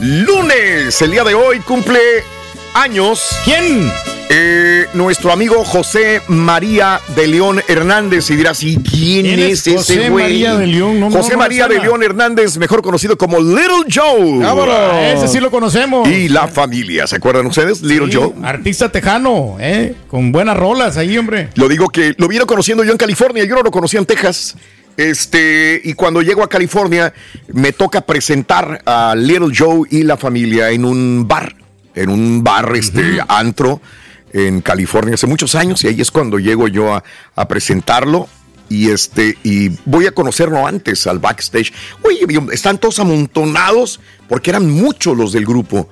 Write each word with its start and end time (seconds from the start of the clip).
Lunes, 0.00 1.00
el 1.00 1.12
día 1.12 1.22
de 1.22 1.34
hoy 1.34 1.60
cumple 1.60 2.00
años. 2.74 3.28
¿Quién? 3.44 3.88
Eh, 4.28 4.86
nuestro 4.94 5.30
amigo 5.32 5.64
José 5.64 6.20
María 6.26 7.00
de 7.14 7.28
León 7.28 7.62
Hernández. 7.68 8.30
Y 8.30 8.36
dirás, 8.36 8.64
¿y 8.64 8.76
quién, 8.78 9.26
¿Quién 9.26 9.38
es, 9.38 9.64
es 9.66 9.76
José 9.76 9.94
ese 9.94 10.10
güey? 10.10 10.24
María 10.24 10.56
de 10.56 10.66
León? 10.66 10.98
No, 10.98 11.08
no, 11.08 11.16
José 11.18 11.30
no 11.32 11.38
me 11.38 11.44
María 11.44 11.68
de. 11.68 11.78
León 11.78 12.02
Hernández, 12.02 12.58
mejor 12.58 12.82
conocido 12.82 13.16
como 13.16 13.38
Little 13.38 13.84
Joe. 13.92 14.38
Vámonos. 14.40 14.94
Ese 14.96 15.28
sí 15.28 15.38
lo 15.38 15.52
conocemos. 15.52 16.08
Y 16.08 16.28
la 16.28 16.48
familia, 16.48 17.06
¿se 17.06 17.14
acuerdan 17.14 17.46
ustedes? 17.46 17.80
Little 17.80 18.10
Sí, 18.10 18.18
Joe. 18.18 18.32
Artista 18.42 18.90
tejano, 18.90 19.56
¿eh? 19.60 19.94
Con 20.08 20.32
buenas 20.32 20.56
rolas 20.56 20.96
ahí, 20.96 21.16
hombre. 21.16 21.50
Lo 21.54 21.68
digo 21.68 21.88
que 21.90 22.14
lo 22.18 22.26
vieron 22.26 22.48
conociendo 22.48 22.82
yo 22.82 22.90
en 22.90 22.98
California, 22.98 23.44
yo 23.44 23.54
no 23.54 23.62
lo 23.62 23.70
conocía 23.70 24.00
en 24.00 24.06
Texas. 24.06 24.56
Este, 24.98 25.80
y 25.84 25.94
cuando 25.94 26.22
llego 26.22 26.42
a 26.42 26.48
California, 26.48 27.14
me 27.52 27.72
toca 27.72 28.00
presentar 28.00 28.82
a 28.84 29.14
Little 29.16 29.54
Joe 29.56 29.86
y 29.88 30.02
la 30.02 30.16
familia 30.16 30.70
en 30.70 30.84
un 30.84 31.28
bar, 31.28 31.54
en 31.94 32.10
un 32.10 32.42
bar, 32.42 32.74
este, 32.74 33.20
antro 33.28 33.80
en 34.32 34.60
California 34.60 35.14
hace 35.14 35.28
muchos 35.28 35.54
años, 35.54 35.84
y 35.84 35.86
ahí 35.86 36.00
es 36.00 36.10
cuando 36.10 36.40
llego 36.40 36.66
yo 36.66 36.92
a, 36.92 37.04
a 37.36 37.46
presentarlo. 37.46 38.28
Y 38.70 38.90
este, 38.90 39.38
y 39.44 39.70
voy 39.86 40.06
a 40.06 40.10
conocerlo 40.10 40.66
antes 40.66 41.06
al 41.06 41.20
backstage. 41.20 41.72
Oye, 42.02 42.26
están 42.52 42.76
todos 42.76 42.98
amontonados 42.98 44.00
porque 44.28 44.50
eran 44.50 44.68
muchos 44.68 45.16
los 45.16 45.32
del 45.32 45.46
grupo. 45.46 45.88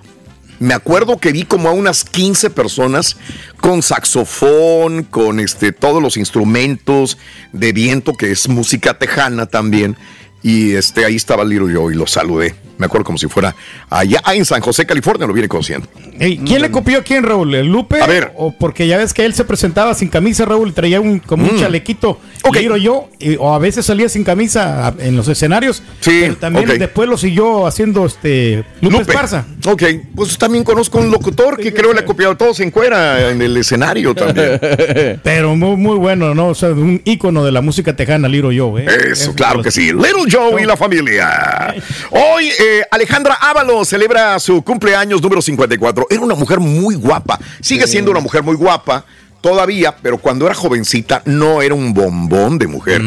Me 0.59 0.73
acuerdo 0.73 1.19
que 1.19 1.33
vi 1.33 1.43
como 1.43 1.69
a 1.69 1.73
unas 1.73 2.05
15 2.05 2.51
personas 2.51 3.17
con 3.61 3.83
saxofón, 3.83 5.05
con 5.05 5.39
este, 5.39 5.73
todos 5.73 6.03
los 6.03 6.17
instrumentos 6.17 7.19
de 7.53 7.73
viento, 7.73 8.15
que 8.15 8.31
es 8.31 8.49
música 8.49 8.99
tejana 8.99 9.47
también. 9.47 9.97
Y 10.47 10.75
este, 10.75 11.05
ahí 11.05 11.17
estaba 11.17 11.45
Little 11.45 11.75
Joe 11.75 11.93
y 11.93 11.97
lo 11.97 12.07
saludé. 12.07 12.55
Me 12.79 12.85
acuerdo 12.87 13.05
como 13.07 13.17
si 13.19 13.27
fuera 13.27 13.57
allá 13.89 14.23
en 14.35 14.45
San 14.45 14.61
José, 14.61 14.85
California, 14.85 15.27
lo 15.27 15.33
viene 15.33 15.49
conociendo. 15.49 15.89
Ey, 16.21 16.37
¿Quién 16.39 16.61
le 16.61 16.71
copió 16.71 16.99
a 16.99 17.03
quién, 17.03 17.25
Raúl? 17.25 17.55
¿El 17.55 17.67
Lupe? 17.69 18.01
A 18.03 18.07
ver. 18.07 18.33
O 18.37 18.53
porque 18.53 18.87
ya 18.87 18.99
ves 18.99 19.15
que 19.15 19.25
él 19.25 19.33
se 19.33 19.45
presentaba 19.45 19.95
sin 19.95 20.09
camisa, 20.09 20.45
Raúl, 20.45 20.75
traía 20.75 21.01
un, 21.01 21.19
como 21.19 21.47
un 21.49 21.57
Mm. 21.57 21.61
chalequito. 21.61 22.21
Ok. 22.45 22.59
Giro 22.59 22.77
yo, 22.77 23.09
y- 23.19 23.37
o 23.37 23.55
a 23.55 23.59
veces 23.59 23.87
salía 23.87 24.11
sin 24.11 24.25
camisa 24.25 24.95
en 24.99 25.17
los 25.17 25.27
escenarios. 25.27 25.83
Sí, 26.01 26.19
Pero 26.21 26.37
también 26.37 26.71
ok. 26.71 26.77
después 26.77 27.09
lo 27.09 27.17
siguió 27.17 27.67
haciendo 27.67 28.05
este 28.05 28.63
Lupe, 28.83 28.99
Esparza. 29.01 29.47
Ok, 29.67 29.83
pues 30.15 30.37
también 30.37 30.63
conozco 30.63 30.99
un 30.99 31.11
locutor 31.11 31.57
que 31.59 31.73
creo 31.73 31.95
le 31.95 32.01
ha 32.01 32.05
copiado 32.05 32.37
todo, 32.37 32.53
se 32.53 32.63
encuera 32.63 33.31
en 33.31 33.41
el 33.41 33.57
escenario 33.57 34.15
también. 34.15 34.61
Pero 35.23 35.57
muy, 35.57 35.77
muy 35.77 35.97
bueno, 35.97 36.35
¿no? 36.35 36.49
O 36.49 36.55
sea, 36.55 36.69
un 36.71 37.01
ícono 37.07 37.43
de 37.43 37.53
la 37.53 37.63
música 37.63 37.97
tejana, 37.97 38.29
Liro 38.29 38.53
yo, 38.53 38.79
¿eh? 38.79 38.87
Eso, 39.13 39.35
claro 39.35 39.63
que 39.63 39.71
sí. 39.71 39.93
Little 39.95 40.31
Joe 40.31 40.36
y 40.59 40.65
la 40.65 40.77
familia. 40.77 41.75
Hoy 42.11 42.49
eh, 42.49 42.83
Alejandra 42.91 43.35
Ábalos 43.41 43.89
celebra 43.89 44.39
su 44.39 44.63
cumpleaños 44.63 45.23
número 45.23 45.41
54. 45.41 46.07
Era 46.11 46.21
una 46.21 46.35
mujer 46.35 46.61
muy 46.61 46.95
guapa. 46.95 47.39
Sigue 47.61 47.87
siendo 47.87 48.11
una 48.11 48.21
mujer 48.21 48.43
muy 48.43 48.55
guapa 48.55 49.05
todavía, 49.41 49.97
pero 50.03 50.19
cuando 50.19 50.47
era 50.47 50.55
jovencita 50.55 51.23
no 51.25 51.63
era 51.63 51.75
un 51.75 51.95
bombón 51.95 52.59
de 52.59 52.67
mujer. 52.67 53.03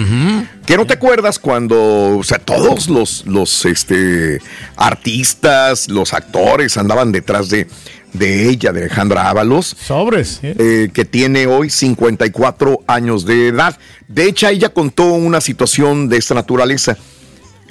¿Que 0.66 0.78
no 0.78 0.88
te 0.88 0.94
acuerdas 0.94 1.38
cuando, 1.38 2.18
o 2.18 2.23
sea, 2.23 2.39
todos 2.39 2.88
los, 2.88 3.25
los 3.25 3.66
este, 3.66 4.39
artistas, 4.75 5.89
los 5.89 6.13
actores 6.13 6.78
andaban 6.78 7.12
detrás 7.12 7.50
de, 7.50 7.68
de 8.13 8.50
ella, 8.50 8.72
de 8.72 8.81
Alejandra 8.81 9.29
Ábalos? 9.29 9.75
Sobres. 9.85 10.39
¿eh? 10.44 10.56
eh, 10.57 10.89
que 10.94 11.06
tiene 11.06 11.47
hoy 11.47 11.69
54 11.69 12.79
años 12.88 13.25
de 13.25 13.50
edad. 13.50 13.78
De 14.07 14.23
hecho, 14.23 14.47
ella 14.47 14.69
contó 14.69 15.12
una 15.13 15.41
situación 15.41 16.07
de 16.07 16.18
esta 16.18 16.35
naturaleza. 16.35 16.97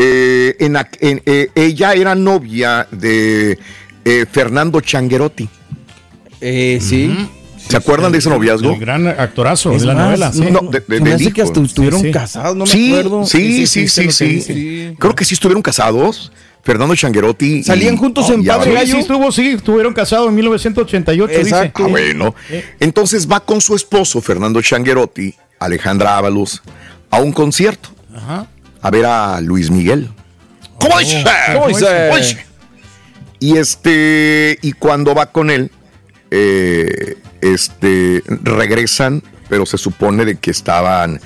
Eh, 0.00 0.54
en 0.60 0.76
en- 1.00 1.22
eh, 1.26 1.48
ella 1.54 1.92
era 1.94 2.14
novia 2.14 2.86
de 2.91 3.59
eh, 4.04 4.26
Fernando 4.31 4.81
Changuerotti. 4.81 5.48
Eh, 6.41 6.78
sí. 6.81 7.28
¿Se 7.69 7.76
acuerdan 7.76 8.12
de 8.12 8.19
ese 8.19 8.31
noviazgo? 8.31 8.72
El 8.72 8.78
gran 8.81 9.06
actorazo 9.09 9.72
Es 9.72 9.82
de 9.82 9.88
la 9.88 9.94
más, 9.94 10.04
novela. 10.04 10.32
sí. 10.32 10.41
No, 10.50 10.60
de- 10.70 11.00
de- 11.00 11.12
hace 11.12 11.32
que 11.32 11.42
hasta 11.42 11.60
estuvieron 11.60 12.00
Sí, 12.00 12.06
sí. 12.06 12.12
casados, 12.12 12.56
no 12.56 12.64
me 12.64 12.70
sí, 12.70 12.91
acuerdo. 12.91 13.26
sí, 13.26 13.66
sí, 13.66 13.88
sí, 13.88 14.10
sí. 14.10 14.94
Creo 14.98 15.14
que 15.14 15.25
sí 15.25 15.34
estuvieron 15.34 15.62
casados. 15.62 16.30
Fernando 16.62 16.94
Changuerotti. 16.94 17.47
y- 17.59 17.65
Salían 17.65 17.97
juntos 17.97 18.28
en 18.30 18.42
y 18.42 18.47
Padre 18.47 18.65
Sí, 18.65 18.70
Ábalos. 18.70 18.75
Gallo. 18.75 18.92
sí, 18.94 19.00
estuvo, 19.00 19.32
sí, 19.32 19.47
estuvieron 19.48 19.94
casados 19.94 20.28
en 20.28 20.34
1988, 20.34 21.32
Exacto. 21.41 21.84
Ah, 21.84 21.86
dice. 21.88 21.91
bueno. 22.15 22.34
Entonces 22.78 23.26
va 23.30 23.41
con 23.41 23.60
su 23.60 23.75
esposo, 23.75 24.20
Fernando 24.20 24.60
Changuerotti, 24.60 25.34
Alejandra 25.60 26.16
Ábalos, 26.18 26.62
a 27.10 27.21
un 27.21 27.33
concierto. 27.33 27.91
A 28.83 28.91
ver 28.91 29.07
a 29.07 29.41
Luis 29.41 29.71
Miguel. 29.71 30.09
¿Cómo 30.78 30.98
dice? 30.98 31.25
¿Cómo 31.54 31.69
dice? 31.69 32.10
Oye. 32.10 32.39
Y 33.41 33.57
este, 33.57 34.59
y 34.63 34.72
cuando 34.72 35.15
va 35.15 35.27
con 35.27 35.51
él, 35.51 35.71
eh, 36.30 37.16
este, 37.41 38.22
regresan, 38.42 39.22
pero 39.48 39.65
se 39.66 39.78
supone 39.78 40.25
de 40.25 40.36
que 40.36 40.51
estaban 40.51 41.21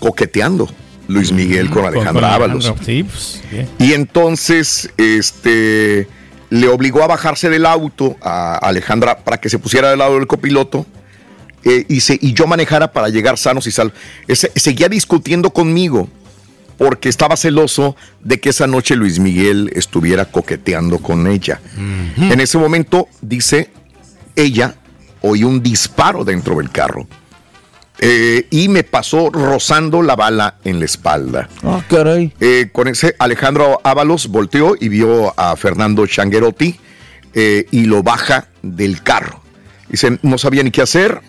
coqueteando 0.00 0.68
Luis 1.08 1.32
Miguel 1.32 1.70
con 1.70 1.84
Alejandra 1.84 2.34
Ábalos. 2.34 2.72
Sí, 2.84 3.04
pues. 3.04 3.40
Y 3.78 3.92
entonces, 3.92 4.90
este, 4.96 6.08
le 6.50 6.68
obligó 6.68 7.02
a 7.02 7.06
bajarse 7.06 7.48
del 7.48 7.64
auto 7.66 8.16
a 8.20 8.56
Alejandra 8.58 9.18
para 9.18 9.38
que 9.40 9.48
se 9.48 9.58
pusiera 9.58 9.90
del 9.90 9.98
lado 10.00 10.14
del 10.14 10.26
copiloto 10.26 10.84
eh, 11.64 11.84
y, 11.88 12.00
se- 12.00 12.18
y 12.20 12.32
yo 12.34 12.46
manejara 12.46 12.92
para 12.92 13.08
llegar 13.08 13.38
sanos 13.38 13.66
y 13.68 13.70
salvos. 13.72 13.96
Seguía 14.56 14.88
discutiendo 14.88 15.50
conmigo 15.50 16.08
porque 16.78 17.08
estaba 17.08 17.36
celoso 17.36 17.96
de 18.22 18.40
que 18.40 18.50
esa 18.50 18.66
noche 18.66 18.96
Luis 18.96 19.18
Miguel 19.18 19.70
estuviera 19.74 20.24
coqueteando 20.26 20.98
con 20.98 21.26
ella. 21.26 21.60
En 22.18 22.40
ese 22.40 22.58
momento, 22.58 23.08
dice, 23.20 23.70
ella 24.36 24.74
oyó 25.20 25.48
un 25.48 25.62
disparo 25.62 26.24
dentro 26.24 26.56
del 26.56 26.70
carro. 26.70 27.06
eh, 28.00 28.46
y 28.50 28.68
me 28.68 28.82
pasó 28.82 29.30
rozando 29.30 30.02
la 30.02 30.16
bala 30.16 30.56
en 30.64 30.80
la 30.80 30.86
espalda. 30.86 31.48
Ah, 31.62 31.84
caray. 31.88 32.32
Eh, 32.40 32.70
con 32.72 32.88
ese 32.88 33.14
Alejandro 33.18 33.80
Ábalos 33.84 34.26
volteó 34.28 34.74
y 34.80 34.88
vio 34.88 35.38
a 35.38 35.54
Fernando 35.56 36.04
Changuerotti 36.06 36.80
eh, 37.34 37.66
y 37.70 37.84
lo 37.84 38.02
baja 38.02 38.48
del 38.62 39.02
carro. 39.02 39.40
Dice, 39.88 40.18
no 40.22 40.36
sabía 40.38 40.62
ni 40.64 40.70
qué 40.72 40.82
hacer. 40.82 41.20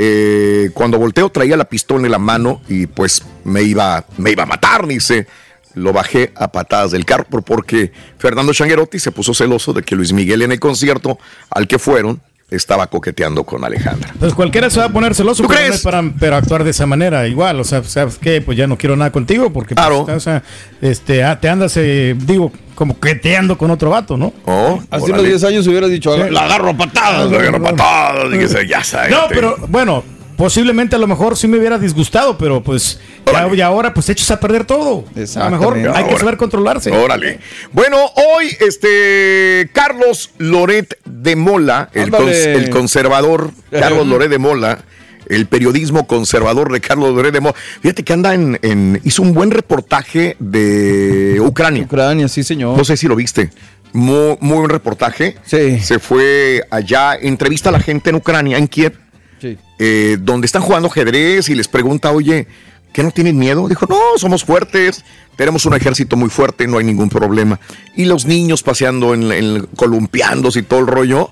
Eh, 0.00 0.70
cuando 0.74 0.96
volteó 0.98 1.28
traía 1.28 1.56
la 1.56 1.68
pistola 1.68 2.06
en 2.06 2.12
la 2.12 2.18
mano 2.18 2.62
y 2.68 2.86
pues 2.86 3.22
me 3.44 3.62
iba, 3.62 4.04
me 4.16 4.30
iba 4.30 4.44
a 4.44 4.46
matar, 4.46 4.86
dice. 4.86 5.26
Lo 5.74 5.92
bajé 5.92 6.32
a 6.34 6.50
patadas 6.50 6.90
del 6.92 7.04
carro 7.04 7.24
por- 7.24 7.42
porque 7.44 7.92
Fernando 8.18 8.52
Changuerotti 8.52 8.98
se 8.98 9.12
puso 9.12 9.34
celoso 9.34 9.72
de 9.72 9.82
que 9.82 9.94
Luis 9.94 10.12
Miguel 10.12 10.42
en 10.42 10.50
el 10.52 10.58
concierto 10.58 11.18
al 11.50 11.68
que 11.68 11.78
fueron 11.78 12.20
estaba 12.50 12.86
coqueteando 12.86 13.44
con 13.44 13.62
Alejandra. 13.64 14.14
Pues 14.18 14.32
cualquiera 14.34 14.70
se 14.70 14.80
va 14.80 14.86
a 14.86 14.88
poner 14.88 15.14
celoso, 15.14 15.42
¿Tú 15.42 15.48
pero, 15.48 15.58
crees? 15.60 15.70
no 15.70 15.76
es 15.76 15.82
para, 15.82 16.02
pero 16.18 16.36
actuar 16.36 16.64
de 16.64 16.70
esa 16.70 16.86
manera 16.86 17.26
igual, 17.28 17.60
o 17.60 17.64
sea, 17.64 17.82
¿sabes 17.84 18.16
qué? 18.18 18.40
Pues 18.40 18.56
ya 18.56 18.66
no 18.66 18.78
quiero 18.78 18.96
nada 18.96 19.12
contigo 19.12 19.52
porque 19.52 19.74
pues, 19.74 19.86
Claro. 19.86 20.06
o 20.16 20.20
sea, 20.20 20.42
este, 20.80 21.22
ah, 21.24 21.38
te 21.38 21.48
andas, 21.48 21.76
eh, 21.76 22.14
digo, 22.18 22.50
como 22.74 22.98
que 22.98 23.14
te 23.16 23.36
ando 23.36 23.58
con 23.58 23.70
otro 23.70 23.90
vato, 23.90 24.16
¿no? 24.16 24.32
Oh, 24.46 24.80
Hace 24.90 25.04
órale. 25.04 25.12
unos 25.14 25.26
10 25.26 25.44
años 25.44 25.66
hubieras 25.66 25.90
dicho, 25.90 26.14
Sí. 26.16 26.30
la 26.30 26.44
agarro 26.44 26.70
a 26.70 26.76
patadas. 26.76 27.30
Ah, 27.32 27.36
agarra 27.38 27.60
patadas, 27.60 28.34
y 28.34 28.38
que 28.38 28.48
se- 28.48 28.66
ya 28.66 28.82
sabes, 28.82 29.10
No, 29.10 29.22
pero 29.28 29.56
bueno, 29.68 30.02
posiblemente 30.38 30.96
a 30.96 30.98
lo 30.98 31.06
mejor 31.06 31.36
sí 31.36 31.46
me 31.48 31.58
hubiera 31.58 31.78
disgustado, 31.78 32.38
pero 32.38 32.62
pues 32.62 32.98
ya, 33.30 33.46
y 33.54 33.60
ahora 33.60 33.92
pues 33.92 34.08
echas 34.08 34.30
a 34.30 34.40
perder 34.40 34.64
todo. 34.64 35.04
A 35.36 35.44
lo 35.44 35.50
mejor 35.50 35.76
hay 35.94 36.04
que 36.06 36.16
saber 36.18 36.38
controlarse. 36.38 36.90
Órale. 36.92 37.40
Bueno, 37.72 37.98
hoy 38.14 38.56
este 38.60 39.68
Carlos 39.74 40.30
Loret 40.38 40.96
de 41.04 41.36
Mola, 41.36 41.90
el, 41.92 42.10
cons- 42.10 42.46
el 42.46 42.70
conservador 42.70 43.50
Carlos 43.70 44.06
Loret 44.06 44.30
de 44.30 44.38
Mola, 44.38 44.78
el 45.28 45.46
periodismo 45.46 46.06
conservador 46.06 46.72
de 46.72 46.80
Carlos 46.80 47.14
Loret 47.14 47.32
de 47.34 47.40
Mola. 47.40 47.54
Fíjate 47.82 48.02
que 48.04 48.12
anda 48.12 48.32
en, 48.32 48.58
en- 48.62 49.00
hizo 49.04 49.22
un 49.22 49.34
buen 49.34 49.50
reportaje 49.50 50.36
de 50.38 51.38
Ucrania. 51.44 51.82
Ucrania, 51.82 52.28
sí, 52.28 52.42
señor. 52.44 52.78
No 52.78 52.84
sé 52.84 52.96
si 52.96 53.08
lo 53.08 53.16
viste. 53.16 53.50
Muy, 53.92 54.36
muy 54.40 54.58
buen 54.58 54.70
reportaje. 54.70 55.36
Sí. 55.44 55.80
Se 55.80 55.98
fue 55.98 56.62
allá, 56.70 57.14
entrevista 57.20 57.70
a 57.70 57.72
la 57.72 57.80
gente 57.80 58.10
en 58.10 58.16
Ucrania, 58.16 58.56
en 58.58 58.68
Kiev. 58.68 58.92
Eh, 59.78 60.16
donde 60.20 60.46
están 60.46 60.62
jugando 60.62 60.88
ajedrez 60.88 61.48
y 61.48 61.54
les 61.54 61.68
pregunta, 61.68 62.10
oye, 62.12 62.46
¿qué 62.92 63.02
no 63.02 63.10
tienen 63.10 63.38
miedo? 63.38 63.68
Dijo, 63.68 63.86
no, 63.88 63.98
somos 64.16 64.44
fuertes, 64.44 65.04
tenemos 65.36 65.64
un 65.66 65.74
ejército 65.74 66.16
muy 66.16 66.30
fuerte, 66.30 66.66
no 66.66 66.78
hay 66.78 66.84
ningún 66.84 67.08
problema. 67.08 67.60
Y 67.96 68.04
los 68.06 68.24
niños 68.26 68.62
paseando, 68.62 69.14
en, 69.14 69.30
en- 69.30 69.66
columpiándose 69.76 70.60
y 70.60 70.62
todo 70.62 70.80
el 70.80 70.86
rollo. 70.86 71.30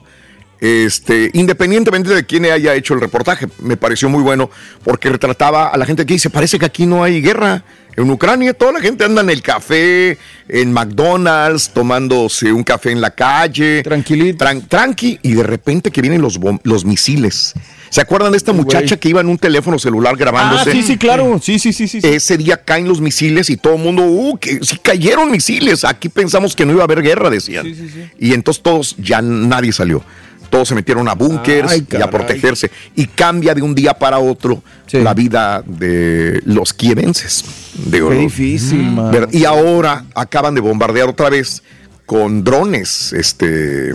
Este, 0.58 1.30
independientemente 1.34 2.08
de 2.14 2.24
quién 2.24 2.46
haya 2.46 2.74
hecho 2.74 2.94
el 2.94 3.00
reportaje, 3.02 3.46
me 3.60 3.76
pareció 3.76 4.08
muy 4.08 4.22
bueno 4.22 4.48
porque 4.84 5.10
retrataba 5.10 5.68
a 5.68 5.76
la 5.76 5.84
gente 5.84 6.06
que 6.06 6.14
dice, 6.14 6.30
parece 6.30 6.58
que 6.58 6.64
aquí 6.64 6.86
no 6.86 7.04
hay 7.04 7.20
guerra. 7.20 7.62
En 7.94 8.10
Ucrania 8.10 8.54
toda 8.54 8.72
la 8.72 8.80
gente 8.80 9.04
anda 9.04 9.20
en 9.20 9.28
el 9.30 9.42
café, 9.42 10.16
en 10.48 10.72
McDonald's, 10.72 11.70
tomándose 11.74 12.52
un 12.52 12.62
café 12.64 12.90
en 12.90 13.02
la 13.02 13.10
calle. 13.10 13.82
Tranquilito. 13.82 14.44
Tran- 14.44 14.66
tranqui, 14.66 15.18
y 15.22 15.34
de 15.34 15.42
repente 15.42 15.90
que 15.90 16.00
vienen 16.00 16.22
los 16.22 16.84
misiles. 16.86 17.52
¿Se 17.90 18.00
acuerdan 18.00 18.32
de 18.32 18.38
esta 18.38 18.52
muchacha 18.52 18.96
que 18.96 19.08
iba 19.08 19.20
en 19.20 19.28
un 19.28 19.38
teléfono 19.38 19.78
celular 19.78 20.14
Ah, 20.14 20.18
grabándose? 20.18 20.72
sí, 20.72 20.82
sí, 20.82 20.96
claro. 20.96 21.40
Sí, 21.42 21.58
sí, 21.58 21.72
sí, 21.72 21.86
sí. 21.88 22.00
Ese 22.02 22.36
día 22.36 22.56
caen 22.64 22.88
los 22.88 23.00
misiles 23.00 23.48
y 23.50 23.56
todo 23.56 23.74
el 23.76 23.82
mundo, 23.82 24.02
uh, 24.04 24.36
que 24.38 24.58
sí 24.62 24.78
cayeron 24.78 25.30
misiles. 25.30 25.84
Aquí 25.84 26.08
pensamos 26.08 26.54
que 26.56 26.66
no 26.66 26.72
iba 26.72 26.82
a 26.82 26.84
haber 26.84 27.02
guerra, 27.02 27.30
decían. 27.30 27.64
Sí, 27.64 27.74
sí, 27.74 27.88
sí. 27.88 28.04
Y 28.18 28.32
entonces 28.34 28.62
todos, 28.62 28.96
ya 28.98 29.22
nadie 29.22 29.72
salió. 29.72 30.02
Todos 30.50 30.68
se 30.68 30.74
metieron 30.76 31.08
a 31.08 31.14
búnkers 31.14 31.82
y 31.92 31.96
a 32.00 32.08
protegerse. 32.08 32.70
Y 32.94 33.06
cambia 33.06 33.52
de 33.54 33.62
un 33.62 33.74
día 33.74 33.94
para 33.94 34.18
otro 34.20 34.62
la 34.92 35.12
vida 35.12 35.62
de 35.66 36.40
los 36.44 36.72
kievenses. 36.72 37.44
Digo, 37.86 38.10
Qué 38.10 38.16
difícil, 38.16 38.82
man. 38.82 39.10
¿verdad? 39.10 39.28
Y 39.32 39.44
ahora 39.44 40.04
acaban 40.14 40.54
de 40.54 40.60
bombardear 40.60 41.08
otra 41.08 41.30
vez 41.30 41.62
con 42.06 42.44
drones, 42.44 43.12
este, 43.12 43.92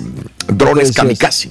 drones 0.48 0.92
kamikaze. 0.92 1.50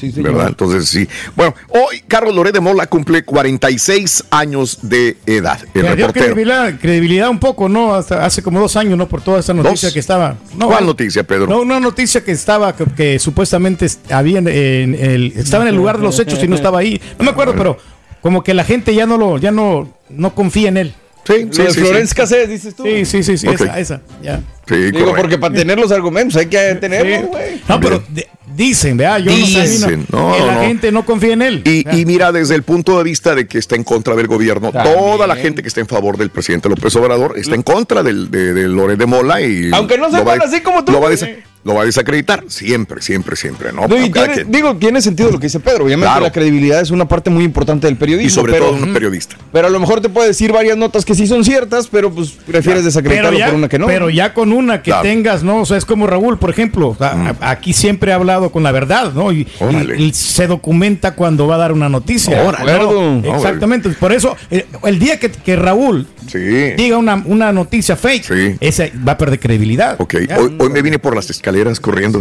Sí, 0.00 0.10
señor. 0.12 0.32
¿Verdad? 0.32 0.48
Entonces 0.48 0.88
sí. 0.88 1.06
Bueno, 1.36 1.54
hoy 1.68 2.02
Carlos 2.08 2.34
Loret 2.34 2.54
de 2.54 2.60
Mola 2.60 2.86
cumple 2.86 3.22
46 3.22 4.24
años 4.30 4.78
de 4.82 5.16
edad. 5.26 5.58
El 5.62 5.68
Perdió 5.82 5.90
reportero. 6.06 6.12
credibilidad, 6.26 6.74
credibilidad 6.80 7.28
un 7.28 7.38
poco, 7.38 7.68
¿no? 7.68 7.94
Hasta 7.94 8.24
hace 8.24 8.42
como 8.42 8.60
dos 8.60 8.76
años, 8.76 8.96
¿no? 8.96 9.06
Por 9.08 9.20
toda 9.20 9.40
esa 9.40 9.52
noticia 9.52 9.88
¿Dos? 9.88 9.92
que 9.92 10.00
estaba. 10.00 10.36
No, 10.56 10.68
¿Cuál 10.68 10.86
noticia, 10.86 11.22
Pedro? 11.24 11.46
No, 11.46 11.60
una 11.60 11.78
noticia 11.80 12.24
que 12.24 12.32
estaba, 12.32 12.74
que, 12.74 12.84
que 12.86 13.18
supuestamente 13.18 13.84
est- 13.86 14.10
había 14.10 14.38
en, 14.38 14.48
en 14.48 14.94
el, 14.94 15.32
estaba 15.36 15.64
en 15.64 15.68
el 15.68 15.76
lugar 15.76 15.98
de 15.98 16.04
los 16.04 16.18
hechos 16.18 16.42
y 16.42 16.48
no 16.48 16.54
estaba 16.56 16.78
ahí. 16.78 17.00
No 17.18 17.24
me 17.24 17.30
acuerdo, 17.32 17.54
pero 17.56 17.76
como 18.22 18.42
que 18.42 18.54
la 18.54 18.64
gente 18.64 18.94
ya 18.94 19.04
no 19.06 19.18
lo, 19.18 19.36
ya 19.38 19.50
no, 19.50 19.92
no 20.08 20.34
confía 20.34 20.68
en 20.70 20.76
él. 20.78 20.94
Sí, 21.26 21.48
sí, 21.50 21.62
sí, 21.68 21.80
Florence 21.80 22.08
sí. 22.08 22.14
Cassés, 22.14 22.48
dices 22.48 22.74
tú. 22.74 22.82
Sí, 22.84 23.04
sí, 23.04 23.22
sí, 23.22 23.36
sí, 23.36 23.46
esa, 23.46 23.78
esa, 23.78 24.00
ya. 24.22 24.40
Sí, 24.66 24.90
Digo, 24.90 25.14
porque 25.14 25.36
para 25.38 25.54
tener 25.54 25.78
los 25.78 25.92
argumentos 25.92 26.36
hay 26.36 26.46
que 26.46 26.74
tenerlos, 26.76 27.20
Sí. 27.20 27.26
güey. 27.26 27.62
No, 27.68 27.78
pero 27.78 28.02
de- 28.08 28.26
dicen, 28.64 28.96
vea, 28.96 29.18
yo 29.18 29.30
no 29.36 29.46
sé, 29.46 29.62
Dicen, 29.68 30.06
no, 30.12 30.46
la 30.46 30.54
no. 30.56 30.60
gente 30.62 30.92
no 30.92 31.04
confía 31.04 31.32
en 31.32 31.42
él. 31.42 31.62
Y, 31.64 31.84
y 31.98 32.04
mira, 32.04 32.30
desde 32.32 32.54
el 32.54 32.62
punto 32.62 32.96
de 32.98 33.04
vista 33.04 33.34
de 33.34 33.46
que 33.46 33.58
está 33.58 33.76
en 33.76 33.84
contra 33.84 34.14
del 34.14 34.26
gobierno, 34.26 34.70
También. 34.72 34.94
toda 34.96 35.26
la 35.26 35.36
gente 35.36 35.62
que 35.62 35.68
está 35.68 35.80
en 35.80 35.86
favor 35.88 36.16
del 36.16 36.30
presidente 36.30 36.68
López 36.68 36.94
Obrador 36.96 37.38
está 37.38 37.54
en 37.54 37.62
contra 37.62 38.02
del, 38.02 38.30
de, 38.30 38.52
de 38.54 38.68
Loret 38.68 38.98
de 38.98 39.06
Mola 39.06 39.40
y... 39.40 39.70
Aunque 39.72 39.96
no 39.98 40.04
lo 40.04 40.10
sepan 40.18 40.38
va 40.38 40.44
a- 40.44 40.46
así 40.46 40.60
como 40.60 40.84
tú, 40.84 40.92
Lo 40.92 41.00
va, 41.00 41.08
a 41.08 41.16
güey. 41.16 41.42
Lo 41.62 41.74
va 41.74 41.82
a 41.82 41.84
desacreditar 41.84 42.44
siempre, 42.48 43.02
siempre, 43.02 43.36
siempre, 43.36 43.72
¿no? 43.72 43.86
No, 43.86 43.96
y 44.02 44.10
Cada 44.10 44.26
tiene- 44.28 44.42
quien. 44.42 44.52
digo, 44.52 44.76
tiene 44.76 45.02
sentido 45.02 45.30
lo 45.30 45.38
que 45.38 45.46
dice 45.46 45.60
Pedro. 45.60 45.84
Obviamente 45.84 46.06
Claro. 46.10 46.22
la 46.22 46.32
credibilidad 46.32 46.80
es 46.80 46.90
una 46.90 47.06
parte 47.06 47.28
muy 47.28 47.44
importante 47.44 47.86
del 47.86 47.96
periodismo. 47.96 48.26
y 48.26 48.30
sobre 48.30 48.52
pero, 48.54 48.66
todo 48.70 48.82
un 48.82 48.92
periodista. 48.94 49.36
pero 49.52 49.66
a 49.66 49.70
lo 49.70 49.78
mejor 49.78 50.00
te 50.00 50.08
puede 50.08 50.28
decir 50.28 50.52
varias 50.52 50.76
notas 50.78 51.04
que 51.04 51.14
sí 51.14 51.26
son 51.26 51.44
ciertas, 51.44 51.88
pero 51.88 52.10
pues 52.10 52.30
prefieres 52.46 52.84
desacreditarlo 52.84 53.38
ya, 53.38 53.46
por 53.46 53.54
una 53.56 53.68
que 53.68 53.78
no. 53.78 53.86
pero 53.86 54.08
ya 54.10 54.32
con 54.34 54.52
una 54.52 54.78
que 54.82 54.90
Claro. 54.90 55.02
tengas, 55.02 55.42
¿no? 55.42 55.60
O 55.60 55.66
sea, 55.66 55.76
es 55.76 55.84
como 55.84 56.06
Raúl, 56.06 56.38
por 56.38 56.48
ejemplo. 56.50 56.88
o 56.88 56.96
sea, 56.96 57.34
a- 57.40 57.50
Aquí 57.50 57.72
siempre 57.72 58.12
ha 58.12 58.14
hablado 58.14 58.50
con 58.50 58.62
la 58.62 58.72
verdad, 58.72 59.12
¿no? 59.12 59.30
Y, 59.32 59.46
Órale. 59.58 59.96
y- 60.00 60.04
y 60.04 60.12
se 60.14 60.46
documenta 60.46 61.14
cuando 61.14 61.46
va 61.46 61.56
a 61.56 61.58
dar 61.58 61.72
una 61.72 61.88
noticia. 61.88 62.42
Órale. 62.42 62.72
¿no? 62.78 62.88
Órale. 62.88 63.36
Exactamente. 63.36 63.88
Por 63.90 64.12
eso, 64.12 64.36
eh, 64.50 64.66
el 64.84 64.98
día 64.98 65.18
que, 65.18 65.30
que 65.30 65.56
Raúl 65.56 66.06
Sí. 66.26 66.38
diga 66.38 66.96
una, 66.96 67.22
una 67.26 67.52
noticia 67.52 67.96
fake, 67.96 68.24
Sí. 68.24 68.56
ese 68.60 68.92
va 69.06 69.12
a 69.12 69.18
perder 69.18 69.40
credibilidad. 69.40 69.96
Ok, 70.00 70.14
hoy, 70.38 70.56
hoy 70.58 70.68
me 70.70 70.80
vine 70.82 70.98
por 70.98 71.14
las 71.16 71.26
escaleras 71.50 71.80
corriendo. 71.80 72.20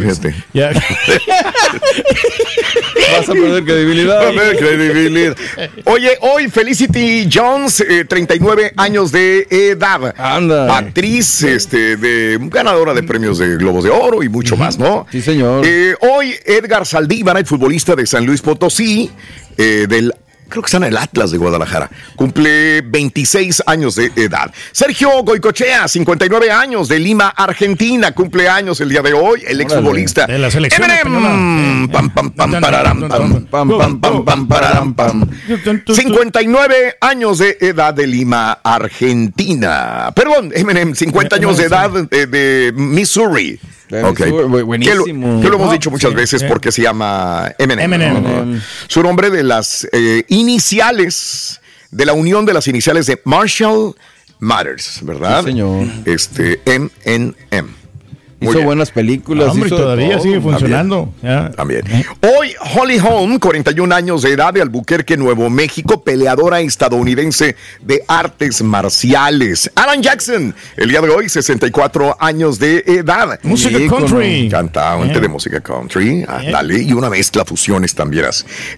Ya. 0.54 0.72
Vas 3.12 3.30
a 3.30 3.34
perder 3.34 3.64
credibilidad. 3.64 4.28
A 4.28 4.32
ver, 4.32 4.58
credibilidad. 4.58 5.38
Oye, 5.86 6.18
hoy 6.22 6.50
Felicity 6.50 7.30
Jones, 7.32 7.82
eh, 7.82 8.06
39 8.06 8.74
años 8.76 9.12
de 9.12 9.48
edad. 9.50 10.16
Anda. 10.18 10.78
Actriz, 10.78 11.44
este, 11.44 11.98
de 11.98 12.40
ganadora 12.42 12.94
de 12.94 13.04
premios 13.04 13.38
de 13.38 13.58
Globos 13.58 13.84
de 13.84 13.92
Oro 13.92 14.24
y 14.24 14.30
mucho 14.30 14.58
más, 14.58 14.80
¿no? 14.80 15.06
Sí, 15.12 15.22
señor. 15.22 15.64
Eh, 15.66 15.96
hoy 16.02 16.36
Edgar 16.46 16.86
Saldívar, 16.86 17.38
el 17.38 17.46
futbolista 17.46 17.96
de 17.96 18.08
San 18.08 18.26
Luis 18.26 18.42
Potosí, 18.42 19.12
eh, 19.58 19.86
del 19.88 20.14
creo 20.50 20.64
que 20.64 20.68
está 20.68 20.78
en 20.78 20.86
el 20.86 20.98
Atlas 20.98 21.32
de 21.32 21.38
Guadalajara. 21.38 21.90
Cumple 22.16 22.82
26 22.82 23.64
años 23.66 23.96
de 23.96 24.12
edad. 24.16 24.52
Sergio 24.72 25.24
Goicochea, 25.24 25.88
59 25.88 26.52
años 26.52 26.88
de 26.88 27.00
Lima, 27.00 27.30
Argentina. 27.30 28.12
Cumple 28.14 28.50
años 28.50 28.82
el 28.82 28.90
día 28.90 29.02
de 29.02 29.14
hoy. 29.14 29.44
El 29.48 29.62
exfutbolista. 29.62 30.26
De 30.26 30.38
la 30.40 30.52
selección. 30.52 30.88
Pam, 31.92 32.10
pam, 32.10 32.32
pam, 32.32 32.52
pararam, 32.62 33.08
pam. 33.08 33.46
Pam, 33.46 33.70
pam, 33.70 34.00
pam, 34.00 34.26
pam, 34.26 34.48
Pararam, 34.48 34.94
pam. 34.94 35.30
59 35.88 36.98
años 37.02 37.38
de 37.38 37.58
edad 37.62 37.94
de 37.94 38.08
Lima, 38.08 38.60
Argentina. 38.64 40.12
Perdón, 40.16 40.52
Eminem, 40.54 40.96
50 40.96 41.36
años 41.36 41.58
de 41.58 41.64
edad 41.64 41.90
de, 41.92 42.28
de 42.28 42.74
Missouri. 42.76 43.60
De 43.90 44.04
Ok. 44.04 44.20
Missouri, 44.20 44.46
bu- 44.48 44.64
buenísimo. 44.66 45.42
Que 45.42 45.50
lo, 45.50 45.56
hemos 45.56 45.72
dicho 45.72 45.90
muchas 45.90 46.12
sí, 46.12 46.16
veces 46.16 46.42
sí. 46.42 46.48
porque 46.48 46.72
se 46.72 46.82
llama 46.84 47.52
Eminem. 47.58 47.92
Eminem. 47.94 48.54
¿no? 48.54 48.62
Su 48.88 49.02
nombre 49.02 49.30
de 49.32 49.44
las 49.44 49.88
eh, 49.92 50.24
iniciales, 50.28 51.60
de 51.92 52.06
la 52.06 52.14
unión 52.14 52.46
de 52.46 52.54
las 52.54 52.68
iniciales 52.68 53.06
de 53.08 53.20
Marshall 53.26 53.96
Matters, 54.40 55.00
¿verdad? 55.04 55.40
Sí, 55.42 55.48
señor. 55.48 55.88
Este, 56.06 56.62
MNM. 56.66 57.68
Muy 58.42 58.52
Hizo 58.52 58.60
bien. 58.60 58.66
buenas 58.68 58.92
películas. 58.92 59.50
Hombre, 59.50 59.68
hizo 59.68 59.76
todavía 59.78 60.12
todo. 60.14 60.22
sigue 60.24 60.40
funcionando. 60.40 61.14
También. 61.58 61.82
Hoy, 62.22 62.54
Holly 62.74 62.98
Holm, 63.00 63.38
41 63.38 63.94
años 63.94 64.22
de 64.22 64.32
edad 64.32 64.54
de 64.54 64.62
Albuquerque, 64.62 65.18
Nuevo 65.18 65.50
México, 65.50 66.04
peleadora 66.04 66.62
estadounidense 66.62 67.58
de 67.82 68.02
artes 68.08 68.62
marciales. 68.62 69.70
Alan 69.76 70.02
Jackson, 70.02 70.56
el 70.78 70.90
día 70.90 71.02
de 71.02 71.10
hoy, 71.10 71.28
64 71.28 72.16
años 72.20 72.60
de 72.60 72.82
edad. 72.88 73.40
Música 73.44 73.78
country. 73.90 74.48
Cantante 74.50 75.18
Eh. 75.18 75.20
de 75.22 75.28
música 75.28 75.60
country, 75.60 76.24
ah, 76.28 76.42
dale, 76.50 76.82
y 76.82 76.94
una 76.94 77.10
mezcla 77.10 77.44
fusiones 77.44 77.94
también. 77.94 78.26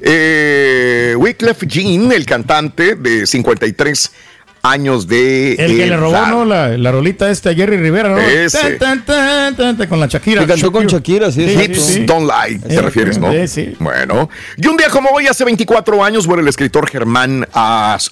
Eh, 0.02 1.16
Wyclef 1.18 1.64
Jean, 1.68 2.12
el 2.12 2.26
cantante 2.26 2.96
de 2.96 3.26
53 3.28 4.08
años 4.08 4.31
de 4.64 5.54
El 5.54 5.76
que 5.78 5.88
le 5.88 5.98
robó. 5.98 6.26
¿no? 6.28 6.46
La, 6.46 6.70
la 6.78 6.92
rolita 6.92 7.30
esta 7.32 7.50
a 7.50 7.54
Jerry 7.56 7.78
Rivera, 7.78 8.10
¿no? 8.10 8.20
Ese. 8.20 8.76
Tan, 8.76 9.04
tan, 9.04 9.06
tan, 9.06 9.56
tan, 9.56 9.78
tan, 9.78 9.88
con 9.88 10.00
la 10.00 10.08
Shakira. 10.08 10.42
Que 10.42 10.48
cantó 10.48 10.72
con 10.72 10.86
Shakira, 10.88 11.32
sí. 11.32 11.42
Hips 11.44 11.82
sí. 11.84 12.06
Don't 12.06 12.30
Lie, 12.30 12.60
¿te 12.60 12.82
refieres, 12.82 13.18
no? 13.18 13.32
sí, 13.32 13.48
sí. 13.48 13.76
Bueno, 13.80 14.30
y 14.58 14.68
un 14.68 14.78
día 14.78 14.90
como 14.90 15.10
hoy, 15.10 15.28
hace 15.28 15.44
24 15.46 16.04
años, 16.04 16.28
muere 16.28 16.42
el 16.44 16.48
escritor 16.48 16.88
Germán 16.90 17.48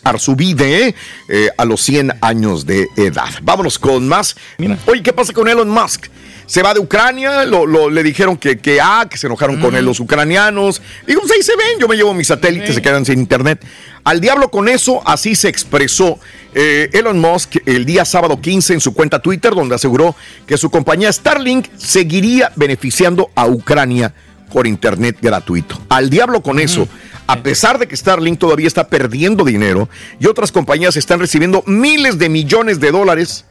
Arzubide 0.04 0.96
eh, 1.28 1.50
a 1.58 1.66
los 1.66 1.82
100 1.82 2.14
años 2.22 2.66
de 2.66 2.88
edad. 2.98 3.30
Vámonos 3.42 3.78
con 3.80 4.08
más. 4.08 4.36
Mira. 4.58 4.78
Oye, 4.88 5.04
¿qué 5.04 5.14
pasa 5.14 5.34
con 5.34 5.48
Elon 5.48 5.70
Musk? 5.70 6.08
Se 6.46 6.64
va 6.64 6.74
de 6.74 6.80
Ucrania, 6.80 7.46
lo, 7.46 7.68
lo- 7.68 7.92
le 7.92 8.02
dijeron 8.02 8.36
que, 8.36 8.58
que, 8.58 8.82
ah, 8.82 9.06
que 9.08 9.18
se 9.18 9.28
enojaron 9.28 9.60
con 9.62 9.76
él 9.76 9.86
los 9.86 10.00
ucranianos. 10.00 10.82
Digo, 11.06 11.22
pues 11.22 11.32
ahí 11.34 11.44
se 11.44 11.56
ven, 11.56 11.80
yo 11.80 11.88
me 11.88 11.96
llevo 11.96 12.12
mis 12.16 12.26
satélites, 12.26 12.74
se 12.74 12.82
quedan 12.82 13.06
sin 13.06 13.20
internet. 13.20 13.64
Al 14.04 14.20
diablo 14.20 14.50
con 14.50 14.68
eso, 14.68 15.08
así 15.08 15.36
se 15.36 15.48
expresó 15.48 16.20
eh, 16.54 16.90
Elon 16.94 17.20
Musk 17.20 17.58
el 17.66 17.86
día 17.86 18.06
sábado 18.06 18.42
15 18.42 18.74
en 18.74 18.82
su 18.82 18.94
cuenta 18.94 19.22
Twitter, 19.22 19.54
donde 19.54 19.76
aseguró 19.76 20.16
que 20.48 20.58
su 20.58 20.70
compañía 20.70 21.12
Starlink 21.12 21.68
seguiría 21.78 22.52
beneficiando 22.56 23.30
a 23.36 23.48
Ucrania 23.48 24.14
por 24.52 24.68
internet 24.68 25.18
gratuito. 25.22 25.80
Al 25.90 26.10
diablo 26.10 26.42
con 26.42 26.60
eso. 26.60 26.88
A 27.28 27.44
pesar 27.44 27.78
de 27.78 27.88
que 27.88 27.96
Starlink 27.96 28.40
todavía 28.40 28.66
está 28.66 28.88
perdiendo 28.88 29.44
dinero 29.44 29.88
y 30.20 30.26
otras 30.26 30.52
compañías 30.52 30.98
están 30.98 31.20
recibiendo 31.20 31.64
miles 31.68 32.18
de 32.18 32.28
millones 32.28 32.80
de 32.80 32.90
dólares, 32.90 33.46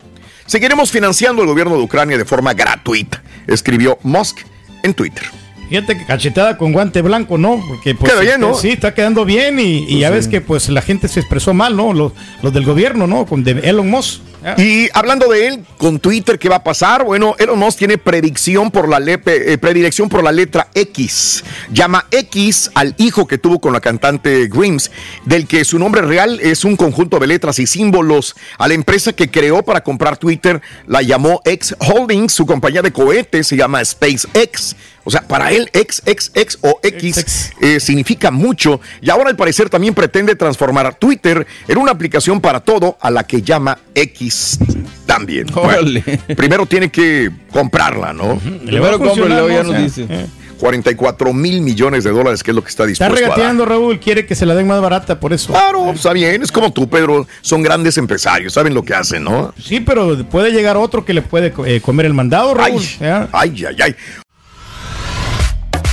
seguiremos 0.47 0.91
financiando 0.91 1.43
el 1.43 1.49
gobierno 1.49 1.77
de 1.77 1.85
Ucrania 1.85 2.19
de 2.19 2.25
forma 2.25 2.55
gratuita, 2.55 3.23
escribió 3.47 3.99
Musk 4.03 4.39
en 4.83 4.95
Twitter. 4.95 5.31
Fíjate 5.69 5.99
que 5.99 6.07
cachetada 6.07 6.57
con 6.57 6.73
guante 6.73 7.03
blanco, 7.03 7.37
¿no? 7.37 7.63
Porque 7.69 7.95
pues, 7.95 8.11
Queda 8.13 8.21
bien, 8.23 8.35
este, 8.35 8.47
¿no? 8.47 8.55
Sí, 8.55 8.71
está 8.71 8.95
quedando 8.95 9.25
bien 9.25 9.61
y, 9.61 9.85
y 9.89 9.99
ya 10.01 10.11
ves 10.11 10.27
que 10.29 10.41
pues 10.41 10.69
la 10.71 10.81
gente 10.83 11.09
se 11.09 11.21
expresó 11.21 11.53
mal, 11.53 11.77
¿no? 11.77 11.93
Los, 11.93 12.13
los 12.43 12.53
del 12.53 12.65
gobierno, 12.65 13.07
¿no? 13.07 13.27
Con 13.27 13.45
de 13.45 13.53
Elon 13.69 13.91
Musk. 13.91 14.21
¿ya? 14.43 14.55
Y 14.57 14.89
hablando 14.95 15.29
de 15.29 15.49
él, 15.49 15.65
con 15.79 15.99
Twitter, 15.99 16.39
¿qué 16.39 16.49
va 16.49 16.57
a 16.57 16.65
pasar? 16.65 17.05
Bueno, 17.05 17.35
Elon 17.39 17.59
Musk 17.59 17.79
tiene 17.79 17.99
predicción 17.99 18.71
por 18.71 18.89
la 18.89 18.99
le- 19.01 19.21
eh, 19.27 19.59
predilección 19.59 20.09
por 20.09 20.23
la 20.25 20.33
letra 20.33 20.69
X. 20.75 21.45
Llama 21.71 22.07
X 22.13 22.71
al 22.75 22.95
hijo 22.99 23.27
que 23.27 23.37
tuvo 23.37 23.59
con 23.61 23.73
la 23.75 23.81
cantante 23.81 24.47
Grims, 24.49 24.91
del 25.27 25.47
que 25.47 25.65
su 25.67 25.79
nombre 25.79 26.01
real 26.03 26.41
es 26.41 26.65
un 26.65 26.77
conjunto 26.77 27.19
de 27.19 27.27
letras 27.27 27.59
y 27.59 27.67
símbolos. 27.67 28.37
A 28.57 28.69
la 28.69 28.75
empresa 28.75 29.13
que 29.13 29.31
creó 29.31 29.63
para 29.63 29.83
comprar 29.83 30.17
Twitter 30.17 30.63
la 30.87 31.03
llamó 31.03 31.43
X 31.45 31.75
Holdings, 31.81 32.33
su 32.33 32.47
compañía 32.47 32.81
de 32.81 32.93
cohetes 32.93 33.49
se 33.49 33.57
llama 33.57 33.85
SpaceX. 33.85 34.77
O 35.09 35.11
sea, 35.11 35.23
para 35.23 35.51
él 35.53 35.71
X, 35.73 36.03
X, 36.05 36.31
X 36.35 36.59
o 36.61 36.79
X 36.83 37.53
eh, 37.63 37.81
significa 37.81 38.31
mucho 38.31 38.79
y 39.01 39.09
ahora 39.09 39.31
al 39.31 39.37
parecer 39.37 39.71
también 39.71 39.95
pretende 39.95 40.37
transformar 40.37 40.85
a 40.85 40.93
Twitter 40.93 41.47
en 41.67 41.79
una 41.79 41.93
aplicación 41.93 42.43
para 42.43 42.61
todo 42.61 42.99
a 43.01 43.11
la 43.11 43.25
que 43.27 43.41
llama 43.41 43.79
X 43.95 44.59
también. 45.07 45.47
Órale. 45.55 46.03
primero 46.37 46.67
tiene 46.67 46.91
que 46.91 47.31
comprarla, 47.51 48.13
¿no? 48.13 48.39
Le 48.65 48.81
va 48.81 48.89
a 48.89 48.99
Primero 48.99 48.99
cómpralo, 48.99 49.49
ya 49.49 49.63
¿no? 49.63 49.73
nos 49.73 49.83
dice. 49.83 50.07
eh. 50.11 50.27
44 50.59 51.33
mil 51.33 51.63
millones 51.63 52.05
de 52.05 52.11
dólares, 52.11 52.43
que 52.43 52.51
es 52.51 52.55
lo 52.55 52.63
que 52.63 52.69
está 52.69 52.83
Está 52.85 53.05
dispuesto 53.07 53.15
a 53.15 53.29
dar. 53.29 53.37
regateando, 53.37 53.65
Raúl, 53.65 53.99
quiere 54.01 54.27
que 54.27 54.35
se 54.35 54.45
la 54.45 54.55
den 54.55 54.67
más 54.67 54.81
barata 54.83 55.19
por 55.21 55.33
eso. 55.33 55.53
Claro, 55.53 55.93
está 55.93 56.13
bien, 56.13 56.43
es 56.43 56.53
como 56.53 56.71
tú, 56.73 56.87
Pedro. 56.91 57.27
Son 57.41 57.63
grandes 57.63 57.97
empresarios, 57.97 58.53
saben 58.53 58.75
lo 58.75 58.83
que 58.83 58.93
hacen, 58.93 59.25
¿no? 59.25 59.55
Sí, 59.63 59.81
pero 59.81 60.19
puede 60.29 60.51
llegar 60.51 60.77
otro 60.77 61.05
que 61.05 61.15
le 61.15 61.23
puede 61.23 61.55
eh, 61.65 61.81
comer 61.81 62.05
el 62.07 62.13
mandado, 62.15 62.53
Raúl. 62.55 62.83
Ay, 62.83 62.97
¿ya? 63.01 63.29
ay, 63.33 63.65
ay, 63.69 63.77
ay. 63.83 63.97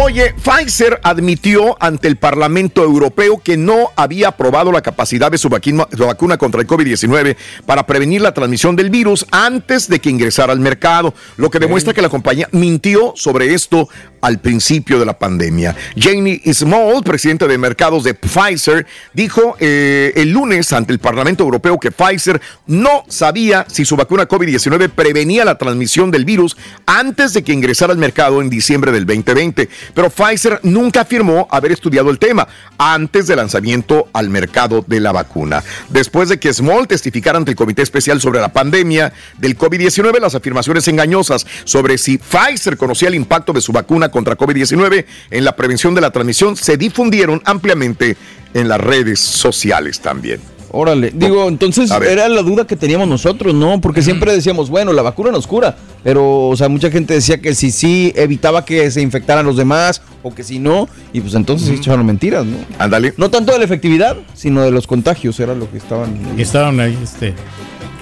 Oye, 0.00 0.34
Pfizer 0.42 0.98
admitió 1.02 1.76
ante 1.78 2.08
el 2.08 2.16
Parlamento 2.16 2.82
Europeo 2.82 3.42
que 3.44 3.58
no 3.58 3.90
había 3.94 4.28
aprobado 4.28 4.72
la 4.72 4.80
capacidad 4.80 5.30
de 5.30 5.36
su 5.36 5.50
vacuna, 5.50 5.86
su 5.94 6.06
vacuna 6.06 6.38
contra 6.38 6.62
el 6.62 6.66
COVID-19 6.66 7.36
para 7.66 7.84
prevenir 7.84 8.22
la 8.22 8.32
transmisión 8.32 8.74
del 8.74 8.88
virus 8.88 9.26
antes 9.30 9.88
de 9.88 10.00
que 10.00 10.08
ingresara 10.08 10.54
al 10.54 10.60
mercado, 10.60 11.12
lo 11.36 11.50
que 11.50 11.58
demuestra 11.58 11.92
que 11.92 12.00
la 12.00 12.08
compañía 12.08 12.48
mintió 12.52 13.12
sobre 13.16 13.52
esto 13.52 13.86
al 14.22 14.40
principio 14.40 14.98
de 14.98 15.04
la 15.04 15.18
pandemia. 15.18 15.76
Janie 15.98 16.40
Small, 16.54 17.02
presidente 17.02 17.46
de 17.46 17.58
mercados 17.58 18.02
de 18.04 18.14
Pfizer, 18.14 18.86
dijo 19.12 19.56
eh, 19.60 20.12
el 20.16 20.30
lunes 20.30 20.72
ante 20.72 20.94
el 20.94 21.00
Parlamento 21.00 21.44
Europeo 21.44 21.78
que 21.78 21.90
Pfizer 21.90 22.40
no 22.66 23.04
sabía 23.08 23.66
si 23.68 23.84
su 23.84 23.96
vacuna 23.96 24.26
COVID-19 24.26 24.88
prevenía 24.90 25.44
la 25.44 25.58
transmisión 25.58 26.10
del 26.10 26.24
virus 26.24 26.56
antes 26.86 27.34
de 27.34 27.42
que 27.42 27.52
ingresara 27.52 27.92
al 27.92 27.98
mercado 27.98 28.40
en 28.40 28.48
diciembre 28.48 28.90
del 28.90 29.04
2020. 29.04 29.68
Pero 29.94 30.10
Pfizer 30.10 30.60
nunca 30.62 31.02
afirmó 31.02 31.46
haber 31.50 31.72
estudiado 31.72 32.10
el 32.10 32.18
tema 32.18 32.48
antes 32.78 33.26
del 33.26 33.36
lanzamiento 33.36 34.08
al 34.12 34.30
mercado 34.30 34.84
de 34.86 35.00
la 35.00 35.12
vacuna. 35.12 35.62
Después 35.88 36.28
de 36.28 36.38
que 36.38 36.52
Small 36.52 36.86
testificara 36.88 37.38
ante 37.38 37.52
el 37.52 37.56
Comité 37.56 37.82
Especial 37.82 38.20
sobre 38.20 38.40
la 38.40 38.52
pandemia 38.52 39.12
del 39.38 39.56
COVID-19, 39.56 40.20
las 40.20 40.34
afirmaciones 40.34 40.88
engañosas 40.88 41.46
sobre 41.64 41.98
si 41.98 42.18
Pfizer 42.18 42.76
conocía 42.76 43.08
el 43.08 43.14
impacto 43.14 43.52
de 43.52 43.60
su 43.60 43.72
vacuna 43.72 44.10
contra 44.10 44.36
COVID-19 44.36 45.04
en 45.30 45.44
la 45.44 45.56
prevención 45.56 45.94
de 45.94 46.00
la 46.00 46.10
transmisión 46.10 46.56
se 46.56 46.76
difundieron 46.76 47.42
ampliamente 47.44 48.16
en 48.54 48.68
las 48.68 48.80
redes 48.80 49.20
sociales 49.20 50.00
también. 50.00 50.40
Órale, 50.74 51.12
digo, 51.14 51.48
entonces 51.48 51.90
era 52.10 52.28
la 52.30 52.40
duda 52.42 52.66
que 52.66 52.76
teníamos 52.76 53.06
nosotros, 53.06 53.52
¿no? 53.54 53.78
Porque 53.80 54.00
siempre 54.00 54.32
decíamos, 54.32 54.70
bueno, 54.70 54.92
la 54.94 55.02
vacuna 55.02 55.30
nos 55.30 55.46
cura, 55.46 55.76
pero, 56.02 56.48
o 56.48 56.56
sea, 56.56 56.68
mucha 56.70 56.90
gente 56.90 57.12
decía 57.12 57.42
que 57.42 57.54
si 57.54 57.70
sí 57.70 58.10
evitaba 58.16 58.64
que 58.64 58.90
se 58.90 59.02
infectaran 59.02 59.44
los 59.44 59.58
demás 59.58 60.00
o 60.22 60.34
que 60.34 60.42
si 60.42 60.58
no, 60.58 60.88
y 61.12 61.20
pues 61.20 61.34
entonces 61.34 61.68
se 61.68 61.74
echaron 61.74 62.06
mentiras, 62.06 62.46
¿no? 62.46 62.56
Ándale. 62.78 63.12
No 63.18 63.30
tanto 63.30 63.52
de 63.52 63.58
la 63.58 63.64
efectividad, 63.66 64.16
sino 64.34 64.62
de 64.62 64.70
los 64.70 64.86
contagios, 64.86 65.38
era 65.40 65.54
lo 65.54 65.70
que 65.70 65.76
estaban. 65.76 66.10
Estaban 66.38 66.80
ahí, 66.80 66.98
este. 67.02 67.34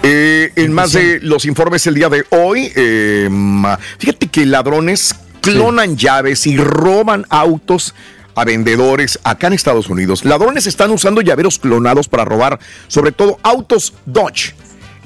Eh, 0.03 0.51
en 0.57 0.73
más 0.73 0.93
de 0.93 1.19
los 1.21 1.45
informes 1.45 1.87
el 1.87 1.95
día 1.95 2.09
de 2.09 2.25
hoy, 2.31 2.71
eh, 2.77 3.29
ma- 3.31 3.79
fíjate 3.99 4.29
que 4.29 4.47
ladrones 4.47 5.15
clonan 5.43 5.97
llaves 5.97 6.47
y 6.47 6.57
roban 6.57 7.27
autos 7.29 7.95
a 8.35 8.45
vendedores 8.45 9.19
acá 9.25 9.47
en 9.49 9.55
Estados 9.55 9.89
Unidos. 9.89 10.25
Ladrones 10.25 10.67
están 10.67 10.91
usando 10.91 11.21
llaveros 11.21 11.59
clonados 11.59 12.09
para 12.09 12.25
robar 12.25 12.59
sobre 12.89 13.13
todo 13.13 13.39
autos 13.43 13.95
Dodge 14.07 14.55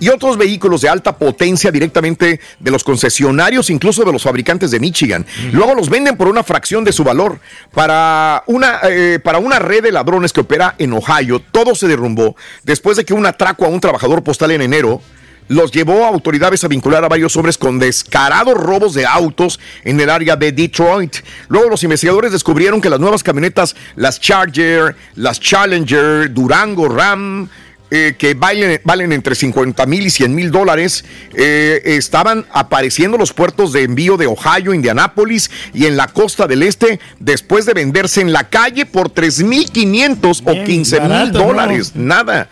y 0.00 0.08
otros 0.08 0.36
vehículos 0.36 0.80
de 0.80 0.88
alta 0.88 1.16
potencia 1.16 1.70
directamente 1.70 2.40
de 2.58 2.70
los 2.70 2.84
concesionarios, 2.84 3.70
incluso 3.70 4.04
de 4.04 4.12
los 4.12 4.22
fabricantes 4.22 4.70
de 4.70 4.80
Michigan. 4.80 5.24
Luego 5.52 5.74
los 5.74 5.88
venden 5.88 6.16
por 6.16 6.28
una 6.28 6.42
fracción 6.42 6.84
de 6.84 6.92
su 6.92 7.04
valor. 7.04 7.38
Para 7.72 8.42
una, 8.46 8.80
eh, 8.82 9.18
para 9.22 9.38
una 9.38 9.58
red 9.58 9.82
de 9.82 9.92
ladrones 9.92 10.32
que 10.32 10.40
opera 10.40 10.74
en 10.78 10.92
Ohio, 10.92 11.40
todo 11.40 11.74
se 11.74 11.88
derrumbó 11.88 12.36
después 12.64 12.96
de 12.96 13.04
que 13.04 13.14
un 13.14 13.26
atraco 13.26 13.64
a 13.64 13.68
un 13.68 13.80
trabajador 13.80 14.22
postal 14.22 14.50
en 14.50 14.62
enero 14.62 15.00
los 15.48 15.72
llevó 15.72 16.04
a 16.04 16.08
autoridades 16.08 16.64
a 16.64 16.68
vincular 16.68 17.04
a 17.04 17.08
varios 17.08 17.36
hombres 17.36 17.58
con 17.58 17.78
descarados 17.78 18.54
robos 18.54 18.94
de 18.94 19.06
autos 19.06 19.60
en 19.84 20.00
el 20.00 20.10
área 20.10 20.36
de 20.36 20.52
Detroit. 20.52 21.16
Luego 21.48 21.70
los 21.70 21.82
investigadores 21.82 22.32
descubrieron 22.32 22.80
que 22.80 22.90
las 22.90 23.00
nuevas 23.00 23.22
camionetas, 23.22 23.76
las 23.96 24.20
Charger, 24.20 24.96
las 25.14 25.40
Challenger, 25.40 26.32
Durango, 26.32 26.88
Ram, 26.88 27.48
eh, 27.90 28.14
que 28.18 28.34
valen, 28.34 28.80
valen 28.82 29.12
entre 29.12 29.34
50 29.34 29.84
mil 29.86 30.06
y 30.06 30.10
100 30.10 30.34
mil 30.34 30.50
dólares, 30.50 31.04
eh, 31.36 31.80
estaban 31.84 32.46
apareciendo 32.50 33.16
en 33.16 33.20
los 33.20 33.32
puertos 33.32 33.72
de 33.72 33.82
envío 33.82 34.16
de 34.16 34.26
Ohio, 34.26 34.72
Indianápolis 34.72 35.50
y 35.74 35.84
en 35.86 35.96
la 35.96 36.08
costa 36.08 36.46
del 36.46 36.62
este 36.62 36.98
después 37.20 37.66
de 37.66 37.74
venderse 37.74 38.20
en 38.20 38.32
la 38.32 38.48
calle 38.48 38.86
por 38.86 39.12
3.500 39.12 40.42
o 40.44 40.52
Bien 40.52 40.64
15 40.64 41.00
mil 41.00 41.32
dólares. 41.32 41.92
Nada. 41.94 42.48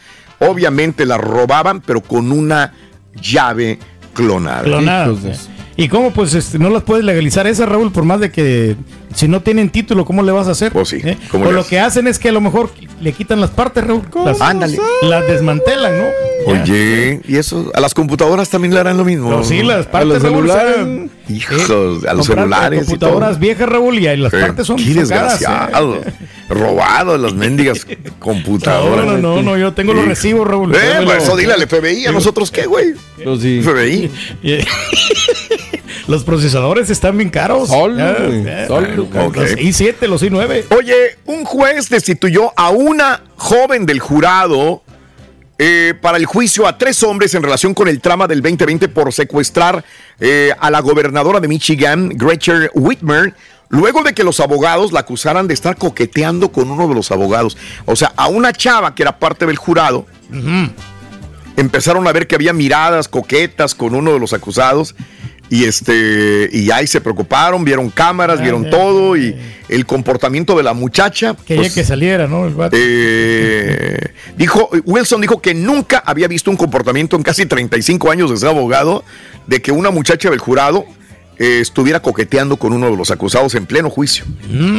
Obviamente 0.49 1.07
la 1.07 1.19
robaban, 1.19 1.81
pero 1.81 2.01
con 2.01 2.33
una 2.33 2.73
llave 3.21 3.79
clonada. 4.15 4.63
De- 5.23 5.31
¿Y 5.77 5.89
cómo 5.89 6.11
pues 6.13 6.35
este, 6.35 6.59
no 6.59 6.69
las 6.71 6.83
puedes 6.83 7.05
legalizar 7.05 7.47
esas, 7.47 7.69
Raúl? 7.69 7.91
Por 7.93 8.05
más 8.05 8.21
de 8.21 8.31
que 8.31 8.77
si 9.15 9.29
no 9.29 9.41
tienen 9.43 9.71
título, 9.71 10.05
¿cómo 10.05 10.23
le 10.23 10.33
vas 10.33 10.49
a 10.49 10.53
hacer? 10.53 10.73
Pues 10.73 10.89
sí, 10.89 11.01
¿Eh? 11.05 11.17
¿cómo 11.31 11.47
O 11.49 11.53
lo 11.53 11.67
que 11.67 11.79
hacen 11.81 12.07
es 12.07 12.19
que 12.19 12.29
a 12.31 12.33
lo 12.33 12.41
mejor 12.41 12.71
le 13.01 13.13
quitan 13.13 13.41
las 13.41 13.51
partes, 13.51 13.85
Raúl. 13.87 14.03
Las, 14.25 14.41
Ándale. 14.41 14.79
Las 15.03 15.27
desmantelan, 15.27 15.93
¿no? 15.99 16.05
Oye, 16.47 17.21
y 17.27 17.37
eso, 17.37 17.71
a 17.75 17.81
las 17.81 17.95
computadoras 17.95 18.49
también 18.51 18.75
le 18.75 18.81
harán 18.81 18.97
lo 18.97 19.05
mismo. 19.05 19.29
Pero 19.31 19.45
sí, 19.45 19.63
las 19.63 19.87
partes, 19.87 20.09
los 20.09 20.23
Raúl, 20.23 20.51
o 20.51 20.53
sea, 20.53 20.61
celulares. 20.75 21.11
Hijos, 21.29 22.05
a 22.09 22.15
los 22.15 22.27
celulares. 22.27 22.81
y 22.83 22.85
computadoras 22.87 23.31
todo. 23.31 23.39
viejas, 23.39 23.69
Raúl, 23.69 23.99
y 23.99 24.07
ahí 24.09 24.17
las 24.17 24.33
Eh, 24.35 24.41
partes 24.41 24.67
son 24.67 24.77
Qué 24.77 24.93
desgraciado. 24.95 25.97
¿eh? 25.97 26.13
Robado 26.49 27.17
las 27.17 27.35
mendigas 27.35 27.87
computadoras. 28.19 29.07
No, 29.07 29.13
no, 29.19 29.37
no, 29.37 29.43
no, 29.43 29.57
yo 29.59 29.73
tengo 29.73 29.95
los 29.95 30.05
recibos, 30.07 30.47
Raúl. 30.47 30.75
Eh, 30.75 30.79
pues 31.05 31.23
eso 31.23 31.37
dile 31.37 31.53
al 31.53 31.67
FBI, 31.67 32.07
a 32.07 32.13
nosotros 32.13 32.51
qué, 32.51 32.67
güey. 32.67 32.95
Pues 33.23 33.41
sí. 33.41 33.61
FBI. 33.63 34.11
Los 36.07 36.25
procesadores 36.25 36.91
están 36.91 37.17
bien 37.17 37.31
caros. 37.31 37.69
Solo. 37.69 39.05
Ok. 39.27 39.37
Los 39.37 39.57
i7, 39.57 40.07
los 40.09 40.23
i9. 40.23 40.65
Oye, 40.77 41.19
un 41.27 41.45
juez 41.45 41.89
destituyó 41.89 42.53
a 42.57 42.71
una 42.71 43.23
joven 43.37 43.87
del 43.87 44.01
jurado 44.01 44.83
eh, 45.59 45.95
para 46.01 46.17
el 46.17 46.27
juicio 46.27 46.67
a 46.67 46.77
tres 46.77 47.03
hombres 47.05 47.35
en 47.35 47.43
relación 47.43 47.73
con 47.73 47.87
el 47.87 48.01
trama 48.01 48.27
del 48.27 48.43
2020 48.43 48.89
por 48.89 49.13
secuestrar 49.13 49.85
eh, 50.19 50.53
a 50.59 50.71
la 50.71 50.81
gobernadora 50.81 51.39
de 51.39 51.47
Michigan, 51.47 52.09
Gretchen 52.09 52.69
Whitmer, 52.75 53.35
luego 53.69 54.03
de 54.03 54.13
que 54.13 54.25
los 54.25 54.41
abogados 54.41 54.91
la 54.91 55.01
acusaran 55.01 55.47
de 55.47 55.55
estar 55.55 55.77
coqueteando 55.77 56.51
con 56.51 56.71
uno 56.71 56.89
de 56.89 56.95
los 56.95 57.13
abogados. 57.13 57.57
O 57.85 57.95
sea, 57.95 58.13
a 58.17 58.27
una 58.29 58.53
chava 58.53 58.95
que 58.95 59.03
era 59.03 59.19
parte 59.19 59.47
del 59.47 59.57
jurado, 59.57 60.07
empezaron 61.57 62.09
a 62.09 62.13
ver 62.13 62.27
que 62.27 62.35
había 62.35 62.53
miradas 62.53 63.07
coquetas 63.07 63.75
con 63.75 63.95
uno 63.95 64.13
de 64.13 64.19
los 64.19 64.33
acusados. 64.33 64.97
Y 65.53 65.65
este, 65.65 66.49
y 66.51 66.71
ahí 66.71 66.87
se 66.87 67.03
preocuparon, 67.03 67.63
vieron 67.63 67.91
cámaras, 67.91 68.41
vieron 68.41 68.71
todo, 68.71 69.19
y 69.19 69.37
el 69.69 69.85
comportamiento 69.85 70.57
de 70.57 70.63
la 70.63 70.73
muchacha. 70.73 71.37
Quería 71.47 71.65
pues, 71.65 71.75
que 71.75 71.85
saliera, 71.85 72.27
¿no? 72.27 72.47
El 72.47 72.55
vato. 72.55 72.75
eh, 72.81 74.15
dijo, 74.35 74.71
Wilson 74.87 75.21
dijo 75.21 75.43
que 75.43 75.53
nunca 75.53 76.03
había 76.07 76.27
visto 76.27 76.51
un 76.51 76.57
comportamiento 76.57 77.17
en 77.17 77.23
casi 77.23 77.45
35 77.45 78.11
años 78.11 78.31
de 78.31 78.39
ser 78.39 78.49
abogado 78.49 79.05
de 79.47 79.61
que 79.61 79.73
una 79.73 79.91
muchacha 79.91 80.31
del 80.31 80.39
jurado 80.39 80.87
eh, 81.39 81.61
estuviera 81.61 82.01
coqueteando 82.01 82.57
con 82.57 82.73
uno 82.73 82.91
de 82.91 82.97
los 82.97 83.11
acusados 83.11 83.55
en 83.55 83.67
pleno 83.67 83.91
juicio. 83.91 84.25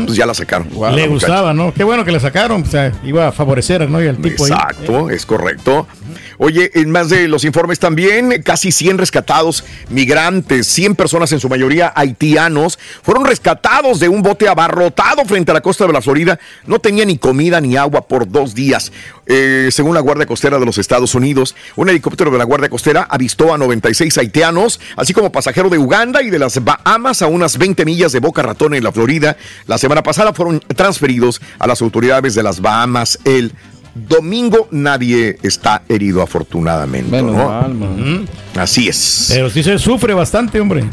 Pues 0.05 0.15
ya 0.15 0.25
la 0.25 0.33
sacaron. 0.33 0.69
Le 0.69 1.01
La 1.01 1.07
gustaba, 1.07 1.53
¿no? 1.53 1.73
Qué 1.73 1.83
bueno 1.83 2.05
que 2.05 2.11
le 2.11 2.19
sacaron. 2.19 2.63
O 2.63 2.65
sea, 2.65 2.91
iba 3.03 3.27
a 3.27 3.31
favorecer, 3.31 3.89
¿no? 3.89 4.03
Y 4.03 4.07
al 4.07 4.17
tipo 4.17 4.45
ahí. 4.45 4.51
Exacto, 4.51 5.09
es 5.09 5.25
correcto. 5.25 5.87
Oye, 6.37 6.71
en 6.73 6.89
más 6.91 7.09
de 7.09 7.27
los 7.27 7.45
informes 7.45 7.79
también, 7.79 8.41
casi 8.43 8.71
100 8.71 8.97
rescatados 8.97 9.63
migrantes, 9.89 10.67
100 10.67 10.95
personas 10.95 11.31
en 11.31 11.39
su 11.39 11.47
mayoría 11.47 11.93
haitianos, 11.95 12.79
fueron 13.01 13.25
rescatados 13.25 13.99
de 13.99 14.09
un 14.09 14.21
bote 14.21 14.47
abarrotado 14.47 15.23
frente 15.25 15.51
a 15.51 15.53
la 15.53 15.61
costa 15.61 15.85
de 15.87 15.93
la 15.93 16.01
Florida. 16.01 16.39
No 16.65 16.79
tenía 16.79 17.05
ni 17.05 17.17
comida 17.17 17.61
ni 17.61 17.77
agua 17.77 18.07
por 18.07 18.29
dos 18.29 18.55
días. 18.55 18.91
Eh, 19.25 19.69
según 19.71 19.93
la 19.93 20.01
Guardia 20.01 20.25
Costera 20.25 20.59
de 20.59 20.65
los 20.65 20.77
Estados 20.77 21.15
Unidos, 21.15 21.55
un 21.75 21.89
helicóptero 21.89 22.29
de 22.31 22.37
la 22.37 22.43
Guardia 22.43 22.69
Costera 22.69 23.07
avistó 23.09 23.53
a 23.53 23.57
96 23.57 24.17
haitianos, 24.17 24.79
así 24.97 25.13
como 25.13 25.31
pasajero 25.31 25.69
de 25.69 25.77
Uganda 25.77 26.21
y 26.21 26.29
de 26.29 26.39
las 26.43 26.61
Bahamas 26.61 27.21
a 27.21 27.27
unas 27.27 27.57
20 27.57 27.85
millas 27.85 28.11
de 28.11 28.19
Boca 28.19 28.41
Ratón 28.41 28.73
en 28.73 28.83
la 28.83 28.91
Florida. 28.91 29.37
La 29.65 29.77
semana 29.77 30.03
pasada 30.03 30.33
fueron 30.33 30.59
transferidos 30.75 31.41
a 31.57 31.67
las 31.67 31.81
autoridades 31.81 32.35
de 32.35 32.43
las 32.43 32.59
Bahamas 32.59 33.17
el 33.23 33.53
domingo. 33.95 34.67
Nadie 34.71 35.37
está 35.41 35.83
herido 35.87 36.21
afortunadamente. 36.21 37.09
Menos 37.09 37.35
¿no? 37.35 37.47
mal, 37.47 37.73
man. 37.73 38.27
Así 38.57 38.89
es. 38.89 39.27
Pero 39.29 39.49
sí 39.49 39.63
se 39.63 39.79
sufre 39.79 40.13
bastante, 40.13 40.59
hombre. 40.59 40.83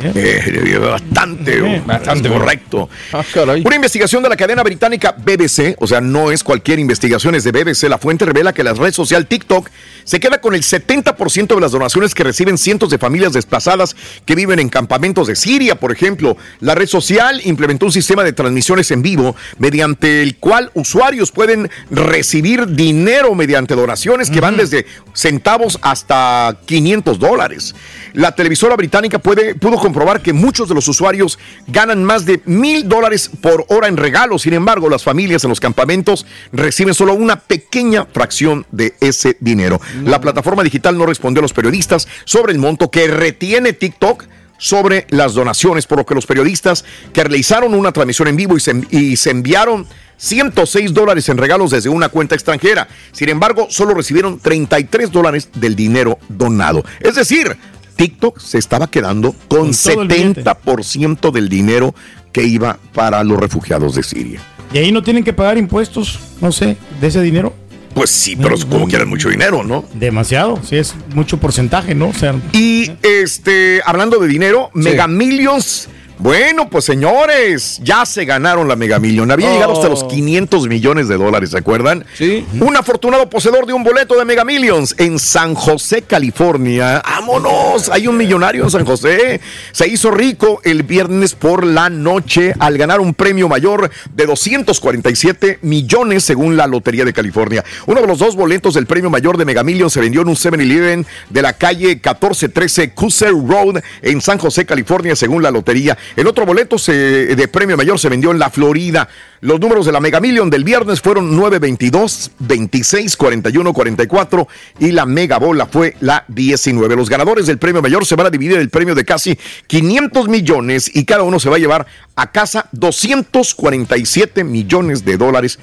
¿Eh? 0.00 0.12
Eh, 0.14 0.78
bastante, 0.78 1.82
bastante, 1.84 2.28
correcto. 2.28 2.88
Ah. 3.12 3.24
Una 3.64 3.76
investigación 3.76 4.22
de 4.22 4.28
la 4.28 4.36
cadena 4.36 4.62
británica 4.62 5.12
BBC, 5.12 5.76
o 5.78 5.86
sea, 5.86 6.00
no 6.00 6.30
es 6.30 6.44
cualquier 6.44 6.78
investigación, 6.78 7.34
es 7.34 7.44
de 7.44 7.52
BBC. 7.52 7.88
La 7.88 7.98
fuente 7.98 8.24
revela 8.24 8.52
que 8.52 8.62
la 8.62 8.74
red 8.74 8.92
social 8.92 9.26
TikTok 9.26 9.68
se 10.04 10.20
queda 10.20 10.40
con 10.40 10.54
el 10.54 10.62
70% 10.62 11.54
de 11.54 11.60
las 11.60 11.72
donaciones 11.72 12.14
que 12.14 12.24
reciben 12.24 12.58
cientos 12.58 12.90
de 12.90 12.98
familias 12.98 13.32
desplazadas 13.32 13.96
que 14.24 14.34
viven 14.34 14.58
en 14.58 14.68
campamentos 14.68 15.26
de 15.26 15.36
Siria, 15.36 15.74
por 15.74 15.92
ejemplo. 15.92 16.36
La 16.60 16.74
red 16.74 16.86
social 16.86 17.40
implementó 17.44 17.86
un 17.86 17.92
sistema 17.92 18.24
de 18.24 18.32
transmisiones 18.32 18.90
en 18.90 19.02
vivo 19.02 19.36
mediante 19.58 20.22
el 20.22 20.36
cual 20.36 20.70
usuarios 20.74 21.32
pueden 21.32 21.70
recibir 21.90 22.68
dinero 22.68 23.34
mediante 23.34 23.74
donaciones 23.74 24.30
que 24.30 24.40
van 24.40 24.56
desde 24.56 24.86
centavos 25.12 25.78
hasta 25.82 26.56
500 26.64 27.18
dólares. 27.18 27.74
La 28.14 28.32
televisora 28.32 28.76
británica 28.76 29.18
puede, 29.18 29.54
pudo 29.54 29.76
comprobar 29.88 30.20
que 30.20 30.34
muchos 30.34 30.68
de 30.68 30.74
los 30.74 30.86
usuarios 30.86 31.38
ganan 31.66 32.04
más 32.04 32.26
de 32.26 32.42
mil 32.44 32.86
dólares 32.86 33.30
por 33.40 33.64
hora 33.68 33.88
en 33.88 33.96
regalos. 33.96 34.42
Sin 34.42 34.52
embargo, 34.52 34.90
las 34.90 35.02
familias 35.02 35.44
en 35.44 35.48
los 35.48 35.60
campamentos 35.60 36.26
reciben 36.52 36.92
solo 36.92 37.14
una 37.14 37.36
pequeña 37.36 38.04
fracción 38.04 38.66
de 38.70 38.94
ese 39.00 39.38
dinero. 39.40 39.80
La 40.04 40.20
plataforma 40.20 40.62
digital 40.62 40.98
no 40.98 41.06
respondió 41.06 41.40
a 41.40 41.42
los 41.42 41.54
periodistas 41.54 42.06
sobre 42.26 42.52
el 42.52 42.58
monto 42.58 42.90
que 42.90 43.06
retiene 43.06 43.72
TikTok 43.72 44.24
sobre 44.58 45.06
las 45.08 45.32
donaciones, 45.32 45.86
por 45.86 45.96
lo 45.96 46.04
que 46.04 46.14
los 46.14 46.26
periodistas 46.26 46.84
que 47.14 47.24
realizaron 47.24 47.72
una 47.72 47.92
transmisión 47.92 48.28
en 48.28 48.36
vivo 48.36 48.58
y 48.58 48.60
se, 48.60 48.82
y 48.90 49.16
se 49.16 49.30
enviaron 49.30 49.86
106 50.18 50.92
dólares 50.92 51.30
en 51.30 51.38
regalos 51.38 51.70
desde 51.70 51.88
una 51.88 52.10
cuenta 52.10 52.34
extranjera. 52.34 52.88
Sin 53.12 53.30
embargo, 53.30 53.68
solo 53.70 53.94
recibieron 53.94 54.38
33 54.38 55.10
dólares 55.10 55.48
del 55.54 55.74
dinero 55.74 56.18
donado. 56.28 56.84
Es 57.00 57.14
decir, 57.14 57.56
TikTok 57.98 58.38
se 58.38 58.58
estaba 58.58 58.88
quedando 58.88 59.34
con, 59.48 59.72
Con 59.72 59.72
todo 59.72 60.02
el 60.02 60.08
billete. 60.08 60.44
70% 60.44 61.32
del 61.32 61.48
dinero 61.48 61.94
que 62.32 62.44
iba 62.44 62.78
para 62.94 63.24
los 63.24 63.38
refugiados 63.38 63.96
de 63.96 64.04
Siria. 64.04 64.40
Y 64.72 64.78
ahí 64.78 64.92
no 64.92 65.02
tienen 65.02 65.24
que 65.24 65.32
pagar 65.32 65.58
impuestos, 65.58 66.20
no 66.40 66.52
sé, 66.52 66.76
de 67.00 67.06
ese 67.06 67.20
dinero. 67.20 67.52
Pues 67.94 68.10
sí, 68.10 68.36
pero 68.36 68.54
es 68.54 68.64
como 68.64 68.86
quieran 68.86 69.08
mucho 69.08 69.28
dinero, 69.28 69.64
¿no? 69.64 69.84
Demasiado, 69.94 70.60
sí, 70.62 70.76
es 70.76 70.94
mucho 71.14 71.38
porcentaje, 71.38 71.96
¿no? 71.96 72.08
O 72.08 72.14
sea, 72.14 72.36
Y 72.52 72.92
este, 73.02 73.80
hablando 73.84 74.20
de 74.20 74.28
dinero, 74.28 74.70
Mega 74.74 75.08
Millions. 75.08 75.88
Bueno, 76.18 76.68
pues 76.68 76.84
señores, 76.84 77.78
ya 77.82 78.04
se 78.04 78.24
ganaron 78.24 78.66
la 78.66 78.74
Mega 78.74 78.98
Million. 78.98 79.30
Había 79.30 79.50
Oh. 79.50 79.52
llegado 79.52 79.72
hasta 79.74 79.88
los 79.88 80.02
500 80.04 80.66
millones 80.66 81.06
de 81.06 81.16
dólares, 81.16 81.50
¿se 81.50 81.58
acuerdan? 81.58 82.04
Sí. 82.16 82.44
Un 82.60 82.76
afortunado 82.76 83.30
poseedor 83.30 83.66
de 83.66 83.72
un 83.72 83.84
boleto 83.84 84.16
de 84.16 84.24
Mega 84.24 84.44
Millions 84.44 84.96
en 84.98 85.18
San 85.20 85.54
José, 85.54 86.02
California. 86.02 87.02
¡Vámonos! 87.04 87.88
Hay 87.90 88.08
un 88.08 88.16
millonario 88.16 88.64
en 88.64 88.70
San 88.70 88.84
José. 88.84 89.40
Se 89.70 89.86
hizo 89.86 90.10
rico 90.10 90.60
el 90.64 90.82
viernes 90.82 91.34
por 91.34 91.64
la 91.64 91.88
noche 91.88 92.52
al 92.58 92.76
ganar 92.78 92.98
un 93.00 93.14
premio 93.14 93.48
mayor 93.48 93.88
de 94.12 94.26
247 94.26 95.60
millones 95.62 96.24
según 96.24 96.56
la 96.56 96.66
Lotería 96.66 97.04
de 97.04 97.12
California. 97.12 97.64
Uno 97.86 98.00
de 98.00 98.06
los 98.08 98.18
dos 98.18 98.34
boletos 98.34 98.74
del 98.74 98.86
premio 98.86 99.08
mayor 99.08 99.36
de 99.38 99.44
Mega 99.44 99.62
Millions 99.62 99.92
se 99.92 100.00
vendió 100.00 100.22
en 100.22 100.28
un 100.28 100.36
7-Eleven 100.36 101.06
de 101.30 101.42
la 101.42 101.52
calle 101.52 101.88
1413 101.90 102.90
Cusser 102.90 103.30
Road 103.32 103.82
en 104.02 104.20
San 104.20 104.38
José, 104.38 104.66
California, 104.66 105.14
según 105.14 105.42
la 105.44 105.50
lotería. 105.52 105.96
El 106.16 106.26
otro 106.26 106.44
boleto 106.46 106.78
se- 106.78 106.92
de 107.36 107.48
premio 107.48 107.76
mayor 107.76 107.98
se 107.98 108.08
vendió 108.08 108.30
en 108.30 108.38
la 108.38 108.50
Florida. 108.50 109.08
Los 109.40 109.60
números 109.60 109.86
de 109.86 109.92
la 109.92 110.00
Mega 110.00 110.20
Million 110.20 110.50
del 110.50 110.64
viernes 110.64 111.00
fueron 111.00 111.36
9, 111.36 111.58
22, 111.60 112.32
26, 112.40 113.16
41, 113.16 113.72
44 113.72 114.48
y 114.80 114.90
la 114.92 115.06
Mega 115.06 115.38
Bola 115.38 115.66
fue 115.66 115.94
la 116.00 116.24
19. 116.28 116.96
Los 116.96 117.08
ganadores 117.08 117.46
del 117.46 117.58
premio 117.58 117.80
mayor 117.80 118.04
se 118.04 118.16
van 118.16 118.26
a 118.26 118.30
dividir 118.30 118.58
el 118.58 118.68
premio 118.68 118.94
de 118.94 119.04
casi 119.04 119.38
500 119.68 120.28
millones 120.28 120.90
y 120.94 121.04
cada 121.04 121.22
uno 121.22 121.38
se 121.38 121.48
va 121.48 121.56
a 121.56 121.60
llevar 121.60 121.86
a 122.16 122.32
casa 122.32 122.68
247 122.72 124.44
millones 124.44 125.04
de 125.04 125.16
dólares 125.16 125.58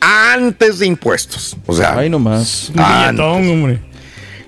antes 0.00 0.78
de 0.78 0.86
impuestos. 0.86 1.56
O 1.66 1.74
sea, 1.74 1.94
Ahí 1.98 2.08
nomás. 2.08 2.70
un 2.70 2.76
billetón, 2.76 3.48
hombre. 3.50 3.80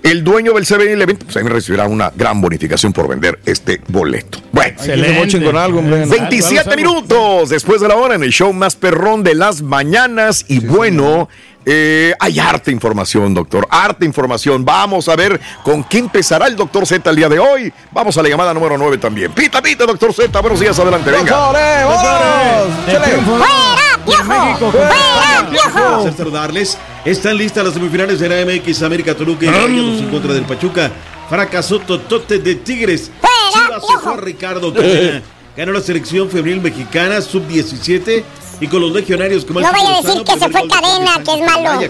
El 0.03 0.25
dueño 0.25 0.53
del 0.53 0.65
7-Eleven 0.65 1.17
pues, 1.17 1.35
también 1.35 1.55
recibirá 1.55 1.87
una 1.87 2.13
gran 2.15 2.41
bonificación 2.41 2.93
por 2.93 3.09
vender 3.09 3.39
este 3.47 3.81
boleto. 3.89 4.39
Bueno. 4.53 4.77
Que 4.77 4.85
se 4.85 5.13
mochen 5.13 5.45
con 5.45 5.57
algo, 5.57 5.79
hombre. 5.79 6.07
27 6.07 6.59
algo, 6.59 6.71
algo. 6.71 6.77
minutos 6.77 7.49
después 7.51 7.81
de 7.81 7.89
la 7.89 7.97
hora 7.97 8.15
en 8.15 8.23
el 8.23 8.31
show 8.31 8.53
más 8.53 8.77
perrón 8.77 9.23
de 9.23 9.35
las 9.35 9.63
mañanas. 9.63 10.45
Y 10.49 10.61
bueno, 10.61 11.29
eh, 11.65 12.15
hay 12.19 12.39
harta 12.39 12.71
información, 12.71 13.35
doctor. 13.35 13.67
Harta 13.71 14.05
información. 14.05 14.65
Vamos 14.65 15.09
a 15.09 15.17
ver 15.17 15.41
con 15.63 15.85
qué 15.85 15.99
empezará 15.99 16.47
el 16.47 16.57
doctor 16.57 16.87
Z 16.87 17.09
el 17.09 17.17
día 17.17 17.29
de 17.29 17.39
hoy. 17.39 17.73
Vamos 17.93 18.17
a 18.19 18.23
la 18.23 18.29
llamada 18.29 18.53
número 18.53 18.77
9 18.77 18.99
también. 18.99 19.33
Pita, 19.33 19.63
pita, 19.63 19.87
doctor 19.87 20.13
Z. 20.13 20.41
Buenos 20.41 20.61
días, 20.61 20.79
adelante, 20.79 21.11
venga. 21.11 21.37
¡Doctores, 21.37 21.85
vámonos! 21.85 23.82
De 24.07 24.25
México 24.25 24.73
contra 24.73 25.51
placer 25.51 26.15
saludarles. 26.17 26.79
Están 27.05 27.37
listas 27.37 27.65
las 27.65 27.75
semifinales 27.75 28.21
de 28.21 28.29
la 28.29 28.45
MX 28.45 28.83
América 28.83 29.15
Toluca 29.15 29.47
y 29.47 29.49
Rayados 29.49 30.01
en 30.01 30.11
contra 30.11 30.33
del 30.33 30.45
Pachuca. 30.45 30.91
Fracasó 31.29 31.79
Totote 31.81 32.39
de 32.39 32.55
Tigres. 32.57 33.11
Chivas 33.53 33.83
se 33.87 33.99
fue 33.99 34.15
a 34.15 34.17
Ricardo 34.17 34.73
Cadena. 34.73 35.23
Ganó 35.57 35.73
la 35.73 35.81
selección 35.81 36.31
femenil 36.31 36.63
mexicana 36.63 37.21
sub-17 37.21 38.23
y 38.61 38.67
con 38.69 38.81
los 38.81 38.93
legionarios 38.93 39.45
como 39.45 39.61
No 39.61 39.71
vaya 39.71 39.99
a 39.99 40.03
decir 40.03 40.23
que 40.25 40.33
se 40.33 40.49
fue 40.49 40.67
Cadena, 40.69 41.23
que 41.25 41.35
es 41.35 41.41
malo. 41.41 41.81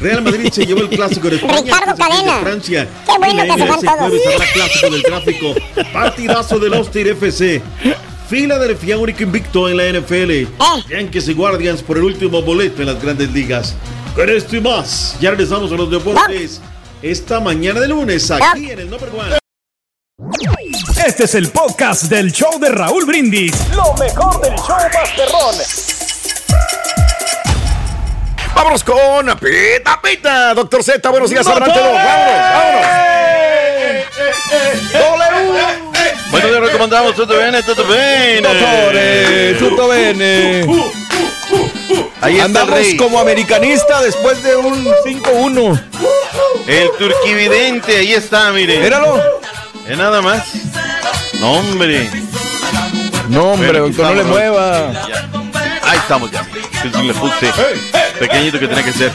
Real 0.00 0.22
Madrid 0.22 0.48
se 0.52 0.64
llevó 0.64 0.80
el 0.82 0.88
clásico 0.88 1.28
de 1.28 1.36
España. 1.36 1.60
Ricardo 1.60 1.94
Cadena. 1.96 2.38
Francia. 2.40 2.88
Qué 3.04 3.18
bueno 3.18 3.44
Y 3.44 3.46
la 3.48 3.54
que 3.54 3.62
se 3.62 3.68
van 3.68 3.80
todos. 3.80 3.98
jueves 3.98 4.22
habrá 4.32 4.46
clásico 4.52 4.90
del 4.90 5.02
tráfico. 5.02 5.54
Partidazo 5.92 6.58
del 6.58 6.74
Austin 6.74 7.06
FC. 7.08 7.62
Filadelfia 8.28 8.98
único 8.98 9.22
invicto 9.22 9.70
en 9.70 9.78
la 9.78 9.84
NFL. 9.98 10.52
Yankees 10.90 11.28
y 11.28 11.32
Guardians 11.32 11.82
por 11.82 11.96
el 11.96 12.04
último 12.04 12.42
boleto 12.42 12.82
en 12.82 12.88
las 12.88 13.02
grandes 13.02 13.30
ligas. 13.32 13.74
Con 14.14 14.28
esto 14.28 14.54
y 14.56 14.60
más, 14.60 15.16
ya 15.18 15.30
regresamos 15.30 15.72
a 15.72 15.76
los 15.76 15.90
deportes. 15.90 16.60
Esta 17.00 17.40
mañana 17.40 17.80
de 17.80 17.88
lunes, 17.88 18.30
aquí 18.30 18.70
en 18.70 18.80
el 18.80 18.90
Number 18.90 19.08
One. 19.08 19.38
Este 21.06 21.24
es 21.24 21.34
el 21.36 21.48
podcast 21.48 22.04
del 22.04 22.30
show 22.30 22.58
de 22.60 22.68
Raúl 22.68 23.06
Brindis. 23.06 23.54
Lo 23.74 23.94
mejor 23.94 24.42
del 24.42 24.54
show 24.56 24.76
Masterrón. 24.92 25.56
Vámonos 28.54 28.84
con 28.84 29.26
Pita, 29.38 30.00
Pita. 30.02 30.52
Doctor 30.52 30.82
Z, 30.82 31.08
buenos 31.08 31.30
días, 31.30 31.46
adelante. 31.46 31.80
Vámonos, 31.80 32.02
vámonos. 32.02 33.18
Buenos 36.40 36.50
días, 36.52 36.72
recomendamos. 36.72 37.14
Tutto 37.16 37.36
bene, 37.36 37.62
tutto 37.64 37.84
bene. 37.86 38.42
Dottore, 38.42 39.54
tutto 39.54 39.88
bene. 39.88 40.66
Ahí 42.20 42.38
Andamos 42.38 42.78
como 42.96 43.18
americanista 43.18 44.00
después 44.02 44.40
de 44.44 44.54
un 44.56 44.84
5-1. 45.04 45.82
El 46.68 46.90
turquividente, 46.96 47.96
ahí 47.96 48.12
está, 48.12 48.52
mire. 48.52 48.78
Míralo. 48.78 49.20
Es 49.88 49.98
nada 49.98 50.22
más. 50.22 50.44
No, 51.40 51.54
hombre. 51.54 52.08
No, 53.28 53.52
hombre, 53.52 53.72
Bueno, 53.72 53.86
aquí 53.86 53.96
doctor, 53.96 54.14
no 54.14 54.22
le 54.22 54.28
mueva. 54.28 54.92
Ya. 55.08 55.28
Ahí 55.82 55.98
estamos 55.98 56.30
ya. 56.30 56.46
Le 57.02 57.14
puse. 57.14 57.52
Pequeñito 58.20 58.60
que 58.60 58.68
tenía 58.68 58.84
que 58.84 58.92
ser. 58.92 59.12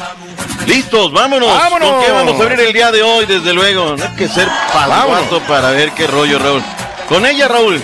Listos, 0.68 1.12
vámonos. 1.14 1.48
¡Vámonos! 1.48 1.90
¿Con 1.90 2.04
qué 2.04 2.12
vamos 2.12 2.40
a 2.40 2.44
abrir 2.44 2.60
el 2.60 2.74
día 2.74 2.92
de 2.92 3.02
hoy? 3.02 3.26
Desde 3.26 3.54
luego. 3.54 3.96
No 3.96 4.04
hay 4.04 4.16
que 4.16 4.28
ser 4.28 4.48
palguato 4.74 5.40
para 5.42 5.72
ver 5.72 5.92
qué 5.92 6.08
rollo, 6.08 6.40
Raúl. 6.40 6.64
Con 7.14 7.26
ella, 7.28 7.48
Raúl. 7.48 7.80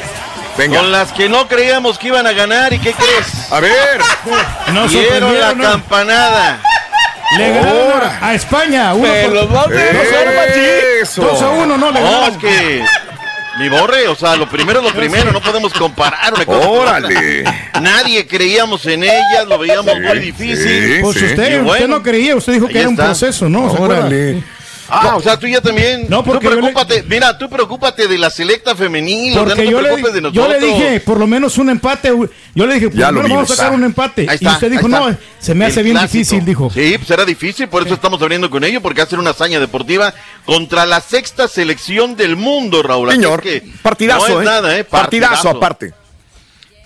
Venga. 0.58 0.80
Con 0.80 0.92
las 0.92 1.12
que 1.14 1.30
no 1.30 1.48
creíamos 1.48 2.00
que 2.00 2.08
iban 2.08 2.26
a 2.26 2.32
ganar. 2.34 2.74
¿Y 2.74 2.80
qué 2.80 2.94
crees? 2.94 3.52
A 3.52 3.60
ver. 3.60 4.00
Nos 4.74 4.90
Dieron 4.92 5.40
la 5.40 5.54
campanada. 5.54 6.60
Le 7.38 7.50
ganaron 7.54 8.02
a- 8.22 8.34
España. 8.34 8.94
Uno 8.96 9.08
Me 9.08 9.24
por- 9.26 9.34
los 9.34 9.54
va 9.54 9.62
a 9.62 9.66
hacer, 9.66 11.00
Eso. 11.04 11.22
2 11.22 11.42
a 11.44 11.50
1, 11.50 11.78
no, 11.78 11.92
le 11.92 12.02
No, 12.02 12.26
es 12.28 12.38
que. 12.38 12.84
Mi 13.60 13.70
borre, 13.70 14.08
o 14.08 14.16
sea, 14.16 14.36
lo 14.36 14.50
primero 14.50 14.80
es 14.80 14.86
lo 14.86 14.94
primero, 15.00 15.32
no 15.32 15.42
podemos 15.42 15.74
comparar 15.74 16.34
una 16.34 16.46
cosa 16.46 16.60
con 16.68 16.78
Órale. 16.80 17.44
Nadie 17.82 18.26
creíamos 18.26 18.86
en 18.86 19.04
ellas, 19.04 19.46
lo 19.48 19.58
veíamos 19.60 20.00
muy 20.00 20.20
difícil. 20.20 20.58
sí. 20.96 21.02
Pues 21.02 21.18
usted, 21.18 21.28
Y 21.28 21.36
usted 21.58 21.64
bueno, 21.64 21.88
no 21.98 22.02
creía, 22.04 22.36
usted 22.36 22.54
dijo 22.54 22.68
que 22.68 22.80
era 22.80 22.88
un 22.88 22.94
está. 22.96 23.06
proceso, 23.08 23.48
¿no? 23.50 23.66
Órale. 23.74 24.42
Ah, 24.90 25.16
o 25.16 25.22
sea, 25.22 25.38
tú 25.38 25.48
ya 25.48 25.62
también. 25.62 26.06
No, 26.10 26.24
porque 26.24 26.48
tú 26.48 26.54
yo 26.56 26.62
le- 26.62 27.04
mira, 27.08 27.38
tú 27.38 27.50
preocúpate 27.50 28.08
de 28.08 28.18
la 28.18 28.30
selecta 28.30 28.76
femenil, 28.76 29.32
o 29.32 29.34
sea, 29.34 29.44
Porque 29.46 29.64
no 29.64 29.66
te 29.68 29.72
yo 29.72 29.82
le, 29.82 29.90
de 29.90 30.02
yo 30.02 30.22
nosotros. 30.22 30.50
le 30.50 30.60
dije, 30.60 31.00
por 31.02 31.18
lo 31.20 31.28
menos 31.28 31.58
un 31.58 31.70
empate. 31.70 32.12
Yo 32.56 32.66
le 32.66 32.74
dije, 32.76 32.90
por 32.90 32.98
Ya 33.00 33.12
lo 33.12 33.22
menos 33.22 33.30
vamos 33.38 33.52
a 33.52 33.56
sacar 33.56 33.74
un 33.74 33.84
empate. 33.84 34.22
Ahí 34.24 34.28
y 34.32 34.36
está, 34.36 34.54
usted 34.54 34.72
dijo, 34.72 34.86
ahí 34.88 34.92
no, 34.92 35.18
se 35.40 35.54
me 35.56 35.66
hace 35.66 35.80
El 35.80 35.84
bien 35.86 35.98
clásico. 35.98 36.18
difícil, 36.20 36.46
dijo. 36.46 36.70
Sí, 36.74 36.96
pues 36.98 37.10
era 37.12 37.26
difícil, 37.26 37.68
por 37.70 37.86
eso 37.86 37.94
estamos 37.94 38.22
abriendo 38.22 38.50
con 38.50 38.64
ello, 38.64 38.82
porque 38.82 39.02
hacer 39.02 39.20
una 39.20 39.30
hazaña 39.32 39.60
deportiva 39.60 40.14
contra 40.46 40.86
la 40.86 41.00
sexta 41.02 41.48
selección 41.48 42.16
del 42.16 42.36
mundo, 42.36 42.82
Raúl. 42.84 43.12
Señor, 43.12 43.42
es 43.46 43.62
que 43.62 43.72
partidazo, 43.82 44.28
no 44.30 44.42
es 44.42 44.42
¿eh? 44.42 44.46
nada, 44.50 44.78
¿eh? 44.78 44.84
Partidazo 44.84 45.50
aparte. 45.50 45.94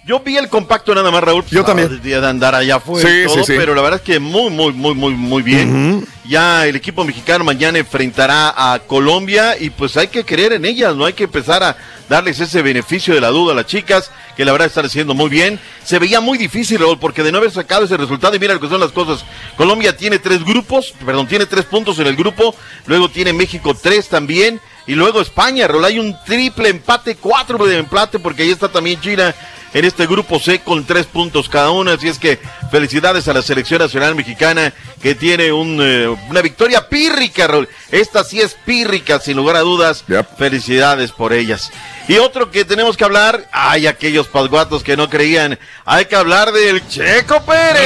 Yo 0.05 0.19
vi 0.19 0.35
el 0.35 0.49
compacto 0.49 0.93
nada 0.93 1.09
más, 1.11 1.23
Raúl. 1.23 1.43
pues, 1.43 1.51
Yo 1.53 1.63
también. 1.63 1.87
El 1.89 2.01
día 2.01 2.19
de 2.19 2.27
andar 2.27 2.53
allá 2.55 2.75
afuera 2.75 3.09
y 3.09 3.21
Sí, 3.21 3.25
todo, 3.25 3.35
sí, 3.37 3.53
sí. 3.53 3.53
pero 3.57 3.73
la 3.73 3.81
verdad 3.81 4.01
es 4.01 4.05
que 4.05 4.19
muy, 4.19 4.49
muy, 4.49 4.73
muy, 4.73 4.93
muy, 4.93 5.13
muy 5.13 5.41
bien. 5.41 6.05
Ya 6.25 6.67
el 6.67 6.75
equipo 6.75 7.05
mexicano 7.05 7.45
mañana 7.45 7.79
enfrentará 7.79 8.53
a 8.73 8.79
Colombia 8.79 9.55
y 9.57 9.69
pues 9.69 9.95
hay 9.95 10.09
que 10.09 10.25
creer 10.25 10.51
en 10.53 10.65
ellas, 10.65 10.93
no 10.95 11.05
hay 11.05 11.13
que 11.13 11.23
empezar 11.23 11.63
a 11.63 11.77
darles 12.09 12.39
ese 12.41 12.61
beneficio 12.61 13.13
de 13.13 13.21
la 13.21 13.29
duda 13.29 13.53
a 13.53 13.55
las 13.55 13.65
chicas, 13.65 14.11
que 14.35 14.43
la 14.43 14.51
verdad 14.51 14.67
están 14.67 14.85
haciendo 14.85 15.13
muy 15.13 15.29
bien. 15.29 15.57
Se 15.85 15.99
veía 15.99 16.19
muy 16.19 16.37
difícil, 16.37 16.79
Raúl, 16.79 16.99
porque 16.99 17.23
de 17.23 17.31
no 17.31 17.37
haber 17.37 17.51
sacado 17.51 17.85
ese 17.85 17.95
resultado, 17.95 18.35
y 18.35 18.39
mira 18.39 18.53
lo 18.53 18.59
que 18.59 18.67
son 18.69 18.81
las 18.81 18.91
cosas. 18.91 19.23
Colombia 19.55 19.95
tiene 19.95 20.19
tres 20.19 20.43
grupos, 20.43 20.93
perdón, 21.05 21.27
tiene 21.27 21.45
tres 21.45 21.63
puntos 21.63 21.97
en 21.99 22.07
el 22.07 22.17
grupo, 22.17 22.53
luego 22.87 23.07
tiene 23.09 23.31
México 23.31 23.73
tres 23.73 24.09
también, 24.09 24.59
y 24.85 24.95
luego 24.95 25.21
España, 25.21 25.67
Raúl, 25.67 25.85
hay 25.85 25.99
un 25.99 26.17
triple 26.25 26.69
empate, 26.69 27.15
cuatro 27.15 27.65
de 27.65 27.77
empate, 27.77 28.19
porque 28.19 28.43
ahí 28.43 28.51
está 28.51 28.67
también 28.67 28.99
China 28.99 29.33
en 29.73 29.85
este 29.85 30.05
grupo 30.05 30.39
C 30.39 30.59
con 30.59 30.85
tres 30.85 31.05
puntos 31.05 31.49
cada 31.49 31.71
una. 31.71 31.93
Así 31.93 32.07
es 32.07 32.19
que 32.19 32.39
felicidades 32.69 33.27
a 33.27 33.33
la 33.33 33.41
selección 33.41 33.79
nacional 33.79 34.13
mexicana 34.15 34.73
que 35.01 35.15
tiene 35.15 35.51
un, 35.51 35.79
eh, 35.81 36.07
una 36.29 36.41
victoria 36.41 36.87
pírrica, 36.89 37.47
Raúl. 37.47 37.67
Esta 37.91 38.23
sí 38.23 38.39
es 38.39 38.55
pírrica, 38.65 39.19
sin 39.19 39.37
lugar 39.37 39.55
a 39.55 39.61
dudas. 39.61 40.03
Felicidades 40.37 41.11
por 41.11 41.33
ellas. 41.33 41.71
Y 42.07 42.17
otro 42.17 42.51
que 42.51 42.65
tenemos 42.65 42.97
que 42.97 43.05
hablar, 43.05 43.47
hay 43.51 43.87
aquellos 43.87 44.27
pasguatos 44.27 44.83
que 44.83 44.97
no 44.97 45.09
creían, 45.09 45.57
hay 45.85 46.05
que 46.05 46.15
hablar 46.15 46.51
del 46.51 46.85
Checo 46.87 47.41
Pérez. 47.45 47.81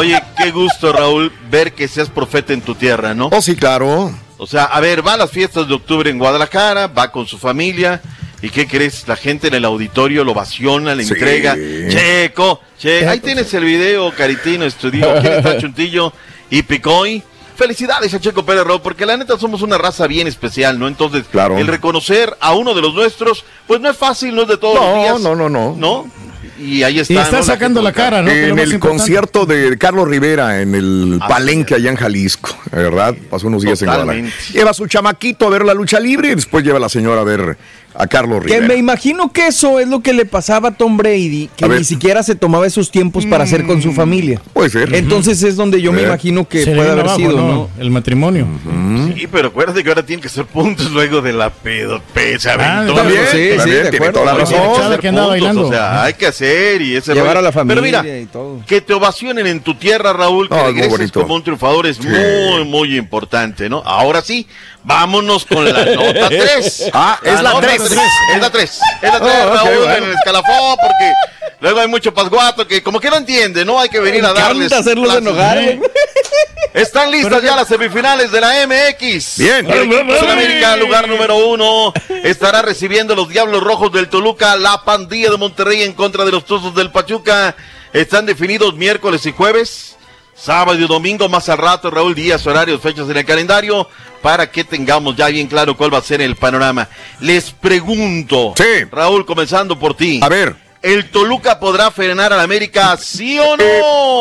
Oye, 0.00 0.22
qué 0.36 0.50
gusto, 0.50 0.92
Raúl, 0.92 1.30
ver 1.50 1.72
que 1.74 1.86
seas 1.88 2.08
profeta 2.08 2.52
en 2.54 2.62
tu 2.62 2.74
tierra, 2.74 3.12
¿no? 3.14 3.28
Oh, 3.32 3.42
sí, 3.42 3.54
claro. 3.54 4.10
O 4.38 4.46
sea, 4.46 4.64
a 4.64 4.80
ver, 4.80 5.06
va 5.06 5.12
a 5.12 5.16
las 5.18 5.30
fiestas 5.30 5.68
de 5.68 5.74
octubre 5.74 6.08
en 6.08 6.18
Guadalajara, 6.18 6.86
va 6.86 7.12
con 7.12 7.26
su 7.26 7.36
familia. 7.38 8.00
¿Y 8.42 8.48
qué 8.48 8.66
crees? 8.66 9.06
La 9.06 9.16
gente 9.16 9.48
en 9.48 9.54
el 9.54 9.66
auditorio 9.66 10.24
lo 10.24 10.32
vaciona, 10.32 10.94
le 10.94 11.04
Sí. 11.04 11.12
entrega. 11.12 11.54
Checo, 11.90 12.62
che, 12.78 13.06
ahí 13.06 13.20
tienes 13.20 13.52
el 13.52 13.64
video, 13.64 14.10
Caritino, 14.14 14.64
estudio. 14.64 15.06
¿Quién 15.20 15.34
está 15.34 15.58
Chuntillo? 15.60 16.12
Y 16.48 16.62
Picoy. 16.62 17.22
Felicidades 17.56 18.14
a 18.14 18.18
Checo 18.20 18.42
Pérez 18.46 18.64
Raúl, 18.64 18.80
porque 18.80 19.04
la 19.04 19.18
neta 19.18 19.38
somos 19.38 19.60
una 19.60 19.76
raza 19.76 20.06
bien 20.06 20.26
especial, 20.26 20.78
¿no? 20.78 20.88
Entonces, 20.88 21.24
Claro. 21.30 21.58
el 21.58 21.66
reconocer 21.66 22.34
a 22.40 22.54
uno 22.54 22.72
de 22.72 22.80
los 22.80 22.94
nuestros, 22.94 23.44
pues 23.66 23.78
no 23.82 23.90
es 23.90 23.96
fácil, 23.98 24.34
no 24.34 24.42
es 24.42 24.48
de 24.48 24.56
todos 24.56 24.76
No, 24.76 24.86
los 24.86 24.94
días. 25.02 25.20
no, 25.20 25.36
no, 25.36 25.50
no. 25.50 25.76
¿No? 25.76 26.10
Y 26.60 26.82
ahí 26.82 26.98
está. 27.00 27.12
Y 27.14 27.16
está 27.16 27.38
¿no? 27.38 27.42
sacando 27.42 27.80
la 27.82 27.92
cara, 27.92 28.22
¿no? 28.22 28.30
En 28.30 28.58
el 28.58 28.78
concierto 28.78 29.46
de 29.46 29.78
Carlos 29.78 30.06
Rivera 30.08 30.60
en 30.60 30.74
el 30.74 31.18
Ah, 31.20 31.28
Palenque 31.28 31.74
allá 31.74 31.90
en 31.90 31.96
Jalisco, 31.96 32.56
¿verdad? 32.70 33.14
Pasó 33.30 33.46
unos 33.48 33.62
días 33.62 33.80
en. 33.82 33.86
Guadalajara. 33.88 34.28
Lleva 34.52 34.70
a 34.70 34.74
su 34.74 34.86
chamaquito 34.86 35.46
a 35.46 35.50
ver 35.50 35.64
la 35.64 35.74
lucha 35.74 35.98
libre 35.98 36.32
y 36.32 36.34
después 36.34 36.64
lleva 36.64 36.76
a 36.76 36.80
la 36.80 36.88
señora 36.88 37.22
a 37.22 37.24
ver 37.24 37.56
a 37.94 38.06
Carlos 38.06 38.40
Que 38.44 38.54
Rivera. 38.54 38.66
me 38.68 38.76
imagino 38.76 39.32
que 39.32 39.48
eso 39.48 39.80
es 39.80 39.88
lo 39.88 40.00
que 40.00 40.12
le 40.12 40.24
pasaba 40.24 40.68
a 40.68 40.72
Tom 40.72 40.96
Brady, 40.96 41.50
que 41.56 41.64
A 41.64 41.68
ver. 41.68 41.78
ni 41.78 41.84
siquiera 41.84 42.22
se 42.22 42.34
tomaba 42.34 42.66
esos 42.66 42.90
tiempos 42.90 43.26
para 43.26 43.44
hacer 43.44 43.66
con 43.66 43.82
su 43.82 43.92
familia. 43.92 44.40
Puede 44.52 44.70
ser. 44.70 44.94
Entonces 44.94 45.42
es 45.42 45.56
donde 45.56 45.80
yo 45.82 45.92
me 45.92 46.02
imagino 46.02 46.48
que 46.48 46.64
Se 46.64 46.74
puede 46.74 46.90
haber 46.90 47.04
abajo, 47.04 47.16
sido, 47.18 47.36
¿no? 47.36 47.48
¿no? 47.48 47.70
El 47.78 47.90
matrimonio. 47.90 48.46
Sí, 49.16 49.26
pero 49.30 49.48
acuérdate 49.48 49.82
que 49.82 49.88
ahora 49.88 50.04
tienen 50.06 50.22
que 50.22 50.28
ser 50.28 50.44
puntos 50.46 50.90
luego 50.92 51.20
de 51.20 51.32
la 51.32 51.50
pedo, 51.50 52.00
pe- 52.14 52.38
se 52.38 52.50
aventó. 52.50 52.94
También, 52.94 53.20
Sí, 53.30 53.36
sí, 53.52 53.56
también, 53.56 53.84
de 53.84 53.90
tiene 53.90 54.08
toda 54.10 54.24
la 54.26 54.32
Hay 54.32 54.38
razón. 54.38 54.56
que 54.90 54.98
que 55.00 55.08
puntos, 55.08 55.28
bailando. 55.28 55.66
O 55.66 55.70
sea, 55.70 56.02
hay 56.04 56.14
que 56.14 56.26
hacer 56.26 56.80
y 56.82 56.96
ese 56.96 57.12
Llevar 57.12 57.28
rollo. 57.34 57.38
a 57.40 57.42
la 57.42 57.52
familia 57.52 57.82
Pero 57.82 58.02
mira, 58.02 58.18
y 58.18 58.26
todo. 58.26 58.60
que 58.66 58.80
te 58.80 58.94
ovacionen 58.94 59.46
en 59.46 59.60
tu 59.60 59.74
tierra, 59.74 60.12
Raúl, 60.12 60.48
que 60.48 60.54
No, 60.54 60.66
regreses 60.66 61.12
como 61.12 61.34
un 61.34 61.42
triunfador 61.42 61.86
es 61.86 61.98
muy, 62.02 62.64
muy 62.64 62.96
importante, 62.96 63.68
¿no? 63.68 63.82
Ahora 63.84 64.22
sí, 64.22 64.46
vámonos 64.84 65.44
con 65.46 65.64
la 65.64 65.84
nota 65.84 66.28
3. 66.28 66.90
Ah, 66.92 67.18
es 67.22 67.40
la 67.42 67.60
tres. 67.60 67.80
Es 67.82 68.40
la 68.40 68.50
3. 68.50 68.80
Es 69.02 69.12
la 69.12 69.20
3, 69.20 69.34
Oh, 69.42 69.48
bueno. 69.64 69.92
en 69.94 70.04
el 70.04 70.12
escalafón, 70.14 70.76
porque 70.76 71.12
luego 71.60 71.80
hay 71.80 71.88
mucho 71.88 72.12
pasguato 72.14 72.66
que 72.66 72.82
como 72.82 73.00
que 73.00 73.10
no 73.10 73.16
entiende, 73.16 73.64
¿no? 73.64 73.78
Hay 73.80 73.88
que 73.88 74.00
venir 74.00 74.24
a 74.24 74.32
darles. 74.32 74.72
hacerlos 74.72 75.14
enojar, 75.16 75.58
güey. 75.62 75.80
Están 76.72 77.10
listas 77.10 77.42
ya 77.42 77.56
las 77.56 77.66
semifinales 77.66 78.30
de 78.30 78.40
la 78.40 78.52
MX. 78.66 79.38
Bien. 79.38 79.68
El 79.68 79.92
equipo 79.92 80.12
de 80.12 80.30
América, 80.30 80.76
lugar 80.76 81.08
número 81.08 81.36
uno, 81.48 81.92
estará 82.22 82.62
recibiendo 82.62 83.16
los 83.16 83.28
Diablos 83.28 83.60
Rojos 83.62 83.90
del 83.92 84.08
Toluca, 84.08 84.54
la 84.56 84.84
pandilla 84.84 85.30
de 85.30 85.36
Monterrey 85.36 85.82
en 85.82 85.94
contra 85.94 86.24
de 86.24 86.30
los 86.30 86.44
Tuzos 86.44 86.72
del 86.74 86.90
Pachuca. 86.92 87.56
Están 87.92 88.24
definidos 88.24 88.74
miércoles 88.76 89.26
y 89.26 89.32
jueves, 89.32 89.96
sábado 90.40 90.78
y 90.78 90.86
domingo, 90.86 91.28
más 91.28 91.48
al 91.48 91.58
rato, 91.58 91.90
Raúl 91.90 92.14
Díaz, 92.14 92.46
horarios, 92.46 92.80
fechas 92.80 93.08
en 93.10 93.16
el 93.16 93.24
calendario, 93.24 93.88
para 94.22 94.50
que 94.50 94.64
tengamos 94.64 95.16
ya 95.16 95.28
bien 95.28 95.46
claro 95.46 95.76
cuál 95.76 95.92
va 95.92 95.98
a 95.98 96.02
ser 96.02 96.20
el 96.22 96.36
panorama. 96.36 96.88
Les 97.20 97.50
pregunto, 97.50 98.54
Sí. 98.56 98.84
Raúl, 98.90 99.24
comenzando 99.26 99.78
por 99.78 99.94
ti. 99.96 100.20
A 100.22 100.28
ver. 100.28 100.56
¿El 100.82 101.10
Toluca 101.10 101.60
podrá 101.60 101.90
frenar 101.90 102.32
al 102.32 102.40
América, 102.40 102.96
sí 102.96 103.38
o 103.38 103.54
no? 103.54 103.62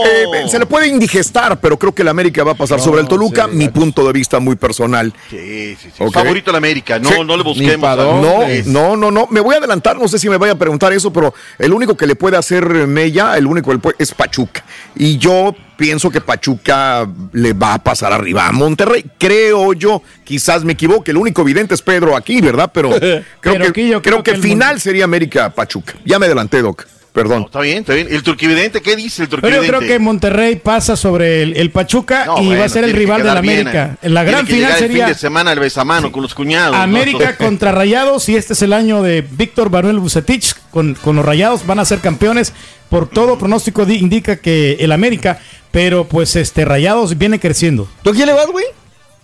Eh, 0.06 0.26
eh, 0.44 0.50
se 0.50 0.60
le 0.60 0.66
puede 0.66 0.88
indigestar, 0.90 1.58
pero 1.62 1.80
creo 1.80 1.96
que 1.96 2.02
el 2.02 2.10
América 2.10 2.44
va 2.44 2.52
a 2.52 2.56
pasar 2.56 2.82
sobre 2.82 3.00
el 3.00 3.08
Toluca. 3.08 3.48
Mi 3.48 3.70
punto 3.70 4.06
de 4.06 4.12
vista 4.12 4.42
muy 4.42 4.58
personal. 4.58 5.14
Sí, 5.30 5.78
sí, 5.82 5.90
sí. 5.98 6.04
Favorito 6.12 6.50
el 6.50 6.58
América, 6.58 7.00
no, 7.00 7.08
Sí. 7.10 7.16
no 7.26 7.38
le 7.38 7.44
busquemos. 7.44 7.90
a-. 7.90 7.96
No, 7.96 8.44
no, 8.66 8.98
no, 8.98 9.10
no. 9.10 9.28
Me 9.32 9.40
voy 9.40 9.56
a 9.56 9.60
adelantar, 9.60 9.98
no 9.98 10.10
sé 10.10 10.20
si 10.20 10.28
me 10.28 10.36
vaya 10.36 10.52
a 10.52 10.58
preguntar 10.58 10.92
eso, 10.92 11.14
pero 11.14 11.34
el 11.58 11.72
único 11.72 11.96
que 11.96 12.06
le 12.06 12.16
puede 12.18 12.36
hacer 12.36 12.66
Mella, 12.66 13.38
el 13.38 13.48
único 13.48 13.68
que 13.70 13.76
le 13.76 13.80
puede- 13.80 13.96
es 13.98 14.14
Pachuca. 14.14 14.66
Y 14.98 15.18
yo 15.18 15.56
pienso 15.80 16.12
que 16.12 16.20
Pachuca 16.22 17.08
le 17.32 17.54
va 17.54 17.76
a 17.76 17.80
pasar 17.84 18.12
arriba 18.14 18.46
a 18.48 18.52
Monterrey. 18.52 19.06
Creo 19.18 19.72
yo, 19.74 20.04
quizás 20.26 20.64
me 20.66 20.74
equivoque. 20.74 21.12
El 21.12 21.18
único 21.18 21.42
evidente 21.42 21.74
es 21.74 21.82
Pedro 21.82 22.16
aquí, 22.18 22.42
¿verdad? 22.42 22.70
Pero 22.74 22.90
creo 23.00 23.24
Pero 23.42 23.66
que, 23.66 23.72
creo 23.72 24.02
creo 24.02 24.24
que 24.24 24.36
final 24.36 24.74
Mon- 24.74 24.80
sería 24.82 25.06
América 25.06 25.50
Pachuca. 25.50 25.96
Ya 26.06 26.20
me 26.20 26.26
adelanté, 26.26 26.62
Doc. 26.62 26.86
Perdón. 27.14 27.42
No, 27.42 27.46
está 27.48 27.60
bien, 27.62 27.80
está 27.80 27.94
bien. 27.96 28.08
¿El 28.12 28.22
turquividente 28.24 28.82
qué 28.82 28.96
dice 28.96 29.24
el 29.24 29.30
Pero 29.30 29.42
turquividente? 29.42 29.68
yo 29.72 29.78
creo 29.80 29.90
que 29.90 30.00
Monterrey 30.00 30.56
pasa 30.58 30.96
sobre 30.96 31.42
el, 31.44 31.58
el 31.58 31.72
Pachuca 31.72 32.26
No, 32.26 32.38
y 32.42 32.46
bueno, 32.46 32.60
va 32.60 32.66
a 32.66 32.70
ser 32.70 32.84
el 32.84 32.94
rival 32.94 33.24
de 33.24 33.28
la 33.34 33.42
bien, 33.42 33.68
América. 33.68 33.98
eh. 34.02 34.10
La 34.10 34.24
gran 34.24 34.46
Tiene 34.46 34.48
que 34.48 34.54
final 34.54 34.68
llegar 34.70 34.84
el 34.84 34.88
sería 34.90 35.06
fin 35.06 35.14
de 35.14 35.20
semana 35.20 35.52
el 35.52 35.60
besamano 35.60 36.12
con 36.12 36.22
los 36.22 36.34
cuñados. 36.36 36.76
América 36.76 37.36
contra 37.36 37.72
Rayados 37.72 38.30
y 38.30 38.36
este 38.36 38.54
es 38.54 38.62
el 38.62 38.74
año 38.74 39.02
de 39.02 39.22
Víctor 39.30 39.70
Manuel 39.72 40.00
Bucetich 40.00 40.54
con, 40.70 40.94
con 40.96 41.16
los 41.16 41.26
Rayados 41.26 41.66
van 41.66 41.80
a 41.80 41.86
ser 41.86 42.00
campeones 42.00 42.54
por 42.90 43.10
todo 43.10 43.38
pronóstico 43.38 43.86
di- 43.86 43.98
indica 43.98 44.36
que 44.38 44.74
el 44.80 44.92
América 44.92 45.40
pero 45.72 46.06
pues 46.06 46.36
este 46.36 46.64
Rayados 46.64 47.18
viene 47.18 47.40
creciendo 47.40 47.88
¿Tú 48.04 48.12
a 48.12 48.14
quién 48.14 48.28
le 48.28 48.34
vas, 48.34 48.48
güey? 48.48 48.66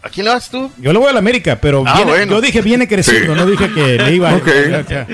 ¿A 0.05 0.09
quién 0.09 0.25
le 0.25 0.31
vas 0.33 0.49
tú? 0.49 0.69
yo 0.77 0.93
le 0.93 0.99
voy 0.99 1.09
al 1.09 1.17
América 1.17 1.57
pero 1.59 1.83
Ah, 1.85 1.95
viene- 1.95 2.11
bueno. 2.11 2.31
yo 2.33 2.41
dije 2.41 2.61
viene 2.61 2.87
creciendo 2.87 3.33
Sí. 3.33 3.39
no 3.39 3.45
dije 3.47 3.73
que 3.73 3.97
le 3.97 4.11
iba 4.13 4.35
Ok. 4.35 4.47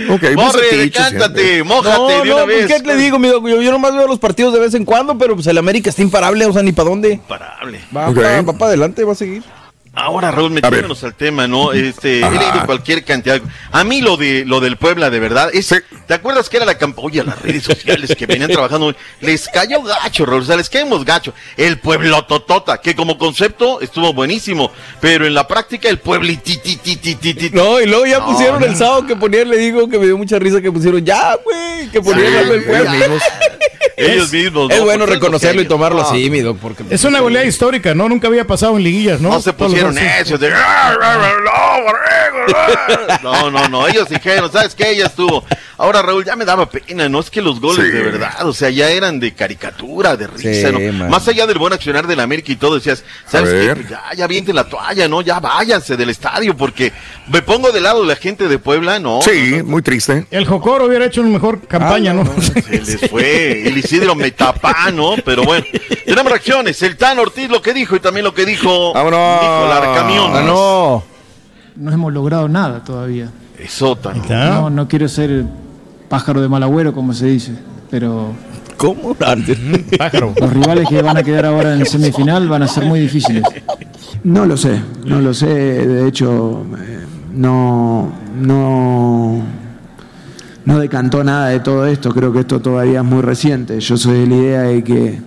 Ok, 0.09 0.23
Morre, 0.35 0.35
Bucetich, 0.35 0.93
cántate, 0.95 1.63
mójate 1.63 1.97
No, 1.97 2.07
de 2.09 2.15
no, 2.29 2.35
una 2.35 2.43
pues, 2.43 2.67
vez. 2.67 2.81
¿qué 2.81 2.87
le 2.87 2.95
digo? 2.97 3.17
Yo, 3.21 3.47
yo, 3.47 3.61
yo 3.61 3.71
nomás 3.71 3.93
veo 3.95 4.05
los 4.07 4.19
partidos 4.19 4.53
de 4.53 4.59
vez 4.59 4.73
en 4.73 4.83
cuando, 4.83 5.17
pero 5.17 5.33
pues 5.35 5.47
el 5.47 5.57
América 5.57 5.89
está 5.89 6.01
imparable, 6.01 6.45
o 6.45 6.51
sea, 6.51 6.61
ni 6.61 6.73
para 6.73 6.89
dónde. 6.89 7.13
Imparable. 7.13 7.79
Va 7.95 8.09
Ok. 8.09 8.15
para 8.57 8.67
adelante, 8.67 9.03
va 9.05 9.13
a 9.13 9.15
seguir. 9.15 9.43
Ahora, 9.93 10.31
Raúl, 10.31 10.51
metiéndonos 10.51 11.03
al 11.03 11.15
tema, 11.15 11.47
¿no? 11.47 11.73
Este, 11.73 12.19
he 12.19 12.31
leído 12.31 12.65
cualquier 12.65 13.03
cantidad. 13.03 13.41
A 13.73 13.83
mí 13.83 13.99
lo 13.99 14.15
de 14.15 14.45
lo 14.45 14.61
del 14.61 14.77
Puebla, 14.77 15.09
de 15.09 15.19
verdad, 15.19 15.49
es, 15.53 15.67
¿te 16.07 16.13
acuerdas 16.13 16.47
que 16.47 16.57
era 16.57 16.65
la 16.65 16.77
campaña? 16.77 17.05
Oye, 17.05 17.23
las 17.25 17.41
redes 17.41 17.63
sociales 17.63 18.15
que 18.15 18.25
venían 18.25 18.49
trabajando, 18.49 18.95
les 19.19 19.49
cayó 19.49 19.81
gacho, 19.83 20.25
Raúl, 20.25 20.43
o 20.43 20.45
sea, 20.45 20.55
les 20.55 20.69
caemos 20.69 21.03
gacho. 21.03 21.33
El 21.57 21.79
pueblo 21.79 22.23
totota, 22.23 22.79
que 22.79 22.95
como 22.95 23.17
concepto 23.17 23.81
estuvo 23.81 24.13
buenísimo, 24.13 24.71
pero 25.01 25.25
en 25.25 25.33
la 25.33 25.45
práctica 25.45 25.89
el 25.89 25.99
pueblititititititi. 25.99 27.49
No, 34.01 34.07
No, 34.07 34.07
no. 34.07 34.13
ellos 34.13 34.31
mismos. 34.31 34.41
Mismos, 34.67 34.71
Es 34.71 34.79
¿no? 34.79 34.85
bueno 34.85 35.05
reconocerlo 35.05 35.61
y 35.61 35.65
tomarlo 35.67 36.01
No. 36.01 36.09
así, 36.09 36.29
mi 36.29 36.39
doc, 36.41 36.57
porque 36.59 36.83
Es 36.89 37.03
una 37.03 37.19
goleada 37.19 37.45
histórica, 37.47 37.93
¿no? 37.93 38.09
Nunca 38.09 38.27
había 38.27 38.45
pasado 38.45 38.77
en 38.77 38.83
liguillas, 38.83 39.21
¿no? 39.21 39.29
No 39.29 39.41
se 39.41 39.53
pusieron 39.53 39.95
necios 39.95 40.39
de 40.39 40.51
no, 43.23 43.51
no, 43.51 43.67
no, 43.69 43.87
ellos 43.87 44.09
dijeron, 44.09 44.51
¿sabes 44.51 44.75
qué? 44.75 44.95
Ya 44.95 45.05
estuvo. 45.05 45.43
Ahora, 45.81 46.03
Raúl, 46.03 46.23
ya 46.23 46.35
me 46.35 46.45
daba 46.45 46.67
pena, 46.69 47.09
no 47.09 47.19
es 47.19 47.31
que 47.31 47.41
los 47.41 47.59
goles 47.59 47.85
Sí. 47.85 47.91
de 47.91 48.03
verdad, 48.03 48.47
o 48.47 48.53
sea, 48.53 48.69
ya 48.69 48.89
eran 48.91 49.19
de 49.19 49.33
caricatura, 49.33 50.15
de 50.15 50.27
risa, 50.27 50.69
Sí, 50.69 50.73
¿no? 50.73 50.93
man. 50.93 51.09
Más 51.09 51.27
allá 51.27 51.47
del 51.47 51.57
buen 51.57 51.73
accionar 51.73 52.05
del 52.05 52.19
América 52.19 52.51
y 52.51 52.55
todo, 52.55 52.75
decías, 52.75 53.03
¿sabes 53.27 53.49
qué? 53.51 53.73
Pues 53.75 53.89
ya, 53.89 54.01
ya 54.15 54.27
vienten 54.27 54.55
la 54.55 54.65
toalla, 54.65 55.07
¿no? 55.07 55.21
Ya 55.21 55.39
váyanse 55.39 55.97
del 55.97 56.09
estadio, 56.11 56.55
porque 56.55 56.93
me 57.29 57.41
pongo 57.41 57.71
de 57.71 57.81
lado 57.81 58.05
la 58.05 58.15
gente 58.15 58.47
de 58.47 58.59
Puebla, 58.59 58.99
¿no? 58.99 59.21
Sí, 59.23 59.63
muy 59.63 59.81
triste. 59.81 60.27
El 60.29 60.45
Jocoro 60.45 60.85
hubiera 60.85 61.05
hecho 61.05 61.21
una 61.21 61.31
mejor 61.31 61.61
campaña, 61.67 62.13
¿no? 62.13 62.25
Se 62.41 62.61
les 62.69 63.09
fue 63.09 63.67
el 63.67 63.77
Isidro 63.77 64.13
Metapá, 64.13 64.91
¿no? 64.91 65.15
Pero 65.25 65.43
bueno, 65.43 65.65
tenemos 66.05 66.31
reacciones. 66.31 66.79
El 66.83 66.95
Tan 66.95 67.17
Ortiz 67.17 67.49
lo 67.49 67.61
que 67.61 67.73
dijo 67.73 67.95
y 67.95 67.99
también 67.99 68.23
lo 68.23 68.33
que 68.35 68.45
dijo 68.45 68.93
Vámonos. 68.93 69.41
Nicolás 69.41 69.97
Camión. 69.97 70.31
Ah, 70.35 70.41
no. 70.45 71.03
No 71.75 71.91
hemos 71.91 72.13
logrado 72.13 72.47
nada 72.47 72.83
todavía. 72.83 73.29
Eso, 73.57 73.95
Tan. 73.95 74.21
No, 74.29 74.69
no 74.69 74.87
quiero 74.87 75.07
ser 75.07 75.43
pájaro 76.11 76.41
de 76.41 76.49
mal 76.49 76.61
agüero, 76.61 76.93
como 76.93 77.13
se 77.13 77.27
dice, 77.27 77.53
pero 77.89 78.33
¿Cómo? 78.75 79.15
Pájaro. 79.97 80.33
los 80.37 80.53
rivales 80.53 80.89
que 80.89 81.01
van 81.01 81.15
a 81.15 81.23
quedar 81.23 81.45
ahora 81.45 81.73
en 81.73 81.85
semifinal 81.85 82.49
van 82.49 82.63
a 82.63 82.67
ser 82.67 82.83
muy 82.83 82.99
difíciles. 82.99 83.43
No 84.25 84.45
lo 84.45 84.57
sé, 84.57 84.81
no 85.05 85.21
lo 85.21 85.33
sé. 85.33 85.47
De 85.47 86.07
hecho, 86.07 86.65
eh, 86.77 87.05
no, 87.33 88.11
no, 88.35 89.41
no 90.65 90.79
decantó 90.79 91.23
nada 91.23 91.47
de 91.47 91.61
todo 91.61 91.87
esto. 91.87 92.11
Creo 92.11 92.33
que 92.33 92.39
esto 92.39 92.59
todavía 92.59 92.99
es 92.99 93.05
muy 93.05 93.21
reciente. 93.21 93.79
Yo 93.79 93.95
soy 93.95 94.19
de 94.21 94.27
la 94.27 94.35
idea 94.35 94.61
de 94.63 94.83
que, 94.83 95.21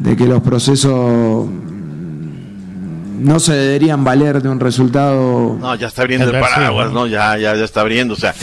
de 0.00 0.16
que 0.16 0.26
los 0.26 0.42
procesos 0.42 1.46
mm, 1.46 3.24
no 3.24 3.40
se 3.40 3.54
deberían 3.54 4.04
valer 4.04 4.42
de 4.42 4.48
un 4.48 4.60
resultado. 4.60 5.56
No, 5.58 5.74
ya 5.76 5.86
está 5.86 6.02
abriendo 6.02 6.28
el 6.28 6.40
paraguas, 6.40 6.88
¿no? 6.88 7.00
¿no? 7.00 7.06
Ya, 7.06 7.38
ya, 7.38 7.54
ya 7.54 7.64
está 7.64 7.80
abriendo. 7.80 8.14
O 8.14 8.18
sea, 8.18 8.34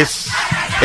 es, 0.00 0.28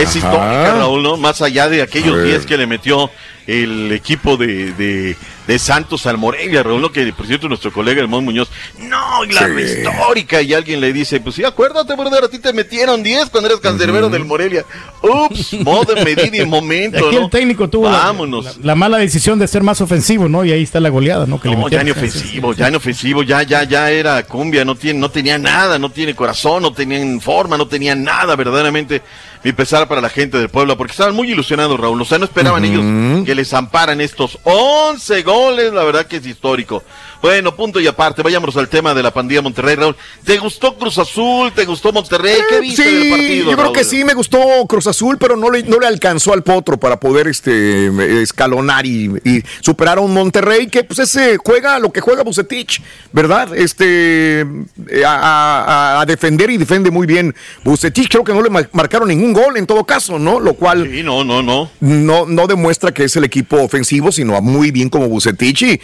es 0.02 0.16
histórica, 0.16 0.76
Raúl, 0.78 1.04
¿no? 1.04 1.18
Más 1.18 1.42
allá 1.42 1.70
de 1.70 1.82
aquellos 1.82 2.14
A 2.14 2.18
ver. 2.18 2.26
días 2.28 2.46
que 2.46 2.58
le 2.58 2.68
metió 2.68 3.10
el 3.48 3.92
equipo 3.92 4.38
de, 4.38 4.74
de, 4.74 5.16
de 5.48 5.58
Santos 5.60 6.06
al 6.06 6.20
Morelia, 6.20 6.62
Raúl, 6.62 6.82
¿no? 6.84 6.92
que 6.92 7.12
por 7.14 7.26
cierto 7.26 7.48
nuestro 7.48 7.74
colega 7.74 8.00
Hermón 8.00 8.24
Muñoz, 8.24 8.48
no, 8.78 9.26
y 9.26 9.32
la 9.32 9.48
Sí. 9.48 9.80
histórica, 9.90 10.40
y 10.44 10.54
alguien 10.54 10.80
le 10.80 10.94
dice, 10.94 11.20
pues 11.20 11.34
sí, 11.36 11.44
acuérdate, 11.44 11.96
brother, 11.96 12.26
a 12.26 12.28
ti 12.30 12.38
te 12.38 12.54
metieron 12.54 13.02
10 13.02 13.32
cuando 13.32 13.50
eres 13.50 13.60
cancerbero 13.60 14.08
del 14.10 14.24
Morelia. 14.24 14.66
Ups, 15.02 15.54
modo, 15.64 15.96
medida 15.96 16.38
y 16.38 16.46
momento, 16.46 17.00
Aquí 17.08 17.16
¿no? 17.16 17.24
el 17.24 17.30
técnico 17.32 17.68
tuvo 17.68 17.90
la, 17.90 17.98
Vámonos. 17.98 18.46
la- 18.46 18.54
la 18.62 18.76
mala 18.76 18.98
decisión 19.00 19.40
de 19.40 19.48
ser 19.48 19.64
más 19.64 19.82
ofensivo, 19.82 20.30
¿no? 20.30 20.46
Y 20.46 20.52
ahí 20.52 20.62
está 20.62 20.80
la 20.80 20.90
goleada, 20.90 21.26
¿no? 21.26 21.40
Que 21.42 21.50
le 21.50 21.56
No, 21.56 21.68
ya 21.70 21.84
ni 21.84 21.90
ofensivo, 21.90 22.54
ya 22.54 22.70
ni 22.70 22.76
ofensivo, 22.76 23.24
ya, 23.24 23.42
ya, 23.42 23.64
ya 23.64 23.90
era 23.90 24.22
cumbia, 24.24 24.64
no 24.64 24.76
tiene, 24.76 25.00
no 25.00 25.10
tenía 25.10 25.40
nada, 25.40 25.80
no 25.80 25.90
tiene 25.90 26.14
corazón, 26.14 26.62
no 26.62 26.72
tenían 26.72 27.20
forma, 27.20 27.58
no 27.58 27.68
tenía 27.68 27.96
nada, 27.96 28.36
verdaderamente. 28.36 29.02
Mi 29.44 29.54
pesar 29.54 29.88
para 29.88 30.02
la 30.02 30.10
gente 30.10 30.38
del 30.38 30.50
pueblo, 30.50 30.78
porque 30.78 30.92
estaban 30.92 31.16
muy 31.16 31.32
ilusionados, 31.32 31.80
Raúl. 31.80 32.02
O 32.02 32.06
sea, 32.06 32.18
no 32.18 32.26
esperaban 32.26 32.66
ellos 32.66 33.26
que 33.26 33.36
les 33.36 33.54
amparan 33.54 34.02
estos 34.02 34.38
11 34.44 35.22
goles, 35.24 35.74
la 35.74 35.84
verdad 35.84 36.06
que 36.06 36.18
es 36.18 36.26
histórico. 36.26 36.84
Bueno, 37.22 37.54
punto 37.54 37.82
y 37.82 37.88
aparte, 37.88 38.24
vayámonos 38.24 38.56
al 38.56 38.70
tema 38.70 38.94
de 38.94 39.04
la 39.04 39.12
pandilla 39.12 39.42
Monterrey, 39.42 39.76
Raúl. 39.76 39.94
¿Te 40.24 40.38
gustó 40.38 40.78
Cruz 40.78 40.98
Azul? 41.00 41.52
¿Te 41.52 41.66
gustó 41.66 41.92
Monterrey? 41.92 42.38
¿Qué 42.50 42.62
viste 42.62 42.84
sí, 42.84 42.96
del 42.96 43.10
partido? 43.10 43.46
yo 43.46 43.52
creo 43.52 43.64
Raúl? 43.66 43.76
que 43.76 43.84
sí 43.84 44.06
me 44.06 44.14
gustó 44.14 44.40
Cruz 44.70 44.88
Azul, 44.88 45.18
pero 45.18 45.36
no 45.36 45.50
le, 45.52 45.64
no 45.64 45.80
le 45.80 45.88
alcanzó 45.88 46.32
al 46.32 46.44
Potro 46.44 46.78
para 46.80 46.98
poder 46.98 47.28
este 47.28 48.22
escalonar 48.22 48.86
y, 48.86 49.12
y 49.26 49.44
superar 49.60 49.98
a 49.98 50.02
un 50.02 50.14
Monterrey 50.14 50.68
que 50.68 50.86
pues 50.86 51.00
ese 51.00 51.36
juega 51.38 51.78
lo 51.80 51.92
que 51.92 52.00
juega 52.00 52.24
Bucetich, 52.24 52.82
¿verdad? 53.12 53.54
Este 53.54 54.40
eh, 54.42 55.04
a, 55.06 55.98
a- 55.98 56.02
a 56.02 56.06
defender 56.06 56.50
y 56.50 56.56
defiende 56.58 56.90
muy 56.90 57.06
bien 57.06 57.36
Bucetich. 57.66 58.08
Creo 58.10 58.24
que 58.24 58.34
no 58.34 58.42
le 58.42 58.50
ma- 58.50 58.70
marcaron 58.72 59.10
ningún 59.10 59.34
gol 59.34 59.58
en 59.58 59.68
todo 59.68 59.84
caso, 59.84 60.20
¿no? 60.20 60.40
Lo 60.40 60.54
cual 60.54 60.90
Sí, 60.90 61.04
no, 61.04 61.26
no, 61.26 61.44
no. 61.44 61.70
no, 61.82 62.26
no 62.26 62.48
demuestra 62.48 62.94
que 62.94 63.04
es 63.04 63.16
el 63.18 63.26
equipo 63.26 63.58
ofensivo, 63.62 64.10
sino 64.14 64.40
muy 64.42 64.72
bien 64.72 64.88
como 64.88 65.10
Bucetich. 65.10 65.62
Y, 65.64 65.82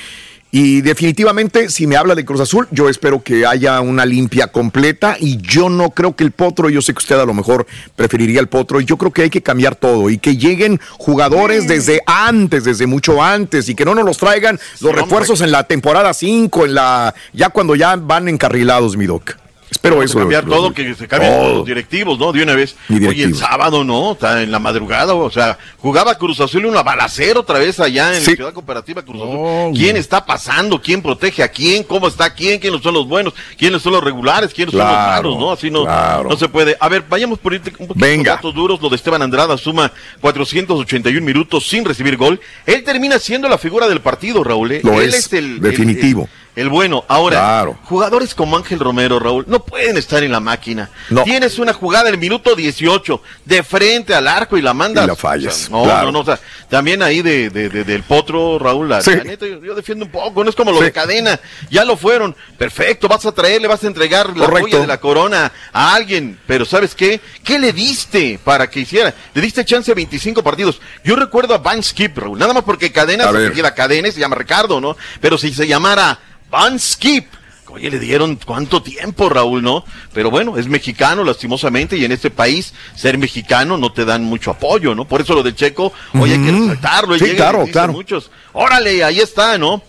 y 0.58 0.80
definitivamente, 0.80 1.70
si 1.70 1.86
me 1.86 1.98
habla 1.98 2.15
de 2.15 2.24
Cruz 2.24 2.39
Azul, 2.39 2.65
yo 2.72 2.88
espero 2.88 3.22
que 3.22 3.46
haya 3.46 3.82
una 3.82 4.06
limpia 4.06 4.48
completa. 4.48 5.18
Y 5.20 5.36
yo 5.41 5.70
no 5.70 5.89
creo 5.89 6.15
que 6.15 6.24
el 6.24 6.32
Potro, 6.32 6.70
yo 6.70 6.82
sé 6.82 6.94
que 6.94 7.00
usted 7.00 7.20
a 7.20 7.26
lo 7.26 7.34
mejor 7.34 7.68
preferiría 7.98 8.39
el 8.39 8.48
Potro, 8.48 8.80
yo 8.80 8.96
creo 8.96 9.12
que 9.12 9.24
hay 9.24 9.30
que 9.30 9.44
cambiar 9.44 9.76
todo 9.76 10.10
y 10.10 10.18
que 10.18 10.38
lleguen 10.38 10.80
jugadores 10.98 11.68
desde 11.68 12.00
antes, 12.06 12.63
desde 12.63 12.88
mucho 12.88 13.22
antes, 13.22 13.68
y 13.68 13.76
que 13.76 13.84
no 13.84 13.96
nos 13.96 14.06
los 14.06 14.18
traigan 14.18 14.58
los 14.80 14.96
refuerzos 14.96 15.41
en 15.41 15.52
la 15.52 15.65
temporada 15.65 16.13
5, 16.13 16.63
en 16.63 16.76
la 16.76 17.13
ya 17.34 17.50
cuando 17.50 17.76
ya 17.76 17.98
van 17.98 18.30
encarrilados, 18.30 18.96
mi 18.96 19.08
doc. 19.08 19.36
Espero 19.75 20.01
eso. 20.01 20.17
cambiar 20.19 20.43
Cruz 20.43 20.55
todo, 20.55 20.63
Azul. 20.67 20.73
que 20.75 20.95
se 20.95 21.07
cambien 21.07 21.33
Todo. 21.33 21.53
los 21.57 21.65
directivos, 21.65 22.17
¿no? 22.17 22.31
De 22.31 22.41
una 22.41 22.55
vez. 22.55 22.75
Y 22.89 23.05
Oye, 23.05 23.23
el 23.23 23.35
sábado, 23.35 23.83
¿no? 23.83 24.13
Está 24.13 24.41
en 24.41 24.49
la 24.51 24.57
madrugada, 24.59 25.13
o 25.13 25.29
sea, 25.29 25.57
jugaba 25.77 26.17
Cruz 26.17 26.39
Azul 26.39 26.65
una 26.65 26.81
balacera 26.81 27.39
otra 27.41 27.59
vez 27.59 27.79
allá 27.79 28.15
en 28.15 28.21
Sí. 28.21 28.31
la 28.31 28.35
Ciudad 28.38 28.53
Cooperativa 28.53 29.01
Cruz 29.03 29.21
Azul. 29.21 29.73
¿Quién 29.75 29.97
está 29.97 30.25
pasando? 30.25 30.81
¿Quién 30.81 31.01
protege 31.01 31.43
a 31.43 31.49
quién? 31.49 31.83
¿Cómo 31.83 32.07
está 32.07 32.33
quién? 32.33 32.59
¿Quiénes 32.59 32.81
son 32.81 32.93
los 32.93 33.07
buenos? 33.07 33.33
¿Quiénes 33.57 33.81
son 33.81 33.93
los 33.93 34.03
regulares? 34.03 34.53
¿Quiénes 34.53 34.71
son 34.71 34.79
los 34.79 34.88
Claro, 34.89 35.29
malos? 35.29 35.39
¿No? 35.39 35.51
Así 35.51 35.69
no, 35.69 35.83
claro. 35.83 36.29
no 36.29 36.38
se 36.38 36.47
puede. 36.49 36.75
A 36.79 36.89
ver, 36.89 37.03
vayamos 37.07 37.38
por 37.39 37.53
irte 37.53 37.69
un 37.77 37.88
poquito 37.88 38.05
Venga. 38.05 38.35
datos 38.38 38.55
duros. 38.55 38.81
Lo 38.81 38.89
de 38.89 38.95
Esteban 38.95 39.21
Andrada 39.21 39.57
suma 39.57 39.91
481 40.21 41.21
minutos 41.25 41.67
sin 41.67 41.85
recibir 41.85 42.17
gol. 42.17 42.39
Él 42.65 42.83
termina 42.83 43.19
siendo 43.19 43.47
la 43.47 43.57
figura 43.57 43.88
del 43.88 44.01
partido, 44.01 44.43
Raúl. 44.43 44.71
¿eh? 44.71 44.81
Lo 44.83 45.01
Él 45.01 45.13
es, 45.13 45.31
el, 45.33 45.59
definitivo. 45.59 46.21
el- 46.23 46.29
el 46.29 46.44
bueno. 46.70 47.04
Ahora, 47.08 47.38
Claro. 47.38 47.78
jugadores 47.84 48.34
como 48.34 48.56
Ángel 48.58 48.80
Romero, 48.80 49.20
Raúl, 49.20 49.46
no 49.48 49.63
pueden 49.63 49.98
estar 49.98 50.24
en 50.24 50.32
la 50.32 50.39
máquina. 50.39 50.89
No. 51.10 51.24
Tienes 51.24 51.60
una 51.60 51.74
jugada 51.74 52.08
en 52.10 52.15
el 52.15 52.20
minuto 52.20 52.56
18 52.56 53.22
de 53.44 53.63
frente 53.63 54.15
al 54.15 54.28
arco 54.28 54.58
y 54.58 54.62
la 54.62 54.74
mandas. 54.74 55.04
Y 55.04 55.08
la 55.08 55.15
fallas, 55.15 55.54
O 55.54 55.68
sea, 55.68 55.70
no, 55.78 55.84
claro. 55.84 56.06
no, 56.08 56.12
no. 56.13 56.20
O 56.20 56.26
sea, 56.26 56.39
también 56.70 57.04
ahí 57.04 57.22
de, 57.22 57.50
de- 57.50 57.70
de- 57.70 57.84
del 57.84 58.04
potro, 58.04 58.58
Raúl, 58.58 58.88
la, 58.89 59.02
Sí. 59.02 59.12
la 59.15 59.24
neta, 59.24 59.46
yo, 59.46 59.62
yo 59.63 59.76
defiendo 59.76 60.06
un 60.06 60.12
poco. 60.12 60.44
No 60.44 60.50
es 60.50 60.56
como 60.56 60.72
lo 60.72 60.80
Sí. 60.80 60.86
de 60.86 60.91
cadena. 60.91 61.39
Ya 61.70 61.84
lo 61.86 61.98
fueron. 61.98 62.36
Perfecto, 62.58 63.08
vas 63.08 63.26
a 63.26 63.32
traerle, 63.34 63.68
vas 63.68 63.84
a 63.84 63.88
entregar 63.88 64.36
la 64.38 64.48
joya 64.48 64.80
de 64.80 64.88
la 64.88 65.00
corona 65.00 65.52
a 65.74 65.94
alguien. 65.94 66.39
Pero 66.48 66.65
¿sabes 66.65 66.96
qué? 66.96 67.20
¿Qué 67.44 67.60
le 67.60 67.74
diste 67.74 68.39
para 68.44 68.70
que 68.70 68.80
hiciera? 68.82 69.13
Le 69.34 69.41
diste 69.41 69.65
chance 69.65 69.91
a 69.91 69.96
25 69.96 70.41
partidos. 70.44 70.80
Yo 71.04 71.15
recuerdo 71.15 71.54
a 71.54 71.58
Van 71.58 71.84
Skip, 71.84 72.18
Raúl. 72.18 72.39
Nada 72.39 72.54
más 72.54 72.63
porque 72.63 72.91
cadena 72.91 73.26
A 73.26 73.32
se 73.32 73.38
apellida 73.46 73.74
cadena 73.74 74.12
se 74.12 74.20
llama 74.20 74.36
Ricardo, 74.36 74.80
¿no? 74.80 74.96
Pero 75.22 75.38
si 75.38 75.54
se 75.54 75.68
llamara 75.68 76.20
Van 76.56 76.80
Skip. 76.80 77.26
Oye, 77.68 77.91
le 77.91 78.00
dieron 78.00 78.39
cuánto 78.46 78.82
tiempo, 78.82 79.28
Raúl, 79.28 79.62
¿no? 79.62 79.84
Pero 80.13 80.32
bueno, 80.32 80.58
es 80.58 80.68
mexicano, 80.68 81.26
lastimosamente, 81.26 81.98
y 81.98 82.06
en 82.06 82.13
este 82.13 82.32
país 82.32 82.74
ser 82.96 83.18
mexicano 83.18 83.78
no 83.78 83.91
te 83.91 84.06
dan 84.06 84.24
mucho 84.24 84.52
apoyo, 84.52 84.96
¿no? 84.96 85.06
Por 85.06 85.20
eso 85.20 85.34
lo 85.34 85.44
del 85.44 85.54
Checo, 85.54 85.91
oye, 86.18 86.36
hay 86.36 86.46
que 86.46 86.52
resaltarlo. 86.54 87.20
Sí, 87.20 87.36
claro, 87.36 87.65
claro. 87.70 87.91
Muchos, 87.91 88.32
órale, 88.54 89.04
ahí 89.04 89.20
está, 89.20 89.58
¿no? 89.58 89.82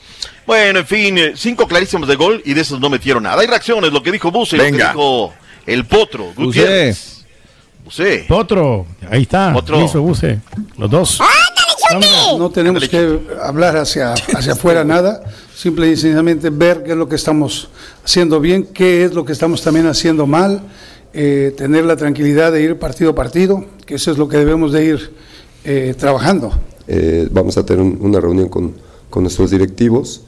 Bueno, 0.44 0.80
en 0.80 0.86
fin, 0.86 1.16
eh, 1.18 1.32
cinco 1.36 1.68
clarísimos 1.68 2.08
de 2.08 2.16
gol 2.16 2.42
y 2.44 2.54
de 2.54 2.62
esos 2.62 2.80
no 2.80 2.90
metieron 2.90 3.22
nada. 3.22 3.40
Hay 3.40 3.46
reacciones, 3.46 3.92
lo 3.92 4.02
que 4.02 4.10
dijo 4.10 4.32
Buse, 4.32 4.56
lo 4.56 4.64
que 4.64 4.72
Venga. 4.72 4.88
dijo 4.88 5.32
el 5.66 5.84
Potro, 5.84 6.32
Gutiérrez. 6.34 7.24
Buse. 7.84 8.24
Potro, 8.26 8.86
ahí 9.08 9.22
está. 9.22 9.52
Potro. 9.52 9.84
Hizo 9.84 10.02
Buse. 10.02 10.40
Los 10.76 10.90
dos. 10.90 11.20
No 12.38 12.50
tenemos 12.50 12.88
que 12.88 13.20
hablar 13.42 13.76
hacia, 13.76 14.14
hacia 14.14 14.54
afuera 14.54 14.82
nada, 14.82 15.22
simple 15.56 15.88
y 15.90 15.96
sencillamente 15.96 16.50
ver 16.50 16.82
qué 16.84 16.90
es 16.92 16.96
lo 16.98 17.08
que 17.08 17.16
estamos 17.16 17.70
haciendo 18.04 18.40
bien, 18.40 18.64
qué 18.74 19.04
es 19.04 19.14
lo 19.14 19.24
que 19.24 19.32
estamos 19.32 19.62
también 19.62 19.86
haciendo 19.86 20.26
mal, 20.26 20.60
eh, 21.14 21.54
tener 21.56 21.86
la 21.86 21.96
tranquilidad 21.96 22.52
de 22.52 22.62
ir 22.62 22.78
partido 22.78 23.12
a 23.12 23.14
partido, 23.14 23.64
que 23.86 23.94
eso 23.94 24.10
es 24.12 24.18
lo 24.18 24.28
que 24.28 24.36
debemos 24.36 24.70
de 24.72 24.84
ir 24.84 25.10
eh, 25.64 25.94
trabajando. 25.98 26.52
Eh, 26.86 27.26
vamos 27.32 27.56
a 27.56 27.64
tener 27.64 27.82
un- 27.82 27.96
una 28.02 28.20
reunión 28.20 28.48
con, 28.50 28.74
con 29.08 29.22
nuestros 29.22 29.50
directivos 29.50 30.20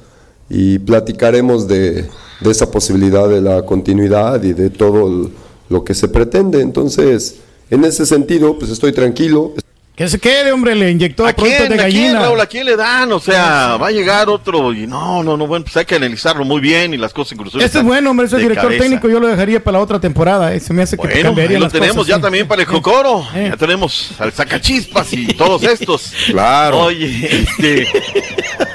y 0.48 0.78
platicaremos 0.78 1.68
de, 1.68 2.06
de 2.40 2.50
esa 2.50 2.70
posibilidad 2.70 3.28
de 3.28 3.42
la 3.42 3.66
continuidad 3.66 4.42
y 4.42 4.54
de 4.54 4.70
todo 4.70 5.30
lo 5.68 5.84
que 5.84 5.92
se 5.94 6.08
pretende. 6.08 6.62
Entonces, 6.62 7.36
en 7.70 7.84
ese 7.84 8.06
sentido, 8.06 8.58
pues 8.58 8.70
estoy 8.70 8.92
tranquilo. 8.92 9.52
Que 9.98 10.08
se 10.08 10.20
quede, 10.20 10.52
hombre, 10.52 10.76
le 10.76 10.92
inyectó 10.92 11.26
¿A 11.26 11.32
productos 11.32 11.58
quién, 11.66 11.76
de 11.76 11.82
¿A 11.82 11.88
quién, 11.88 12.02
gallina. 12.04 12.20
Raúl? 12.20 12.40
¿A 12.40 12.46
quién 12.46 12.64
le 12.64 12.76
dan? 12.76 13.10
O 13.12 13.18
sea, 13.18 13.76
va 13.82 13.88
a 13.88 13.90
llegar 13.90 14.28
otro 14.28 14.72
y 14.72 14.86
no, 14.86 15.24
no, 15.24 15.36
no, 15.36 15.46
bueno, 15.48 15.64
pues 15.64 15.76
hay 15.76 15.84
que 15.86 15.96
analizarlo 15.96 16.44
muy 16.44 16.60
bien 16.60 16.94
y 16.94 16.96
las 16.96 17.12
cosas 17.12 17.32
incluso. 17.32 17.58
Este 17.58 17.78
es 17.78 17.84
bueno, 17.84 18.10
hombre, 18.12 18.26
ese 18.26 18.36
director 18.36 18.66
cabeza. 18.66 18.84
técnico 18.84 19.08
yo 19.08 19.18
lo 19.18 19.26
dejaría 19.26 19.62
para 19.62 19.78
la 19.78 19.82
otra 19.82 19.98
temporada. 19.98 20.54
eh, 20.54 20.60
Se 20.60 20.72
me 20.72 20.82
hace 20.82 20.96
que 20.96 21.08
te 21.08 21.22
Bueno, 21.24 21.34
ahí 21.42 21.48
lo 21.54 21.58
las 21.64 21.72
tenemos 21.72 21.96
cosas, 21.96 22.08
ya 22.10 22.14
sí. 22.14 22.22
también 22.22 22.46
para 22.46 22.62
el 22.62 22.68
Jocoro. 22.68 23.26
Ya 23.34 23.56
tenemos 23.56 24.12
al 24.20 24.32
Sacachispas 24.32 25.12
y 25.12 25.26
todos 25.34 25.64
estos. 25.64 26.12
Claro. 26.28 26.78
Oye, 26.84 27.28
este, 27.42 27.88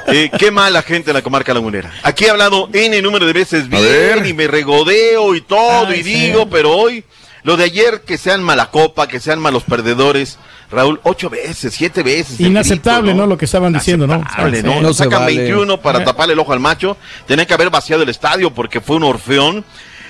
eh, 0.07 0.29
qué 0.37 0.51
mala 0.51 0.81
gente 0.81 1.11
en 1.11 1.13
la 1.15 1.21
comarca 1.21 1.53
lagunera. 1.53 1.89
Aquí 2.03 2.25
he 2.25 2.29
hablado 2.31 2.67
N 2.73 3.01
número 3.01 3.25
de 3.25 3.31
veces 3.33 3.69
bien 3.69 4.25
y 4.25 4.33
me 4.33 4.47
regodeo 4.47 5.35
y 5.35 5.41
todo 5.41 5.87
Ay, 5.87 6.01
y 6.01 6.03
sí. 6.03 6.13
digo, 6.15 6.49
pero 6.49 6.71
hoy, 6.75 7.05
lo 7.43 7.55
de 7.55 7.63
ayer, 7.63 8.01
que 8.01 8.17
sean 8.17 8.43
mala 8.43 8.71
copa, 8.71 9.07
que 9.07 9.21
sean 9.21 9.39
malos 9.39 9.63
perdedores. 9.63 10.37
Raúl, 10.73 10.99
ocho 11.03 11.29
veces, 11.29 11.73
siete 11.73 12.03
veces. 12.03 12.39
Inaceptable, 12.39 13.11
grito, 13.11 13.21
¿no? 13.21 13.27
Lo 13.27 13.37
que 13.37 13.45
estaban 13.45 13.71
diciendo, 13.73 14.07
¿no? 14.07 14.17
¿no? 14.63 14.81
No 14.81 14.93
Sacan 14.93 15.21
vale. 15.21 15.37
21 15.37 15.77
para 15.79 15.99
Eh. 16.01 16.05
taparle 16.05 16.33
el 16.33 16.39
ojo 16.39 16.51
al 16.53 16.59
macho. 16.59 16.97
Tenía 17.27 17.45
que 17.45 17.53
haber 17.53 17.69
vaciado 17.69 18.03
el 18.03 18.09
estadio 18.09 18.51
porque 18.51 18.81
fue 18.81 18.95
un 18.97 19.03
orfeón. 19.03 19.63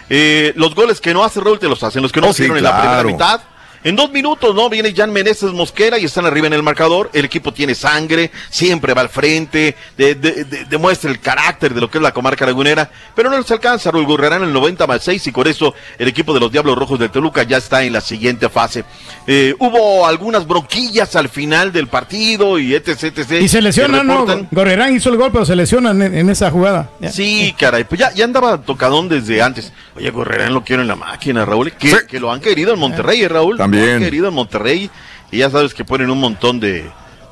Eh, 0.10 0.54
los 0.56 0.76
goles 0.76 1.00
que 1.02 1.14
no 1.14 1.24
hace 1.24 1.40
Raúl 1.40 1.60
te 1.60 1.68
los 1.68 1.82
hacen, 1.84 2.02
los 2.02 2.12
que 2.12 2.22
no 2.22 2.28
Oh, 2.28 2.34
sí, 2.34 2.44
hicieron 2.44 2.58
en 2.58 2.64
la 2.64 2.78
primera 2.80 3.04
mitad. 3.04 3.42
En 3.84 3.96
dos 3.96 4.12
minutos, 4.12 4.56
¿no? 4.56 4.70
Viene 4.70 4.94
Jan 4.96 5.12
Meneses 5.12 5.52
Mosquera 5.52 5.98
y 6.00 6.06
están 6.06 6.26
arriba 6.26 6.48
en 6.48 6.54
el 6.54 6.64
marcador. 6.64 7.10
El 7.14 7.26
equipo 7.26 7.52
tiene 7.54 7.76
sangre, 7.76 8.32
siempre 8.50 8.94
va 8.94 9.02
al 9.02 9.10
frente, 9.10 9.76
de- 9.98 10.16
de- 10.16 10.46
de- 10.46 10.66
demuestra 10.66 11.12
el 11.12 11.20
carácter 11.20 11.74
de 11.74 11.82
lo 11.82 11.90
que 11.90 11.98
es 11.98 12.02
la 12.02 12.14
comarca 12.14 12.46
lagunera, 12.46 12.90
pero 13.16 13.30
no 13.30 13.38
les 13.38 13.50
alcanza. 13.52 13.92
Raúl 13.92 14.06
Gurrerán 14.06 14.42
en 14.44 14.48
el 14.50 14.54
90 14.54 14.88
más 14.88 15.04
6 15.04 15.28
y 15.28 15.32
con 15.32 15.48
eso 15.48 15.74
el 16.00 16.08
equipo 16.08 16.34
de 16.34 16.40
los 16.40 16.52
Diablos 16.52 16.78
Rojos 16.78 16.98
de 17.00 17.10
Toluca 17.10 17.44
ya 17.44 17.58
está 17.58 17.84
en 17.84 17.94
la 17.94 18.02
siguiente 18.02 18.48
fase. 18.50 18.86
Eh, 19.28 19.54
hubo 19.60 20.08
algunas 20.08 20.48
bronquillas 20.48 21.16
al 21.16 21.28
final 21.30 21.72
del 21.74 21.88
partido 21.88 22.60
y 22.60 22.74
etc, 22.76 23.04
etc. 23.04 23.32
Y 23.42 23.48
se 23.48 23.62
lesiona, 23.62 24.00
que 24.00 24.04
¿no? 24.06 24.48
Gorrerán 24.52 24.96
hizo 24.96 25.10
el 25.10 25.18
gol, 25.18 25.32
pero 25.32 25.46
se 25.46 25.56
lesionan 25.56 26.02
en, 26.02 26.18
en 26.18 26.30
esa 26.30 26.50
jugada. 26.52 26.90
Ya. 27.00 27.12
Sí, 27.12 27.54
caray, 27.60 27.84
pues 27.84 28.00
ya, 28.00 28.12
ya 28.14 28.24
andaba 28.26 28.62
tocadón 28.62 29.10
desde 29.10 29.42
antes. 29.42 29.74
Oye, 29.96 30.10
Gorrerán 30.10 30.54
lo 30.54 30.64
quiero 30.64 30.82
en 30.82 30.88
la 30.88 30.96
máquina, 30.96 31.44
Raúl. 31.46 31.72
Que, 31.74 31.90
Sí. 31.90 31.96
que 32.08 32.20
lo 32.20 32.32
han 32.32 32.40
querido 32.40 32.74
en 32.74 32.80
Monterrey, 32.80 33.22
¿eh, 33.24 33.28
Raúl. 33.30 33.58
También. 33.58 33.73
Han 33.82 34.00
querido 34.00 34.28
en 34.28 34.34
Monterrey. 34.34 34.90
Y 35.32 35.38
ya 35.40 35.50
sabes 35.50 35.74
que 35.74 35.84
ponen 35.84 36.10
un 36.10 36.20
montón 36.20 36.60
de 36.60 36.86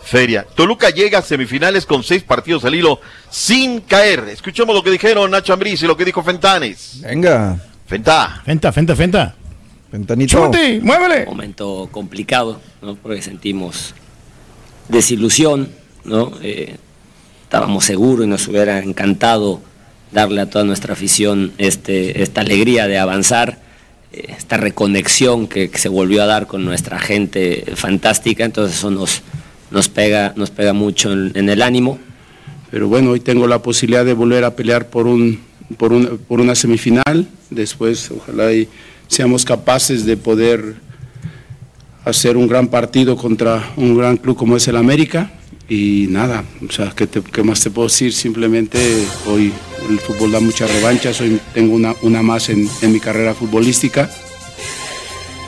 feria. 0.04 0.46
Toluca 0.56 0.90
llega 0.90 1.20
a 1.20 1.22
semifinales 1.22 1.86
con 1.86 2.04
seis 2.04 2.24
partidos 2.24 2.66
al 2.66 2.74
hilo 2.76 3.00
sin 3.30 3.82
caer. 3.82 4.28
Escuchemos 4.30 4.76
lo 4.76 4.84
que 4.84 4.90
dijeron 4.90 5.30
Nacho 5.30 5.54
Ambriz 5.54 5.84
y 5.84 5.88
lo 5.88 5.96
que 5.96 6.06
dijo 6.06 6.24
Fentanes. 6.24 7.02
Venga, 7.02 7.60
Fenta. 7.92 8.42
Fenta, 8.46 8.72
fenta, 8.72 8.96
fenta. 8.96 9.36
ventanito. 9.92 10.46
Chuti, 10.46 10.80
muévele. 10.82 11.26
momento 11.26 11.90
complicado, 11.92 12.62
¿no? 12.82 12.96
Porque 12.96 13.22
sentimos 13.22 13.94
desilusión, 14.88 15.70
¿no? 16.06 16.32
Eh, 16.42 16.78
estábamos 17.44 17.84
seguros 17.84 18.26
y 18.26 18.30
nos 18.30 18.48
hubiera 18.48 18.80
encantado 18.80 19.60
darle 20.14 20.40
a 20.40 20.50
toda 20.50 20.64
nuestra 20.64 20.94
afición 20.94 21.52
este, 21.58 22.24
esta 22.24 22.40
alegría 22.40 22.88
de 22.88 22.98
avanzar, 22.98 23.60
esta 24.12 24.58
reconexión 24.58 25.48
que, 25.48 25.70
se 25.74 25.90
volvió 25.90 26.22
a 26.24 26.26
dar 26.26 26.48
con 26.48 26.66
nuestra 26.66 27.00
gente 27.00 27.64
fantástica, 27.76 28.44
entonces 28.44 28.78
eso 28.78 28.92
nos, 28.92 29.22
nos, 29.72 29.88
pega, 29.90 30.34
nos 30.36 30.50
pega 30.52 30.74
mucho 30.74 31.12
en, 31.14 31.32
en 31.36 31.50
el 31.50 31.62
ánimo. 31.62 31.98
pero 32.70 32.88
bueno, 32.88 33.12
hoy 33.12 33.20
tengo 33.22 33.48
la 33.48 33.60
posibilidad 33.62 34.04
de 34.06 34.14
volver 34.14 34.44
a 34.44 34.56
pelear 34.56 34.88
por, 34.88 35.08
un, 35.08 35.40
por, 35.78 35.94
un- 35.94 36.20
por 36.28 36.40
una 36.42 36.56
semifinal. 36.56 37.28
Después, 37.50 38.12
ojalá 38.12 38.52
y 38.54 38.68
seamos 39.08 39.44
capaces 39.46 40.06
de 40.06 40.16
poder 40.18 40.76
hacer 42.06 42.36
un 42.38 42.48
gran 42.48 42.68
partido 42.68 43.16
contra 43.16 43.72
un 43.78 43.98
gran 43.98 44.18
club 44.18 44.36
como 44.38 44.58
es 44.58 44.68
el 44.68 44.76
América. 44.78 45.32
Y 45.74 46.08
nada, 46.10 46.44
o 46.68 46.70
sea, 46.70 46.92
¿qué, 46.94 47.08
te- 47.08 47.22
qué 47.22 47.44
más 47.44 47.62
te 47.62 47.72
puedo 47.72 47.88
decir? 47.88 48.12
Simplemente 48.12 49.06
hoy 49.26 49.54
el 49.90 50.00
fútbol 50.02 50.34
da 50.34 50.42
muchas 50.42 50.70
revanchas, 50.70 51.22
hoy 51.22 51.40
tengo 51.54 51.74
una, 51.74 51.96
una 52.02 52.22
más 52.22 52.50
en, 52.50 52.70
en 52.82 52.92
mi 52.92 53.00
carrera 53.00 53.34
futbolística. 53.34 54.10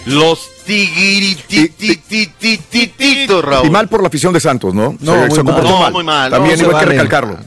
Los 0.06 0.48
tigritititititos, 0.66 3.44
Raúl. 3.44 3.68
Y 3.68 3.70
mal 3.70 3.90
por 3.90 4.02
la 4.02 4.08
afición 4.08 4.32
de 4.32 4.40
Santos, 4.40 4.74
¿no? 4.74 4.96
No, 5.02 5.14
se, 5.14 5.20
muy 5.28 5.36
se 5.36 5.44
mal. 5.44 5.62
No, 5.64 5.80
mal. 5.80 5.92
muy 5.92 6.04
mal, 6.06 6.32
También 6.32 6.58
no 6.58 6.68
iba 6.68 6.72
se 6.72 6.78
a 6.78 6.80
que 6.80 6.86
vale. 6.86 6.98
recalcarlo. 7.04 7.38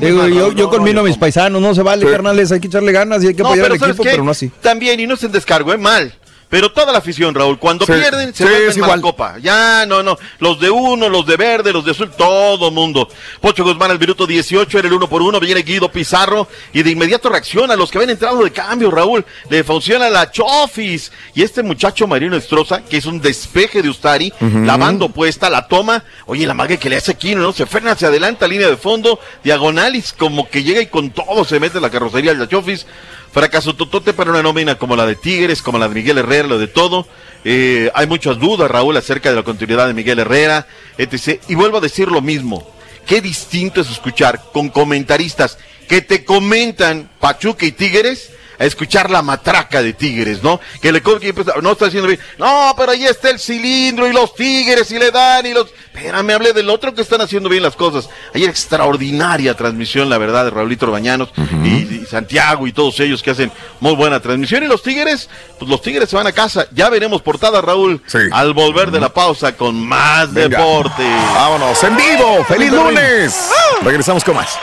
Digo, 0.00 0.26
yo, 0.28 0.50
yo 0.52 0.70
conmino 0.70 1.00
a 1.00 1.02
mis 1.04 1.18
paisanos, 1.18 1.60
no 1.60 1.74
se 1.74 1.82
vale, 1.82 2.06
Sí. 2.06 2.10
carnales, 2.10 2.50
hay 2.50 2.58
que 2.60 2.68
echarle 2.68 2.90
ganas 2.90 3.22
y 3.22 3.26
hay 3.28 3.34
que 3.34 3.42
No, 3.42 3.48
apoyar 3.48 3.64
pero 3.66 3.74
al 3.74 3.80
¿sabes 3.80 3.92
equipo, 3.92 4.04
qué? 4.04 4.10
pero 4.12 4.24
no 4.24 4.30
así. 4.30 4.50
También, 4.62 4.98
y 4.98 5.06
no 5.06 5.12
es 5.14 5.22
el 5.24 5.30
descargo, 5.30 5.74
es 5.74 5.78
mal. 5.78 6.14
Pero 6.54 6.70
toda 6.70 6.92
la 6.92 6.98
afición, 6.98 7.34
Raúl, 7.34 7.58
cuando 7.58 7.84
Sí, 7.84 7.90
pierden, 7.90 8.32
se 8.32 8.44
sí, 8.44 8.48
vuelven 8.48 8.76
igual. 8.78 9.00
copa. 9.00 9.38
Ya, 9.42 9.84
no, 9.86 10.04
no. 10.04 10.16
Los 10.38 10.60
de 10.60 10.70
uno, 10.70 11.08
los 11.08 11.26
de 11.26 11.36
verde, 11.36 11.72
los 11.72 11.84
de 11.84 11.90
azul, 11.90 12.12
todo 12.16 12.70
mundo. 12.70 13.08
Pocho 13.40 13.64
Guzmán 13.64 13.90
al 13.90 13.98
minuto 13.98 14.24
18 14.24 14.78
era 14.78 14.86
el 14.86 14.94
uno 14.94 15.08
por 15.08 15.20
uno. 15.20 15.40
Viene 15.40 15.62
Guido 15.62 15.90
Pizarro 15.90 16.46
y 16.72 16.84
de 16.84 16.92
inmediato 16.92 17.28
reacciona. 17.28 17.74
Los 17.74 17.90
que 17.90 17.98
habían 17.98 18.10
entrado 18.10 18.44
de 18.44 18.52
cambio, 18.52 18.92
Raúl. 18.92 19.24
Le 19.50 19.64
funciona 19.64 20.08
la 20.08 20.30
Chofis. 20.30 21.10
Y 21.34 21.42
este 21.42 21.64
muchacho 21.64 22.06
Marino 22.06 22.36
Estroza, 22.36 22.84
que 22.84 22.98
es 22.98 23.06
un 23.06 23.20
despeje 23.20 23.82
de 23.82 23.88
Ustari, 23.88 24.32
la 24.40 24.76
banda 24.76 25.06
opuesta, 25.06 25.50
la 25.50 25.66
toma. 25.66 26.04
Oye, 26.26 26.46
la 26.46 26.54
mague 26.54 26.78
que 26.78 26.88
le 26.88 26.98
hace 26.98 27.10
aquí, 27.10 27.34
¿no? 27.34 27.52
Se 27.52 27.66
frena 27.66 27.90
hacia 27.90 28.06
adelante, 28.06 28.46
línea 28.46 28.68
de 28.70 28.76
fondo, 28.76 29.18
diagonalis, 29.42 30.12
como 30.12 30.48
que 30.48 30.62
llega 30.62 30.80
y 30.80 30.86
con 30.86 31.10
todo 31.10 31.44
se 31.44 31.58
mete 31.58 31.80
la 31.80 31.90
carrocería 31.90 32.32
de 32.32 32.38
la 32.38 32.48
Chofis. 32.48 32.86
Fracaso 33.34 33.74
totote 33.74 34.12
para 34.12 34.30
una 34.30 34.44
nómina 34.44 34.78
como 34.78 34.94
la 34.94 35.04
de 35.06 35.16
Tigres, 35.16 35.60
como 35.60 35.76
la 35.76 35.88
de 35.88 35.94
Miguel 35.96 36.18
Herrera, 36.18 36.46
lo 36.46 36.56
de 36.56 36.68
todo. 36.68 37.08
Eh, 37.44 37.90
hay 37.92 38.06
muchas 38.06 38.38
dudas, 38.38 38.70
Raúl, 38.70 38.96
acerca 38.96 39.28
de 39.28 39.34
la 39.34 39.42
continuidad 39.42 39.88
de 39.88 39.92
Miguel 39.92 40.20
Herrera, 40.20 40.68
etc. 40.98 41.40
Y 41.48 41.56
vuelvo 41.56 41.78
a 41.78 41.80
decir 41.80 42.06
lo 42.12 42.20
mismo. 42.20 42.64
Qué 43.08 43.20
distinto 43.20 43.80
es 43.80 43.90
escuchar 43.90 44.40
con 44.52 44.68
comentaristas 44.68 45.58
que 45.88 46.00
te 46.00 46.24
comentan 46.24 47.10
Pachuca 47.18 47.66
y 47.66 47.72
Tigres 47.72 48.30
a 48.58 48.64
escuchar 48.64 49.10
la 49.10 49.22
matraca 49.22 49.82
de 49.82 49.92
Tigres, 49.92 50.42
¿no? 50.42 50.60
Que 50.80 50.92
le 50.92 51.02
que 51.02 51.28
empieza- 51.28 51.54
no 51.62 51.72
está 51.72 51.86
haciendo 51.86 52.08
bien. 52.08 52.20
No, 52.38 52.74
pero 52.76 52.92
ahí 52.92 53.04
está 53.04 53.30
el 53.30 53.38
cilindro 53.38 54.06
y 54.08 54.12
los 54.12 54.34
Tigres 54.34 54.90
y 54.90 54.98
le 54.98 55.10
dan 55.10 55.46
y 55.46 55.52
los. 55.52 55.66
Espérame, 55.94 56.30
hablé 56.32 56.52
del 56.52 56.68
otro 56.70 56.92
que 56.94 57.02
están 57.02 57.20
haciendo 57.20 57.48
bien 57.48 57.62
las 57.62 57.76
cosas. 57.76 58.08
Ayer 58.34 58.48
extraordinaria 58.50 59.54
transmisión, 59.56 60.08
la 60.10 60.18
verdad, 60.18 60.44
de 60.44 60.50
Raulito 60.50 60.90
Bañanos 60.90 61.30
y, 61.64 61.68
y 62.02 62.06
Santiago 62.10 62.66
y 62.66 62.72
todos 62.72 62.98
ellos 63.00 63.22
que 63.22 63.30
hacen 63.30 63.50
muy 63.80 63.94
buena 63.94 64.20
transmisión. 64.20 64.62
Y 64.64 64.66
los 64.66 64.82
Tigres, 64.82 65.28
pues 65.58 65.70
los 65.70 65.80
Tigres 65.82 66.08
se 66.10 66.16
van 66.16 66.26
a 66.26 66.32
casa. 66.32 66.66
Ya 66.72 66.88
veremos 66.90 67.22
portada, 67.22 67.60
Raúl, 67.60 68.02
al 68.32 68.52
volver 68.54 68.90
de 68.90 69.00
la 69.00 69.08
pausa 69.14 69.56
con 69.56 69.76
más 69.86 70.32
Venga. 70.32 70.58
deporte. 70.58 71.02
Vámonos, 71.34 71.82
en 71.84 71.96
vivo. 71.96 72.44
¡Feliz 72.44 72.72
lunes! 72.72 73.50
Regresamos 73.82 74.24
con 74.24 74.34
más. 74.36 74.58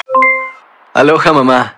Aloha 0.93 1.32
mamá, 1.32 1.77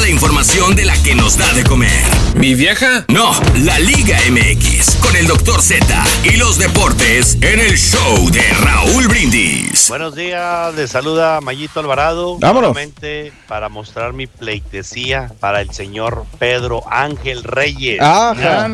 Toda 0.00 0.08
la 0.08 0.14
información 0.14 0.74
de 0.74 0.86
la 0.86 0.94
que 1.02 1.14
nos 1.14 1.36
da 1.36 1.52
de 1.52 1.62
comer. 1.62 1.90
¿Mi 2.34 2.54
vieja? 2.54 3.04
No, 3.08 3.32
la 3.64 3.78
Liga 3.80 4.16
MX 4.30 4.96
con 4.96 5.14
el 5.14 5.26
Dr. 5.26 5.60
Z 5.60 5.84
y 6.24 6.38
los 6.38 6.58
deportes 6.58 7.36
en 7.42 7.60
el 7.60 7.76
show 7.76 8.30
de 8.30 8.42
Raúl 8.64 9.08
Brindis. 9.08 9.90
Buenos 9.90 10.14
días, 10.14 10.74
les 10.74 10.90
saluda 10.90 11.42
Mayito 11.42 11.80
Alvarado. 11.80 12.38
Vámonos. 12.38 12.72
Nuevamente 12.72 13.34
para 13.46 13.68
mostrar 13.68 14.14
mi 14.14 14.26
pleitesía 14.26 15.32
para 15.38 15.60
el 15.60 15.70
señor 15.70 16.24
Pedro 16.38 16.82
Ángel 16.90 17.44
Reyes. 17.44 18.00
Ajá. 18.00 18.70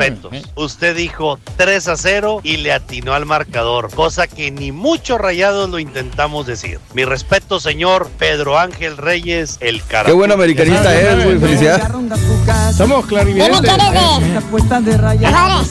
Usted 0.54 0.94
dijo 0.94 1.40
3 1.56 1.88
a 1.88 1.96
0 1.96 2.40
y 2.44 2.58
le 2.58 2.72
atinó 2.72 3.14
al 3.14 3.26
marcador, 3.26 3.92
cosa 3.92 4.28
que 4.28 4.52
ni 4.52 4.70
muchos 4.70 5.20
rayados 5.20 5.70
lo 5.70 5.80
intentamos 5.80 6.46
decir. 6.46 6.78
Mi 6.94 7.04
respeto, 7.04 7.58
señor 7.58 8.10
Pedro 8.16 8.60
Ángel 8.60 8.96
Reyes, 8.96 9.56
el 9.58 9.82
cara. 9.82 10.04
Qué 10.04 10.12
buen 10.12 10.30
americanista 10.30 10.94
es, 10.94 11.15
güey. 11.24 11.38
Felicidades. 11.38 12.76
Somos 12.76 13.06
clarividentes. 13.06 13.62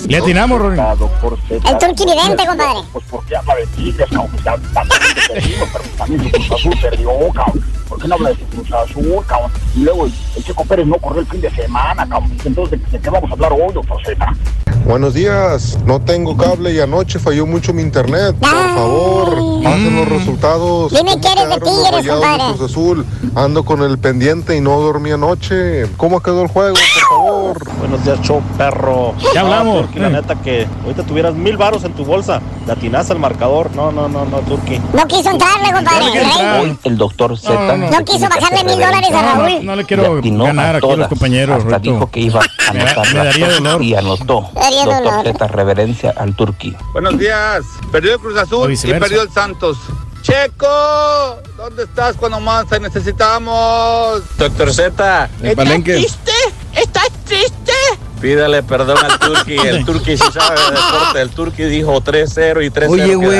Le 0.08 0.18
atinamos, 0.18 0.60
Rory. 0.60 0.80
el 0.80 1.78
turqui 1.78 2.06
vidente, 2.06 2.46
compadre. 2.46 2.80
Pues 2.92 3.06
porque 3.10 3.36
habla 3.36 3.56
de 3.56 3.68
Tigres, 3.68 4.08
cabrón, 4.10 4.32
ya 4.44 4.56
bastante 4.56 4.96
pero 5.74 5.84
también 5.98 6.24
su 6.24 6.32
Cruz 6.32 6.52
Azul 6.52 6.74
perdió, 6.82 7.10
cabrón. 7.34 7.66
¿Por 7.88 8.02
qué 8.02 8.08
no 8.08 8.16
habla 8.16 8.30
de 8.30 8.36
su 8.36 8.46
Cruz 8.46 8.72
Azul, 8.72 9.26
cabrón? 9.28 9.52
Y 9.76 9.80
luego 9.80 10.06
el, 10.06 10.44
Checo 10.44 10.66
Pérez 10.66 10.88
no 10.88 10.98
corrió 10.98 11.22
el 11.22 11.28
fin 11.28 11.42
de 11.42 11.52
semana, 11.52 12.08
cabrón. 12.08 12.38
Entonces, 12.44 12.82
¿de, 12.82 12.88
de 12.92 13.00
qué 13.00 13.10
vamos 13.10 13.30
a 13.30 13.34
hablar 13.34 13.54
hoy, 13.54 13.74
doctor 13.74 13.98
Z? 14.06 14.36
Buenos 14.86 15.16
días, 15.16 15.80
no 15.86 16.00
tengo 16.00 16.38
cable 16.38 16.72
y 16.72 16.80
anoche 16.80 17.18
falló 17.18 17.48
mucho 17.48 17.74
mi 17.74 17.82
internet. 17.82 18.36
Por 18.40 18.50
favor, 18.50 19.64
pasen 19.64 19.96
los 19.96 20.08
resultados. 20.08 20.92
Dime 20.92 21.12
¿Cómo 21.14 21.22
que 21.22 21.28
eres 21.32 21.50
de 21.50 21.56
Tigres, 21.60 22.08
compadre. 22.08 22.44
Cruz 22.56 22.72
Azul. 22.72 23.06
Ando 23.34 23.66
con 23.66 23.82
el 23.82 23.98
pendiente 23.98 24.56
y 24.56 24.62
no 24.62 24.80
dormí 24.80 25.10
anoche. 25.12 25.88
¿Cómo 25.98 26.22
quedó 26.22 26.44
el 26.44 26.50
juego, 26.50 26.76
por 26.76 27.18
favor? 27.18 27.72
Buenos 27.80 28.06
días, 28.06 28.22
show 28.22 28.42
perro. 28.60 29.16
Ya 29.34 29.42
hablamos. 29.42 29.86
Turki, 29.88 30.00
la 30.00 30.10
neta 30.10 30.36
que 30.36 30.68
ahorita 30.84 31.02
tuvieras 31.04 31.34
mil 31.34 31.58
varos 31.58 31.84
en 31.84 31.94
tu 31.94 32.06
bolsa, 32.06 32.40
le 32.68 32.72
atinaste 32.72 33.12
al 33.14 33.20
marcador. 33.20 33.76
No, 33.76 33.92
no, 33.92 34.08
no, 34.08 34.24
no, 34.26 34.38
Turki. 34.42 34.80
No 34.94 35.08
quiso 35.08 35.32
entrarle, 35.32 35.74
compadre. 35.74 36.06
el 36.06 36.14
rey. 36.14 36.60
Hoy 36.62 36.78
el 36.84 36.98
doctor 36.98 37.36
Z. 37.38 37.54
No, 37.56 37.78
no, 37.78 37.90
No 37.90 38.06
quiso 38.06 38.30
bajarle 38.30 38.64
mil 38.64 38.76
dólares 38.76 39.10
a 39.12 39.22
Raúl. 39.36 39.52
no, 39.56 39.64
no 39.64 39.76
le 39.76 39.84
quiero 39.86 40.22
ganar 40.22 40.76
a 40.76 40.78
aquí 40.78 40.92
a 40.92 40.96
los 40.96 41.08
compañeros. 41.08 41.64
Hasta 41.64 41.80
dijo 41.80 42.08
que 42.12 42.20
iba 42.20 42.40
a 42.70 42.74
Me 42.74 42.82
anotar 42.82 43.14
me 43.14 43.24
daría 43.26 43.48
las 43.48 43.58
dolor. 43.58 43.82
y 43.84 43.96
anotó. 43.96 44.50
Doctor 44.84 45.04
dolor. 45.04 45.26
Z, 45.26 45.48
reverencia 45.48 46.14
al 46.16 46.36
Turki. 46.36 46.76
Buenos 46.94 47.18
días. 47.18 47.64
Perdió 47.92 48.14
el 48.14 48.20
Cruz 48.20 48.38
Azul 48.38 48.72
y 48.72 48.78
perdió 48.78 49.22
el 49.22 49.32
Santos. 49.32 49.78
Checo, 50.22 51.38
¿dónde 51.56 51.84
estás 51.84 52.16
cuando 52.16 52.40
más 52.40 52.68
te 52.68 52.80
necesitamos? 52.80 54.24
Doctor 54.38 54.74
Z, 54.74 55.30
El 55.42 55.56
palenque. 55.56 55.98
¿Estás 56.76 57.10
triste? 57.26 57.74
Pídale 58.26 58.64
perdón 58.64 58.98
al 59.04 59.20
Turki. 59.20 59.56
El 59.68 59.86
Turki 59.86 60.18
sí 60.18 60.24
sabe 60.34 60.56
de 60.60 60.72
deporte. 60.72 61.22
El 61.22 61.30
Turki 61.30 61.64
dijo 61.66 62.02
3-0 62.02 62.66
y 62.66 62.70
3-0 62.72 62.90
Oye, 62.90 63.14
güey. 63.16 63.38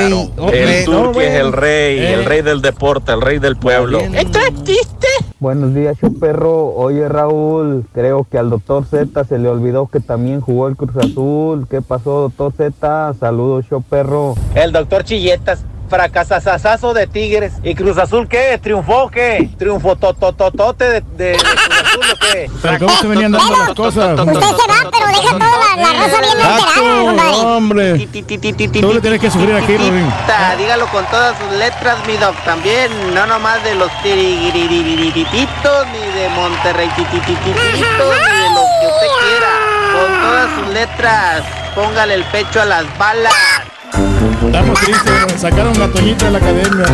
El 0.52 0.84
Turki 0.84 0.90
no, 0.92 1.12
güey. 1.12 1.26
es 1.26 1.34
el 1.34 1.52
rey, 1.52 1.98
Eh. 1.98 2.14
el 2.14 2.24
rey 2.24 2.42
del 2.42 2.62
deporte, 2.62 3.10
el 3.12 3.20
rey 3.20 3.40
del 3.40 3.56
pueblo. 3.56 3.98
¿Estás 3.98 4.52
triste? 4.62 5.08
Buenos 5.40 5.74
días, 5.74 5.98
show 6.00 6.16
perro. 6.16 6.66
Oye, 6.68 7.08
Raúl, 7.08 7.84
creo 7.92 8.28
que 8.30 8.38
al 8.38 8.48
doctor 8.48 8.86
Z 8.86 9.24
se 9.24 9.38
le 9.40 9.48
olvidó 9.48 9.88
que 9.88 9.98
también 9.98 10.40
jugó 10.40 10.68
el 10.68 10.76
Cruz 10.76 10.96
Azul. 10.96 11.66
¿Qué 11.68 11.82
pasó, 11.82 12.20
doctor 12.30 12.52
Z? 12.56 13.14
Saludos, 13.18 13.64
show 13.68 13.82
perro. 13.82 14.36
El 14.54 14.70
doctor 14.70 15.02
Chilletas. 15.02 15.64
Fracasasazo 15.88 16.94
de 16.94 17.06
Tigres. 17.06 17.52
¿Y 17.62 17.74
Cruz 17.74 17.98
Azul 17.98 18.28
qué? 18.28 18.58
¿Triunfó 18.62 19.08
qué? 19.08 19.48
¿Triunfó 19.58 19.96
totototote 19.96 20.84
de, 20.84 21.00
de, 21.00 21.24
de 21.32 21.36
Cruz 21.36 21.80
Azul 21.84 22.04
o 22.12 22.16
qué? 22.32 22.50
Pero 22.62 22.78
cómo 22.78 22.96
se 23.00 23.06
venían 23.06 23.32
dando 23.32 23.56
las 23.56 23.74
cosas. 23.74 24.18
Usted 24.20 24.40
se 24.40 24.68
va, 24.68 24.90
pero 24.90 25.06
deja 25.06 25.30
toda 25.38 25.76
la, 25.76 25.92
raza 25.92 26.20
bien 26.80 27.06
compadre. 27.06 27.36
hombre. 27.36 28.08
Tú 28.80 28.92
le 28.92 29.00
tienes 29.00 29.20
que 29.20 29.30
sufrir 29.30 29.54
aquí. 29.54 29.76
Ta, 30.26 30.56
Dígalo 30.56 30.86
con 30.88 31.04
todas 31.06 31.36
sus 31.38 31.50
letras, 31.58 31.96
mi 32.06 32.16
doc, 32.16 32.34
también. 32.44 32.90
No 33.14 33.26
nomás 33.26 33.62
de 33.64 33.74
los 33.74 33.90
tiriguirirititos, 34.02 35.86
ni 35.92 36.20
de 36.20 36.28
Monterrey 36.30 36.88
tititititos, 36.96 37.62
ni 37.74 37.80
de 37.80 38.48
los 38.54 38.66
que 38.80 38.86
usted 38.86 39.10
quiera. 39.20 39.52
Con 39.92 40.20
todas 40.20 40.48
sus 40.54 40.68
letras, 40.74 41.42
póngale 41.74 42.14
el 42.14 42.24
pecho 42.24 42.60
a 42.60 42.64
las 42.64 42.98
balas. 42.98 43.32
Estamos 44.44 44.80
tristes. 44.80 45.40
Sacaron 45.40 45.78
la 45.78 45.88
toñita 45.88 46.26
de 46.26 46.30
la 46.32 46.38
academia. 46.38 46.84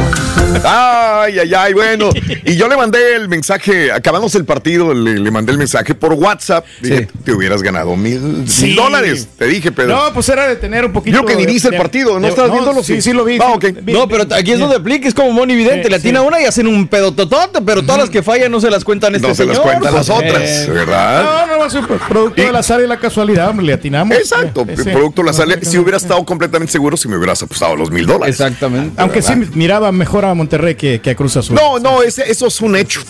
Ay, 0.64 1.38
ay, 1.38 1.54
ay, 1.54 1.72
bueno. 1.74 2.10
Y 2.44 2.56
yo 2.56 2.68
le 2.68 2.76
mandé 2.76 3.14
el 3.14 3.28
mensaje, 3.28 3.92
acabamos 3.92 4.34
el 4.34 4.44
partido, 4.44 4.92
le, 4.92 5.18
le 5.18 5.30
mandé 5.30 5.52
el 5.52 5.58
mensaje 5.58 5.94
por 5.94 6.12
WhatsApp. 6.14 6.64
Dije, 6.80 7.08
te 7.24 7.32
hubieras 7.32 7.62
ganado 7.62 7.94
mil, 7.96 8.44
Sí. 8.48 8.66
mil 8.66 8.76
dólares. 8.76 9.28
Te 9.38 9.46
dije, 9.46 9.70
Pedro. 9.72 9.96
No, 9.96 10.12
pues 10.12 10.28
era 10.28 10.46
de 10.48 10.56
tener 10.56 10.84
un 10.84 10.92
poquito. 10.92 11.16
Yo 11.18 11.24
que 11.24 11.36
ni 11.36 11.46
de- 11.46 11.52
viste 11.52 11.68
el 11.68 11.72
de- 11.72 11.78
partido, 11.78 12.14
¿no 12.18 12.26
de- 12.26 12.28
estabas 12.30 12.50
viéndolo? 12.52 12.82
Sí, 12.82 13.00
sí 13.00 13.12
lo 13.12 13.24
vi. 13.24 13.38
Ah, 13.40 13.52
ok. 13.54 13.64
Vi- 13.82 13.92
No, 13.92 14.08
pero 14.08 14.24
aquí 14.34 14.52
es 14.52 14.58
donde 14.58 14.76
aplica, 14.76 15.08
es 15.08 15.14
como 15.14 15.32
Moni 15.32 15.54
Vidente, 15.54 15.84
Sí, 15.84 15.90
le 15.90 15.96
atina 15.96 16.20
sí. 16.20 16.26
una 16.26 16.40
y 16.42 16.44
hacen 16.44 16.66
un 16.66 16.88
pedototote, 16.88 17.60
pero 17.62 17.82
todas 17.82 17.98
las 18.00 18.10
que 18.10 18.22
fallan 18.22 18.50
no 18.50 18.60
se 18.60 18.70
las 18.70 18.84
cuentan 18.84 19.14
este 19.14 19.28
No 19.28 19.34
se 19.34 19.44
las 19.46 19.56
señor. 19.56 19.70
cuentan 19.70 19.94
las 19.94 20.10
otras, 20.10 20.42
eh, 20.42 20.70
¿verdad? 20.70 21.22
No, 21.22 21.46
no, 21.54 21.58
va 21.60 21.66
a 21.66 21.70
ser 21.70 21.82
producto 21.86 22.42
del 22.42 22.56
azar 22.56 22.80
y 22.82 22.86
la 22.86 22.98
casualidad, 22.98 23.48
hombre, 23.50 23.66
le 23.66 23.72
atinamos. 23.74 24.16
Exacto, 24.16 24.66
Eh, 24.68 24.76
producto 24.92 25.22
la 25.22 25.32
sale. 25.32 25.64
Si 25.64 25.78
hubiera 25.78 25.96
estado 25.96 26.24
completamente 26.24 26.72
seguro, 26.72 26.96
si 26.96 27.08
me 27.08 27.16
hubieras 27.32 27.42
apostado 27.42 27.76
los 27.76 27.90
mil 27.90 28.06
dólares. 28.06 28.34
Exactamente. 28.40 29.00
Aunque 29.00 29.22
sí 29.22 29.32
miraba 29.54 29.90
mejor 29.92 30.24
a 30.24 30.34
Monterrey 30.34 30.74
que, 30.74 31.00
que 31.00 31.10
a 31.10 31.14
Cruz 31.14 31.36
Azul. 31.36 31.56
No, 31.56 31.78
no, 31.78 32.02
ese, 32.02 32.30
eso 32.30 32.46
es 32.46 32.60
un 32.60 32.76
hecho. 32.76 33.00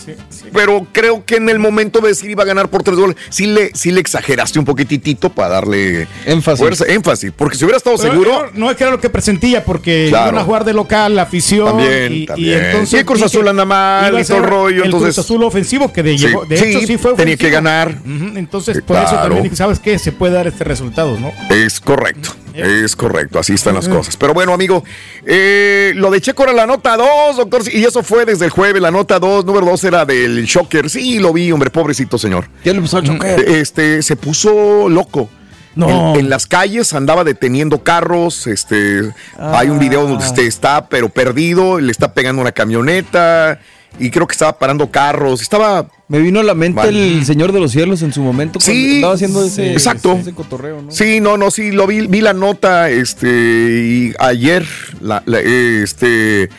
Pero 0.53 0.87
creo 0.91 1.25
que 1.25 1.35
en 1.37 1.49
el 1.49 1.59
momento 1.59 1.99
de 1.99 2.09
decir 2.09 2.29
iba 2.29 2.43
a 2.43 2.45
ganar 2.45 2.69
por 2.69 2.83
tres 2.83 2.97
goles, 2.97 3.15
sí 3.29 3.47
le, 3.47 3.71
sí 3.73 3.91
le 3.91 3.99
exageraste 3.99 4.59
un 4.59 4.65
poquititito 4.65 5.29
para 5.29 5.49
darle 5.55 6.07
Énfasis. 6.25 6.59
fuerza, 6.59 6.85
énfasis. 6.87 7.31
Porque 7.35 7.57
si 7.57 7.65
hubiera 7.65 7.77
estado 7.77 7.97
Pero 7.97 8.11
seguro, 8.11 8.49
no 8.53 8.69
es 8.71 8.77
que 8.77 8.83
era 8.83 8.91
lo 8.91 8.99
que 8.99 9.09
presentía, 9.09 9.63
porque 9.65 10.07
Claro. 10.09 10.31
iban 10.31 10.41
a 10.41 10.45
jugar 10.45 10.65
de 10.65 10.73
local, 10.73 11.15
la 11.15 11.23
afición. 11.23 11.65
También, 11.67 12.13
y, 12.13 12.25
también. 12.25 12.49
y 12.49 12.65
entonces. 12.65 12.93
Y 12.93 12.97
el 12.97 13.05
Cruz 13.05 13.21
Azul 13.23 13.47
anda 13.47 13.65
mal 13.65 14.19
y 14.19 14.23
todo 14.23 14.37
el 14.37 14.43
rollo, 14.43 14.79
El 14.79 14.85
entonces- 14.85 15.15
Cruz 15.15 15.19
Azul 15.25 15.43
ofensivo, 15.43 15.91
que 15.91 16.03
de, 16.03 16.17
Sí, 16.17 16.27
llegó- 16.27 16.45
de 16.45 16.57
sí, 16.57 16.65
hecho 16.65 16.79
sí 16.87 16.97
fue 16.97 17.13
tenía 17.15 17.35
que 17.37 17.45
ofensivo. 17.47 17.51
ganar. 17.63 17.97
Entonces, 18.37 18.75
Sí, 18.77 18.81
por 18.81 18.97
eso 18.97 19.07
claro. 19.07 19.21
también 19.23 19.43
dije, 19.43 19.55
¿sabes 19.55 19.79
qué? 19.79 19.97
Se 19.99 20.11
puede 20.11 20.33
dar 20.33 20.47
este 20.47 20.63
resultado, 20.63 21.17
¿no? 21.19 21.31
es 21.53 21.79
correcto. 21.79 22.29
Es 22.53 22.95
correcto, 22.95 23.39
así 23.39 23.53
están 23.53 23.75
las 23.75 23.89
cosas. 23.89 24.17
Pero 24.17 24.33
bueno, 24.33 24.53
amigo, 24.53 24.83
eh, 25.25 25.93
lo 25.95 26.11
de 26.11 26.21
Checo 26.21 26.43
era 26.43 26.53
la 26.53 26.65
nota 26.65 26.95
2, 26.95 27.37
doctor, 27.37 27.61
y 27.71 27.83
eso 27.83 28.03
fue 28.03 28.25
desde 28.25 28.45
el 28.45 28.51
jueves. 28.51 28.81
La 28.81 28.91
nota 28.91 29.19
2, 29.19 29.45
número 29.45 29.65
2 29.65 29.83
era 29.85 30.05
del 30.05 30.45
Shocker. 30.45 30.89
Sí, 30.89 31.19
lo 31.19 31.33
vi, 31.33 31.51
hombre, 31.51 31.69
pobrecito 31.69 32.17
señor. 32.17 32.47
¿Qué 32.63 32.73
le 32.73 32.81
pasó 32.81 32.97
al 32.97 33.03
choque? 33.03 33.35
Este, 33.47 34.01
se 34.01 34.15
puso 34.15 34.87
loco. 34.89 35.29
No. 35.75 36.13
En, 36.13 36.19
en 36.19 36.29
las 36.29 36.45
calles 36.45 36.93
andaba 36.93 37.23
deteniendo 37.23 37.83
carros. 37.83 38.45
Este, 38.45 39.11
hay 39.37 39.69
un 39.69 39.79
video 39.79 40.07
donde 40.07 40.23
usted 40.23 40.43
está, 40.43 40.87
pero 40.87 41.09
perdido, 41.09 41.79
le 41.79 41.91
está 41.91 42.13
pegando 42.13 42.41
una 42.41 42.51
camioneta 42.51 43.59
y 43.99 44.09
creo 44.09 44.27
que 44.27 44.33
estaba 44.33 44.57
parando 44.57 44.89
carros. 44.89 45.41
Estaba. 45.41 45.87
Me 46.07 46.19
vino 46.19 46.39
a 46.39 46.43
la 46.43 46.53
mente 46.53 46.75
Mal. 46.75 46.95
el 46.95 47.25
Señor 47.25 47.51
de 47.53 47.59
los 47.59 47.71
Cielos 47.71 48.01
en 48.03 48.13
su 48.13 48.21
momento 48.21 48.59
cuando 48.59 48.71
Sí, 48.73 48.95
estaba 48.95 49.13
haciendo 49.13 49.43
ese, 49.43 49.71
exacto. 49.73 50.13
ese 50.13 50.33
cotorreo, 50.33 50.81
¿no? 50.81 50.91
Sí, 50.91 51.19
no, 51.19 51.37
no, 51.37 51.49
sí, 51.49 51.71
lo 51.71 51.87
vi, 51.87 52.05
vi 52.07 52.21
la 52.21 52.33
nota, 52.33 52.89
este, 52.89 53.27
y 53.29 54.13
ayer, 54.19 54.65
la, 55.01 55.23
la- 55.25 55.39
este, 55.39 56.49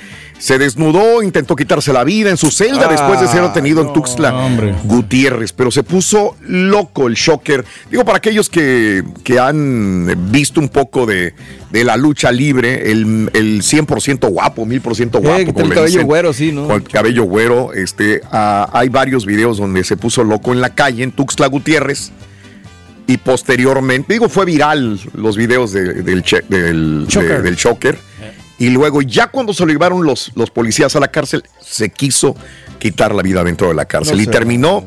Se 0.44 0.58
desnudó, 0.58 1.22
intentó 1.22 1.56
quitarse 1.56 1.90
la 1.90 2.04
vida 2.04 2.28
en 2.28 2.36
su 2.36 2.50
celda 2.50 2.84
Ah, 2.84 2.90
después 2.92 3.18
de 3.18 3.28
ser 3.28 3.40
detenido 3.40 3.80
en 3.80 3.86
no, 3.86 3.92
Tuxtla 3.94 4.34
hombre. 4.34 4.74
Gutiérrez, 4.84 5.54
pero 5.54 5.70
se 5.70 5.82
puso 5.82 6.36
loco 6.46 7.06
el 7.06 7.14
shocker. 7.14 7.64
Digo, 7.90 8.04
para 8.04 8.18
aquellos 8.18 8.50
que, 8.50 9.02
que 9.22 9.38
han 9.38 10.30
visto 10.30 10.60
un 10.60 10.68
poco 10.68 11.06
de, 11.06 11.32
de 11.70 11.84
la 11.84 11.96
lucha 11.96 12.30
libre, 12.30 12.90
el, 12.92 13.30
el 13.32 13.62
100% 13.62 14.28
guapo, 14.28 14.66
1000% 14.66 15.12
guapo. 15.12 15.38
Eh, 15.38 15.44
que 15.46 15.52
como 15.54 15.64
el 15.64 15.72
cabello 15.72 15.86
dicen, 15.86 16.06
güero, 16.06 16.32
sí, 16.34 16.52
¿no? 16.52 16.66
Con 16.66 16.76
el 16.82 16.88
cabello 16.90 17.24
güero. 17.24 17.72
Este, 17.72 18.20
ah, 18.30 18.68
hay 18.74 18.90
varios 18.90 19.24
videos 19.24 19.56
donde 19.56 19.82
se 19.82 19.96
puso 19.96 20.24
loco 20.24 20.52
en 20.52 20.60
la 20.60 20.74
calle, 20.74 21.04
en 21.04 21.12
Tuxtla 21.12 21.46
Gutiérrez. 21.46 22.12
Y 23.06 23.16
posteriormente, 23.16 24.12
digo, 24.12 24.28
fue 24.28 24.44
viral 24.44 25.00
los 25.14 25.36
videos 25.38 25.72
de- 25.72 26.02
del, 26.02 26.22
che- 26.22 26.44
del, 26.50 27.06
Choker. 27.08 27.36
de- 27.38 27.42
del 27.42 27.56
choker. 27.56 27.98
Y 28.58 28.70
luego, 28.70 29.02
ya 29.02 29.26
cuando 29.28 29.52
se 29.52 29.64
lo 29.66 29.72
llevaron 29.72 30.04
los, 30.04 30.30
los 30.34 30.50
policías 30.50 30.94
a 30.94 31.00
la 31.00 31.08
cárcel, 31.08 31.42
se 31.60 31.90
quiso 31.90 32.36
quitar 32.78 33.14
la 33.14 33.22
vida 33.22 33.42
dentro 33.42 33.68
de 33.68 33.74
la 33.74 33.84
cárcel. 33.84 34.16
No 34.16 34.22
y 34.22 34.26
terminó 34.26 34.84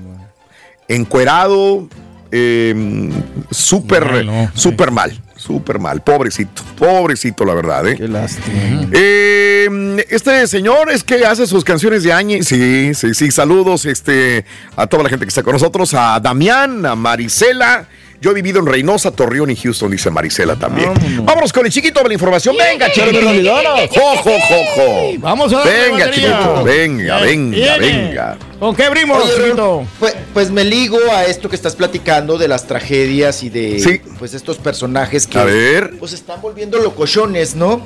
encuerado, 0.87 1.87
eh, 2.31 3.11
súper, 3.51 4.05
Mal, 4.05 4.25
no, 4.25 4.51
súper 4.53 4.91
mal, 4.91 5.21
súper 5.35 5.79
mal. 5.79 6.01
Pobrecito, 6.01 6.61
pobrecito, 6.77 7.43
la 7.43 7.53
verdad, 7.53 7.87
¿eh? 7.87 7.97
Qué 7.97 8.07
lástima. 8.07 8.87
Eh, 8.91 10.05
este 10.09 10.47
señor 10.47 10.89
es 10.91 11.03
que 11.03 11.25
hace 11.25 11.45
sus 11.45 11.63
canciones 11.63 12.03
de 12.03 12.13
año. 12.13 12.37
Sí, 12.41 12.93
sí, 12.93 13.13
sí. 13.13 13.31
Saludos 13.31 13.85
este, 13.85 14.45
a 14.75 14.87
toda 14.87 15.03
la 15.03 15.09
gente 15.09 15.25
que 15.25 15.29
está 15.29 15.43
con 15.43 15.53
nosotros, 15.53 15.93
a 15.93 16.19
Damián, 16.19 16.85
a 16.85 16.95
Marisela. 16.95 17.87
Yo 18.19 18.31
he 18.31 18.33
vivido 18.33 18.59
en 18.59 18.65
Reynosa, 18.65 19.11
Torreón 19.11 19.51
y 19.51 19.55
Houston, 19.55 19.91
dice 19.91 20.09
Marisela 20.09 20.55
también. 20.55 20.91
Vámonos 21.23 21.53
con 21.53 21.65
el 21.67 21.71
chiquito 21.71 22.01
de 22.01 22.07
la 22.07 22.13
información. 22.15 22.55
Venga, 22.57 22.91
chiquito. 22.91 23.19
Jo, 23.21 24.15
jo, 24.23 24.31
jo, 24.49 24.55
jo. 24.75 25.11
Vamos 25.19 25.53
a 25.53 25.63
Venga, 25.63 26.09
chiquito. 26.09 26.63
Venga, 26.63 27.19
venga, 27.21 27.77
venga. 27.77 28.37
¿Con 28.59 28.75
qué 28.75 28.85
abrimos, 28.85 29.23
Oye, 29.23 29.33
chiquito? 29.43 29.85
Pues, 29.99 30.15
pues 30.33 30.49
me 30.49 30.63
ligo 30.63 30.97
a 31.13 31.25
esto 31.25 31.47
que 31.47 31.55
estás 31.55 31.75
platicando 31.75 32.39
de 32.39 32.47
las 32.47 32.65
tragedias 32.65 33.43
y 33.43 33.49
de 33.49 33.79
Sí. 33.79 34.01
pues 34.17 34.33
estos 34.33 34.57
personajes 34.57 35.27
que 35.27 35.37
A 35.37 35.43
ver. 35.43 35.91
pues 35.99 36.13
están 36.13 36.41
volviendo 36.41 36.79
locochones, 36.79 37.55
¿no? 37.55 37.81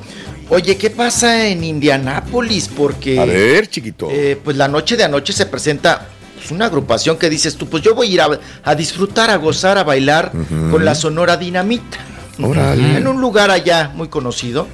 Oye, 0.48 0.78
¿qué 0.78 0.90
pasa 0.90 1.48
en 1.48 1.64
Indianápolis? 1.64 2.70
Porque 2.70 3.20
A 3.20 3.26
ver, 3.26 3.68
chiquito. 3.70 4.08
eh, 4.10 4.38
pues 4.42 4.56
la 4.56 4.70
noche 4.70 4.96
de 4.96 5.04
anoche 5.04 5.34
se 5.34 5.46
presenta 5.46 6.08
pues, 6.42 6.52
una 6.52 6.66
agrupación 6.66 7.18
que 7.18 7.30
dices 7.30 7.56
tú, 7.56 7.68
pues 7.68 7.84
yo 7.84 7.94
voy 7.96 8.08
a 8.08 8.12
ir 8.12 8.22
a, 8.22 8.40
a 8.64 8.76
disfrutar, 8.76 9.30
a 9.30 9.36
gozar, 9.38 9.78
a 9.78 9.84
bailar 9.84 10.32
con 10.72 10.84
la 10.84 10.96
Sonora 10.96 11.38
Dinamita. 11.38 11.98
En 12.38 13.08
un 13.08 13.22
lugar 13.22 13.52
allá 13.52 13.92
muy 13.94 14.08
conocido. 14.08 14.68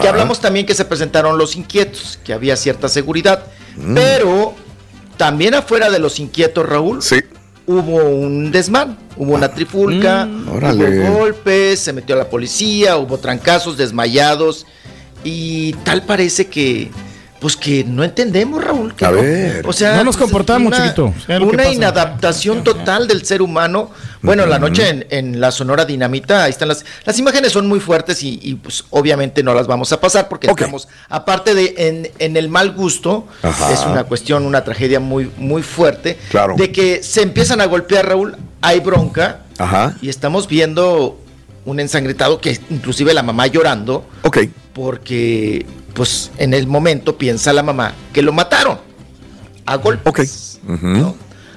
Que 0.00 0.08
hablamos 0.08 0.40
también 0.40 0.64
que 0.64 0.74
se 0.74 0.84
presentaron 0.86 1.36
los 1.36 1.54
inquietos, 1.56 2.18
que 2.24 2.32
había 2.32 2.56
cierta 2.56 2.88
seguridad. 2.88 3.44
Mm. 3.76 3.94
Pero 3.94 4.54
también 5.18 5.54
afuera 5.54 5.90
de 5.90 5.98
los 5.98 6.18
inquietos, 6.20 6.66
Raúl, 6.66 7.02
Sí. 7.02 7.16
hubo 7.66 8.02
un 8.04 8.50
desmán, 8.50 8.96
hubo 9.16 9.34
una 9.34 9.52
trifulca, 9.52 10.24
Mm, 10.24 10.48
hubo 10.48 11.18
golpes, 11.18 11.80
se 11.80 11.92
metió 11.92 12.16
la 12.16 12.30
policía, 12.30 12.96
hubo 12.96 13.18
trancazos, 13.18 13.76
desmayados. 13.76 14.64
Y 15.24 15.72
tal 15.84 16.02
parece 16.02 16.46
que. 16.46 16.90
Pues 17.40 17.54
que 17.56 17.84
no 17.84 18.02
entendemos, 18.02 18.64
Raúl. 18.64 18.94
que 18.94 19.04
A 19.04 19.10
no. 19.10 19.20
ver. 19.20 19.66
O 19.66 19.72
sea, 19.72 19.96
No 19.96 20.04
nos 20.04 20.16
comportamos, 20.16 20.68
una- 20.68 20.82
chiquito. 20.82 21.12
Una 21.40 21.68
inadaptación 21.68 22.64
total 22.64 23.06
del 23.06 23.24
ser 23.24 23.42
humano. 23.42 23.90
Bueno, 24.22 24.46
la 24.46 24.58
noche 24.58 24.88
en, 24.88 25.06
en 25.10 25.40
la 25.40 25.50
Sonora 25.50 25.84
Dinamita, 25.84 26.44
ahí 26.44 26.50
están 26.50 26.68
las. 26.68 26.84
Las 27.04 27.18
imágenes 27.18 27.52
son 27.52 27.66
muy 27.68 27.78
fuertes 27.78 28.22
y, 28.22 28.40
y, 28.42 28.54
pues 28.54 28.84
obviamente 28.90 29.42
no 29.42 29.54
las 29.54 29.66
vamos 29.66 29.92
a 29.92 30.00
pasar 30.00 30.28
porque 30.28 30.48
Ok. 30.50 30.60
estamos, 30.62 30.88
aparte 31.08 31.54
de 31.54 31.74
en, 31.76 32.10
en 32.18 32.36
el 32.36 32.48
mal 32.48 32.72
gusto, 32.72 33.26
Ajá. 33.42 33.72
es 33.72 33.80
una 33.84 34.04
cuestión, 34.04 34.44
una 34.46 34.64
tragedia 34.64 34.98
muy, 34.98 35.30
muy 35.36 35.62
fuerte. 35.62 36.18
Claro. 36.30 36.54
De 36.56 36.72
que 36.72 37.02
se 37.02 37.22
empiezan 37.22 37.60
a 37.60 37.66
golpear, 37.66 38.08
Raúl, 38.08 38.34
hay 38.62 38.80
bronca 38.80 39.40
Ajá. 39.58 39.94
y 40.00 40.08
estamos 40.08 40.48
viendo 40.48 41.20
un 41.66 41.80
ensangretado 41.80 42.40
que 42.40 42.58
inclusive 42.70 43.12
la 43.14 43.22
mamá 43.22 43.46
llorando 43.48 44.06
Ok. 44.22 44.38
porque 44.72 45.66
pues 45.96 46.30
en 46.36 46.52
el 46.52 46.66
momento 46.66 47.16
piensa 47.16 47.52
la 47.54 47.62
mamá 47.62 47.94
que 48.12 48.20
lo 48.20 48.32
mataron 48.32 48.78
a 49.64 49.76
golpes 49.76 50.60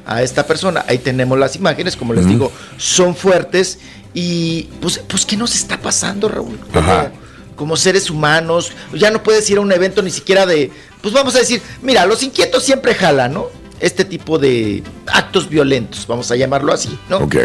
a 0.05 0.23
esta 0.23 0.47
persona. 0.47 0.83
Ahí 0.87 0.97
tenemos 0.97 1.37
las 1.37 1.55
imágenes, 1.57 1.95
como 1.95 2.13
les 2.13 2.25
digo, 2.25 2.51
son 2.77 3.15
fuertes 3.15 3.79
y 4.13 4.63
pues, 4.81 5.01
pues 5.07 5.25
¿qué 5.25 5.35
nos 5.37 5.53
está 5.53 5.77
pasando, 5.77 6.29
Raúl? 6.29 6.57
Como, 6.73 7.09
como 7.55 7.77
seres 7.77 8.09
humanos, 8.09 8.71
ya 8.93 9.11
no 9.11 9.21
puedes 9.21 9.47
ir 9.49 9.57
a 9.57 9.61
un 9.61 9.71
evento 9.71 10.01
ni 10.01 10.09
siquiera 10.09 10.45
de, 10.45 10.71
pues 11.01 11.13
vamos 11.13 11.35
a 11.35 11.39
decir, 11.39 11.61
mira, 11.83 12.05
los 12.05 12.23
inquietos 12.23 12.63
siempre 12.63 12.95
jalan, 12.95 13.33
¿no? 13.33 13.47
Este 13.81 14.05
tipo 14.05 14.39
de 14.39 14.83
actos 15.07 15.49
violentos, 15.49 16.07
vamos 16.07 16.31
a 16.31 16.37
llamarlo 16.37 16.73
así, 16.73 16.97
¿no? 17.09 17.17
Ok. 17.17 17.35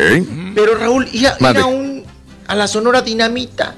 Pero 0.54 0.76
Raúl, 0.76 1.08
ir 1.12 1.26
a, 1.26 1.36
ir 1.50 1.58
a 1.58 1.66
un 1.66 2.04
a 2.46 2.54
la 2.54 2.68
Sonora 2.68 3.02
Dinamita 3.02 3.74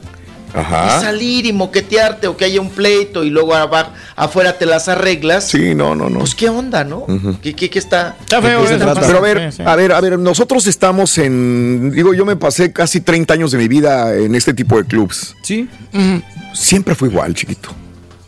y 0.55 0.59
Ajá. 0.59 1.01
salir 1.01 1.47
y 1.47 1.53
moquetearte 1.53 2.26
o 2.28 2.36
que 2.36 2.44
haya 2.44 2.61
un 2.61 2.70
pleito 2.70 3.24
y 3.24 3.30
luego 3.30 3.55
abajo, 3.55 3.90
afuera 4.14 4.57
te 4.57 4.66
las 4.66 4.88
arreglas. 4.88 5.44
Sí, 5.49 5.74
no, 5.74 5.94
no, 5.94 6.09
no. 6.09 6.20
Pues 6.20 6.34
qué 6.34 6.49
onda, 6.49 6.84
¿no? 6.84 7.05
¿Qué, 7.42 7.55
qué, 7.55 7.68
qué 7.70 7.78
está? 7.78 8.16
Está 8.20 8.40
feo 8.40 8.62
¿de 8.62 8.68
qué 8.68 8.76
trata? 8.76 9.01
Pero 9.01 9.18
a 9.18 9.20
ver, 9.20 9.53
Sí, 9.53 9.59
sí. 9.59 9.62
a 9.66 9.76
ver, 9.76 9.92
a 9.92 10.01
ver, 10.01 10.18
nosotros 10.18 10.66
estamos 10.66 11.18
en, 11.18 11.90
digo, 11.92 12.14
yo 12.14 12.24
me 12.24 12.36
pasé 12.36 12.72
casi 12.72 13.01
30 13.01 13.34
años 13.34 13.51
de 13.53 13.59
mi 13.59 13.68
vida 13.68 14.14
en 14.16 14.34
este 14.34 14.55
tipo 14.55 14.76
de 14.76 14.84
clubs. 14.84 15.34
Sí. 15.42 15.68
Siempre 16.55 16.94
fue 16.94 17.09
igual, 17.09 17.34
chiquito. 17.34 17.70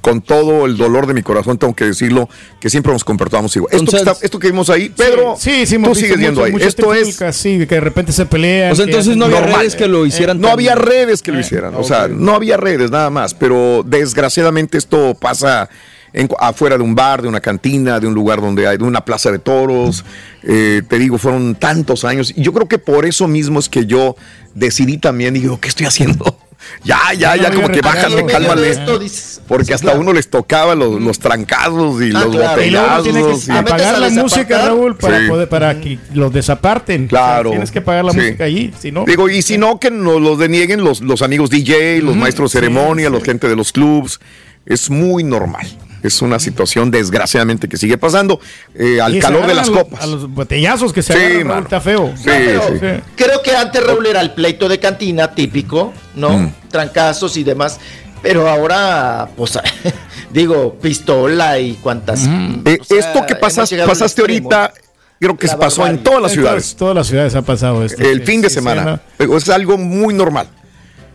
Con 0.00 0.20
todo 0.20 0.64
el 0.66 0.76
dolor 0.76 1.06
de 1.06 1.14
mi 1.14 1.22
corazón, 1.22 1.58
tengo 1.58 1.74
que 1.74 1.84
decirlo, 1.86 2.28
que 2.60 2.70
siempre 2.70 2.92
nos 2.92 3.02
comportamos 3.04 3.54
igual. 3.56 3.70
Esto, 3.72 3.84
que, 3.90 3.96
Entonces- 3.96 4.12
está- 4.14 4.24
esto 4.26 4.38
que 4.38 4.46
vimos 4.46 4.70
ahí, 4.70 4.88
Pedro, 4.90 5.34
sí, 5.38 5.66
sí, 5.66 5.76
tú 5.82 5.94
sigues 5.94 6.16
viendo 6.18 6.44
ahí. 6.44 6.54
Esto 6.60 6.94
es... 6.94 7.16
Sí, 7.32 7.58
que 7.66 7.74
de 7.74 7.80
repente 7.80 8.12
se 8.12 8.24
pelean. 8.24 8.72
O 8.72 8.76
sea, 8.76 8.84
entonces 8.84 9.16
no 9.16 9.24
había 9.26 9.40
normal. 9.40 9.58
redes 9.60 9.74
que 9.74 9.88
lo 9.88 10.06
hicieran. 10.06 10.38
No 10.40 10.48
tan- 10.48 10.52
había 10.54 10.74
redes 10.76 11.20
que 11.20 11.32
lo 11.32 11.38
Eh, 11.38 11.40
hicieran, 11.40 11.74
o 11.74 11.82
sea, 11.82 12.08
no 12.08 12.34
había 12.34 12.56
redes 12.56 12.90
nada 12.90 13.10
más, 13.10 13.34
pero 13.34 13.82
desgraciadamente 13.84 14.78
esto 14.78 15.14
pasa 15.20 15.68
en- 16.12 16.28
afuera 16.38 16.76
de 16.78 16.82
un 16.84 16.94
bar, 16.94 17.20
de 17.20 17.28
una 17.28 17.40
cantina, 17.40 18.00
de 18.00 18.06
un 18.06 18.14
lugar 18.14 18.40
donde 18.40 18.66
hay, 18.66 18.78
de 18.78 18.84
una 18.84 19.04
plaza 19.04 19.30
de 19.30 19.38
toros. 19.40 20.04
Eh, 20.42 20.82
te 20.88 20.98
digo, 20.98 21.18
fueron 21.18 21.54
tantos 21.56 22.04
años 22.04 22.32
y 22.34 22.40
yo 22.42 22.52
creo 22.54 22.66
que 22.68 22.78
por 22.78 23.04
eso 23.04 23.28
mismo 23.28 23.58
es 23.58 23.68
que 23.68 23.84
yo 23.84 24.16
decidí 24.54 24.96
también, 24.98 25.34
digo, 25.34 25.60
¿qué 25.60 25.68
estoy 25.68 25.86
haciendo? 25.86 26.38
Ya, 26.84 26.98
ya, 27.16 27.36
Ya 27.36 27.52
como 27.52 27.68
que 27.68 27.80
bájale, 27.80 28.20
Y 28.20 28.26
cálmale. 28.26 28.70
esto 28.70 28.98
dices, 28.98 29.40
Porque 29.46 29.66
sí, 29.66 29.72
hasta 29.72 29.86
claro. 29.86 30.00
uno 30.00 30.12
les 30.12 30.28
tocaba 30.28 30.74
los, 30.74 31.00
los 31.00 31.18
trancazos 31.18 32.02
y 32.02 32.10
Ah, 32.14 32.24
los 32.24 32.36
claro. 32.36 32.62
Y 32.62 32.70
luego 32.70 32.86
botellazos. 32.96 33.02
tienes 33.04 33.46
que 33.46 33.52
y- 33.52 33.56
apagar 33.56 33.94
a 33.94 33.98
la 34.00 34.10
música. 34.10 34.66
Raúl, 34.66 34.96
para 34.96 35.20
Sí. 35.20 35.28
poder 35.28 35.48
para 35.48 35.80
que 35.80 35.98
los 36.14 36.32
desaparten. 36.32 37.06
Claro. 37.06 37.50
Tienes 37.50 37.70
que 37.70 37.78
apagar 37.78 38.04
la 38.04 38.12
Sí. 38.12 38.18
música 38.18 38.44
allí, 38.44 38.72
si 38.78 38.90
no. 38.92 39.04
Digo, 39.04 39.28
y 39.28 39.42
si 39.42 39.56
no, 39.56 39.78
que 39.78 39.90
nos 39.90 40.20
los 40.20 40.38
denieguen 40.38 40.82
los, 40.82 41.00
los 41.00 41.22
amigos 41.22 41.50
DJ, 41.50 42.00
los 42.02 42.16
maestros 42.16 42.52
de 42.52 42.58
ceremonia, 42.60 43.06
sí. 43.06 43.12
los 43.12 43.22
gente 43.22 43.48
de 43.48 43.56
los 43.56 43.72
clubs. 43.72 44.20
Es 44.66 44.90
muy 44.90 45.22
normal. 45.24 45.66
Es 46.02 46.22
una 46.22 46.38
situación, 46.38 46.90
desgraciadamente, 46.90 47.68
que 47.68 47.76
sigue 47.76 47.98
pasando 47.98 48.40
eh, 48.74 49.00
al 49.00 49.18
calor 49.18 49.46
de 49.46 49.54
las 49.54 49.68
a 49.68 49.70
los- 49.72 49.78
copas. 49.82 50.00
A 50.02 50.06
los 50.06 50.28
botellazos 50.32 50.92
que 50.92 51.02
se 51.02 51.12
Sí, 51.12 51.18
agarran, 51.18 51.48
Raúl, 51.48 51.62
está 51.64 51.80
feo. 51.80 52.12
Sí, 52.16 52.22
pero- 52.24 52.62
sí. 52.68 52.74
Sí. 52.80 53.02
Creo 53.16 53.42
que 53.42 53.56
antes 53.56 53.84
Raúl 53.84 54.06
era 54.06 54.20
el 54.20 54.30
pleito 54.32 54.68
de 54.68 54.78
cantina 54.78 55.34
típico, 55.34 55.92
¿no? 56.14 56.30
Mm. 56.38 56.52
Trancazos 56.70 57.36
y 57.36 57.42
demás. 57.44 57.78
Pero 58.22 58.48
ahora, 58.48 59.28
pues, 59.36 59.58
digo, 60.32 60.74
pistola 60.80 61.58
y 61.58 61.74
cuantas. 61.74 62.26
Eh, 62.26 62.78
o 62.80 62.84
sea, 62.84 62.98
esto 62.98 63.26
que 63.26 63.34
pasas, 63.36 63.70
pasaste 63.86 64.22
extremo. 64.22 64.48
ahorita, 64.50 64.72
creo 65.20 65.36
que 65.36 65.46
La 65.46 65.52
se 65.52 65.58
pasó 65.58 65.82
en 65.82 65.96
barbarie. 65.96 66.04
todas 66.04 66.22
las 66.22 66.30
En 66.32 66.34
ciudades. 66.38 66.62
Todas, 66.64 66.76
todas 66.76 66.94
las 66.96 67.06
ciudades 67.06 67.34
ha 67.34 67.42
pasado 67.42 67.84
esto. 67.84 68.02
El 68.02 68.20
sí, 68.20 68.24
fin 68.26 68.40
de 68.42 68.48
sí, 68.48 68.54
semana. 68.56 69.00
sí, 69.18 69.24
Eh, 69.24 69.28
Es 69.36 69.48
algo 69.48 69.78
muy 69.78 70.14
normal. 70.14 70.48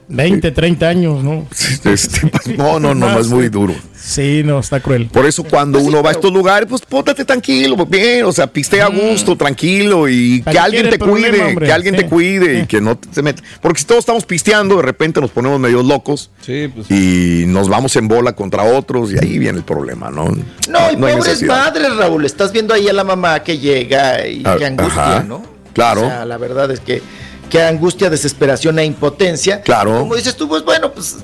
¿no? 0.07 0.17
20, 0.17 0.51
30 0.51 0.87
años, 0.89 1.23
¿no? 1.23 1.47
Este, 1.85 2.29
no, 2.57 2.79
no, 2.79 2.93
no, 2.95 3.09
no, 3.09 3.19
es 3.19 3.27
muy 3.27 3.49
duro. 3.49 3.73
Sí, 4.05 4.41
no, 4.43 4.59
está 4.59 4.81
cruel. 4.81 5.07
Por 5.07 5.25
eso 5.25 5.45
cuando 5.45 5.77
Pues 5.77 5.85
sí, 5.85 5.89
uno 5.89 6.03
va 6.03 6.09
a 6.09 6.11
estos 6.11 6.31
lugares, 6.33 6.67
pues 6.69 6.81
pótate 6.81 7.23
tranquilo, 7.23 7.77
bien, 7.85 8.25
o 8.25 8.33
sea, 8.33 8.47
pistea 8.47 8.87
a 8.87 8.89
gusto, 8.89 9.37
tranquilo 9.37 10.09
y 10.09 10.41
¿Para 10.41 10.51
que 10.51 10.59
alguien 10.59 10.89
te 10.89 10.99
cuide, 10.99 11.55
que 11.57 11.71
alguien 11.71 11.95
te 11.95 12.05
cuide 12.07 12.59
y 12.59 12.65
que 12.67 12.81
no 12.81 12.97
te, 12.97 13.07
se 13.13 13.21
meta. 13.21 13.41
Porque 13.61 13.79
si 13.79 13.85
todos 13.85 13.99
estamos 13.99 14.25
pisteando, 14.25 14.75
de 14.75 14.81
repente 14.81 15.21
nos 15.21 15.31
ponemos 15.31 15.57
medio 15.57 15.81
locos 15.83 16.31
Sí, 16.41 16.67
pues. 16.67 16.91
y 16.91 17.45
nos 17.47 17.69
vamos 17.69 17.95
en 17.95 18.09
bola 18.09 18.33
contra 18.35 18.63
otros 18.63 19.09
y 19.13 19.17
ahí 19.17 19.39
viene 19.39 19.59
el 19.59 19.63
problema, 19.63 20.09
¿no? 20.11 20.25
No, 20.25 20.91
y 20.91 20.97
pobres 20.97 21.41
madres, 21.43 21.95
Raúl. 21.95 22.25
Estás 22.25 22.51
viendo 22.51 22.73
ahí 22.73 22.89
a 22.89 22.93
la 22.93 23.05
mamá 23.05 23.41
que 23.41 23.57
llega 23.57 24.27
y 24.27 24.41
Ah, 24.43 24.57
que 24.57 24.65
angustia, 24.65 25.17
ajá, 25.17 25.23
¿no? 25.23 25.43
claro. 25.71 26.01
O 26.01 26.07
sea, 26.09 26.25
la 26.25 26.37
verdad 26.37 26.69
es 26.71 26.81
que, 26.81 27.01
que 27.49 27.61
angustia, 27.61 28.09
desesperación 28.09 28.79
e 28.79 28.85
impotencia. 28.85 29.61
Claro. 29.61 29.99
Como 29.99 30.15
dices 30.15 30.35
tú, 30.35 30.49
pues 30.49 30.65
bueno, 30.65 30.91
pues 30.91 31.19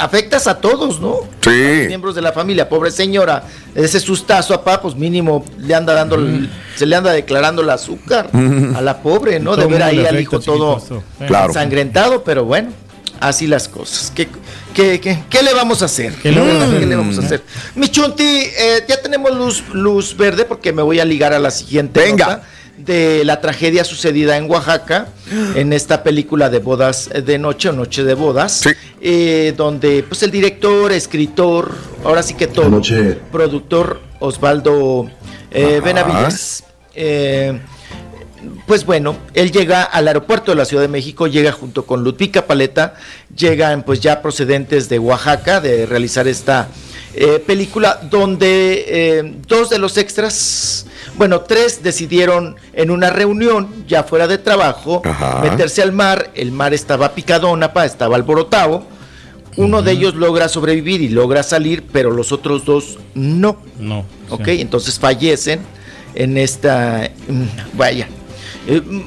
afectas 0.00 0.46
a 0.46 0.60
todos, 0.60 1.00
¿no? 1.00 1.20
Sí. 1.42 1.84
miembros 1.86 2.14
de 2.14 2.22
la 2.22 2.32
familia, 2.32 2.68
pobre 2.68 2.90
señora, 2.90 3.44
ese 3.74 4.00
sustazo 4.00 4.54
a 4.54 4.64
pa, 4.64 4.80
pues 4.80 4.94
mínimo 4.94 5.44
le 5.58 5.74
anda 5.74 5.92
dando, 5.94 6.18
se 6.76 6.86
le 6.86 6.96
anda 6.96 7.12
declarando 7.12 7.62
el 7.62 7.70
azúcar 7.70 8.30
a 8.74 8.80
la 8.80 9.02
pobre, 9.02 9.38
¿no? 9.40 9.52
Todo 9.52 9.66
De 9.66 9.72
ver 9.72 9.82
ahí 9.82 10.04
al 10.04 10.20
hijo 10.20 10.40
todo. 10.40 10.82
Claro. 11.26 11.48
ensangrentado, 11.48 12.24
pero 12.24 12.44
bueno, 12.44 12.70
así 13.20 13.46
las 13.46 13.68
cosas. 13.68 14.12
Qué, 14.14 14.28
¿Qué, 14.74 15.00
qué, 15.00 15.22
qué 15.28 15.42
le 15.42 15.52
vamos 15.52 15.82
a 15.82 15.86
hacer? 15.86 16.14
¿Qué 16.14 16.30
le 16.32 16.40
vamos 16.40 16.62
a 16.62 16.64
hacer? 16.66 16.80
¿Qué 16.80 16.86
le 16.86 16.96
vamos 16.96 17.18
a 17.18 17.20
hacer? 17.20 17.42
Mi 17.74 17.88
Chunti, 17.88 18.22
eh, 18.24 18.84
ya 18.88 19.00
tenemos 19.02 19.36
luz, 19.36 19.64
luz 19.72 20.16
verde 20.16 20.44
porque 20.44 20.72
me 20.72 20.82
voy 20.82 21.00
a 21.00 21.04
ligar 21.04 21.32
a 21.32 21.38
la 21.38 21.50
siguiente 21.50 22.00
Venga. 22.00 22.26
nota 22.26 22.42
de 22.84 23.24
la 23.24 23.40
tragedia 23.40 23.84
sucedida 23.84 24.36
en 24.36 24.50
Oaxaca, 24.50 25.08
en 25.54 25.72
esta 25.72 26.02
película 26.02 26.50
de 26.50 26.58
bodas 26.58 27.08
de 27.08 27.38
noche 27.38 27.68
o 27.68 27.72
noche 27.72 28.04
de 28.04 28.14
bodas, 28.14 28.68
eh, 29.00 29.54
donde 29.56 30.02
pues 30.02 30.22
el 30.22 30.30
director, 30.30 30.92
escritor, 30.92 31.74
ahora 32.04 32.22
sí 32.22 32.34
que 32.34 32.46
todo, 32.46 32.80
productor 33.30 34.00
Osvaldo 34.18 35.10
eh. 35.50 35.80
Benavides, 35.84 36.64
eh, 36.94 37.60
pues 38.66 38.84
bueno, 38.84 39.16
él 39.34 39.50
llega 39.50 39.82
al 39.82 40.08
aeropuerto 40.08 40.52
de 40.52 40.56
la 40.56 40.64
Ciudad 40.64 40.82
de 40.82 40.88
México, 40.88 41.26
llega 41.26 41.52
junto 41.52 41.84
con 41.84 42.02
Ludvika 42.04 42.46
Paleta, 42.46 42.94
llegan 43.36 43.82
pues 43.82 44.00
ya 44.00 44.22
procedentes 44.22 44.88
de 44.88 44.98
Oaxaca 44.98 45.60
de 45.60 45.86
realizar 45.86 46.26
esta 46.26 46.68
eh, 47.12 47.42
película 47.44 48.00
donde 48.08 48.84
eh, 48.86 49.34
dos 49.48 49.68
de 49.70 49.78
los 49.78 49.96
extras, 49.96 50.86
bueno, 51.20 51.42
tres 51.42 51.82
decidieron 51.82 52.56
en 52.72 52.90
una 52.90 53.10
reunión 53.10 53.84
ya 53.86 54.04
fuera 54.04 54.26
de 54.26 54.38
trabajo 54.38 55.02
Ajá. 55.04 55.42
meterse 55.42 55.82
al 55.82 55.92
mar, 55.92 56.30
el 56.34 56.50
mar 56.50 56.72
estaba 56.72 57.12
picadona, 57.12 57.74
pa, 57.74 57.84
estaba 57.84 58.16
alborotado. 58.16 58.84
Uno 59.58 59.82
de 59.82 59.92
ellos 59.92 60.14
logra 60.14 60.48
sobrevivir 60.48 61.02
y 61.02 61.10
logra 61.10 61.42
salir, 61.42 61.84
pero 61.92 62.10
los 62.10 62.32
otros 62.32 62.64
dos 62.64 62.98
no. 63.12 63.58
No. 63.78 64.06
Ok, 64.30 64.46
sí. 64.46 64.62
entonces 64.62 64.98
fallecen 64.98 65.60
en 66.14 66.38
esta, 66.38 67.10
mm, 67.28 67.76
vaya, 67.76 68.08
eh, 68.66 68.80
mm, 68.80 69.02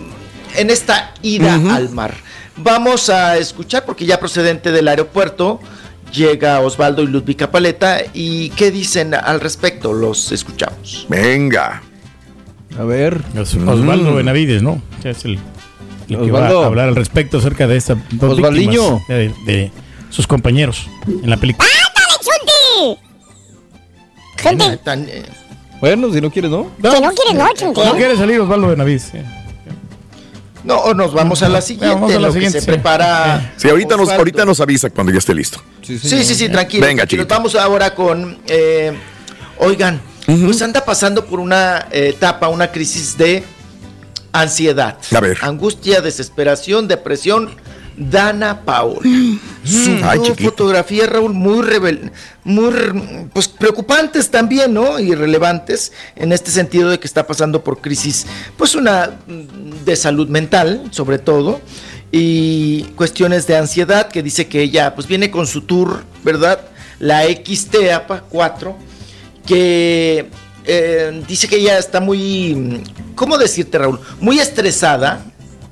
en 0.57 0.69
esta 0.69 1.15
ida 1.23 1.55
al 1.55 1.89
mar. 1.89 2.13
Vamos 2.57 3.09
a 3.09 3.39
escuchar, 3.39 3.85
porque 3.85 4.05
ya 4.05 4.19
procedente 4.19 4.71
del 4.71 4.87
aeropuerto, 4.87 5.59
llega 6.13 6.59
Osvaldo 6.59 7.01
y 7.01 7.07
Ludvika 7.07 7.49
Paleta, 7.49 8.01
y 8.13 8.51
qué 8.51 8.69
dicen 8.69 9.15
al 9.15 9.39
respecto, 9.39 9.93
los 9.93 10.31
escuchamos. 10.31 11.07
Venga. 11.09 11.81
A 12.79 12.83
ver. 12.83 13.21
Os- 13.39 13.55
Osvaldo 13.55 14.15
Benavides, 14.15 14.61
¿no? 14.63 14.81
Que 15.01 15.11
Es 15.11 15.25
el, 15.25 15.33
el 15.33 15.39
que 16.07 16.15
va 16.31 16.39
Osvaldo. 16.39 16.63
a 16.63 16.65
hablar 16.67 16.87
al 16.89 16.95
respecto 16.95 17.37
acerca 17.37 17.67
de 17.67 17.77
estas 17.77 17.97
dos 18.11 18.33
Osvaldiño. 18.33 18.97
víctimas 18.97 19.07
de, 19.07 19.33
de 19.45 19.71
sus 20.09 20.27
compañeros 20.27 20.87
en 21.07 21.29
la 21.29 21.37
película. 21.37 21.67
¡Chunti! 22.21 22.99
Chunti, 24.41 24.77
Tan, 24.83 25.05
eh, 25.09 25.23
Bueno, 25.79 26.11
si 26.13 26.19
no 26.21 26.31
quieres, 26.31 26.51
¿no? 26.51 26.71
que 26.81 26.81
no 27.01 27.11
quieres 27.11 27.33
no, 27.35 27.47
Chunti. 27.55 27.81
No 27.81 27.95
quiere 27.95 28.17
salir 28.17 28.39
Osvaldo 28.39 28.67
Benavides. 28.67 29.09
sí. 29.11 29.19
no, 30.63 30.77
o 30.77 30.93
nos 30.93 31.13
vamos 31.13 31.43
a 31.43 31.49
la 31.49 31.61
siguiente, 31.61 31.93
Vamos 31.95 32.11
a 32.11 32.19
la 32.19 32.27
lo 32.27 32.33
siguiente, 32.33 32.57
que 32.57 32.61
se 32.61 32.65
sí. 32.65 32.71
prepara. 32.71 33.53
Sí, 33.57 33.69
ahorita 33.69 33.97
nos, 33.97 34.09
ahorita 34.09 34.45
nos 34.45 34.59
avisa 34.61 34.89
cuando 34.89 35.11
ya 35.11 35.19
esté 35.19 35.33
listo. 35.35 35.61
Sí, 35.81 35.97
sí, 35.99 36.23
sí, 36.23 36.49
tranquilo. 36.49 36.85
Venga, 36.85 37.01
tranquilo. 37.01 37.23
chiquito. 37.23 37.35
Vamos 37.35 37.55
ahora 37.55 37.93
con. 37.93 38.37
eh, 38.47 38.93
oigan, 39.59 39.99
pues 40.25 40.61
anda 40.61 40.83
pasando 40.85 41.25
por 41.25 41.39
una 41.39 41.87
eh, 41.91 42.09
etapa, 42.09 42.47
una 42.47 42.71
crisis 42.71 43.17
de 43.17 43.43
ansiedad. 44.31 44.97
A 45.15 45.19
ver. 45.19 45.37
Angustia, 45.41 46.01
desesperación, 46.01 46.87
depresión. 46.87 47.51
Dana 47.95 48.61
Paola. 48.65 49.01
Ay, 49.05 50.19
chiquito. 50.23 50.49
fotografías, 50.49 51.07
Raúl, 51.07 51.31
muy, 51.31 51.61
revel- 51.61 52.11
muy 52.43 52.73
pues, 53.31 53.47
preocupantes 53.47 54.31
también, 54.31 54.73
¿no? 54.73 54.97
Y 54.99 55.13
relevantes 55.13 55.91
en 56.15 56.31
este 56.33 56.49
sentido 56.49 56.89
de 56.89 56.99
que 56.99 57.05
está 57.05 57.27
pasando 57.27 57.63
por 57.63 57.81
crisis, 57.81 58.25
pues 58.57 58.73
una 58.73 59.19
mm, 59.27 59.85
de 59.85 59.95
salud 59.95 60.27
mental, 60.27 60.87
sobre 60.89 61.19
todo, 61.19 61.61
y 62.11 62.81
cuestiones 62.95 63.45
de 63.45 63.57
ansiedad, 63.57 64.07
que 64.09 64.23
dice 64.23 64.47
que 64.47 64.63
ella, 64.63 64.95
pues 64.95 65.05
viene 65.05 65.29
con 65.29 65.45
su 65.45 65.61
tour, 65.61 66.03
¿verdad? 66.23 66.61
La 66.97 67.21
XTAPA 67.25 68.21
4, 68.27 68.75
que 69.45 70.29
eh, 70.65 71.23
dice 71.27 71.47
que 71.47 71.57
ella 71.57 71.77
está 71.77 71.99
muy, 71.99 72.83
¿cómo 73.15 73.37
decirte, 73.37 73.77
Raúl? 73.77 73.99
Muy 74.19 74.39
estresada 74.39 75.25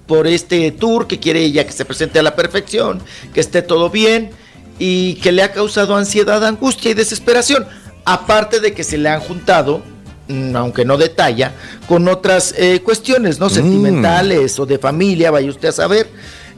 por 0.06 0.28
este 0.28 0.72
tour, 0.72 1.08
que 1.08 1.20
quiere 1.20 1.42
ella 1.42 1.66
que 1.66 1.72
se 1.72 1.86
presente 1.86 2.20
a 2.20 2.24
la 2.24 2.36
perfección, 2.36 3.02
que 3.34 3.40
esté 3.40 3.62
todo 3.62 3.90
bien 3.90 4.32
y 4.78 5.16
que 5.16 5.32
le 5.32 5.44
ha 5.44 5.52
causado 5.52 5.96
ansiedad, 5.96 6.44
angustia 6.44 6.92
y 6.92 6.94
desesperación. 6.94 7.66
Aparte 8.04 8.60
de 8.60 8.74
que 8.74 8.84
se 8.84 8.98
le 8.98 9.10
han 9.10 9.22
juntado, 9.22 9.82
mm, 10.28 10.56
aunque 10.56 10.84
no 10.84 10.98
detalla, 10.98 11.54
con 11.88 12.08
otras 12.08 12.54
eh, 12.58 12.82
cuestiones, 12.84 13.40
¿no? 13.40 13.50
Sentimentales 13.50 14.60
o 14.60 14.66
de 14.66 14.80
familia, 14.80 15.32
vaya 15.32 15.50
usted 15.50 15.70
a 15.70 15.74
saber. 15.74 16.10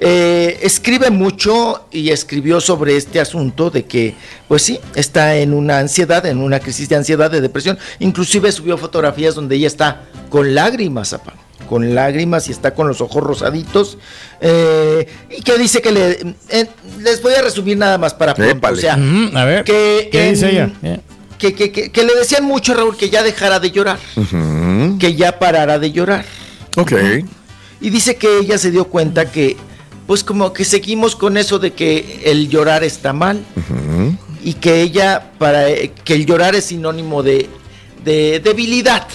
Eh, 0.06 0.60
escribe 0.62 1.10
mucho 1.12 1.88
y 1.92 2.10
escribió 2.10 2.60
sobre 2.60 2.98
este 2.98 3.20
asunto 3.22 3.70
de 3.70 3.86
que, 3.86 4.16
pues 4.48 4.62
sí, 4.62 4.80
está 4.96 5.38
en 5.38 5.54
una 5.54 5.80
ansiedad, 5.80 6.26
en 6.26 6.40
una 6.40 6.60
crisis 6.60 6.90
de 6.90 6.96
ansiedad, 6.98 7.32
de 7.32 7.40
depresión. 7.42 7.78
Inclusive 8.00 8.52
subió 8.52 8.78
fotografías 8.78 9.36
donde 9.36 9.56
ella 9.56 9.68
está 9.68 10.02
con 10.30 10.54
lágrimas, 10.56 11.14
apa, 11.14 11.34
con 11.70 11.96
lágrimas 11.96 12.50
y 12.50 12.52
está 12.52 12.74
con 12.74 12.88
los 12.88 13.00
ojos 13.00 13.24
rosaditos. 13.24 13.98
eh, 14.42 15.08
y 15.38 15.42
que 15.42 15.58
dice 15.58 15.82
que 15.82 15.92
le... 15.92 16.36
eh, 16.50 16.68
les 17.00 17.22
voy 17.22 17.34
a 17.36 17.42
resumir 17.42 17.78
nada 17.78 17.98
más 17.98 18.14
para 18.14 18.34
pronto. 18.34 18.58
Épale. 18.58 18.78
O 18.78 18.82
sea, 18.82 18.96
a 18.96 19.46
ver, 19.46 19.64
que 19.64 20.10
¿qué 20.12 20.32
dice 20.32 20.50
ella? 20.52 20.70
Que, 21.38 21.54
que- 21.54 21.72
que- 21.72 21.92
que 21.92 22.04
le 22.04 22.14
decían 22.16 22.44
mucho, 22.46 22.74
Raúl, 22.74 22.98
que 22.98 23.10
ya 23.10 23.24
dejara 23.24 23.60
de 23.60 23.72
llorar, 23.72 24.00
que 25.00 25.16
ya 25.16 25.40
parara 25.40 25.80
de 25.80 25.92
llorar. 25.92 26.26
Ok. 26.78 26.92
Y 27.82 27.90
dice 27.90 28.16
que 28.16 28.40
ella 28.40 28.58
se 28.58 28.72
dio 28.72 28.86
cuenta 28.86 29.30
que, 29.32 29.58
pues 30.08 30.24
como 30.24 30.54
que 30.54 30.66
seguimos 30.66 31.16
con 31.16 31.38
eso 31.38 31.60
de 31.60 31.72
que 31.74 32.22
el 32.26 32.50
llorar 32.50 32.84
está 32.84 33.14
mal 33.14 33.44
y 34.44 34.54
que 34.56 34.82
ella, 34.82 35.32
para 35.38 35.66
que 36.04 36.14
el 36.16 36.26
llorar 36.26 36.56
es 36.56 36.66
sinónimo 36.66 37.24
de, 37.24 37.50
de 38.04 38.40
debilidad. 38.44 39.08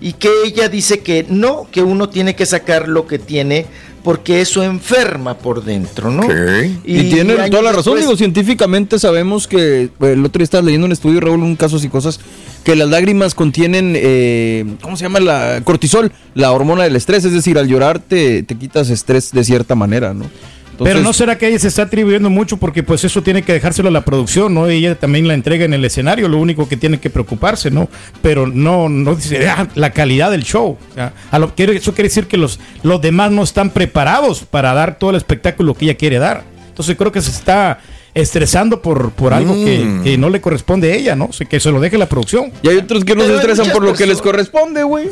Y 0.00 0.12
que 0.12 0.30
ella 0.44 0.68
dice 0.68 1.00
que 1.00 1.26
no, 1.28 1.66
que 1.72 1.82
uno 1.82 2.08
tiene 2.08 2.36
que 2.36 2.46
sacar 2.46 2.86
lo 2.88 3.06
que 3.08 3.18
tiene 3.18 3.66
porque 4.04 4.40
eso 4.40 4.62
enferma 4.62 5.34
por 5.38 5.64
dentro, 5.64 6.10
¿no? 6.10 6.22
Y, 6.84 7.10
tiene 7.10 7.34
toda 7.50 7.62
la 7.62 7.72
razón, 7.72 7.94
después- 7.94 8.00
digo, 8.02 8.16
científicamente 8.16 8.98
sabemos 9.00 9.48
que 9.48 9.82
eh, 9.82 9.90
el 10.00 10.24
otro 10.24 10.38
día 10.38 10.44
estaba 10.44 10.62
leyendo 10.62 10.86
un 10.86 10.92
estudio, 10.92 11.20
Raúl, 11.20 11.42
un 11.42 11.56
casos 11.56 11.84
y 11.84 11.88
cosas, 11.88 12.20
que 12.68 12.76
las 12.76 12.88
lágrimas 12.90 13.34
contienen, 13.34 13.94
eh, 13.96 14.64
¿cómo 14.82 14.94
se 14.98 15.04
llama? 15.04 15.20
La 15.20 15.62
cortisol, 15.64 16.12
la 16.34 16.52
hormona 16.52 16.84
del 16.84 16.96
estrés, 16.96 17.24
es 17.24 17.32
decir, 17.32 17.56
al 17.56 17.66
llorar 17.66 17.98
te, 17.98 18.42
te 18.42 18.54
quitas 18.56 18.90
estrés 18.90 19.32
de 19.32 19.42
cierta 19.42 19.74
manera, 19.74 20.12
¿no? 20.12 20.26
Pero 20.78 21.00
no 21.00 21.12
será 21.14 21.38
que 21.38 21.48
ella 21.48 21.58
se 21.58 21.68
está 21.68 21.82
atribuyendo 21.84 22.28
mucho 22.28 22.58
porque 22.58 22.82
pues 22.82 23.02
eso 23.04 23.22
tiene 23.22 23.40
que 23.42 23.54
dejárselo 23.54 23.88
a 23.88 23.90
la 23.90 24.04
producción, 24.04 24.52
¿no? 24.52 24.66
Ella 24.68 24.94
también 24.96 25.26
la 25.26 25.32
entrega 25.32 25.64
en 25.64 25.72
el 25.72 25.82
escenario, 25.84 26.28
lo 26.28 26.36
único 26.38 26.68
que 26.68 26.76
tiene 26.76 27.00
que 27.00 27.08
preocuparse, 27.08 27.70
¿no? 27.70 27.88
Pero 28.20 28.46
no, 28.46 28.90
no 28.90 29.14
dice 29.14 29.48
"Ah, 29.48 29.66
la 29.74 29.90
calidad 29.92 30.30
del 30.30 30.44
show. 30.44 30.76
O 30.90 30.94
sea, 30.94 31.14
a 31.30 31.38
lo, 31.38 31.54
quiere- 31.54 31.74
eso 31.76 31.94
quiere 31.94 32.08
decir 32.10 32.26
que 32.26 32.36
los, 32.36 32.60
los 32.82 33.00
demás 33.00 33.32
no 33.32 33.42
están 33.44 33.70
preparados 33.70 34.40
para 34.44 34.74
dar 34.74 34.98
todo 34.98 35.10
el 35.10 35.16
espectáculo 35.16 35.72
que 35.74 35.86
ella 35.86 35.94
quiere 35.96 36.18
dar. 36.18 36.44
Entonces 36.68 36.96
creo 36.96 37.10
que 37.12 37.22
se 37.22 37.30
está 37.30 37.80
estresando 38.20 38.82
por, 38.82 39.10
por 39.12 39.32
algo 39.34 39.54
que, 39.54 39.78
Mm. 39.78 40.02
que 40.04 40.18
no 40.18 40.28
le 40.30 40.40
corresponde 40.40 40.92
a 40.92 40.96
ella, 40.96 41.16
¿no? 41.16 41.26
O 41.26 41.32
sea, 41.32 41.46
que 41.46 41.60
se 41.60 41.70
lo 41.70 41.80
deje 41.80 41.98
la 41.98 42.06
producción. 42.08 42.52
y 42.62 42.68
hay 42.68 42.76
otros 42.78 43.04
que 43.04 43.14
no 43.14 43.24
se 43.24 43.34
estresan 43.36 43.70
por 43.70 43.82
lo 43.84 43.94
que 43.94 44.06
les 44.06 44.20
corresponde, 44.20 44.82
güey. 44.82 45.08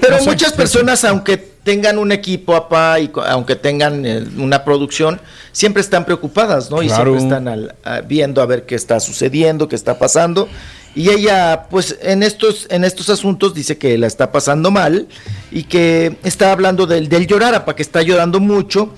Pero 0.00 0.18
No 0.18 0.24
muchas 0.24 0.52
personas, 0.52 1.04
aunque 1.04 1.36
tengan 1.36 1.98
un 1.98 2.10
equipo, 2.12 2.54
apá, 2.54 2.98
y 3.00 3.10
aunque 3.28 3.54
tengan 3.56 4.06
eh, 4.06 4.24
una 4.38 4.64
producción, 4.64 5.20
siempre 5.52 5.82
están 5.82 6.04
preocupadas, 6.06 6.70
¿no? 6.70 6.82
Y 6.82 6.86
Claro. 6.86 7.12
siempre 7.12 7.24
están 7.24 7.48
al- 7.48 7.74
a- 7.84 8.00
viendo 8.00 8.40
a 8.40 8.46
ver 8.46 8.64
qué 8.64 8.74
está 8.74 8.98
sucediendo, 8.98 9.68
qué 9.68 9.76
está 9.76 9.98
pasando. 9.98 10.48
Y 10.94 11.10
ella, 11.10 11.66
pues, 11.70 11.98
en 12.02 12.22
estos, 12.22 12.66
en 12.70 12.82
estos 12.84 13.10
asuntos 13.10 13.54
dice 13.54 13.76
que 13.78 13.98
la 13.98 14.06
está 14.06 14.32
pasando 14.32 14.70
mal 14.70 15.06
y 15.52 15.64
que 15.64 16.16
está 16.24 16.50
hablando 16.50 16.86
del, 16.86 17.08
del 17.08 17.26
llorar, 17.26 17.54
apa, 17.54 17.76
que 17.76 17.82
está 17.82 18.00
llorando 18.02 18.40
mucho 18.40 18.94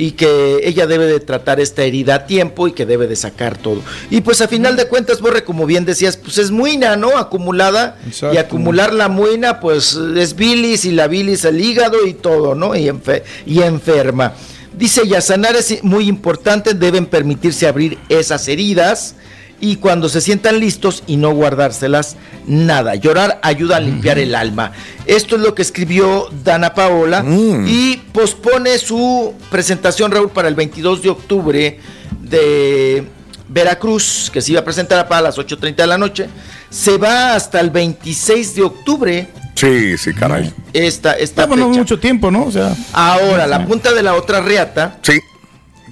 y 0.00 0.12
que 0.12 0.60
ella 0.62 0.86
debe 0.86 1.06
de 1.06 1.18
tratar 1.18 1.58
esta 1.58 1.82
herida 1.82 2.14
a 2.14 2.26
tiempo 2.26 2.68
y 2.68 2.72
que 2.72 2.86
debe 2.86 3.08
de 3.08 3.16
sacar 3.16 3.58
todo. 3.58 3.82
Y 4.10 4.20
pues 4.20 4.40
a 4.40 4.46
final 4.46 4.76
de 4.76 4.86
cuentas, 4.86 5.20
Borre, 5.20 5.42
como 5.42 5.66
bien 5.66 5.84
decías, 5.84 6.16
pues 6.16 6.38
es 6.38 6.52
muina, 6.52 6.94
¿no? 6.94 7.18
Acumulada 7.18 7.98
Exacto. 8.06 8.32
y 8.32 8.38
acumular 8.38 8.92
la 8.94 9.08
muina, 9.08 9.58
pues 9.58 9.98
es 10.16 10.36
bilis 10.36 10.84
y 10.84 10.92
la 10.92 11.08
bilis 11.08 11.44
el 11.44 11.60
hígado 11.60 12.06
y 12.06 12.14
todo, 12.14 12.54
¿no? 12.54 12.76
Y, 12.76 12.84
enfe- 12.86 13.24
y 13.44 13.62
enferma. 13.62 14.34
Dice 14.72 15.02
ya, 15.08 15.20
sanar 15.20 15.56
es 15.56 15.82
muy 15.82 16.06
importante, 16.06 16.74
deben 16.74 17.06
permitirse 17.06 17.66
abrir 17.66 17.98
esas 18.08 18.46
heridas 18.46 19.16
y 19.60 19.76
cuando 19.76 20.08
se 20.08 20.20
sientan 20.20 20.60
listos 20.60 21.02
y 21.06 21.16
no 21.16 21.30
guardárselas 21.32 22.16
nada. 22.46 22.94
Llorar 22.94 23.40
ayuda 23.42 23.76
a 23.76 23.80
limpiar 23.80 24.18
el 24.18 24.34
alma. 24.34 24.72
Esto 25.06 25.36
es 25.36 25.42
lo 25.42 25.54
que 25.54 25.62
escribió 25.62 26.28
Dana 26.44 26.74
Paola 26.74 27.24
y 27.66 27.96
pospone 28.12 28.78
su 28.78 29.34
presentación, 29.50 30.10
Raúl, 30.12 30.30
para 30.30 30.48
el 30.48 30.54
22 30.54 31.02
de 31.02 31.08
octubre 31.10 31.80
de 32.20 33.04
Veracruz, 33.48 34.30
que 34.32 34.40
se 34.40 34.52
iba 34.52 34.60
a 34.60 34.64
presentar 34.64 35.08
para 35.08 35.22
las 35.22 35.38
8.30 35.38 35.74
de 35.76 35.86
la 35.86 35.98
noche. 35.98 36.28
Se 36.70 36.98
va 36.98 37.34
hasta 37.34 37.60
el 37.60 37.70
26 37.70 38.54
de 38.54 38.62
octubre 38.62 39.28
Sí, 39.54 39.98
sí, 39.98 40.12
caray. 40.14 40.52
esta, 40.72 41.14
esta 41.14 41.48
fecha. 41.48 41.56
mucho 41.66 41.98
tiempo, 41.98 42.30
¿no? 42.30 42.44
O 42.44 42.52
sea, 42.52 42.76
Ahora, 42.92 43.46
la 43.46 43.66
punta 43.66 43.92
de 43.92 44.02
la 44.04 44.14
otra 44.14 44.40
reata 44.40 44.98
Sí. 45.02 45.18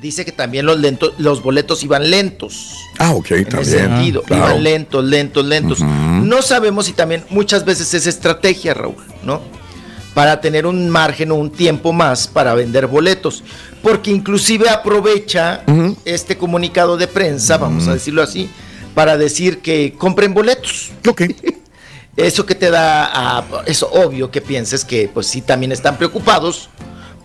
Dice 0.06 0.24
que 0.24 0.32
también 0.32 0.66
los, 0.66 0.78
lentos, 0.80 1.12
los 1.18 1.42
boletos 1.42 1.82
iban 1.84 2.10
lentos. 2.10 2.74
Ah, 2.98 3.12
ok, 3.12 3.30
En 3.32 3.44
también. 3.44 3.62
ese 3.62 3.78
sentido, 3.80 4.22
Claro. 4.22 4.44
iban 4.50 4.62
lentos, 4.64 5.04
lentos, 5.04 5.44
lentos. 5.44 5.80
No 5.80 6.42
sabemos 6.42 6.86
si 6.86 6.92
también 6.92 7.24
muchas 7.30 7.64
veces 7.64 7.92
es 7.94 8.06
estrategia, 8.06 8.74
Raúl, 8.74 8.96
¿no? 9.22 9.40
Para 10.14 10.40
tener 10.40 10.66
un 10.66 10.88
margen 10.88 11.30
o 11.30 11.34
un 11.34 11.50
tiempo 11.50 11.92
más 11.92 12.26
para 12.26 12.54
vender 12.54 12.86
boletos. 12.86 13.44
Porque 13.82 14.10
inclusive 14.10 14.68
aprovecha 14.70 15.62
este 16.04 16.36
comunicado 16.38 16.96
de 16.96 17.06
prensa, 17.06 17.58
vamos 17.58 17.86
a 17.86 17.92
decirlo 17.94 18.22
así, 18.22 18.48
para 18.94 19.16
decir 19.18 19.58
que 19.58 19.92
compren 19.98 20.32
boletos. 20.32 20.90
Ok. 21.08 21.22
Eso 22.16 22.46
que 22.46 22.54
te 22.54 22.70
da, 22.70 23.38
a- 23.38 23.44
es 23.66 23.82
obvio 23.82 24.30
que 24.30 24.40
pienses 24.40 24.86
que 24.86 25.10
pues 25.12 25.26
sí 25.26 25.42
también 25.42 25.70
están 25.70 25.98
preocupados 25.98 26.70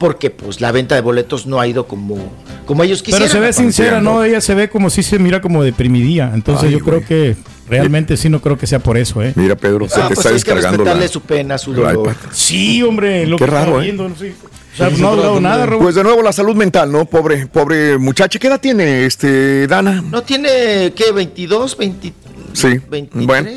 porque 0.01 0.31
pues 0.31 0.61
la 0.61 0.71
venta 0.71 0.95
de 0.95 1.01
boletos 1.01 1.45
no 1.45 1.59
ha 1.61 1.67
ido 1.67 1.85
como, 1.85 2.17
como 2.65 2.83
ellos 2.83 3.03
quisieran. 3.03 3.29
Pero 3.29 3.39
se 3.39 3.39
ve 3.39 3.53
sincera, 3.53 4.01
¿no? 4.01 4.23
Ella 4.23 4.41
se 4.41 4.55
ve 4.55 4.67
como 4.67 4.89
si 4.89 5.03
se 5.03 5.19
mira 5.19 5.41
como 5.41 5.61
deprimidía. 5.63 6.31
Entonces 6.33 6.69
Ay, 6.69 6.71
yo 6.71 6.79
creo 6.79 7.05
que 7.05 7.35
realmente 7.69 8.17
sí 8.17 8.27
no 8.27 8.41
creo 8.41 8.57
que 8.57 8.65
sea 8.65 8.79
por 8.79 8.97
eso, 8.97 9.21
¿eh? 9.21 9.31
Mira, 9.35 9.55
Pedro, 9.55 9.87
se 9.87 10.01
Ah, 10.01 10.07
te 10.07 10.15
pues 10.15 10.17
está 10.17 10.29
hay 10.29 10.33
que 10.33 10.35
descargando 10.37 10.77
respetarle 10.79 11.05
la, 11.05 11.07
su 11.07 11.21
pena, 11.21 11.57
su 11.59 11.73
dolor. 11.73 12.15
Sí, 12.31 12.81
hombre, 12.81 13.27
lo 13.27 13.37
Qué 13.37 13.45
que 13.45 13.51
raro, 13.51 13.79
¿eh? 13.79 13.83
viendo, 13.83 14.09
no 14.09 14.15
sé. 14.15 14.33
O 14.73 14.75
sea, 14.75 14.89
no 14.89 15.09
ha 15.09 15.11
hablado 15.11 15.39
nada, 15.39 15.67
Raúl. 15.67 15.83
Pues 15.83 15.93
de 15.93 16.03
nuevo 16.03 16.23
la 16.23 16.33
salud 16.33 16.55
mental, 16.55 16.91
¿no? 16.91 17.05
Pobre, 17.05 17.45
pobre 17.45 17.99
muchacha. 17.99 18.39
¿Qué 18.39 18.47
edad 18.47 18.59
tiene 18.59 19.05
este 19.05 19.67
Dana? 19.67 20.01
¿No 20.01 20.23
tiene 20.23 20.93
qué? 20.95 21.13
¿22? 21.13 21.77
20, 21.77 22.13
Sí. 22.53 22.79
23? 22.89 23.27
Bueno, 23.27 23.49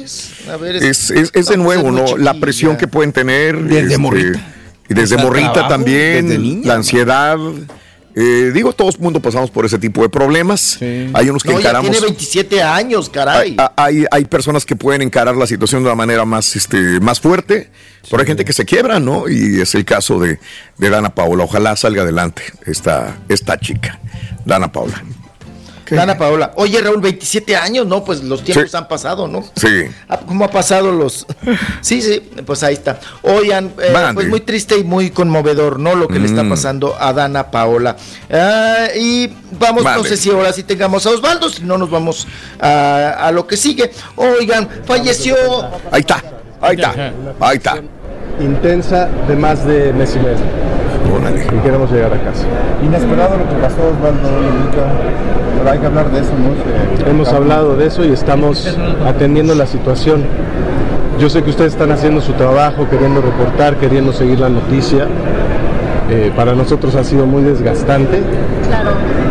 A 0.52 0.56
ver, 0.58 0.76
es, 0.76 1.10
es, 1.10 1.30
es 1.32 1.46
de 1.46 1.56
nuevo, 1.56 1.90
¿no? 1.90 2.18
La 2.18 2.34
presión 2.34 2.76
que 2.76 2.86
pueden 2.86 3.12
tener. 3.14 3.62
Desde 3.62 3.80
este, 3.80 3.98
morrita. 3.98 4.54
Y 4.88 4.94
desde 4.94 5.16
morrita 5.16 5.52
trabajo 5.52 5.68
también. 5.74 6.26
desde 6.28 6.38
niña, 6.38 6.66
la 6.68 6.74
ansiedad. 6.74 7.38
Eh, 8.16 8.52
digo, 8.54 8.72
todos 8.72 9.00
mundo 9.00 9.18
pasamos 9.20 9.50
por 9.50 9.66
ese 9.66 9.76
tipo 9.76 10.02
de 10.02 10.08
problemas. 10.08 10.78
Hay 11.14 11.28
unos 11.28 11.42
que 11.42 11.48
No, 11.48 11.54
ya 11.58 11.70
encaramos. 11.70 11.90
tiene 11.90 12.06
27 12.06 12.62
años, 12.62 13.08
caray. 13.10 13.56
Hay, 13.58 13.66
hay, 13.76 14.06
hay 14.08 14.24
personas 14.26 14.64
que 14.64 14.76
pueden 14.76 15.02
encarar 15.02 15.34
la 15.34 15.48
situación 15.48 15.82
de 15.82 15.88
una 15.88 15.96
manera 15.96 16.24
más, 16.24 16.54
este, 16.54 17.00
más 17.00 17.18
fuerte, 17.18 17.70
pero 18.08 18.20
hay 18.20 18.26
gente 18.26 18.44
que 18.44 18.52
se 18.52 18.64
quiebra, 18.64 19.00
¿no? 19.00 19.28
Y 19.28 19.60
es 19.60 19.74
el 19.74 19.84
caso 19.84 20.20
de, 20.20 20.38
de 20.78 20.90
Dana 20.90 21.12
Paola. 21.12 21.42
Ojalá 21.42 21.74
salga 21.74 22.02
adelante 22.02 22.44
esta, 22.66 23.16
esta 23.28 23.58
chica, 23.58 23.98
Dana 24.44 24.70
Paola. 24.70 25.02
Dana 25.90 26.16
Paola. 26.16 26.52
Oye, 26.56 26.80
Raúl, 26.80 27.00
27 27.00 27.56
años, 27.56 27.86
¿no? 27.86 28.04
Pues 28.04 28.22
los 28.22 28.42
tiempos 28.42 28.70
Sí. 28.70 28.76
han 28.76 28.88
pasado, 28.88 29.28
¿no? 29.28 29.44
Sí. 29.56 29.84
Ah, 30.08 30.20
¿Cómo 30.26 30.44
ha 30.44 30.50
pasado 30.50 30.90
los...? 30.92 31.26
Sí, 31.80 32.00
sí, 32.02 32.20
pues 32.46 32.62
ahí 32.62 32.74
está. 32.74 32.98
Oigan, 33.22 33.72
eh, 33.82 33.94
pues 34.14 34.28
muy 34.28 34.40
triste 34.40 34.78
y 34.78 34.84
muy 34.84 35.10
conmovedor, 35.10 35.78
¿no? 35.78 35.94
Lo 35.94 36.08
que 36.08 36.18
le 36.18 36.26
está 36.26 36.42
Mm. 36.42 36.48
pasando 36.50 36.94
a 36.98 37.12
Dana 37.12 37.50
Paola. 37.50 37.96
Ah, 38.30 38.86
y 38.96 39.30
vamos, 39.58 39.84
no 39.84 40.04
sé 40.04 40.16
si 40.16 40.30
ahora 40.30 40.52
sí 40.52 40.62
tengamos 40.62 41.04
a 41.06 41.10
Osvaldo, 41.10 41.48
si 41.50 41.62
no 41.62 41.76
nos 41.78 41.90
vamos 41.90 42.26
a, 42.60 43.10
a 43.20 43.32
lo 43.32 43.46
que 43.46 43.56
sigue. 43.56 43.90
Oigan, 44.16 44.68
falleció... 44.86 45.36
Ahí 45.90 46.00
está, 46.00 46.22
ahí 46.60 46.76
está, 46.76 47.12
ahí 47.40 47.56
está. 47.56 47.82
intensa 48.40 49.08
de 49.28 49.36
más 49.36 49.64
de 49.66 49.92
mes 49.92 50.14
y 50.16 50.18
medio. 50.18 50.38
Y 51.30 51.58
queremos 51.62 51.90
llegar 51.90 52.12
a 52.12 52.18
casa. 52.18 52.44
Inesperado 52.84 53.36
lo 53.38 53.48
que 53.48 53.54
pasó, 53.62 53.76
Osvaldo. 53.88 54.28
Pero 55.58 55.70
hay 55.70 55.78
que 55.78 55.86
hablar 55.86 56.10
de 56.10 56.20
eso, 56.20 56.32
¿no? 56.38 57.04
Se- 57.04 57.10
Hemos 57.10 57.28
hablado 57.32 57.76
de 57.76 57.86
eso 57.86 58.04
y 58.04 58.12
estamos 58.12 58.76
atendiendo 59.06 59.54
la 59.54 59.66
situación. 59.66 60.24
Yo 61.18 61.28
sé 61.30 61.42
que 61.42 61.50
ustedes 61.50 61.72
están 61.72 61.92
haciendo 61.92 62.20
su 62.20 62.32
trabajo, 62.32 62.86
queriendo 62.90 63.20
reportar, 63.22 63.76
queriendo 63.76 64.12
seguir 64.12 64.40
la 64.40 64.48
noticia. 64.48 65.06
Eh, 66.10 66.30
para 66.36 66.54
nosotros 66.54 66.94
ha 66.96 67.04
sido 67.04 67.24
muy 67.24 67.42
desgastante 67.42 68.18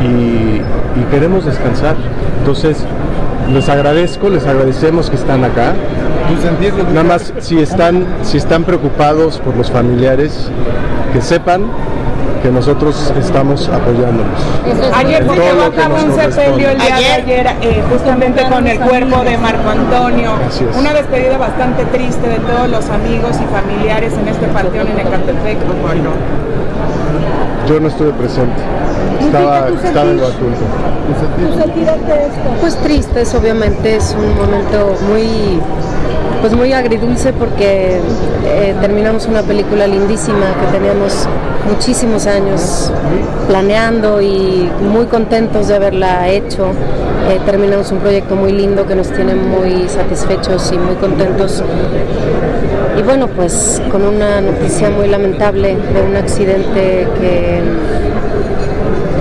y, 0.01 0.61
y 0.99 1.03
queremos 1.11 1.45
descansar. 1.45 1.95
Entonces, 2.39 2.77
les 3.51 3.69
agradezco, 3.69 4.29
les 4.29 4.45
agradecemos 4.45 5.09
que 5.09 5.15
están 5.15 5.43
acá. 5.43 5.73
Nada 6.93 7.03
más, 7.03 7.33
si 7.39 7.59
están, 7.59 8.05
si 8.23 8.37
están 8.37 8.63
preocupados 8.63 9.39
por 9.39 9.55
los 9.55 9.69
familiares, 9.69 10.49
que 11.11 11.21
sepan 11.21 11.63
que 12.41 12.51
nosotros 12.51 13.13
estamos 13.17 13.69
apoyándolos. 13.69 14.39
Ayer 14.95 15.25
se 15.25 15.35
llevó 15.35 15.61
a 15.63 15.71
cabo 15.71 15.95
un 15.95 16.13
sepelio 16.13 16.69
el 16.71 16.77
día 16.77 16.95
de 16.95 17.01
corresponde. 17.01 17.31
ayer, 17.31 17.47
eh, 17.61 17.83
justamente 17.89 18.43
con 18.49 18.67
el 18.67 18.79
cuerpo 18.79 19.23
de 19.23 19.37
Marco 19.37 19.69
Antonio. 19.69 20.31
Una 20.77 20.93
despedida 20.93 21.37
bastante 21.37 21.85
triste 21.85 22.27
de 22.27 22.39
todos 22.39 22.69
los 22.69 22.89
amigos 22.89 23.37
y 23.41 23.45
familiares 23.45 24.13
en 24.13 24.27
este 24.27 24.47
panteón 24.47 24.87
en 24.89 24.99
Ecatepec. 24.99 25.57
Yo 27.67 27.79
no 27.79 27.87
estuve 27.87 28.11
presente. 28.11 28.61
Estaba, 29.25 29.69
estaba 29.69 30.11
en 30.11 30.19
Huatulco. 30.19 30.65
Pues 32.61 32.75
tristes, 32.77 33.33
obviamente, 33.35 33.95
es 33.95 34.15
un 34.17 34.35
momento 34.37 34.95
muy, 35.09 35.59
pues 36.41 36.53
muy 36.53 36.73
agridulce 36.73 37.33
porque 37.33 37.99
eh, 38.45 38.75
terminamos 38.81 39.27
una 39.27 39.41
película 39.41 39.87
lindísima 39.87 40.45
que 40.59 40.77
teníamos 40.77 41.27
muchísimos 41.69 42.27
años 42.27 42.91
planeando 43.47 44.21
y 44.21 44.69
muy 44.81 45.05
contentos 45.07 45.67
de 45.67 45.75
haberla 45.75 46.29
hecho. 46.29 46.67
Eh, 47.29 47.39
terminamos 47.45 47.91
un 47.91 47.99
proyecto 47.99 48.35
muy 48.35 48.51
lindo 48.51 48.85
que 48.85 48.95
nos 48.95 49.09
tiene 49.09 49.33
muy 49.33 49.87
satisfechos 49.87 50.71
y 50.73 50.77
muy 50.77 50.95
contentos. 50.95 51.63
Y 52.97 53.01
bueno, 53.01 53.27
pues 53.27 53.81
con 53.91 54.03
una 54.03 54.41
noticia 54.41 54.89
muy 54.89 55.07
lamentable 55.07 55.75
de 55.75 56.01
un 56.01 56.15
accidente 56.15 57.07
que 57.19 57.61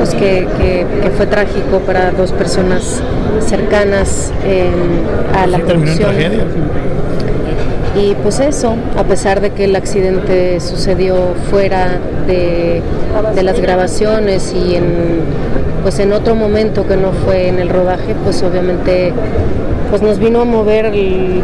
pues 0.02 0.14
que, 0.16 0.48
que- 0.58 0.84
que 1.00 1.10
fue 1.10 1.26
trágico 1.26 1.78
para 1.86 2.10
dos 2.10 2.32
personas 2.32 3.00
cercanas 3.40 4.32
eh, 4.44 4.68
a 5.32 5.46
la 5.46 5.58
Sí, 5.58 5.62
producción. 5.62 6.10
tragedia. 6.10 6.44
Y 7.94 8.14
pues 8.16 8.40
eso, 8.40 8.74
a 8.98 9.04
pesar 9.04 9.40
de 9.40 9.50
que 9.50 9.64
el 9.66 9.76
accidente 9.76 10.58
sucedió 10.58 11.14
fuera 11.50 11.98
de, 12.26 12.82
de 13.32 13.42
las 13.44 13.60
grabaciones 13.60 14.52
y 14.52 14.74
en 14.74 15.20
pues 15.84 16.00
en 16.00 16.12
otro 16.12 16.34
momento 16.34 16.84
que 16.88 16.96
no 16.96 17.12
fue 17.12 17.46
en 17.48 17.60
el 17.60 17.68
rodaje, 17.68 18.16
pues 18.24 18.42
obviamente 18.42 19.12
pues 19.90 20.02
nos 20.02 20.18
vino 20.18 20.40
a 20.40 20.44
mover 20.44 20.86
el, 20.86 21.42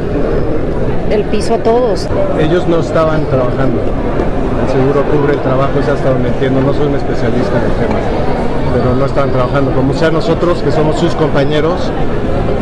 el 1.11 1.23
piso 1.25 1.55
a 1.55 1.59
todos. 1.59 2.09
Ellos 2.41 2.67
no 2.67 2.81
estaban 2.81 3.25
trabajando. 3.27 3.79
El 4.67 4.73
seguro 4.73 5.03
cubre 5.13 5.35
el 5.35 5.41
trabajo, 5.41 5.79
es 5.81 5.89
hasta 5.89 6.11
donde 6.11 6.29
entiendo. 6.31 6.61
No 6.61 6.73
soy 6.75 6.87
un 6.87 6.97
especialista 6.97 7.53
en 7.59 7.65
el 7.65 7.77
tema, 7.87 7.99
pero 8.79 8.95
no 8.95 9.05
estaban 9.07 9.31
trabajando. 9.31 9.73
Como 9.73 9.93
sea 9.95 10.11
nosotros, 10.11 10.63
que 10.63 10.71
somos 10.71 10.99
sus 10.99 11.15
compañeros, 11.15 11.91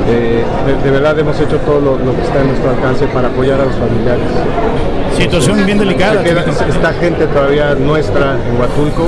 eh, 0.09 0.45
de, 0.67 0.77
de 0.85 0.91
verdad 0.91 1.19
hemos 1.19 1.39
hecho 1.41 1.59
todo 1.59 1.81
lo, 1.81 1.99
lo 1.99 2.15
que 2.15 2.23
está 2.23 2.41
en 2.41 2.49
nuestro 2.49 2.71
alcance 2.71 3.07
para 3.09 3.29
apoyar 3.29 3.61
a 3.61 3.65
los 3.65 3.75
familiares. 3.75 4.25
Situación 5.17 5.65
bien 5.67 5.79
delicada. 5.79 6.23
Se 6.23 6.29
queda- 6.29 6.45
está 6.69 6.93
gente 6.95 7.27
todavía 7.27 7.75
nuestra 7.75 8.35
en 8.35 8.61
Huatulco 8.61 9.07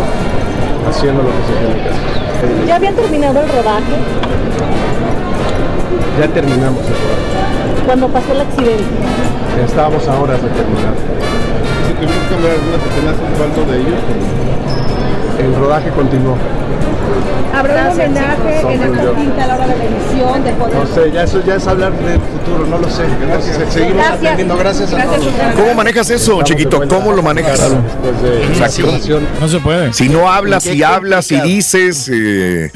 haciendo 0.88 1.22
lo 1.22 1.28
que 1.28 1.42
se 1.46 1.52
tiene 1.59 1.74
que 1.82 1.88
hacer. 1.90 2.66
¿Ya 2.66 2.76
habían 2.76 2.94
terminado 2.94 3.40
el 3.40 3.48
rodaje 3.48 3.96
Ya 6.20 6.26
terminamos 6.28 6.80
el 6.80 6.94
rodaje. 6.94 7.84
cuando 7.86 8.09
pasó 8.09 8.32
el 8.32 8.40
accidente? 8.40 8.84
Estábamos 9.64 10.06
a 10.09 10.18
horas 10.20 10.40
de 10.42 10.48
terminar. 10.48 10.94
Si 11.86 11.92
tuvimos 11.94 12.14
que 12.16 12.28
cambiar 12.34 12.52
algunas 12.59 12.80
escenas, 12.88 13.14
Osvaldo, 13.34 13.72
de 13.72 13.78
ellos. 13.78 14.00
El 15.38 15.54
rodaje 15.61 15.90
continuó. 15.90 16.36
¿Habrá 17.54 17.88
un 17.88 18.00
homenaje 18.00 18.61
en 18.61 18.82
esta 18.82 19.14
cinta 19.20 19.44
a 19.44 19.46
la 19.46 19.54
hora 19.56 19.66
de 19.68 19.76
la 19.78 19.84
emisión? 19.84 20.44
De 20.44 20.52
poder... 20.52 20.74
No 20.76 20.86
sé, 20.86 21.11
ya 21.12 21.22
eso 21.24 21.42
ya 21.44 21.54
es 21.56 21.66
hablar 21.66 21.92
del 21.92 22.20
futuro, 22.20 22.66
no 22.68 22.78
lo 22.78 22.88
sé. 22.90 23.04
Entonces, 23.04 23.56
seguimos 23.72 23.96
Gracias. 23.96 24.18
atendiendo. 24.22 24.56
Gracias 24.56 24.92
a 24.92 24.96
Gracias, 24.96 25.20
todos. 25.20 25.54
¿Cómo 25.56 25.74
manejas 25.74 26.11
eso, 26.11 26.42
chiquito? 26.42 26.82
¿Cómo 26.88 27.12
lo 27.12 27.22
manejas? 27.22 27.61
Después 27.61 28.22
de 28.22 28.38
la 28.40 28.46
Exacto. 28.46 28.72
situación. 28.74 29.26
No 29.40 29.48
se 29.48 29.59
puede. 29.61 29.92
Si 29.92 30.09
no 30.09 30.30
hablas 30.30 30.66
y 30.66 30.82
hablas 30.82 31.32
y 31.32 31.40
dices, 31.40 32.09
eh, 32.12 32.70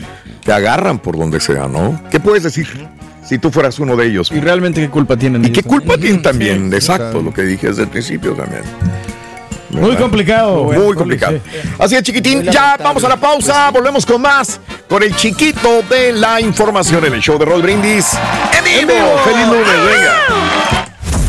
te 0.44 0.52
agarran 0.52 0.98
por 0.98 1.16
donde 1.18 1.40
sea, 1.40 1.68
¿no? 1.68 2.00
¿Qué 2.10 2.18
puedes 2.20 2.42
decir 2.42 2.66
si 3.24 3.38
tú 3.38 3.50
fueras 3.50 3.78
uno 3.78 3.94
de 3.96 4.06
ellos? 4.06 4.30
Y 4.32 4.40
realmente 4.40 4.80
qué 4.80 4.88
culpa 4.90 5.16
tienen. 5.16 5.44
¿Y 5.44 5.50
qué 5.50 5.62
culpa 5.62 5.96
tienen 5.96 6.22
también? 6.22 6.70
Sí, 6.70 6.76
Exacto, 6.76 7.20
lo 7.22 7.32
que 7.32 7.42
dije 7.42 7.68
desde 7.68 7.82
el 7.82 7.88
principio 7.88 8.32
también. 8.32 8.62
Muy 9.72 9.96
complicado. 9.96 10.64
Muy 10.64 10.94
complicado. 10.94 11.38
Así 11.78 11.96
es, 11.96 12.02
chiquitín. 12.02 12.38
Muy 12.38 12.46
Ya 12.46 12.52
lamentable. 12.52 12.84
vamos 12.84 13.04
a 13.04 13.08
la 13.08 13.16
pausa. 13.16 13.70
Volvemos 13.70 14.06
con 14.06 14.20
más. 14.22 14.60
Con 14.88 15.02
el 15.02 15.14
chiquito 15.16 15.82
de 15.88 16.12
la 16.12 16.40
información 16.40 17.04
en 17.04 17.14
el 17.14 17.20
show 17.20 17.38
de 17.38 17.44
Roll 17.44 17.62
Brindis. 17.62 18.06
En 18.56 18.86
vivo. 18.86 19.18
Feliz 19.24 19.46
lunes, 19.46 19.66
venga. 19.86 20.18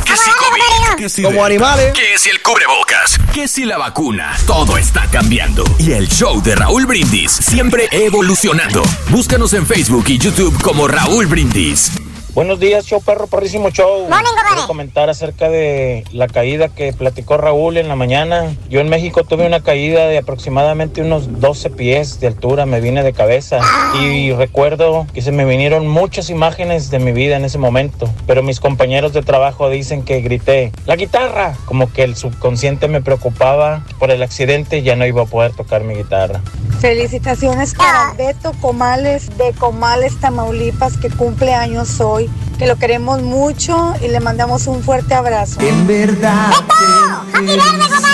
¿Qué 0.05 0.17
si 0.17 0.29
COVID? 0.31 0.97
¿Qué 0.97 1.09
si 1.09 1.23
Como 1.23 1.43
animales. 1.43 1.93
¿Qué 1.93 2.17
si 2.17 2.29
el 2.29 2.41
cubrebocas? 2.41 3.17
¿Qué 3.33 3.47
si 3.47 3.65
la 3.65 3.77
vacuna? 3.77 4.33
Todo 4.45 4.77
está 4.77 5.07
cambiando. 5.11 5.63
Y 5.79 5.93
el 5.93 6.07
show 6.07 6.41
de 6.43 6.55
Raúl 6.55 6.85
Brindis 6.85 7.31
siempre 7.31 7.87
evolucionando. 7.91 8.83
Búscanos 9.09 9.53
en 9.53 9.65
Facebook 9.65 10.05
y 10.07 10.17
YouTube 10.19 10.61
como 10.61 10.87
Raúl 10.87 11.25
Brindis. 11.25 11.91
Buenos 12.35 12.59
días, 12.59 12.87
show 12.87 12.99
perro, 12.99 13.27
perrísimo 13.27 13.69
show. 13.69 14.07
Quiero 14.09 14.65
comentar 14.65 15.07
acerca 15.07 15.49
de 15.49 16.03
la 16.11 16.27
caída 16.27 16.67
que 16.67 16.91
platicó 16.91 17.37
Raúl 17.37 17.77
en 17.77 17.87
la 17.87 17.95
mañana. 17.95 18.55
Yo 18.69 18.79
en 18.79 18.89
México 18.89 19.23
tuve 19.23 19.45
una 19.45 19.61
caída 19.61 20.07
de 20.07 20.17
aproximadamente 20.17 21.03
unos 21.03 21.39
12 21.39 21.69
pies 21.69 22.19
de 22.19 22.25
altura, 22.25 22.65
me 22.65 22.81
vine 22.81 23.03
de 23.03 23.13
cabeza 23.13 23.59
y 24.01 24.31
recuerdo 24.31 25.05
que 25.13 25.21
se 25.21 25.31
me 25.31 25.45
vinieron 25.45 25.87
muchas 25.87 26.31
imágenes 26.31 26.89
de 26.89 26.97
mi 26.97 27.11
vida 27.11 27.37
en 27.37 27.45
ese 27.45 27.59
momento, 27.59 28.09
pero 28.25 28.41
mis 28.41 28.59
compañeros 28.59 29.13
de 29.13 29.21
trabajo 29.21 29.69
dicen 29.69 30.01
que 30.03 30.21
grité, 30.21 30.71
la 30.87 30.95
guitarra, 30.95 31.55
como 31.65 31.93
que 31.93 32.03
el 32.03 32.15
subconsciente 32.15 32.87
me 32.87 33.01
preocupaba 33.01 33.85
por 33.99 34.09
el 34.09 34.23
accidente 34.23 34.79
y 34.79 34.81
ya 34.81 34.95
no 34.95 35.05
iba 35.05 35.21
a 35.21 35.25
poder 35.25 35.53
tocar 35.53 35.83
mi 35.83 35.93
guitarra. 35.93 36.41
Felicitaciones 36.79 37.75
para 37.75 38.13
Beto 38.17 38.51
Comales 38.59 39.37
de 39.37 39.53
Comales, 39.53 40.19
Tamaulipas, 40.19 40.97
que 40.97 41.09
cumple 41.09 41.53
años 41.53 42.01
hoy, 42.01 42.22
que 42.57 42.67
lo 42.67 42.77
queremos 42.77 43.21
mucho 43.21 43.93
y 44.01 44.07
le 44.07 44.19
mandamos 44.19 44.67
un 44.67 44.83
fuerte 44.83 45.13
abrazo. 45.13 45.59
En 45.61 45.87
verdad. 45.87 46.51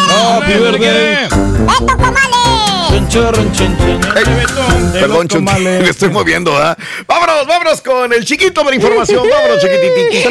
¡Happy 0.09 0.53
birthday! 0.53 1.27
Perdón, 4.93 5.27
Chunti, 5.27 5.63
me 5.63 5.89
estoy 5.89 6.09
moviendo, 6.09 6.55
¿ah? 6.55 6.77
Vámonos, 7.07 7.47
vámonos 7.47 7.81
con 7.81 8.13
el 8.13 8.25
chiquito 8.25 8.63
para 8.63 8.75
información. 8.75 9.27
Vámonos, 9.29 9.61
chiquitito. 9.61 10.29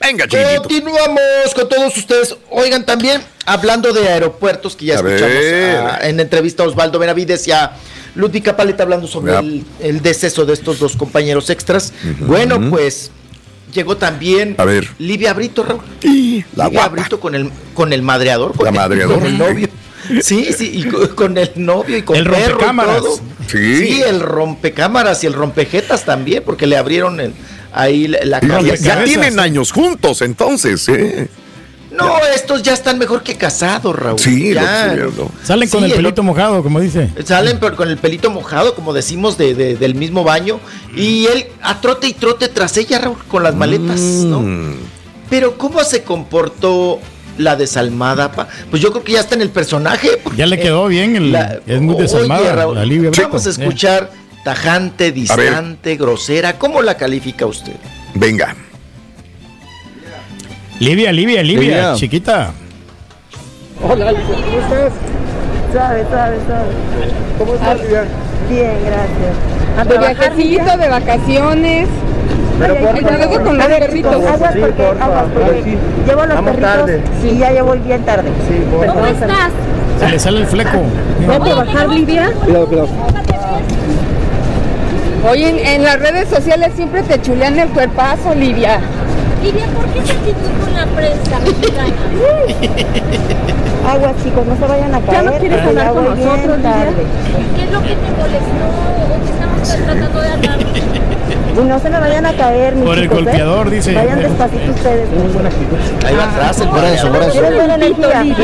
Venga, 0.00 0.26
chiquitito. 0.26 0.62
Continuamos 0.62 1.20
con 1.54 1.68
todos 1.68 1.96
ustedes. 1.96 2.36
Oigan, 2.50 2.84
también 2.84 3.22
hablando 3.46 3.92
de 3.92 4.08
aeropuertos, 4.08 4.76
que 4.76 4.86
ya 4.86 4.94
A 4.94 4.96
escuchamos 4.98 5.44
en 6.02 6.20
entrevista 6.20 6.62
a 6.62 6.66
Osvaldo 6.66 6.98
Benavides 6.98 7.46
y 7.48 7.52
a 7.52 7.72
Ludvika 8.14 8.56
Paleta 8.56 8.82
hablando 8.82 9.06
sobre 9.06 9.36
el, 9.38 9.64
el 9.80 10.00
deceso 10.02 10.44
de 10.46 10.54
estos 10.54 10.78
dos 10.78 10.96
compañeros 10.96 11.50
extras. 11.50 11.92
Bueno, 12.20 12.60
pues 12.70 13.10
llegó 13.72 13.96
también 13.96 14.54
A 14.58 14.64
ver. 14.64 14.88
Livia 14.98 15.32
Brito, 15.32 15.62
Raúl. 15.62 15.80
la 16.02 16.08
Livia 16.10 16.44
guapa. 16.68 16.88
Brito 16.88 17.20
con 17.20 17.34
el, 17.34 17.50
con 17.74 17.92
el 17.92 18.02
madreador. 18.02 18.54
Con 18.56 18.74
La 18.74 18.84
el-. 18.86 19.06
Con 19.06 19.24
el 19.26 19.38
novio. 19.38 19.68
Sí, 20.22 20.48
sí, 20.56 20.70
y 20.74 20.84
con, 20.84 21.38
el 21.38 21.50
novio 21.56 21.96
y 21.98 22.02
con 22.02 22.16
El 22.16 22.24
perro 22.24 22.36
y 22.38 22.48
rompecámaras. 22.48 22.96
todo. 22.98 23.20
Sí. 23.48 24.02
el 24.04 24.20
rompecámaras 24.20 25.22
y 25.22 25.26
el 25.28 25.34
rompejetas 25.34 26.04
también, 26.04 26.42
porque 26.44 26.66
le 26.66 26.76
abrieron 26.76 27.20
el- 27.20 27.32
ahí 27.72 28.08
la, 28.08 28.18
la 28.24 28.40
Ya, 28.40 28.48
cabeza. 28.48 28.76
ya 28.84 29.04
tienen 29.04 29.38
años 29.38 29.70
juntos, 29.70 30.22
entonces, 30.22 30.88
¿eh? 30.88 31.28
No, 31.90 32.18
estos 32.34 32.62
ya 32.62 32.72
están 32.72 32.98
mejor 32.98 33.22
que 33.22 33.36
casados, 33.36 33.94
Raúl. 33.96 34.18
Sí, 34.18 34.54
lo 34.54 34.60
ya. 34.60 34.86
estoy 34.86 34.98
viendo. 35.02 35.30
Salen 35.42 35.68
con 35.68 35.80
Sí, 35.80 35.86
el 35.86 35.90
el 35.92 35.96
pelito 35.96 36.22
mojado, 36.22 36.62
como 36.62 36.78
dice. 36.80 37.10
Salen 37.24 37.58
pero 37.58 37.74
con 37.76 37.88
el 37.88 37.98
pelito 37.98 38.30
mojado, 38.30 38.74
como 38.74 38.92
decimos, 38.92 39.36
de, 39.36 39.54
de- 39.54 39.76
del 39.76 39.94
mismo 39.96 40.22
baño. 40.22 40.60
Y 40.96 41.26
él 41.26 41.46
a 41.62 41.80
trote 41.80 42.06
y 42.06 42.14
trote 42.14 42.48
tras 42.48 42.76
ella, 42.76 43.00
Raúl, 43.00 43.18
con 43.28 43.42
las 43.42 43.54
maletas, 43.56 43.98
¿no? 44.00 44.40
Mm. 44.40 44.74
Pero 45.28 45.58
¿cómo 45.58 45.82
se 45.84 46.02
comportó 46.04 47.00
la 47.38 47.56
desalmada? 47.56 48.32
pa? 48.32 48.48
Pues 48.70 48.80
yo 48.82 48.90
creo 48.92 49.02
que 49.04 49.12
ya 49.12 49.20
está 49.20 49.34
en 49.34 49.42
el 49.42 49.50
personaje. 49.50 50.20
Ya 50.36 50.46
le 50.46 50.58
quedó 50.60 50.86
bien, 50.86 51.16
el- 51.16 51.34
es 51.66 51.80
muy 51.80 51.94
Oye, 51.94 52.02
desalmada 52.04 52.52
Raúl, 52.54 52.74
la 52.76 52.84
Livia 52.84 53.10
Brito. 53.10 53.26
Vamos 53.28 53.46
a 53.46 53.50
escuchar 53.50 54.10
tajante, 54.44 55.12
distante, 55.12 55.96
grosera. 55.96 56.58
¿Cómo 56.58 56.82
la 56.82 56.96
califica 56.96 57.46
usted? 57.46 57.74
Venga. 58.14 58.54
Livia, 60.80 61.12
Livia, 61.12 61.42
Livia, 61.42 61.60
Livia. 61.60 61.94
chiquita. 61.94 62.52
Hola, 63.82 64.12
¿cómo 64.12 64.58
estás? 64.60 64.92
Suave, 65.72 66.04
suave, 66.10 66.36
suave. 66.46 66.70
¿Cómo 67.38 67.54
estás, 67.54 67.78
Bien, 68.48 68.72
gracias. 68.84 69.88
De 69.88 69.98
viajecito, 69.98 70.76
de 70.78 70.88
vacaciones. 70.88 71.88
Pero 72.58 72.74
Ay, 72.74 73.38
con 73.38 73.56
los 73.58 73.66
A 73.66 73.68
perritos. 73.78 74.14
aguas 74.14 74.38
porque- 74.38 74.62
aguas 75.00 75.24
porque 75.32 75.78
Llevo 76.06 76.20
a 76.22 76.26
los 76.26 76.34
Vamos 76.36 76.50
perritos 76.56 76.76
tarde. 76.76 77.02
y 77.24 77.38
ya 77.38 77.50
llevo 77.52 77.72
bien 77.74 78.02
tarde. 78.04 78.30
¿Cómo 78.86 79.06
estás? 79.06 79.50
Se 80.00 80.08
le 80.08 80.18
sale 80.18 80.40
el 80.40 80.46
fleco. 80.46 80.82
¿Ya 81.26 81.40
te 81.40 81.52
bajar, 81.54 81.88
Livia? 81.88 82.32
Cuidado, 82.44 82.66
cuidado. 82.66 82.88
Oye, 85.30 85.48
en, 85.50 85.58
en 85.58 85.82
las 85.84 86.00
redes 86.00 86.28
sociales 86.28 86.72
siempre 86.74 87.02
te 87.02 87.20
chulean 87.20 87.58
el 87.58 87.68
cuerpazo, 87.68 88.34
Livia. 88.34 88.80
Livia, 89.42 89.66
¿por 89.74 89.86
qué 89.86 90.00
se 90.04 90.12
actitud 90.12 90.50
con 90.62 90.74
la 90.74 90.86
prensa 90.86 91.38
mexicana? 91.40 91.94
Aguas, 93.92 94.12
chicos, 94.22 94.46
no 94.46 94.54
se 94.56 94.66
vayan 94.66 94.94
a 94.94 95.00
caer. 95.00 95.24
¿Ya 95.24 95.30
no 95.30 95.38
quieres 95.38 95.62
hablar 95.62 95.92
con 95.92 96.04
nosotros, 96.04 96.62
tarde. 96.62 96.92
¿Qué 97.56 97.62
es 97.64 97.70
lo 97.72 97.80
que 97.82 97.88
te 97.88 98.10
molestó 98.18 98.66
o 99.00 99.24
que 99.24 99.30
estamos 99.30 99.68
tratando 99.86 100.20
de 100.20 100.28
hablar? 100.28 100.58
Y 101.56 101.64
no 101.64 101.78
se 101.80 101.90
me 101.90 101.98
vayan 102.00 102.26
a 102.26 102.32
caer, 102.34 102.74
mis 102.76 102.84
Por 102.84 102.98
el 102.98 103.04
chicos, 103.04 103.18
¿eh? 103.18 103.22
golpeador, 103.24 103.70
dice. 103.70 103.94
Vayan 103.94 104.20
despacito 104.20 104.70
ustedes. 104.72 105.08
Ahí 106.06 106.14
va 106.14 106.24
atrás 106.24 106.60
el 106.60 106.68
Brazo, 106.68 107.10
brazo. 107.10 107.30
¿Quieres 107.32 107.54
buena 107.54 107.74
energía? 107.74 108.24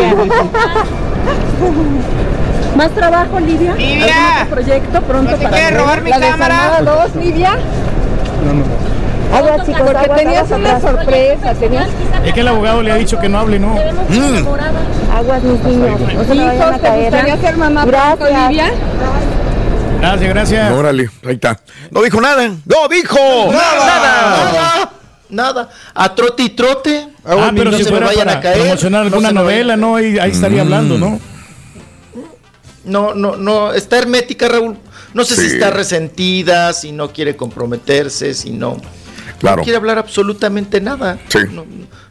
¿Más 2.76 2.90
trabajo. 2.90 3.36
¿Algún 3.36 3.54
otro 3.54 4.50
proyecto 4.50 5.02
pronto 5.02 5.30
¿No 5.30 5.36
te 5.38 5.44
para 5.44 5.70
robar 5.70 6.02
mi 6.02 6.10
la 6.10 6.20
cámara? 6.20 6.70
desalmada 6.78 7.06
2, 7.14 7.16
Livia? 7.24 7.52
Aguas, 9.38 9.66
chicos, 9.66 9.80
Porque 9.82 9.98
aguas, 9.98 10.18
tenías 10.18 10.52
aguas 10.52 10.60
una 10.60 10.80
sorpresa, 10.80 11.54
tenías... 11.54 11.88
Es 12.24 12.32
que 12.34 12.40
el 12.40 12.48
abogado 12.48 12.82
le 12.82 12.92
ha 12.92 12.96
dicho 12.96 13.18
que 13.18 13.28
no 13.28 13.38
hable, 13.38 13.58
¿no. 13.58 13.74
Aguas, 15.14 15.42
mis 15.42 15.60
niños, 15.62 16.00
no 16.00 16.24
se 16.24 16.34
me 16.34 16.44
vayan 16.44 16.54
Hijos, 16.56 16.74
a 16.74 16.76
¿te 16.76 16.80
caer. 16.82 17.02
gustaría 17.10 17.36
ser 17.40 17.56
mamá 17.56 17.86
pronto, 17.86 18.24
Gracias. 18.24 18.48
Livia? 18.50 18.70
Gracias, 20.00 20.28
gracias. 20.28 20.72
Órale, 20.72 21.10
ahí 21.24 21.34
está. 21.34 21.58
No 21.90 22.02
dijo 22.02 22.20
nada. 22.20 22.48
No 22.48 22.88
dijo 22.90 23.18
nada. 23.50 23.86
Nada. 23.86 24.90
Nada. 25.28 25.68
A 25.94 26.14
trote 26.14 26.42
y 26.44 26.50
trote. 26.50 27.08
Ah, 27.24 27.50
pero 27.56 27.70
no 27.70 27.76
si 27.78 27.84
se 27.84 27.90
me 27.90 27.96
fuera 27.98 28.06
vayan 28.06 28.26
para 28.26 28.38
a 28.38 28.42
caer. 28.42 28.58
promocionar 28.60 29.02
alguna 29.02 29.32
novela, 29.32 29.76
¿no? 29.76 29.96
Ahí, 29.96 30.18
ahí 30.18 30.30
estaría 30.30 30.58
Mm. 30.62 30.66
hablando, 30.66 30.98
¿no? 30.98 31.18
No, 32.84 33.14
no, 33.14 33.36
no. 33.36 33.72
Está 33.72 33.98
hermética, 33.98 34.48
Raúl. 34.48 34.76
No 35.14 35.24
sé 35.24 35.34
si 35.34 35.46
está 35.46 35.70
resentida, 35.70 36.72
si 36.74 36.92
no 36.92 37.10
quiere 37.12 37.34
comprometerse, 37.36 38.34
si 38.34 38.50
no. 38.50 38.76
Claro. 39.40 39.58
No 39.58 39.62
quiere 39.64 39.76
hablar 39.76 39.98
absolutamente 39.98 40.80
nada. 40.80 41.18
Sí. 41.28 41.38
No, 41.52 41.64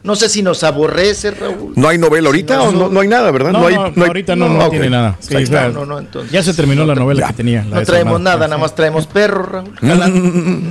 no 0.04 0.14
sé 0.14 0.28
si 0.28 0.42
nos 0.42 0.62
aborrece, 0.62 1.32
Raúl. 1.32 1.72
¿No 1.74 1.88
hay 1.88 1.98
novela 1.98 2.28
ahorita 2.28 2.62
o 2.62 2.70
no, 2.70 2.88
no 2.88 3.00
hay 3.00 3.08
nada, 3.08 3.30
verdad? 3.32 3.50
No, 3.50 3.66
hay, 3.66 3.74
no, 3.74 3.84
hay- 3.86 3.92
ahorita 4.06 4.36
no, 4.36 4.48
no 4.48 4.64
ok. 4.66 4.70
tiene 4.70 4.90
nada. 4.90 5.16
Sí, 5.18 5.34
está. 5.36 5.68
no, 5.70 5.84
no, 5.84 5.98
entonces- 5.98 6.30
ya 6.30 6.42
se 6.42 6.54
terminó 6.54 6.84
la 6.86 6.94
novela 6.94 7.26
que 7.26 7.32
tenía. 7.32 7.64
la 7.64 7.80
No 7.80 7.82
traemos 7.82 8.20
nada, 8.20 8.46
nada 8.46 8.58
más 8.58 8.74
traemos 8.76 9.06
perros, 9.08 9.48
Raúl. 9.48 9.74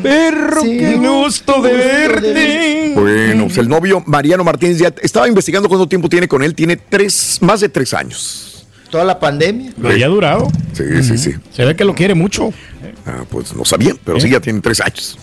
Perro, 0.01 0.61
qué 0.63 0.95
gusto 0.97 1.61
de 1.61 1.73
verte. 1.73 2.91
Bueno, 2.95 3.43
pues 3.45 3.57
el 3.57 3.67
novio 3.67 4.01
Mariano 4.05 4.43
Martínez 4.45 4.77
ya 4.77 4.93
estaba 5.01 5.27
investigando 5.27 5.67
cuánto 5.67 5.87
tiempo 5.87 6.07
tiene 6.07 6.27
con 6.27 6.41
él. 6.43 6.55
Tiene 6.55 6.77
tres, 6.77 7.39
más 7.41 7.59
de 7.59 7.67
tres 7.69 7.93
años. 7.93 8.65
Toda 8.89 9.03
la 9.03 9.19
pandemia. 9.19 9.73
Lo 9.77 9.89
había 9.89 10.07
durado. 10.07 10.47
Sí, 10.71 10.83
sí, 11.03 11.17
sí. 11.17 11.33
Se 11.51 11.65
ve 11.65 11.75
que 11.75 11.83
lo 11.83 11.93
quiere 11.93 12.13
mucho. 12.15 12.51
Ah, 13.05 13.25
pues 13.29 13.53
no 13.53 13.65
sabía, 13.65 13.93
pero 14.05 14.19
sí 14.21 14.29
ya 14.29 14.39
tiene 14.39 14.61
tres 14.61 14.79
años. 14.79 15.17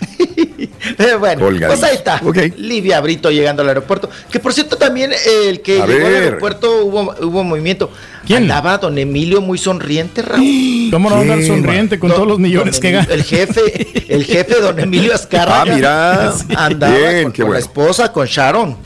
Eh, 0.98 1.14
bueno, 1.18 1.42
Colgadito. 1.42 1.68
pues 1.80 1.82
ahí 1.90 1.96
está. 1.96 2.20
Livia 2.56 3.00
Brito 3.00 3.30
llegando 3.30 3.62
al 3.62 3.68
aeropuerto. 3.68 4.08
Que 4.30 4.40
por 4.40 4.52
cierto, 4.52 4.76
también 4.76 5.12
eh, 5.12 5.16
el 5.48 5.60
que 5.60 5.80
A 5.82 5.86
llegó 5.86 6.06
al 6.06 6.14
aeropuerto 6.14 6.84
hubo, 6.84 7.14
hubo 7.20 7.44
movimiento. 7.44 7.90
Andaba 8.34 8.78
don 8.78 8.98
Emilio 8.98 9.40
muy 9.40 9.58
sonriente, 9.58 10.22
Raúl. 10.22 10.44
¿Cómo 10.92 11.08
no 11.08 11.16
va 11.16 11.20
a 11.20 11.22
andar 11.22 11.38
¿Qué, 11.38 11.46
sonriente 11.46 11.98
con 11.98 12.10
todos 12.10 12.26
los 12.26 12.38
millones 12.38 12.78
que 12.78 12.90
gana? 12.92 13.08
El 13.10 13.22
jefe, 13.24 14.14
el 14.14 14.24
jefe 14.24 14.60
don 14.60 14.78
Emilio 14.80 15.14
Azcárraga. 15.14 15.62
Ah, 15.62 15.74
mira. 15.74 16.34
Andaba 16.56 16.94
Bien, 16.96 17.22
con, 17.24 17.32
qué 17.32 17.42
con 17.42 17.52
la 17.52 17.58
esposa, 17.58 18.12
con 18.12 18.26
Sharon. 18.26 18.76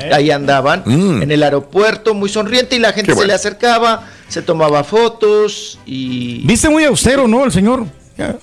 Eh. 0.00 0.10
Ahí 0.12 0.30
andaban 0.30 0.82
Mm. 0.86 1.22
en 1.22 1.30
el 1.30 1.42
aeropuerto 1.42 2.14
muy 2.14 2.28
sonriente 2.28 2.76
y 2.76 2.78
la 2.78 2.92
gente 2.92 3.14
se 3.14 3.26
le 3.26 3.32
acercaba, 3.32 4.08
se 4.28 4.40
tomaba 4.42 4.82
fotos 4.82 5.78
y... 5.84 6.44
Viste 6.46 6.68
muy 6.68 6.84
austero, 6.84 7.28
¿no? 7.28 7.44
El 7.44 7.52
señor. 7.52 7.84
Ya. 8.16 8.36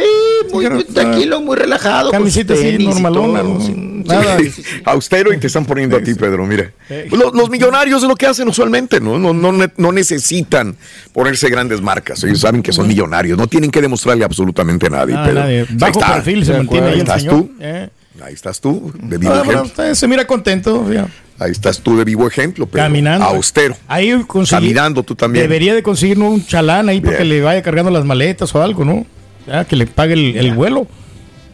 Sí, 0.00 0.52
muy, 0.52 0.68
muy 0.70 0.84
tranquilo, 0.84 1.40
muy 1.40 1.56
relajado. 1.56 2.10
con 2.10 2.18
Camiseta 2.20 2.54
así, 2.54 2.78
normalona, 2.78 3.40
todo, 3.40 3.54
¿no? 3.54 3.60
sin- 3.60 4.04
Nada. 4.04 4.38
sí. 4.38 4.62
Austero 4.84 5.32
y 5.32 5.38
te 5.38 5.46
están 5.48 5.64
poniendo 5.64 5.96
a 5.96 6.00
ti, 6.00 6.14
Pedro, 6.14 6.46
mira. 6.46 6.70
Eh. 6.90 7.08
Los, 7.10 7.34
los 7.34 7.50
millonarios 7.50 8.02
es 8.02 8.08
lo 8.08 8.14
que 8.14 8.26
hacen 8.26 8.46
usualmente, 8.48 9.00
¿no? 9.00 9.18
No, 9.18 9.32
no, 9.32 9.52
no 9.76 9.92
necesitan 9.92 10.76
ponerse 11.12 11.48
grandes 11.48 11.80
marcas. 11.80 12.22
Ellos 12.24 12.40
saben 12.40 12.62
que 12.62 12.72
son 12.72 12.86
millonarios. 12.86 13.36
No 13.38 13.46
tienen 13.48 13.70
que 13.70 13.80
demostrarle 13.80 14.24
absolutamente 14.24 14.86
a 14.86 14.90
nadie, 14.90 15.14
Nada, 15.14 15.26
Pedro. 15.26 15.40
nadie. 15.40 15.60
Ahí 15.60 15.66
Bajo 15.72 15.98
está. 16.00 16.14
perfil 16.14 16.44
se 16.44 16.52
mantiene 16.52 16.86
ahí 16.86 16.92
Ahí 16.92 16.98
el 17.00 17.06
estás 17.06 17.22
señor. 17.22 17.34
tú. 17.40 17.50
Eh. 17.60 17.88
Ahí 18.22 18.32
estás 18.34 18.60
tú, 18.60 18.92
de 19.02 19.18
vivo 19.18 19.32
Ah, 19.34 19.40
ejemplo. 19.42 19.62
usted 19.64 19.94
se 19.94 20.08
mira 20.08 20.26
contento. 20.26 20.90
ya. 20.92 21.06
Ahí 21.38 21.50
estás 21.50 21.80
tú 21.80 21.98
de 21.98 22.04
vivo 22.04 22.26
ejemplo, 22.26 22.66
Pedro. 22.66 22.84
Caminando. 22.84 23.26
Austero. 23.26 23.76
Ahí 23.88 24.14
Caminando 24.48 25.02
tú 25.02 25.14
también. 25.14 25.42
Debería 25.44 25.74
de 25.74 25.82
conseguir 25.82 26.18
un 26.18 26.44
chalán 26.46 26.88
ahí 26.88 27.00
para 27.00 27.18
que 27.18 27.24
Bien. 27.24 27.36
le 27.40 27.42
vaya 27.44 27.62
cargando 27.62 27.90
las 27.90 28.04
maletas 28.06 28.54
o 28.54 28.62
algo, 28.62 28.84
¿no? 28.86 29.04
Ya, 29.46 29.64
que 29.64 29.76
le 29.76 29.86
pague 29.86 30.14
el, 30.14 30.36
el 30.36 30.52
vuelo. 30.54 30.86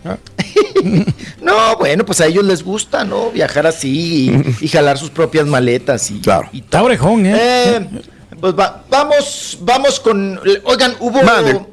No, 1.41 1.77
bueno, 1.77 2.05
pues 2.05 2.21
a 2.21 2.27
ellos 2.27 2.45
les 2.45 2.63
gusta, 2.63 3.05
¿no? 3.05 3.31
Viajar 3.31 3.67
así 3.67 4.31
y, 4.61 4.65
y 4.65 4.69
jalar 4.69 4.99
sus 4.99 5.11
propias 5.11 5.47
maletas. 5.47 6.11
Y, 6.11 6.21
claro. 6.21 6.49
y 6.53 6.59
Está 6.61 6.83
orejón, 6.83 7.27
¿eh? 7.27 7.35
Eh, 7.37 7.89
Pues 8.41 8.55
va- 8.59 8.83
vamos, 8.91 9.59
vamos 9.61 10.01
con. 10.01 10.41
Oigan, 10.65 10.97
hubo, 10.99 11.21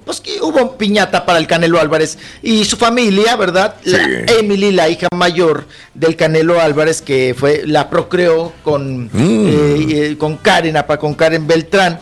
pues 0.06 0.22
que 0.22 0.40
hubo 0.42 0.78
piñata 0.78 1.26
para 1.26 1.40
el 1.40 1.48
Canelo 1.48 1.80
Álvarez 1.80 2.18
y 2.44 2.64
su 2.66 2.78
familia, 2.78 3.36
¿verdad? 3.36 3.76
La 3.84 4.04
Emily, 4.40 4.72
la 4.72 4.88
hija 4.90 5.08
mayor 5.16 5.66
del 5.96 6.16
Canelo 6.16 6.62
Álvarez, 6.62 7.02
que 7.02 7.36
fue 7.38 7.64
la 7.66 7.90
procreó 7.90 8.54
con, 8.64 9.06
Mm. 9.06 9.10
eh, 9.48 9.86
eh, 10.12 10.16
con 10.20 10.38
Karen, 10.38 10.76
con 11.00 11.16
Karen 11.16 11.48
Beltrán. 11.48 12.00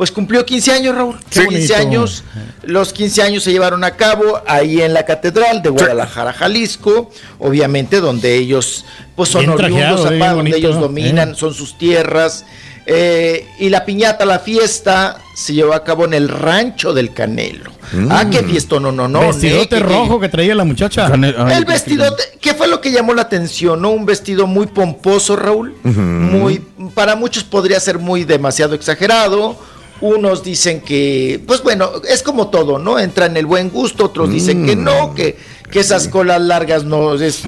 Pues 0.00 0.10
cumplió 0.12 0.46
15 0.46 0.72
años, 0.72 0.94
Raúl. 0.94 1.18
Qué 1.28 1.46
15 1.46 1.50
bonito. 1.50 1.74
años. 1.76 2.24
Los 2.62 2.94
15 2.94 3.20
años 3.20 3.42
se 3.42 3.52
llevaron 3.52 3.84
a 3.84 3.96
cabo 3.96 4.40
ahí 4.46 4.80
en 4.80 4.94
la 4.94 5.04
Catedral 5.04 5.60
de 5.60 5.68
Guadalajara, 5.68 6.32
Jalisco, 6.32 7.10
obviamente, 7.38 8.00
donde 8.00 8.34
ellos 8.34 8.86
pues 9.14 9.28
son 9.28 9.42
Bien 9.42 9.50
oriundos, 9.52 10.00
trajeado, 10.00 10.04
donde 10.04 10.34
bonito, 10.34 10.56
ellos 10.56 10.80
dominan, 10.80 11.32
Eh. 11.32 11.34
son 11.36 11.52
sus 11.52 11.76
tierras. 11.76 12.46
Eh, 12.86 13.46
y 13.58 13.68
la 13.68 13.84
piñata, 13.84 14.24
la 14.24 14.38
fiesta, 14.38 15.18
se 15.34 15.52
llevó 15.52 15.74
a 15.74 15.84
cabo 15.84 16.06
en 16.06 16.14
el 16.14 16.30
rancho 16.30 16.94
del 16.94 17.12
Canelo. 17.12 17.70
Ah, 18.08 18.24
qué 18.30 18.42
fiesta, 18.42 18.80
no, 18.80 18.90
no, 18.92 19.06
no. 19.06 19.20
Vestidote 19.20 19.76
ne, 19.76 19.82
rojo 19.82 20.18
que 20.18 20.30
traía 20.30 20.54
la 20.54 20.64
muchacha. 20.64 21.12
El 21.12 21.64
vestidote, 21.66 22.22
¿qué 22.40 22.54
fue 22.54 22.68
lo 22.68 22.80
que 22.80 22.90
llamó 22.90 23.12
la 23.12 23.20
atención? 23.20 23.82
¿No? 23.82 23.90
Un 23.90 24.06
vestido 24.06 24.46
muy 24.46 24.66
pomposo, 24.66 25.36
Raúl. 25.36 25.74
Muy, 25.84 26.58
para 26.94 27.16
muchos 27.16 27.44
podría 27.44 27.78
ser 27.80 27.98
muy 27.98 28.24
demasiado 28.24 28.74
exagerado. 28.74 29.68
Unos 30.00 30.42
dicen 30.42 30.80
que, 30.80 31.40
pues 31.46 31.62
bueno, 31.62 31.90
es 32.08 32.22
como 32.22 32.48
todo, 32.48 32.78
¿no? 32.78 32.98
Entra 32.98 33.26
en 33.26 33.36
el 33.36 33.44
buen 33.46 33.68
gusto, 33.70 34.06
otros 34.06 34.30
dicen 34.30 34.64
que 34.64 34.74
no, 34.74 35.14
que, 35.14 35.36
que 35.70 35.80
esas 35.80 36.08
colas 36.08 36.40
largas 36.40 36.84
no 36.84 37.14
es, 37.14 37.42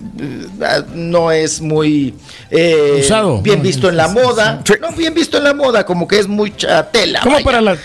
no 0.95 1.31
es 1.33 1.61
muy 1.61 2.15
eh, 2.51 2.99
Usado. 3.01 3.41
bien 3.41 3.63
visto 3.63 3.89
en 3.89 3.97
la 3.97 4.09
moda. 4.09 4.63
No, 4.81 4.93
bien 4.93 5.15
visto 5.15 5.39
en 5.39 5.45
la 5.45 5.55
moda, 5.55 5.87
como 5.87 6.07
que 6.07 6.19
es 6.19 6.29
mucha 6.29 6.91
tela. 6.91 7.21
Como 7.23 7.35
vaya. 7.37 7.45
para 7.45 7.61
las, 7.63 7.79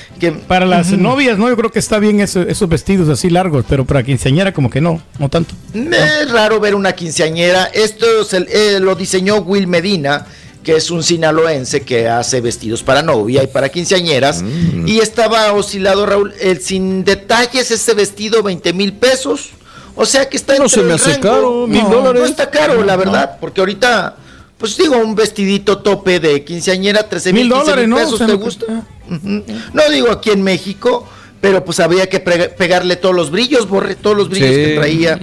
para 0.47 0.65
las 0.65 0.91
novias, 0.91 1.37
¿no? 1.37 1.47
Yo 1.47 1.55
creo 1.55 1.71
que 1.71 1.79
está 1.79 1.99
bien 1.99 2.19
eso- 2.19 2.41
esos 2.41 2.67
vestidos 2.67 3.07
así 3.09 3.29
largos, 3.29 3.65
pero 3.69 3.85
para 3.85 4.03
quinceañera 4.03 4.51
como 4.53 4.69
que 4.69 4.81
no, 4.81 5.01
no 5.17 5.29
tanto. 5.29 5.55
Es 5.73 6.29
raro 6.31 6.59
ver 6.59 6.75
una 6.75 6.91
quinceañera. 6.93 7.65
Esto 7.73 8.05
se- 8.25 8.45
eh, 8.49 8.79
lo 8.79 8.95
diseñó 8.95 9.37
Will 9.37 9.67
Medina, 9.67 10.25
que 10.67 10.75
es 10.75 10.91
un 10.91 11.01
sinaloense 11.01 11.83
que 11.83 12.09
hace 12.09 12.41
vestidos 12.41 12.83
para 12.83 13.01
novia 13.01 13.41
y 13.41 13.47
para 13.47 13.69
quinceañeras. 13.69 14.43
Y 14.85 14.99
estaba 14.99 15.53
oscilado, 15.53 16.05
Raúl, 16.05 16.33
el 16.41 16.59
sin 16.61 17.05
detalles, 17.05 17.71
ese 17.71 17.93
vestido, 17.93 18.43
20 18.43 18.73
mil 18.73 18.91
pesos. 18.91 19.51
O 19.95 20.05
sea 20.05 20.27
que 20.27 20.35
está 20.35 20.57
No 20.57 20.67
se 20.67 20.81
me 20.83 20.95
hace 20.95 21.11
rango. 21.11 21.21
caro, 21.21 21.67
mil 21.67 21.83
No, 21.83 21.89
dólares. 21.89 22.21
No 22.21 22.27
está 22.27 22.49
caro, 22.49 22.83
la 22.83 22.97
verdad, 22.97 23.37
porque 23.39 23.61
ahorita, 23.61 24.17
pues 24.57 24.75
digo, 24.75 24.97
un 24.97 25.15
vestidito 25.15 25.77
tope 25.77 26.19
de 26.19 26.43
quinceañera, 26.43 27.07
13 27.07 27.31
mil 27.31 27.43
Mil 27.43 27.49
dólares, 27.51 27.87
¿no? 27.87 27.95
pesos, 27.95 28.13
O 28.15 28.17
sea, 28.17 28.27
¿te 28.27 28.33
que- 28.33 28.37
gusta? 28.37 28.65
No 29.07 29.83
digo 29.89 30.11
aquí 30.11 30.31
en 30.31 30.43
México, 30.43 31.07
pero 31.39 31.63
pues 31.63 31.79
había 31.79 32.09
que 32.09 32.19
pegarle 32.19 32.97
todos 32.97 33.15
los 33.15 33.31
brillos, 33.31 33.69
borre 33.69 33.95
todos 33.95 34.17
los 34.17 34.27
brillos 34.29 34.49
Sí. 34.49 34.55
que 34.65 34.75
traía 34.75 35.17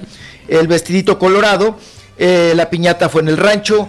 el 0.48 0.66
vestidito 0.68 1.18
colorado. 1.18 1.76
Eh, 2.16 2.54
la 2.56 2.70
piñata 2.70 3.10
fue 3.10 3.20
en 3.20 3.28
el 3.28 3.36
rancho. 3.36 3.86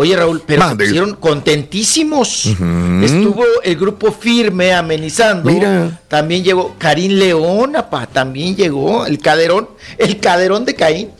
Oye, 0.00 0.14
Raúl, 0.14 0.40
pero 0.46 0.62
se 0.62 0.68
Mande. 0.68 0.84
pusieron 0.84 1.14
contentísimos. 1.16 2.46
Estuvo 2.46 3.42
el 3.64 3.76
grupo 3.76 4.12
firme 4.12 4.72
amenizando. 4.72 5.50
Mira. 5.50 6.00
También 6.06 6.44
llegó 6.44 6.76
Karim 6.78 7.14
León, 7.18 7.74
apa, 7.74 8.06
también 8.06 8.54
llegó 8.54 9.06
el 9.06 9.18
caderón, 9.18 9.68
el 9.98 10.20
caderón 10.20 10.64
de 10.64 10.76
Caín. 10.76 11.10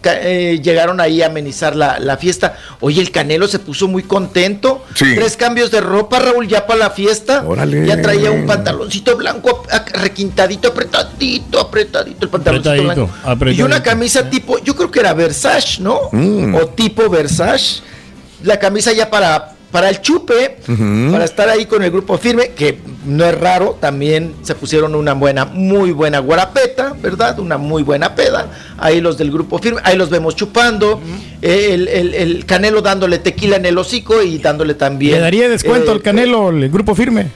Ca- 0.00 0.18
eh, 0.20 0.60
llegaron 0.60 1.00
ahí 1.00 1.22
a 1.22 1.26
amenizar 1.26 1.76
la, 1.76 1.98
la 2.00 2.16
fiesta. 2.16 2.56
Oye, 2.80 3.00
el 3.00 3.10
Canelo 3.10 3.46
se 3.46 3.58
puso 3.60 3.86
muy 3.88 4.02
contento. 4.02 4.84
Sí. 4.94 5.14
Tres 5.14 5.36
cambios 5.36 5.70
de 5.70 5.80
ropa, 5.80 6.18
Raúl, 6.18 6.48
ya 6.48 6.66
para 6.66 6.80
la 6.80 6.90
fiesta. 6.90 7.44
Órale. 7.46 7.86
Ya 7.86 8.00
traía 8.02 8.30
un 8.32 8.46
pantaloncito 8.46 9.16
blanco 9.16 9.64
requintadito, 9.94 10.68
apretadito, 10.68 11.60
apretadito 11.60 12.24
el 12.24 12.30
pantaloncito 12.30 12.70
Apretadito, 12.70 12.94
blanco. 13.06 13.18
Y 13.24 13.30
apretadito. 13.30 13.64
una 13.66 13.82
camisa 13.82 14.28
tipo, 14.28 14.58
yo 14.58 14.74
creo 14.74 14.90
que 14.90 15.00
era 15.00 15.14
Versace, 15.14 15.80
¿no? 15.82 16.00
Mm. 16.10 16.54
O 16.56 16.66
tipo 16.68 17.08
Versace. 17.08 17.80
La 18.42 18.58
camisa 18.58 18.92
ya 18.92 19.08
para, 19.08 19.54
para 19.72 19.88
el 19.88 20.00
chupe, 20.02 20.58
para 21.10 21.24
estar 21.24 21.48
ahí 21.48 21.64
con 21.66 21.82
el 21.82 21.90
grupo 21.90 22.18
firme, 22.18 22.50
que 22.50 22.78
no 23.06 23.24
es 23.24 23.36
raro, 23.40 23.78
también 23.80 24.34
se 24.42 24.54
pusieron 24.54 24.94
una 24.94 25.14
buena, 25.14 25.46
muy 25.46 25.92
buena 25.92 26.18
guarapeta, 26.18 26.94
¿verdad? 27.00 27.38
Una 27.40 27.56
muy 27.58 27.82
buena 27.82 28.14
peda. 28.14 28.48
Ahí 28.78 29.00
los 29.00 29.16
del 29.18 29.32
grupo 29.32 29.58
firme, 29.58 29.80
ahí 29.84 29.96
los 29.96 30.10
vemos 30.10 30.36
chupando, 30.36 31.00
eh, 31.40 31.70
el, 31.72 31.88
el- 31.88 32.14
el 32.14 32.44
Canelo 32.46 32.82
dándole 32.82 33.18
tequila 33.18 33.56
en 33.56 33.64
el 33.66 33.78
hocico 33.78 34.22
y 34.22 34.38
dándole 34.38 34.74
también... 34.74 35.14
Le 35.14 35.20
daría 35.20 35.48
descuento 35.48 35.90
eh, 35.90 35.94
al 35.94 36.02
Canelo, 36.02 36.50
el 36.50 36.68
grupo 36.68 36.94
firme. 36.94 37.28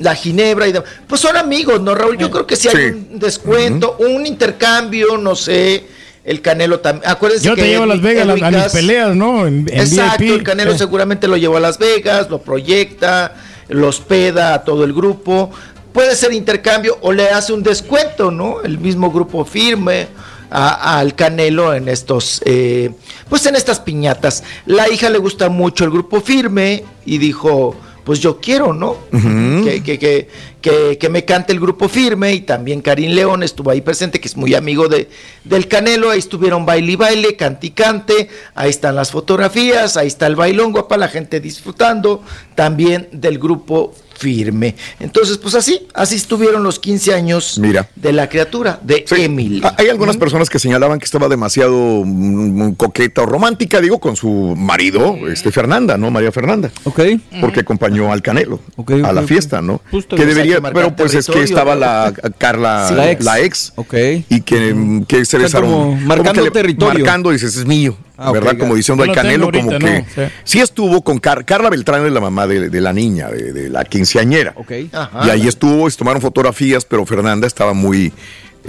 la 0.00 0.14
ginebra 0.14 0.66
y 0.68 0.72
demás. 0.72 0.88
Pues 1.06 1.20
son 1.20 1.36
amigos, 1.36 1.80
¿no, 1.80 1.94
Raúl? 1.94 2.18
Yo 2.18 2.30
creo 2.30 2.46
que 2.46 2.56
sí 2.56 2.68
hay 2.68 2.74
Sí. 2.74 2.82
un 3.12 3.18
descuento, 3.20 3.96
un 4.00 4.26
intercambio, 4.26 5.16
no 5.16 5.34
sé. 5.36 5.84
El 6.28 6.42
Canelo 6.42 6.80
también. 6.80 7.10
Acuérdense 7.10 7.46
Yo 7.46 7.54
que 7.54 7.62
te 7.62 7.68
llevo 7.68 7.84
a 7.84 7.86
Las 7.86 8.02
Vegas 8.02 8.28
a- 8.28 8.50
Cass- 8.50 8.72
peleas, 8.72 9.16
¿no? 9.16 9.46
En, 9.46 9.66
en 9.70 9.80
Exacto, 9.80 10.22
VIP. 10.24 10.34
el 10.34 10.42
Canelo 10.42 10.72
Sí. 10.72 10.78
seguramente 10.78 11.26
lo 11.26 11.36
llevó 11.36 11.56
a 11.56 11.60
Las 11.60 11.78
Vegas, 11.78 12.28
lo 12.28 12.40
proyecta, 12.42 13.34
lo 13.68 13.88
hospeda 13.88 14.54
a 14.54 14.62
todo 14.64 14.84
el 14.84 14.92
grupo. 14.92 15.50
Puede 15.92 16.14
ser 16.14 16.32
intercambio 16.34 16.98
o 17.00 17.12
le 17.12 17.30
hace 17.30 17.52
un 17.54 17.62
descuento, 17.62 18.30
¿no? 18.30 18.60
El 18.62 18.78
mismo 18.78 19.10
grupo 19.10 19.44
firme 19.44 20.08
al 20.50 21.14
Canelo 21.14 21.74
en 21.74 21.88
estos, 21.88 22.40
eh, 22.44 22.90
pues 23.28 23.44
en 23.46 23.56
estas 23.56 23.80
piñatas. 23.80 24.44
La 24.66 24.88
hija 24.88 25.10
le 25.10 25.18
gusta 25.18 25.48
mucho 25.48 25.84
el 25.84 25.90
grupo 25.90 26.20
firme 26.20 26.84
y 27.04 27.18
dijo, 27.18 27.74
pues 28.08 28.20
yo 28.20 28.40
quiero, 28.40 28.72
¿no? 28.72 28.96
Ujú. 29.12 29.64
que, 29.64 29.82
que, 29.84 29.98
que, 29.98 30.28
que, 30.62 30.96
que 30.96 31.08
me 31.10 31.26
cante 31.26 31.52
el 31.52 31.60
grupo 31.60 31.90
firme 31.90 32.32
y 32.32 32.40
también 32.40 32.80
Karim 32.80 33.10
León 33.10 33.42
estuvo 33.42 33.70
ahí 33.70 33.82
presente, 33.82 34.18
que 34.18 34.28
es 34.28 34.34
muy 34.34 34.54
amigo 34.54 34.88
de, 34.88 35.10
del 35.44 35.68
Canelo, 35.68 36.08
ahí 36.08 36.18
estuvieron 36.18 36.64
baile 36.64 36.92
y 36.92 36.96
baile, 36.96 37.36
cante 37.36 37.66
y 37.66 37.70
cante, 37.72 38.30
ahí 38.54 38.70
están 38.70 38.96
las 38.96 39.10
fotografías, 39.10 39.98
ahí 39.98 40.06
está 40.06 40.26
el 40.26 40.36
bailongo 40.36 40.88
para 40.88 41.00
la 41.00 41.08
gente 41.08 41.38
disfrutando 41.38 42.22
también 42.54 43.10
del 43.12 43.38
grupo 43.38 43.92
firme. 44.18 44.74
Entonces, 45.00 45.38
pues 45.38 45.54
así, 45.54 45.86
así 45.94 46.16
estuvieron 46.16 46.62
los 46.62 46.78
15 46.78 47.14
años 47.14 47.58
Mira. 47.58 47.88
de 47.94 48.12
la 48.12 48.28
criatura, 48.28 48.80
de 48.82 49.04
Emily. 49.16 49.60
Ah, 49.64 49.74
Hay 49.78 49.88
algunas 49.88 50.16
personas 50.16 50.50
que 50.50 50.58
señalaban 50.58 50.98
que 50.98 51.04
estaba 51.04 51.28
demasiado 51.28 52.02
mm, 52.04 52.72
coqueta 52.72 53.22
o 53.22 53.26
romántica, 53.26 53.80
digo, 53.80 53.98
con 54.00 54.16
su 54.16 54.54
marido, 54.56 55.16
este 55.30 55.52
Fernanda, 55.52 55.96
¿no? 55.96 56.10
María 56.10 56.32
Fernanda. 56.32 56.70
Ok. 56.84 57.00
Porque 57.40 57.60
acompañó 57.60 58.12
al 58.12 58.22
Canelo 58.22 58.60
Ok, 58.76 58.92
a 59.04 59.12
la 59.12 59.22
fiesta, 59.22 59.62
¿no? 59.62 59.80
Justo, 59.90 60.16
que 60.16 60.26
debería, 60.26 60.56
que 60.56 60.70
pero 60.72 60.94
pues 60.96 61.14
es 61.14 61.26
que 61.26 61.42
estaba 61.42 61.74
¿no? 61.74 61.80
la 61.80 62.12
Carla, 62.38 62.86
Sí. 62.88 62.94
la 62.94 63.04
La 63.04 63.40
ex, 63.40 63.68
ex. 63.68 63.72
Ok. 63.76 63.94
y 64.28 64.40
que, 64.42 64.74
mm, 64.74 65.04
que 65.04 65.24
se 65.24 65.38
besaron. 65.38 65.70
como 65.70 65.94
marcando 65.96 66.42
que 66.44 66.50
territorio. 66.50 66.98
Marcando, 67.04 67.30
dices, 67.30 67.56
es 67.56 67.64
mío, 67.66 67.96
Ah, 68.20 68.32
¿verdad? 68.32 68.58
como 68.58 68.74
diciendo 68.74 69.04
lo 69.06 69.12
tengo 69.12 69.22
Canelo, 69.22 69.50
como 69.52 69.70
que 69.70 69.78
¿no? 69.78 70.04
Sí. 70.14 70.22
sí. 70.42 70.60
estuvo 70.60 71.02
con 71.02 71.18
Car- 71.18 71.44
Carla 71.44 71.70
Beltrán, 71.70 72.04
es 72.04 72.12
la 72.12 72.20
mamá 72.20 72.48
de, 72.48 72.68
de 72.68 72.80
la 72.80 72.92
niña, 72.92 73.28
de, 73.28 73.52
de 73.52 73.68
la 73.70 73.84
quinceañera. 74.12 74.52
Ok. 74.56 74.72
Ajá. 74.92 75.26
Y 75.26 75.30
ahí 75.30 75.48
estuvo, 75.48 75.88
se 75.90 75.96
tomaron 75.96 76.20
fotografías, 76.22 76.84
pero 76.84 77.04
Fernanda 77.06 77.46
estaba 77.46 77.72
muy 77.74 78.12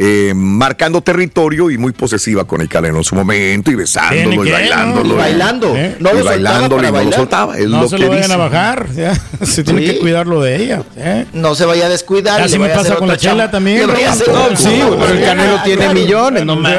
eh, 0.01 0.31
marcando 0.35 1.01
territorio 1.01 1.69
y 1.71 1.77
muy 1.77 1.91
posesiva 1.91 2.45
con 2.45 2.61
el 2.61 2.69
Canelo 2.69 2.99
en 2.99 3.03
su 3.03 3.15
momento 3.15 3.69
y 3.71 3.75
besándolo 3.75 4.45
y 4.45 4.51
bailándolo. 4.51 5.05
Y 5.05 5.09
¿no? 5.09 5.15
bailando. 5.15 5.75
¿Eh? 5.75 5.95
No 5.99 6.11
y 6.13 6.17
lo 6.19 6.23
bailándolo 6.25 6.87
y 6.87 6.91
no 6.91 7.03
lo 7.03 7.11
soltaba. 7.11 7.57
Es 7.57 7.67
No 7.67 7.81
lo 7.81 7.89
se 7.89 7.95
que 7.97 8.03
lo 8.03 8.09
vayan 8.09 8.23
dice. 8.23 8.33
a 8.33 8.37
bajar. 8.37 8.87
ya. 8.95 9.13
Se 9.45 9.63
tiene 9.63 9.81
Sí. 9.81 9.87
que 9.93 9.99
cuidarlo 9.99 10.41
de 10.41 10.55
ella. 10.63 10.83
¿eh? 10.95 11.25
No 11.33 11.53
se 11.55 11.65
vaya 11.65 11.87
a 11.87 11.89
descuidar. 11.89 12.39
y 12.39 12.43
Así 12.43 12.59
me 12.59 12.69
pasa 12.69 12.81
hacer 12.81 12.97
con 12.97 13.07
la 13.09 13.17
chela 13.17 13.31
chamba. 13.45 13.51
también, 13.51 13.87
¿no? 13.87 13.93
hacer 13.93 14.27
No, 14.29 14.43
otra 14.43 14.55
sí, 14.57 14.81
pero 14.99 15.05
el 15.07 15.21
Canelo 15.25 15.55
Ah, 15.57 15.63
tiene 15.65 15.77
claro. 15.81 15.93
millones, 15.99 16.45
no 16.45 16.55
me. 16.55 16.69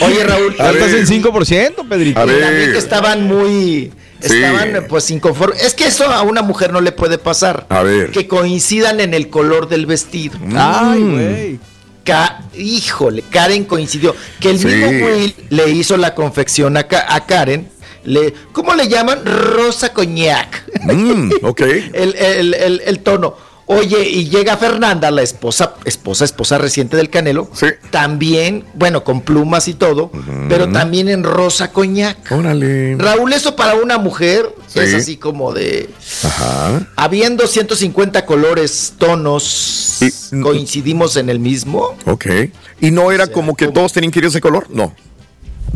Oye, 0.00 0.24
Raúl, 0.24 0.52
Estás 0.58 0.92
en 0.92 1.06
5%, 1.06 1.88
Pedrito. 1.88 2.20
A 2.20 2.24
ver. 2.24 2.40
también 2.40 2.72
que 2.72 2.78
estaban 2.78 3.26
muy 3.26 3.92
Sí. 4.28 4.36
estaban 4.42 4.86
pues 4.88 5.10
inconformes. 5.10 5.62
Es 5.62 5.74
que 5.74 5.86
eso 5.86 6.04
a 6.10 6.22
una 6.22 6.42
mujer 6.42 6.72
no 6.72 6.80
le 6.80 6.92
puede 6.92 7.18
pasar. 7.18 7.66
A 7.68 7.82
ver. 7.82 8.10
Que 8.10 8.26
coincidan 8.28 9.00
en 9.00 9.14
el 9.14 9.28
color 9.30 9.68
del 9.68 9.86
vestido. 9.86 10.38
Ay, 10.56 11.00
güey. 11.02 11.60
Híjole, 12.54 13.22
Karen 13.30 13.64
coincidió. 13.64 14.14
Que 14.40 14.50
el 14.50 14.58
Sí. 14.58 14.66
mismo 14.66 15.06
Will 15.06 15.34
le 15.50 15.70
hizo 15.70 15.96
la 15.96 16.14
confección 16.14 16.76
a, 16.76 16.84
Ka- 16.84 17.06
a 17.08 17.24
Karen. 17.26 17.68
Le, 18.04 18.34
¿Cómo 18.52 18.74
le 18.74 18.88
llaman? 18.88 19.24
Rosa 19.24 19.92
coñac. 19.92 20.64
Mm, 20.82 21.30
ok. 21.42 21.60
el, 21.94 22.14
el- 22.16 22.54
el- 22.54 22.82
el 22.84 22.98
tono. 23.00 23.36
Oye, 23.66 24.06
y 24.08 24.28
llega 24.28 24.56
Fernanda, 24.58 25.10
la 25.10 25.22
esposa, 25.22 25.74
esposa, 25.86 26.24
esposa 26.24 26.58
reciente 26.58 26.96
del 26.98 27.08
Canelo. 27.08 27.48
Sí. 27.54 27.66
También, 27.90 28.64
bueno, 28.74 29.04
con 29.04 29.22
plumas 29.22 29.68
y 29.68 29.74
todo, 29.74 30.10
pero 30.48 30.70
también 30.70 31.08
en 31.08 31.24
rosa 31.24 31.72
coñac. 31.72 32.30
Órale. 32.30 32.96
Raúl, 32.98 33.32
eso 33.32 33.56
para 33.56 33.74
una 33.76 33.96
mujer 33.98 34.54
Sí. 34.66 34.80
es 34.80 34.94
así 34.94 35.16
como 35.16 35.52
de. 35.52 35.88
Ajá. 36.24 36.86
Habiendo 36.96 37.46
150 37.46 38.26
colores, 38.26 38.94
tonos, 38.98 39.98
Y- 40.02 40.40
coincidimos 40.42 41.16
en 41.16 41.30
el 41.30 41.38
mismo. 41.38 41.96
Ok. 42.06 42.26
¿Y 42.80 42.90
no 42.90 43.12
era 43.12 43.26
como 43.28 43.54
que 43.56 43.68
todos 43.68 43.92
tenían 43.92 44.10
que 44.10 44.18
ir 44.18 44.26
ese 44.26 44.40
color? 44.40 44.66
No. 44.68 44.94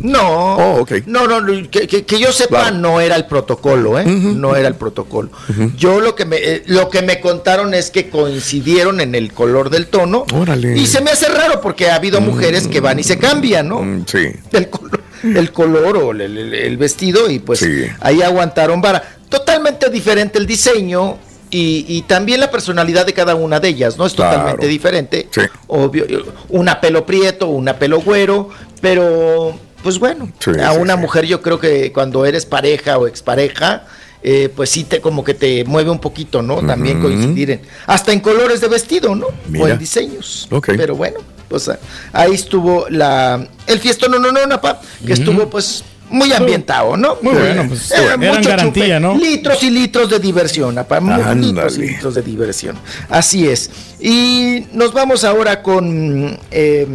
No, 0.02 0.56
Oh, 0.56 0.86
no, 1.06 1.26
no, 1.26 1.40
no, 1.40 1.70
que, 1.70 1.86
que- 1.86 2.04
que 2.04 2.18
yo 2.20 2.32
sepa 2.32 2.60
Claro. 2.62 2.76
no 2.76 3.00
era 3.00 3.16
el 3.16 3.26
protocolo, 3.26 3.98
¿eh? 3.98 4.04
No 4.04 4.54
era 4.56 4.68
el 4.68 4.74
protocolo. 4.74 5.30
Yo 5.76 6.00
lo 6.00 6.14
que 6.14 6.24
me 6.24 6.36
eh, 6.36 6.62
lo 6.66 6.88
que 6.88 7.02
me 7.02 7.20
contaron 7.20 7.74
es 7.74 7.90
que 7.90 8.08
coincidieron 8.08 9.00
en 9.00 9.14
el 9.14 9.32
color 9.32 9.70
del 9.70 9.86
tono 9.88 10.24
Órale. 10.34 10.76
y 10.76 10.86
se 10.86 11.00
me 11.00 11.10
hace 11.10 11.28
raro 11.28 11.60
porque 11.60 11.90
ha 11.90 11.96
habido 11.96 12.20
mujeres 12.20 12.68
que 12.68 12.80
van 12.80 12.98
y 12.98 13.04
se 13.04 13.18
cambian, 13.18 13.68
¿no? 13.68 13.82
Mm, 13.82 14.04
sí. 14.06 14.28
El 14.52 14.68
color, 14.70 15.00
el 15.22 15.52
color 15.52 15.96
o 15.96 16.10
el, 16.12 16.20
el- 16.20 16.54
el 16.54 16.76
vestido 16.76 17.28
y 17.30 17.38
pues 17.40 17.58
Sí. 17.60 17.86
ahí 18.00 18.22
aguantaron 18.22 18.80
vara. 18.80 19.02
Totalmente 19.28 19.90
diferente 19.90 20.38
el 20.38 20.46
diseño. 20.46 21.18
Y, 21.50 21.86
y 21.88 22.02
también 22.02 22.40
la 22.40 22.50
personalidad 22.50 23.06
de 23.06 23.14
cada 23.14 23.34
una 23.34 23.58
de 23.58 23.68
ellas, 23.68 23.96
¿no? 23.96 24.04
Es 24.04 24.12
Claro. 24.12 24.32
totalmente 24.32 24.66
diferente. 24.66 25.28
Sí. 25.30 25.40
Obvio, 25.68 26.04
una 26.50 26.78
pelo 26.78 27.06
prieto, 27.06 27.46
una 27.48 27.78
pelo 27.78 28.02
güero, 28.02 28.50
pero 28.82 29.58
pues 29.88 29.98
bueno, 29.98 30.30
Sí, 30.38 30.50
a 30.62 30.72
una 30.72 30.96
sí. 30.96 31.00
mujer 31.00 31.24
yo 31.24 31.40
creo 31.40 31.58
que 31.58 31.90
cuando 31.94 32.26
eres 32.26 32.44
pareja 32.44 32.98
o 32.98 33.06
expareja, 33.06 33.86
eh, 34.22 34.50
pues 34.54 34.68
sí 34.68 34.84
te 34.84 35.00
como 35.00 35.24
que 35.24 35.32
te 35.32 35.64
mueve 35.64 35.88
un 35.90 35.98
poquito, 35.98 36.42
¿no? 36.42 36.56
También 36.60 36.98
Ujú. 36.98 37.06
coincidir 37.06 37.52
en, 37.52 37.60
hasta 37.86 38.12
en 38.12 38.20
colores 38.20 38.60
de 38.60 38.68
vestido, 38.68 39.14
¿no? 39.14 39.28
O 39.58 39.66
en 39.66 39.78
diseños. 39.78 40.46
Ok. 40.50 40.72
Pero 40.76 40.94
bueno, 40.94 41.20
pues 41.48 41.70
ah, 41.70 41.78
ahí 42.12 42.34
estuvo 42.34 42.86
la 42.90 43.48
el 43.66 43.78
fiestón, 43.78 44.10
no, 44.10 44.18
no, 44.18 44.30
no, 44.30 44.44
Napa, 44.44 44.78
que 45.06 45.14
estuvo 45.14 45.48
pues 45.48 45.82
muy 46.10 46.30
ambientado, 46.34 46.98
¿no? 46.98 47.16
Muy 47.22 47.32
bueno, 47.32 47.64
pues, 47.66 47.90
Eh, 47.92 47.94
eran 48.04 48.20
mucho 48.20 48.46
garantía, 48.50 48.84
chupe, 48.98 49.00
¿no? 49.00 49.14
Litros 49.16 49.62
y 49.62 49.70
litros 49.70 50.10
de 50.10 50.18
diversión, 50.18 50.74
Napa, 50.74 51.00
mu- 51.00 51.34
litros 51.34 51.78
y 51.78 51.86
litros 51.86 52.14
de 52.14 52.20
diversión. 52.20 52.76
Así 53.08 53.48
es. 53.48 53.70
Y 54.00 54.66
nos 54.74 54.92
vamos 54.92 55.24
ahora 55.24 55.62
con 55.62 56.38
eh, 56.50 56.86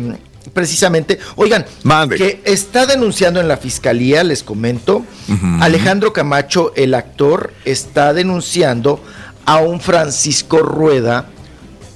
precisamente, 0.54 1.20
oigan, 1.36 1.66
Mande. 1.84 2.16
que 2.16 2.42
está 2.46 2.86
denunciando 2.86 3.40
en 3.42 3.48
la 3.48 3.58
fiscalía, 3.58 4.24
les 4.24 4.44
comento, 4.44 5.04
Alejandro 5.60 6.14
Camacho, 6.14 6.72
el 6.76 6.94
actor, 6.94 7.54
está 7.66 8.14
denunciando 8.14 9.02
a 9.46 9.58
un 9.58 9.80
Francisco 9.82 10.60
Rueda 10.60 11.26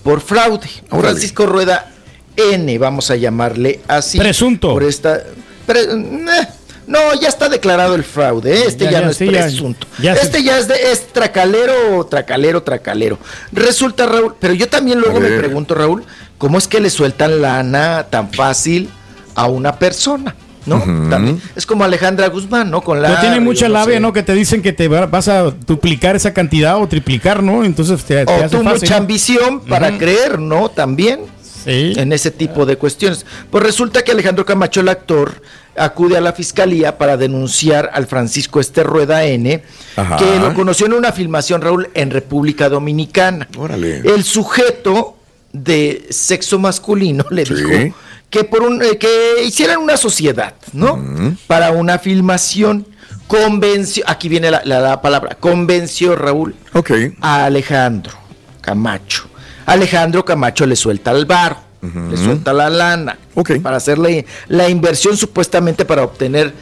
por 0.03 0.21
fraude. 0.21 0.67
Órale. 0.89 1.09
Francisco 1.09 1.45
Rueda 1.45 1.91
N, 2.35 2.77
vamos 2.77 3.11
a 3.11 3.15
llamarle 3.15 3.81
así. 3.87 4.17
Presunto. 4.17 4.73
Por 4.73 4.83
esta. 4.83 5.21
pre- 5.65 5.81
eh, 5.83 6.47
no, 6.87 6.99
ya 7.19 7.27
está 7.27 7.49
declarado 7.49 7.95
el 7.95 8.03
fraude, 8.05 8.53
¿eh? 8.53 8.63
este 8.67 8.85
Ya, 8.85 8.91
ya, 8.91 8.99
ya, 8.99 9.05
no 9.05 9.11
es 9.11 9.17
sí, 9.17 9.27
presunto. 9.27 9.87
Ya 10.01 10.13
este 10.13 10.41
ya 10.41 10.57
es 10.57 10.67
de 10.69 10.75
es 10.91 11.07
tracalero, 11.11 12.05
tracalero, 12.05 12.63
tracalero. 12.63 13.19
Resulta, 13.51 14.05
Raúl, 14.05 14.35
pero 14.39 14.53
yo 14.53 14.69
también 14.69 14.99
luego 14.99 15.19
me 15.19 15.29
pregunto, 15.31 15.75
Raúl, 15.75 16.05
¿cómo 16.37 16.57
es 16.57 16.67
que 16.67 16.79
le 16.79 16.89
sueltan 16.89 17.41
lana 17.41 18.07
tan 18.09 18.31
fácil 18.31 18.89
a 19.35 19.47
una 19.47 19.77
persona? 19.77 20.35
¿No? 20.65 20.79
También 21.09 21.41
es 21.55 21.65
como 21.65 21.85
Alejandra 21.85 22.27
Guzmán, 22.27 22.69
¿no? 22.69 22.81
Con 22.81 23.01
la 23.01 23.07
No 23.09 23.19
tiene 23.21 23.39
mucha 23.39 23.69
labia, 23.69 23.95
sé. 23.95 23.99
¿no? 24.01 24.11
Que 24.11 24.21
te 24.21 24.33
dicen 24.33 24.61
que 24.61 24.73
te 24.73 24.89
va- 24.89 25.05
vas 25.05 25.29
a 25.29 25.43
duplicar 25.43 26.17
esa 26.17 26.33
cantidad 26.33 26.77
o 26.81 26.87
triplicar, 26.89 27.41
¿no? 27.41 27.63
Entonces 27.63 28.03
te, 28.03 28.25
te 28.25 28.31
O 28.33 28.35
hace 28.43 28.57
tú 28.57 28.63
fácil. 28.63 28.81
mucha 28.81 28.97
ambición 28.97 29.61
para 29.61 29.97
creer, 29.97 30.39
¿no? 30.39 30.69
También. 30.69 31.21
Sí. 31.63 31.91
en 31.97 32.13
ese 32.13 32.31
tipo 32.31 32.65
de 32.65 32.77
cuestiones. 32.77 33.25
Pues 33.51 33.61
resulta 33.61 34.01
que 34.01 34.13
Alejandro 34.13 34.45
Camacho, 34.45 34.79
el 34.79 34.87
actor, 34.87 35.41
acude 35.75 36.15
a 36.15 36.21
la 36.21 36.31
fiscalía 36.31 36.97
para 36.97 37.17
denunciar 37.17 37.89
al 37.93 38.07
Francisco 38.07 38.61
Este 38.61 38.83
Rueda 38.83 39.25
N, 39.25 39.61
Ajá. 39.97 40.15
que 40.15 40.39
lo 40.39 40.53
conoció 40.53 40.85
en 40.85 40.93
una 40.93 41.11
filmación, 41.11 41.61
Raúl, 41.61 41.89
en 41.93 42.09
República 42.11 42.69
Dominicana. 42.69 43.49
Órale. 43.57 43.97
El 43.97 44.23
sujeto 44.23 45.16
de 45.63 46.07
sexo 46.09 46.59
masculino 46.59 47.25
le 47.31 47.45
Sí. 47.45 47.53
dijo 47.55 47.95
que 48.29 48.43
por 48.43 48.61
un 48.63 48.81
eh, 48.83 48.97
que 48.97 49.43
hicieran 49.45 49.77
una 49.79 49.95
sociedad, 49.97 50.53
¿no? 50.73 51.01
Para 51.47 51.71
una 51.71 51.97
filmación. 51.99 52.85
Convenció, 53.27 54.03
aquí 54.07 54.29
viene 54.29 54.49
la, 54.51 54.61
la- 54.63 54.79
la 54.79 55.01
palabra, 55.01 55.35
convenció 55.37 56.15
Raúl 56.15 56.55
Ok. 56.73 56.91
a 57.19 57.43
Alejandro 57.45 58.13
Camacho. 58.61 59.27
Alejandro 59.65 60.23
Camacho 60.23 60.65
le 60.65 60.77
suelta 60.77 61.11
el 61.11 61.25
bar, 61.25 61.57
le 61.81 62.15
suelta 62.17 62.53
la 62.53 62.69
lana 62.69 63.17
Ok. 63.35 63.59
para 63.61 63.77
hacerle 63.77 64.25
la 64.47 64.69
inversión 64.69 65.17
supuestamente 65.17 65.83
para 65.83 66.03
obtener 66.03 66.53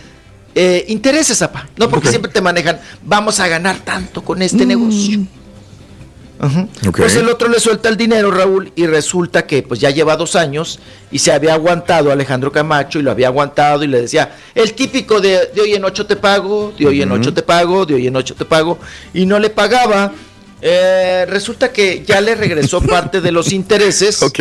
eh, 0.55 0.85
intereses, 0.87 1.39
apa. 1.43 1.67
No, 1.77 1.87
porque 1.89 2.09
siempre 2.09 2.31
te 2.31 2.41
manejan, 2.41 2.79
vamos 3.03 3.39
a 3.39 3.47
ganar 3.47 3.77
tanto 3.83 4.23
con 4.23 4.41
este 4.41 4.65
negocio. 4.65 5.19
Pues 6.95 7.15
el 7.15 7.29
otro 7.29 7.47
le 7.47 7.59
suelta 7.59 7.89
el 7.89 7.97
dinero, 7.97 8.29
Raúl, 8.31 8.71
y 8.75 8.85
resulta 8.87 9.45
que 9.47 9.63
pues 9.63 9.79
ya 9.79 9.89
lleva 9.89 10.15
dos 10.17 10.35
años 10.35 10.79
y 11.11 11.19
se 11.19 11.31
había 11.31 11.53
aguantado 11.53 12.11
Alejandro 12.11 12.51
Camacho 12.51 12.99
y 12.99 13.01
lo 13.03 13.11
había 13.11 13.27
aguantado 13.27 13.83
y 13.83 13.87
le 13.87 14.01
decía, 14.01 14.35
el 14.53 14.73
típico 14.73 15.21
de, 15.21 15.49
de 15.53 15.61
hoy 15.61 15.73
en 15.73 15.85
ocho 15.85 16.05
te 16.05 16.15
pago, 16.15 16.73
de 16.77 16.85
hoy 16.87 17.01
en 17.01 17.11
ocho 17.11 17.33
te 17.33 17.41
pago, 17.41 17.85
de 17.85 17.95
hoy 17.95 18.07
en 18.07 18.15
ocho 18.15 18.35
te 18.35 18.45
pago, 18.45 18.77
y 19.13 19.25
no 19.25 19.39
le 19.39 19.49
pagaba. 19.49 20.11
Eh, 20.61 21.25
resulta 21.29 21.71
que 21.71 22.03
ya 22.05 22.19
le 22.21 22.35
regresó 22.35 22.81
parte 22.95 23.21
de 23.21 23.31
los 23.31 23.51
intereses, 23.51 24.21
Ok. 24.23 24.39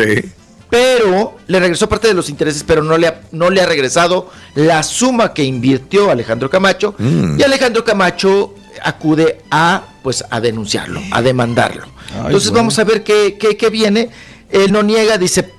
pero 0.70 1.36
le 1.46 1.60
regresó 1.60 1.88
parte 1.88 2.08
de 2.08 2.14
los 2.14 2.28
intereses, 2.30 2.64
pero 2.66 2.82
no 2.82 2.96
le 2.96 3.08
ha, 3.08 3.20
no 3.32 3.50
le 3.50 3.60
ha 3.60 3.66
regresado 3.66 4.30
la 4.54 4.82
suma 4.82 5.32
que 5.32 5.44
invirtió 5.44 6.10
Alejandro 6.10 6.48
Camacho. 6.50 6.94
Mm. 6.98 7.38
Y 7.38 7.42
Alejandro 7.42 7.84
Camacho 7.84 8.54
acude 8.82 9.40
a 9.50 9.84
pues 10.02 10.24
a 10.28 10.40
denunciarlo, 10.40 11.00
a 11.10 11.22
demandarlo. 11.22 11.86
Entonces 12.14 12.50
bueno. 12.50 12.62
vamos 12.62 12.78
a 12.78 12.84
ver 12.84 13.02
qué, 13.02 13.36
qué, 13.38 13.56
qué 13.56 13.70
viene. 13.70 14.10
Él 14.50 14.70
no 14.72 14.82
niega, 14.82 15.18
dice, 15.18 15.50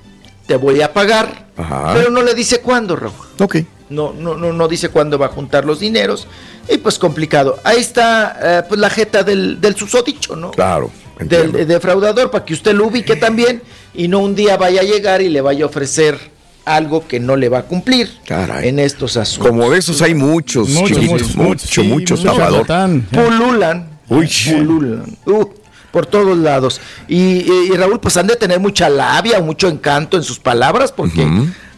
te 0.46 0.56
voy 0.56 0.80
a 0.80 0.92
pagar, 0.92 1.48
Ajá. 1.56 1.92
pero 1.94 2.10
no 2.10 2.22
le 2.22 2.34
dice 2.34 2.60
cuándo, 2.60 2.96
Raúl. 2.96 3.14
Ok. 3.40 3.56
No, 3.88 4.12
no, 4.12 4.36
no, 4.36 4.52
no 4.52 4.68
dice 4.68 4.88
cuándo 4.88 5.18
va 5.18 5.26
a 5.26 5.30
juntar 5.30 5.64
los 5.64 5.80
dineros. 5.80 6.26
Y 6.68 6.78
pues 6.78 6.98
complicado. 6.98 7.58
Ahí 7.62 7.78
está 7.78 8.38
eh, 8.42 8.62
pues 8.68 8.80
la 8.80 8.90
jeta 8.90 9.22
del, 9.22 9.60
del 9.60 9.76
susodicho, 9.76 10.34
¿no? 10.34 10.50
Claro. 10.50 10.90
del 11.20 11.66
defraudador 11.66 12.30
para 12.30 12.44
que 12.44 12.54
usted 12.54 12.74
lo 12.74 12.86
ubique 12.86 13.16
también 13.26 13.62
y 13.94 14.08
no 14.08 14.20
un 14.20 14.34
día 14.34 14.56
vaya 14.56 14.80
a 14.80 14.84
llegar 14.84 15.22
y 15.22 15.28
le 15.28 15.40
vaya 15.40 15.64
a 15.64 15.68
ofrecer 15.68 16.35
algo 16.66 17.06
que 17.08 17.18
no 17.20 17.36
le 17.36 17.48
va 17.48 17.60
a 17.60 17.62
cumplir 17.62 18.10
Caray. 18.26 18.68
en 18.68 18.78
estos 18.78 19.16
asuntos. 19.16 19.48
Como 19.50 19.70
de 19.70 19.78
esos 19.78 20.02
hay 20.02 20.14
muchos, 20.14 20.68
Muchos, 20.68 20.88
chiquitos, 20.98 21.34
muchos, 21.34 21.36
mucho, 21.36 21.66
sí, 21.66 21.82
mucho, 21.82 21.94
mucho 21.94 22.16
Salvador. 22.18 22.66
charlatán. 22.66 23.06
Pululan. 23.10 23.88
Uy. 24.08 24.28
Pululan. 24.52 25.16
Uh, 25.26 25.44
por 25.92 26.04
todos 26.06 26.36
lados. 26.36 26.80
Y, 27.08 27.70
Raúl, 27.74 28.00
pues 28.00 28.16
han 28.18 28.26
de 28.26 28.36
tener 28.36 28.60
mucha 28.60 28.88
labia, 28.90 29.40
mucho 29.40 29.68
encanto 29.68 30.16
en 30.18 30.22
sus 30.22 30.38
palabras, 30.38 30.92
porque 30.92 31.26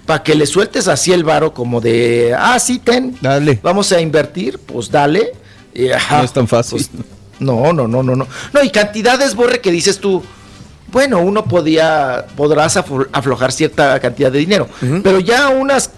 para 0.07 0.23
que 0.23 0.35
le 0.35 0.47
sueltes 0.47 0.89
así 0.89 1.13
el 1.13 1.23
varo 1.23 1.53
como 1.53 1.81
de, 1.83 2.35
ah, 2.37 2.59
sí, 2.59 2.79
ten, 2.79 3.17
Dale. 3.21 3.61
vamos 3.63 3.93
a 3.93 4.01
invertir, 4.01 4.59
pues 4.59 4.91
dale. 4.91 5.33
Y, 5.75 5.91
ajá, 5.91 6.19
No 6.19 6.25
es 6.25 6.33
tan 6.33 6.49
fácil. 6.49 6.79
pues, 6.79 6.91
no, 7.39 7.73
no, 7.73 7.87
no, 7.87 8.03
no, 8.03 8.17
no. 8.17 8.27
No, 8.53 8.65
y 8.65 8.71
cantidades, 8.71 9.35
Borre, 9.35 9.61
que 9.61 9.71
dices 9.71 9.99
tú, 9.99 10.23
bueno, 10.93 11.19
uno 11.21 11.45
podía, 11.45 12.27
podrás 12.37 12.77
aflo- 12.77 13.09
aflojar 13.13 13.53
cierta 13.53 13.99
cantidad 14.01 14.31
de 14.33 14.39
dinero, 14.39 14.69
pero 15.03 15.21
ya 15.21 15.49
unas, 15.49 15.91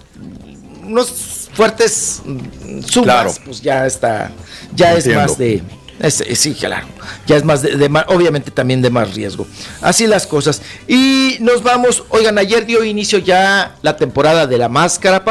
unos 0.85 1.49
fuertes 1.53 2.21
mm, 2.25 2.81
sumas, 2.83 3.03
Claro. 3.03 3.31
pues 3.45 3.61
ya 3.61 3.85
está, 3.85 4.31
ya 4.75 4.93
Entiendo. 4.93 5.21
es 5.21 5.27
más 5.29 5.37
de, 5.37 5.63
es- 5.99 6.23
sí, 6.39 6.53
claro, 6.53 6.87
ya 7.27 7.35
es 7.37 7.43
más 7.45 7.61
de, 7.61 7.75
de 7.77 7.89
ma- 7.89 8.05
obviamente 8.09 8.51
también 8.51 8.81
de 8.81 8.89
más 8.89 9.13
riesgo. 9.13 9.45
Así 9.81 10.07
las 10.07 10.25
cosas. 10.27 10.61
Y 10.87 11.37
nos 11.41 11.61
vamos, 11.63 12.03
oigan, 12.09 12.37
ayer 12.37 12.65
dio 12.65 12.83
inicio 12.83 13.19
ya 13.19 13.75
la 13.81 13.95
temporada 13.97 14.47
de 14.47 14.57
La 14.57 14.69
Máscara, 14.69 15.23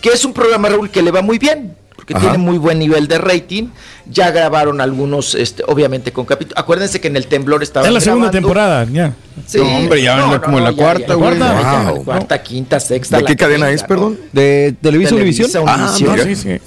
que 0.00 0.10
es 0.10 0.24
un 0.24 0.32
programa, 0.32 0.68
Raúl, 0.68 0.90
que 0.90 1.02
le 1.02 1.10
va 1.10 1.22
muy 1.22 1.38
bien. 1.38 1.76
Porque 1.94 2.14
Ajá. 2.14 2.20
tiene 2.22 2.38
muy 2.38 2.56
buen 2.56 2.78
nivel 2.78 3.06
de 3.08 3.18
rating. 3.18 3.68
Ya 4.10 4.30
grabaron 4.30 4.80
algunos, 4.80 5.34
este, 5.34 5.62
obviamente 5.66 6.12
con 6.12 6.24
capítulos. 6.24 6.58
Acuérdense 6.58 7.00
que 7.00 7.08
en 7.08 7.16
el 7.16 7.26
temblor 7.26 7.62
estaba. 7.62 7.86
Es 7.86 7.92
la 7.92 8.00
segunda 8.00 8.30
temporada, 8.30 8.86
ya. 8.90 9.12
Sí. 9.46 9.58
No, 9.58 9.76
hombre, 9.76 10.02
ya 10.02 10.24
anda 10.24 10.40
como 10.40 10.58
en 10.58 10.64
la 10.64 10.72
cuarta, 10.72 11.14
güey. 11.14 11.36
Cuarta, 11.38 11.90
Wow. 11.92 12.04
cuarta, 12.04 12.42
quinta, 12.42 12.80
sexta. 12.80 13.16
¿De 13.18 13.22
la 13.22 13.28
qué 13.28 13.36
cadena 13.36 13.66
quinta, 13.66 13.70
es, 13.74 13.82
¿no? 13.82 13.86
perdón? 13.88 14.18
De 14.32 14.74
Televisa 14.80 15.14
Univisión. 15.14 15.48
Ah, 15.66 15.92
sí, 15.96 16.34
sí. 16.34 16.58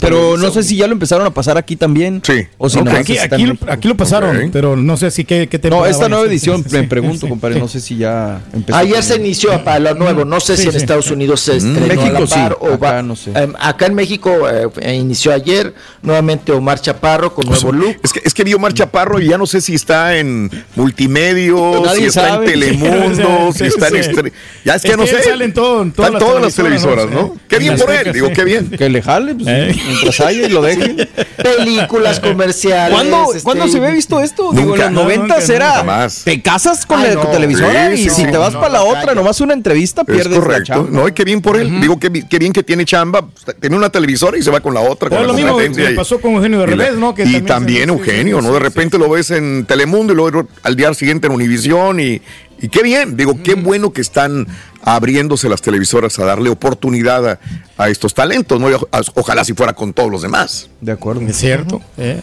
Pero, 0.00 0.36
no 0.36 0.50
sé 0.50 0.62
si 0.62 0.76
ya 0.76 0.86
lo 0.86 0.92
empezaron 0.92 1.26
a 1.26 1.30
pasar 1.30 1.56
aquí 1.56 1.76
también. 1.76 2.20
Sí. 2.24 2.46
O 2.58 2.68
si 2.68 2.78
Ok. 2.78 2.84
nada 2.84 2.98
Aquí, 2.98 3.16
aquí, 3.16 3.34
en 3.42 3.48
lo, 3.48 3.54
México. 3.54 3.72
aquí 3.72 3.88
lo 3.88 3.96
pasaron, 3.96 4.50
pero 4.52 4.76
no 4.76 4.96
sé 4.96 5.10
si 5.10 5.24
qué, 5.24 5.48
qué 5.48 5.56
No, 5.58 5.62
temporada 5.62 5.90
esta 5.90 6.02
vaya 6.04 6.06
a 6.06 6.18
nueva 6.18 6.26
edición, 6.32 6.62
Sí, 6.64 6.68
me 6.74 6.80
sí, 6.82 6.86
pregunto, 6.86 7.20
sí, 7.20 7.28
compadre, 7.28 7.54
sí. 7.54 7.60
no 7.60 7.68
sé 7.68 7.80
si 7.80 7.96
ya 7.96 8.40
empezó. 8.52 8.78
Ayer 8.78 9.02
se 9.02 9.16
inició 9.16 9.64
para 9.64 9.78
lo 9.78 9.94
nuevo. 9.94 10.24
No 10.24 10.40
sé 10.40 10.56
Sí, 10.56 10.64
si 10.64 10.68
en. 10.68 10.76
Estados 10.76 11.10
Unidos 11.10 11.40
se 11.40 11.56
estrenó 11.56 11.86
México 11.86 12.02
a 12.16 12.20
la 12.20 12.26
par 12.26 12.58
sí, 12.60 12.66
acá 12.74 13.02
no 13.02 13.16
sé. 13.16 13.30
em, 13.34 13.54
acá 13.58 13.86
en 13.86 13.94
México, 13.94 14.32
eh, 14.50 14.94
inició 14.94 15.32
ayer. 15.32 15.72
Nuevamente 16.02 16.52
Omar 16.52 16.80
Chaparro 16.92 17.34
con 17.34 17.46
nuevo 17.46 17.70
look. 17.72 17.96
Es 18.02 18.12
que, 18.12 18.22
es 18.24 18.32
que 18.32 18.44
vi 18.44 18.54
Omar 18.54 18.72
Chaparro 18.72 19.20
y 19.20 19.28
ya 19.28 19.36
no 19.36 19.46
sé 19.46 19.60
si 19.60 19.74
está 19.74 20.16
en 20.16 20.50
multimedio, 20.74 21.82
Nadie 21.84 22.00
si 22.00 22.06
está 22.06 22.28
sabe. 22.28 22.46
en 22.46 22.52
Telemundo, 22.52 23.50
si 23.54 23.64
está 23.64 23.88
en 23.88 24.32
Ya 24.64 24.74
es 24.74 24.82
que 24.82 24.88
Es 24.88 24.92
ya 24.92 24.96
no 24.96 25.04
que 25.04 25.08
sé. 25.10 25.22
sale 25.22 25.44
en 25.44 25.52
todo- 25.52 25.82
en 25.82 25.92
todas 25.92 26.08
Están 26.08 26.12
las 26.14 26.22
todas 26.30 26.42
las 26.44 26.54
televisoras, 26.54 27.06
¿no? 27.10 27.20
¿no? 27.20 27.36
Qué 27.48 27.56
En 27.56 27.62
bien 27.62 27.76
por 27.78 27.90
él, 27.90 28.12
digo, 28.12 28.30
qué 28.34 28.44
bien. 28.44 28.70
Que 28.70 28.88
le 28.88 29.02
jale, 29.02 29.34
pues, 29.34 29.46
Eh. 29.48 29.74
mientras 29.86 30.20
haya 30.20 30.46
y 30.46 30.50
lo 30.50 30.62
deje. 30.62 31.08
Películas 31.42 32.20
comerciales. 32.20 32.94
¿Cuándo, 32.94 33.32
este, 33.32 33.42
¿cuándo 33.44 33.68
se 33.68 33.78
había 33.78 33.90
visto 33.90 34.20
esto? 34.20 34.50
Digo, 34.52 34.74
en 34.74 34.80
los 34.80 34.92
noventas 34.92 35.48
nunca. 35.48 35.54
era. 35.84 36.08
Te 36.24 36.42
casas 36.42 36.86
con 36.86 37.00
Ay, 37.00 37.08
la 37.10 37.14
no. 37.16 37.26
televisora 37.28 37.90
Sí, 37.96 38.04
y 38.06 38.10
si 38.10 38.24
te 38.24 38.36
vas 38.36 38.54
para 38.54 38.68
la 38.70 38.82
otra, 38.82 39.14
nomás 39.14 39.40
una 39.40 39.54
entrevista, 39.54 40.02
Es 40.02 40.06
pierdes 40.06 40.32
la 40.38 40.40
correcto. 40.40 40.64
chamba. 40.64 40.88
No, 40.90 41.08
y 41.08 41.12
qué 41.12 41.24
bien 41.24 41.40
por 41.40 41.56
él. 41.58 41.80
Digo, 41.80 41.98
qué, 41.98 42.08
bi- 42.08 42.24
qué 42.28 42.38
bien 42.38 42.52
que 42.52 42.62
tiene 42.62 42.84
chamba. 42.84 43.24
Tiene 43.60 43.76
una 43.76 43.90
televisora 43.90 44.36
y 44.38 44.42
se 44.42 44.50
va 44.50 44.60
con 44.60 44.74
la 44.74 44.80
otra. 44.80 45.08
Con 45.08 45.26
lo 45.26 45.34
mismo 45.34 45.56
que 45.58 45.92
pasó 45.94 46.20
con 46.20 46.32
Eugenio 46.34 46.60
de 46.60 46.66
y 46.78 46.80
la- 46.80 46.84
Revés, 46.86 46.98
¿no? 47.00 47.14
Que 47.14 47.24
y 47.24 47.40
también 47.42 47.88
Eugenio, 47.90 48.40
¿no? 48.40 48.52
De 48.52 48.58
repente 48.60 48.96
sí. 48.96 49.02
lo 49.02 49.10
ves 49.10 49.30
en 49.30 49.64
Telemundo 49.66 50.12
y 50.12 50.16
luego 50.16 50.48
al 50.62 50.76
día 50.76 50.92
siguiente 50.94 51.26
en 51.26 51.32
Univisión 51.34 52.00
y, 52.00 52.20
y 52.60 52.68
qué 52.68 52.82
bien. 52.82 53.16
Digo, 53.16 53.38
qué 53.42 53.54
bueno 53.54 53.92
que 53.92 54.00
están 54.00 54.46
abriéndose 54.82 55.48
las 55.48 55.60
televisoras 55.62 56.18
a 56.18 56.24
darle 56.24 56.50
oportunidad 56.50 57.28
a, 57.28 57.38
a 57.76 57.88
estos 57.88 58.14
talentos, 58.14 58.60
¿no? 58.60 58.68
Ojalá 59.14 59.44
si 59.44 59.52
fuera 59.54 59.72
con 59.74 59.92
todos 59.92 60.10
los 60.10 60.22
demás. 60.22 60.68
De 60.80 60.92
acuerdo. 60.92 61.20
Es 61.22 61.36
cierto. 61.36 61.80
eh. 61.96 62.20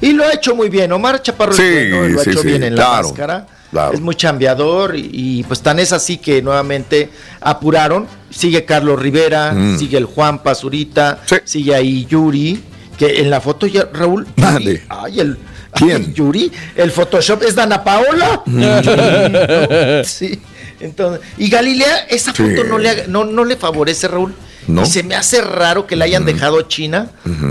Y 0.00 0.12
lo 0.12 0.24
ha 0.24 0.32
hecho 0.32 0.54
muy 0.54 0.68
bien. 0.68 0.90
Omar 0.92 1.22
Chaparro 1.22 1.52
es 1.52 1.56
Sí, 1.58 1.62
bueno, 1.90 2.08
lo 2.08 2.20
ha 2.20 2.22
hecho 2.24 2.40
sí, 2.42 2.46
bien 2.48 2.62
en 2.64 2.74
la 2.76 2.88
máscara. 3.02 3.46
claro. 3.70 3.94
Es 3.94 4.00
muy 4.00 4.14
chambeador 4.16 4.96
y, 4.96 5.10
y, 5.12 5.42
pues 5.44 5.60
tan 5.60 5.78
es 5.78 5.92
así 5.92 6.18
que 6.18 6.42
nuevamente 6.42 7.08
apuraron. 7.40 8.06
Sigue 8.30 8.64
Carlos 8.64 9.00
Rivera, 9.00 9.52
Mm. 9.52 9.78
sigue 9.78 9.98
el 9.98 10.06
Juan 10.06 10.42
Pazurita, 10.42 11.20
Sí. 11.26 11.36
sigue 11.44 11.74
ahí 11.74 12.06
Yuri, 12.06 12.62
que 13.06 13.20
en 13.20 13.30
la 13.30 13.40
foto 13.40 13.66
ya, 13.66 13.88
Raúl. 13.92 14.26
Mande. 14.36 14.82
Ay, 14.88 15.20
el. 15.20 15.38
¿Quién? 15.74 16.04
ay, 16.08 16.12
Yuri, 16.12 16.52
el 16.76 16.90
Photoshop 16.90 17.42
es 17.42 17.54
Dana 17.54 17.82
Paola. 17.82 18.42
sí. 20.04 20.40
Entonces, 20.80 21.26
y 21.38 21.48
Galilea, 21.48 22.06
esa 22.10 22.32
Sí. 22.34 22.42
foto 22.42 22.64
no 22.64 22.78
le, 22.78 23.06
no, 23.08 23.24
no 23.24 23.44
le 23.44 23.56
favorece, 23.56 24.08
Raúl. 24.08 24.34
No. 24.68 24.82
Y 24.82 24.86
se 24.86 25.02
me 25.02 25.14
hace 25.16 25.40
raro 25.40 25.86
que 25.88 25.96
la 25.96 26.04
hayan 26.04 26.24
dejado 26.24 26.62
China, 26.62 27.10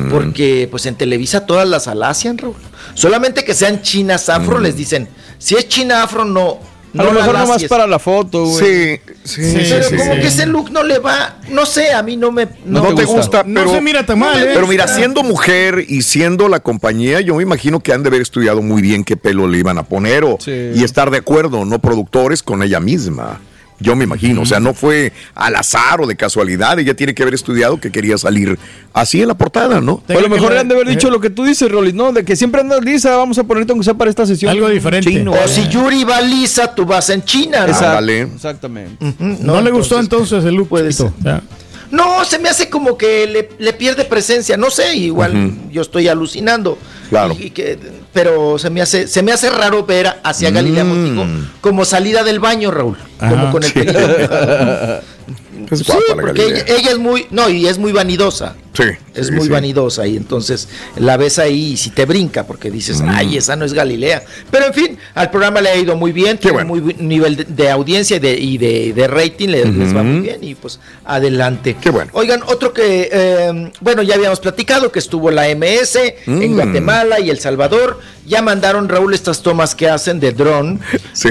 porque 0.10 0.68
pues 0.72 0.86
en 0.86 0.96
Televisa 0.96 1.46
todas 1.46 1.68
las 1.68 1.88
alacian, 1.90 2.38
Raúl. 2.38 2.56
Solamente 2.94 3.44
que 3.44 3.54
sean 3.54 3.82
chinas 3.82 4.30
afro, 4.30 4.60
les 4.60 4.78
dicen, 4.78 5.10
si 5.38 5.56
es 5.56 5.68
china 5.68 6.04
afro, 6.04 6.24
no. 6.24 6.60
A 6.94 6.98
no 6.98 7.04
lo 7.06 7.10
la 7.14 7.20
mejor 7.20 7.34
nomás 7.34 7.50
alacies". 7.50 7.70
para 7.70 7.88
la 7.88 8.00
foto, 8.00 8.46
güey. 8.46 8.60
Sí, 8.66 9.00
sí, 9.24 9.44
sí. 9.52 9.66
Pero 9.70 9.84
sí, 9.84 9.96
como 9.98 10.14
sí. 10.16 10.20
que 10.22 10.28
ese 10.28 10.46
look 10.46 10.72
no 10.72 10.84
le 10.84 11.00
va, 11.00 11.38
no 11.50 11.66
sé, 11.66 11.94
a 11.94 12.04
mí 12.04 12.18
no 12.18 12.32
me... 12.32 12.46
No, 12.66 12.82
No 12.84 12.90
te 12.90 12.96
te 12.96 13.06
gusta, 13.06 13.18
gusta. 13.18 13.44
No 13.46 13.62
pero, 13.62 13.74
se 13.74 13.82
mira 13.82 14.06
tan 14.06 14.20
mal, 14.20 14.42
¿eh? 14.44 14.52
pero 14.54 14.68
mira, 14.68 14.88
siendo 14.88 15.24
mujer 15.24 15.86
y 15.88 16.02
siendo 16.02 16.50
la 16.50 16.60
compañía, 16.60 17.22
yo 17.22 17.36
me 17.36 17.44
imagino 17.44 17.80
que 17.80 17.94
han 17.94 18.04
de 18.04 18.10
haber 18.10 18.22
estudiado 18.22 18.62
muy 18.62 18.82
bien 18.82 19.04
qué 19.04 19.16
pelo 19.16 19.48
le 19.48 19.58
iban 19.60 19.78
a 19.78 19.84
poner 19.84 20.24
o, 20.26 20.38
Sí. 20.40 20.52
y 20.76 20.84
estar 20.84 21.12
de 21.12 21.18
acuerdo, 21.20 21.64
no 21.66 21.80
productores, 21.80 22.44
con 22.44 22.62
ella 22.64 22.80
misma. 22.80 23.40
Yo 23.82 23.96
me 23.96 24.04
imagino, 24.04 24.42
o 24.42 24.46
sea, 24.46 24.60
no 24.60 24.74
fue 24.74 25.12
al 25.36 25.56
azar 25.56 26.02
o 26.02 26.08
de 26.08 26.16
casualidad, 26.16 26.78
ella 26.80 26.94
tiene 26.96 27.14
que 27.16 27.24
haber 27.24 27.34
estudiado 27.34 27.80
que 27.80 27.92
quería 27.92 28.18
salir 28.18 28.58
así 28.94 29.22
en 29.22 29.28
la 29.28 29.34
portada, 29.34 29.82
¿no? 29.82 30.04
O 30.08 30.18
a 30.18 30.22
lo 30.22 30.30
mejor 30.30 30.54
le 30.54 30.60
han 30.60 30.68
de 30.68 30.76
haber 30.76 30.88
Eh. 30.88 30.92
dicho 30.92 31.10
lo 31.10 31.20
que 31.20 31.30
tú 31.30 31.44
dices, 31.44 31.72
Rolis, 31.72 31.94
¿no? 31.94 32.12
De 32.12 32.24
que 32.24 32.36
siempre 32.36 32.62
andas 32.62 32.84
lisa, 32.84 33.16
vamos 33.18 33.38
a 33.38 33.44
ponerte 33.44 33.72
aunque 33.72 33.86
sea 33.86 33.94
para 33.96 34.10
esta 34.10 34.26
sesión. 34.26 34.52
Algo 34.52 34.70
diferente. 34.70 35.10
Chino, 35.10 35.32
O 35.32 35.48
si 35.48 35.68
Yuri 35.68 36.04
va 36.04 36.22
lisa, 36.22 36.74
tú 36.76 36.86
vas 36.86 37.10
en 37.10 37.24
China, 37.24 37.66
¿no? 37.68 37.74
Ándale. 37.74 38.22
Exactamente. 38.22 39.04
Ujú, 39.06 39.38
No, 39.42 39.62
le 39.62 39.72
gustó 39.72 40.00
entonces 40.00 40.44
el 40.46 40.56
look. 40.56 40.68
puede 40.70 40.92
ser. 40.92 41.12
Ya. 41.24 41.42
No, 41.92 42.24
se 42.26 42.40
me 42.40 42.50
hace 42.50 42.70
como 42.70 42.98
que 42.98 43.28
le, 43.28 43.50
le 43.60 43.74
pierde 43.74 44.06
presencia, 44.06 44.56
no 44.58 44.70
sé, 44.72 44.96
igual 44.96 45.54
yo 45.72 45.82
estoy 45.82 46.08
alucinando. 46.08 46.78
Claro. 47.10 47.36
Y- 47.38 47.48
y 47.48 47.50
que- 47.52 47.78
pero 48.14 48.58
se 48.58 48.70
me 48.70 48.82
hace, 48.82 49.08
se 49.08 49.22
me 49.24 49.32
hace 49.32 49.50
raro 49.50 49.86
ver 49.86 50.08
hacia 50.24 50.50
Galilea 50.52 50.84
Mm. 50.84 50.88
Montijo 50.88 51.26
como 51.62 51.86
salida 51.86 52.24
del 52.24 52.40
baño, 52.40 52.72
Raúl. 52.72 52.98
Como 53.20 53.52
con 53.52 53.64
el 53.64 53.72
Sí. 53.72 53.80
pelito 55.66 55.94
mojado. 55.94 56.00
Es 56.00 56.06
Sí, 56.08 56.16
la 56.16 56.22
porque 56.22 56.46
ella, 56.46 56.66
ella 56.78 56.92
es 56.92 56.98
muy, 56.98 57.28
no, 57.32 57.50
y 57.50 57.68
es 57.68 57.78
muy 57.78 57.92
vanidosa. 57.92 58.56
Sí, 58.74 58.84
Es 59.14 59.28
sí, 59.28 59.34
muy 59.34 59.44
sí. 59.48 59.50
vanidosa 59.50 60.08
y 60.08 60.16
entonces 60.16 60.70
la 60.96 61.18
ves 61.18 61.40
ahí 61.40 61.74
y 61.74 61.78
si 61.78 61.90
te 61.90 62.06
brinca 62.06 62.46
porque 62.48 62.72
dices, 62.72 63.02
Mm. 63.02 63.10
ay, 63.10 63.36
esa 63.38 63.58
no 63.58 63.66
es 63.66 63.74
Galilea. 63.74 64.24
Pero 64.50 64.68
en 64.68 64.74
fin, 64.74 64.98
al 65.14 65.30
programa 65.30 65.60
le 65.60 65.70
ha 65.70 65.76
ido 65.76 65.98
muy 65.98 66.14
bien, 66.14 66.38
tiene 66.38 66.64
bueno. 66.64 66.70
muy 66.82 66.96
nivel 66.98 67.36
de, 67.36 67.44
de 67.44 67.70
audiencia 67.70 68.16
y 68.16 68.20
de, 68.22 68.34
y 68.40 68.58
de, 68.58 68.94
de 68.94 69.08
rating, 69.10 69.50
le- 69.50 69.66
les 69.66 69.94
va 69.94 70.04
muy 70.04 70.22
bien 70.22 70.42
y 70.42 70.56
pues 70.56 70.80
adelante. 71.04 71.76
Qué 71.82 71.90
bueno. 71.90 72.12
Oigan, 72.14 72.42
otro 72.48 72.72
que, 72.74 73.10
eh, 73.12 73.72
bueno, 73.82 74.04
ya 74.04 74.16
habíamos 74.16 74.40
platicado 74.40 74.90
que 74.90 75.00
estuvo 75.00 75.30
la 75.32 75.50
MS 75.54 75.98
en 76.26 76.52
Mm. 76.52 76.56
Guatemala 76.56 77.20
y 77.20 77.30
El 77.30 77.40
Salvador. 77.40 78.00
Ya 78.26 78.42
mandaron, 78.42 78.88
Raúl, 78.88 79.14
estas 79.14 79.42
tomas 79.42 79.74
que 79.76 79.90
hacen 79.90 80.20
de 80.22 80.32
dron. 80.32 80.80
Sí. 81.12 81.28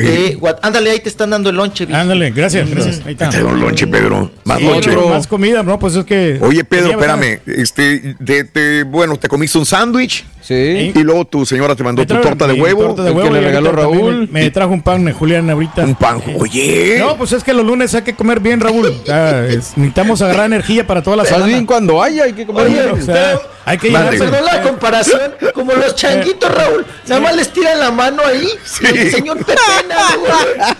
Ándale, 0.60 0.90
ahí 0.90 1.00
te 1.00 1.08
están 1.08 1.30
dando 1.30 1.48
el 1.50 1.56
lonche. 1.56 1.86
Ándale, 1.90 2.30
gracias, 2.32 2.68
gracias. 2.68 3.00
Ahí 3.06 3.12
está. 3.12 3.30
Te 3.30 3.42
un 3.42 3.60
lonche, 3.60 3.86
Pedro. 3.86 4.19
Más 4.44 4.58
Sí, 4.58 4.64
lonche. 4.64 4.90
pero 4.90 5.08
Más 5.08 5.26
comida, 5.26 5.62
¿no? 5.62 5.78
Pues 5.78 5.94
es 5.96 6.04
que. 6.04 6.38
Oye, 6.42 6.64
Pedro, 6.64 6.90
espérame. 6.92 7.40
Este, 7.46 8.16
de- 8.18 8.44
te- 8.44 8.82
bueno, 8.84 9.16
te 9.18 9.28
comiste 9.28 9.58
un 9.58 9.66
sándwich 9.66 10.24
Sí. 10.42 10.92
y 10.94 10.98
luego 11.02 11.24
tu 11.26 11.44
señora 11.46 11.76
te 11.76 11.84
mandó 11.84 12.04
tu 12.06 12.14
torta 12.20 12.46
de 12.46 12.54
huevo. 12.60 12.82
torta 12.86 13.02
de 13.04 13.08
el 13.10 13.14
que 13.14 13.20
huevo 13.22 13.34
le 13.34 13.40
regaló 13.40 13.72
Raúl. 13.72 14.28
Me, 14.30 14.42
me 14.42 14.50
trajo 14.50 14.72
un 14.72 14.82
pan, 14.82 15.12
Julián, 15.12 15.48
ahorita. 15.50 15.82
Un 15.84 15.94
pan. 15.94 16.20
Oye. 16.38 16.96
No, 16.98 17.16
pues 17.16 17.32
es 17.32 17.44
que 17.44 17.52
los 17.54 17.64
lunes 17.64 17.94
hay 17.94 18.02
que 18.02 18.14
comer 18.14 18.40
bien, 18.40 18.60
Raúl. 18.60 18.86
O 19.02 19.06
sea, 19.06 19.46
es- 19.46 19.76
necesitamos 19.76 20.20
agarrar 20.22 20.46
energía 20.46 20.86
para 20.86 21.02
toda 21.02 21.16
la 21.16 21.22
Más 21.22 21.28
semana. 21.30 21.46
bien 21.46 21.66
cuando 21.66 22.02
haya, 22.02 22.24
hay 22.24 22.32
que 22.32 22.46
comer 22.46 22.66
Oye, 22.66 22.74
bien. 22.82 22.90
O 22.90 23.00
sea, 23.04 23.38
hay 23.64 23.78
que 23.78 23.88
llenarse. 23.88 24.18
Perdón 24.18 24.44
la 24.44 24.62
comparación, 24.62 25.20
como 25.54 25.72
los 25.74 25.94
changuitos, 25.94 26.52
Raúl. 26.52 26.84
Nada 27.06 27.20
más 27.20 27.36
les 27.36 27.52
tiran 27.52 27.78
la 27.78 27.90
mano 27.90 28.22
ahí. 28.24 28.48
Sí. 28.64 28.86
El 28.86 29.10
señor 29.12 29.38
Pepena, 29.38 30.16
güey. 30.18 30.74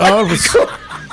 Ah, 0.00 0.22
pues, 0.26 0.50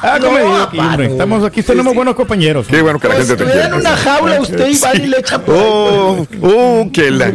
ah, 0.05 0.19
No, 0.19 0.63
aquí, 0.63 0.79
hombre. 0.79 1.05
Estamos 1.07 1.43
aquí, 1.43 1.61
tenemos 1.63 1.85
Sí, 1.85 1.89
sí. 1.91 1.95
buenos 1.95 2.15
compañeros. 2.15 2.67
Qué 2.67 2.81
bueno 2.81 2.99
que 2.99 3.07
la 3.07 3.13
Como 3.15 3.25
si 3.25 3.29
gente 3.31 3.43
te 3.45 3.49
tuvieran 3.51 3.73
entiende. 3.73 3.89
una 3.89 3.97
jaula, 3.97 4.41
usted 4.41 4.67
y 4.67 4.77
van 4.79 5.03
y 5.03 5.07
le 5.07 5.19
echan 5.19 5.41
por, 5.41 5.55
Oh, 5.57 6.27
oh, 6.41 6.89
que 6.93 7.11
la. 7.11 7.31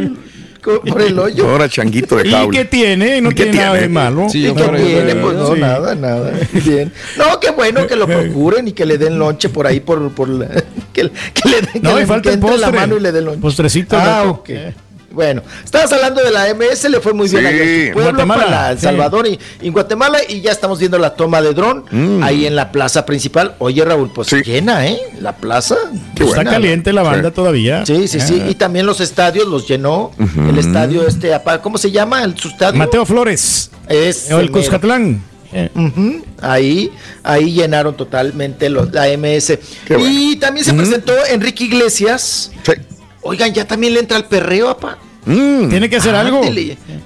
por- 0.63 1.01
el 1.01 1.17
hoyo. 1.17 1.49
Ahora 1.49 1.67
changuito 1.67 2.17
de 2.17 2.27
¿Y 2.27 2.31
jaula. 2.31 2.51
qué 2.51 2.65
tiene? 2.65 3.19
No 3.21 3.31
¿Y 3.31 3.33
qué 3.35 3.43
tiene 3.45 3.57
nada 3.57 3.71
tiene? 3.71 3.87
de 3.87 3.93
malo. 3.93 4.27
Sí, 4.29 4.45
¿Y 4.47 4.53
qué 4.53 4.63
tiene? 4.63 5.15
Pues 5.15 5.35
no, 5.35 5.55
Sí. 5.55 5.59
nada, 5.59 5.95
nada. 5.95 6.31
Bien. 6.53 6.91
No, 7.17 7.39
qué 7.39 7.49
bueno 7.51 7.87
que 7.87 7.95
lo 7.95 8.05
procuren 8.07 8.67
y 8.67 8.71
que 8.73 8.85
le 8.85 8.97
den 8.99 9.17
lonche 9.17 9.49
por 9.49 9.65
ahí, 9.65 9.79
por, 9.79 10.11
por 10.11 10.29
la- 10.29 10.47
que, 10.93 11.09
que 11.33 11.49
le 11.49 11.61
den 11.61 11.81
No, 11.81 11.89
que 11.91 11.95
y 11.95 11.99
le- 12.01 12.05
falta 12.05 12.21
que 12.23 12.29
el 12.29 12.35
entre 12.35 12.49
la 12.57 12.67
postre. 12.67 12.79
mano 12.79 12.97
y 12.97 12.99
le 12.99 13.11
den 13.11 13.25
lonche. 13.25 13.41
Postrecito, 13.41 13.97
Ah, 13.97 14.21
loco. 14.25 14.39
ok. 14.41 14.49
Eh. 14.49 14.73
Bueno, 15.11 15.41
estabas 15.63 15.91
hablando 15.91 16.23
de 16.23 16.31
la 16.31 16.47
MS, 16.53 16.89
le 16.89 16.99
fue 17.01 17.13
muy 17.13 17.27
bien 17.27 17.41
Sí. 17.41 17.47
allá 17.47 17.63
en 17.63 17.87
su 17.87 17.93
pueblo, 17.93 18.11
Guatemala, 18.11 18.45
para 18.45 18.71
El 18.71 18.77
sí. 18.77 18.83
Salvador 18.85 19.27
y, 19.27 19.39
y 19.61 19.67
en 19.67 19.73
Guatemala, 19.73 20.19
y 20.27 20.41
ya 20.41 20.51
estamos 20.51 20.79
viendo 20.79 20.97
la 20.97 21.13
toma 21.15 21.41
de 21.41 21.53
dron 21.53 21.83
Mm. 21.91 22.23
ahí 22.23 22.45
en 22.45 22.55
la 22.55 22.71
plaza 22.71 23.05
principal. 23.05 23.55
Oye, 23.59 23.83
Raúl, 23.83 24.09
pues 24.13 24.29
Sí. 24.29 24.37
llena, 24.43 24.87
¿eh? 24.87 24.97
La 25.19 25.35
plaza. 25.35 25.75
Qué 26.15 26.23
Está 26.23 26.35
buena. 26.37 26.51
caliente 26.51 26.93
la 26.93 27.03
banda 27.03 27.29
Sí. 27.29 27.35
todavía. 27.35 27.85
Sí, 27.85 28.07
sí, 28.07 28.19
sí. 28.19 28.41
Ah. 28.45 28.49
Y 28.49 28.55
también 28.55 28.85
los 28.85 29.01
estadios 29.01 29.47
los 29.47 29.67
llenó. 29.67 30.11
El 30.49 30.57
estadio 30.57 31.05
este, 31.07 31.31
¿cómo 31.61 31.77
se 31.77 31.91
llama? 31.91 32.23
El, 32.23 32.37
su 32.37 32.47
estadio. 32.47 32.77
Mateo 32.77 33.05
Flores. 33.05 33.69
Es 33.89 34.31
O 34.31 34.39
el 34.39 34.49
Cuscatlán. 34.51 35.21
Eh. 35.53 35.69
Ahí, 36.41 36.91
ahí 37.23 37.51
llenaron 37.51 37.97
totalmente 37.97 38.69
lo- 38.69 38.85
la 38.85 39.09
MS. 39.09 39.59
Qué 39.85 39.97
bueno. 39.97 40.09
Y 40.09 40.37
también 40.37 40.65
se 40.65 40.73
presentó 40.73 41.13
Enrique 41.29 41.65
Iglesias. 41.65 42.51
Sí. 42.63 42.71
Oigan, 43.21 43.53
ya 43.53 43.65
también 43.65 43.93
le 43.93 43.99
entra 43.99 44.17
el 44.17 44.25
perreo, 44.25 44.69
apa. 44.69 44.97
Mm. 45.25 45.69
Tiene 45.69 45.89
que 45.89 45.97
hacer 45.97 46.15
algo. 46.15 46.41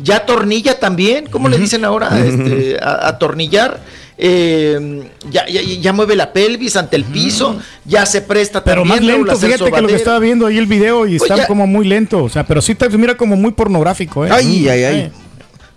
Ya 0.01 0.25
tornilla 0.25 0.79
también, 0.79 1.27
¿cómo 1.29 1.49
le 1.49 1.57
dicen 1.57 1.83
ahora? 1.83 2.17
Este, 2.19 2.77
a, 2.81 3.09
atornillar. 3.09 3.81
Eh, 4.17 5.09
ya, 5.29 5.45
ya, 5.47 5.61
ya 5.61 5.91
mueve 5.91 6.15
la 6.15 6.31
pelvis 6.31 6.77
ante 6.77 6.95
el 6.95 7.03
piso, 7.03 7.59
ya 7.83 8.05
se 8.05 8.21
presta 8.21 8.63
Pero 8.63 8.83
también. 8.83 9.03
más 9.03 9.09
Raúl, 9.09 9.29
a 9.29 9.33
lento, 9.33 9.45
fíjate 9.45 9.71
que 9.71 9.81
lo 9.81 9.87
que 9.89 9.95
estaba 9.95 10.19
viendo 10.19 10.47
ahí 10.47 10.57
el 10.57 10.67
video 10.67 11.05
y 11.05 11.17
Pues 11.17 11.29
está 11.29 11.43
ya- 11.43 11.47
como 11.47 11.67
muy 11.67 11.85
lento. 11.85 12.23
O 12.23 12.29
sea, 12.29 12.45
pero 12.45 12.61
sí 12.61 12.75
te 12.75 12.87
mira 12.97 13.17
como 13.17 13.35
muy 13.35 13.51
pornográfico, 13.51 14.25
¿eh? 14.25 14.29
Ay, 14.31 14.69
ay, 14.69 14.83
ay. 14.85 14.99
Eh. 14.99 15.11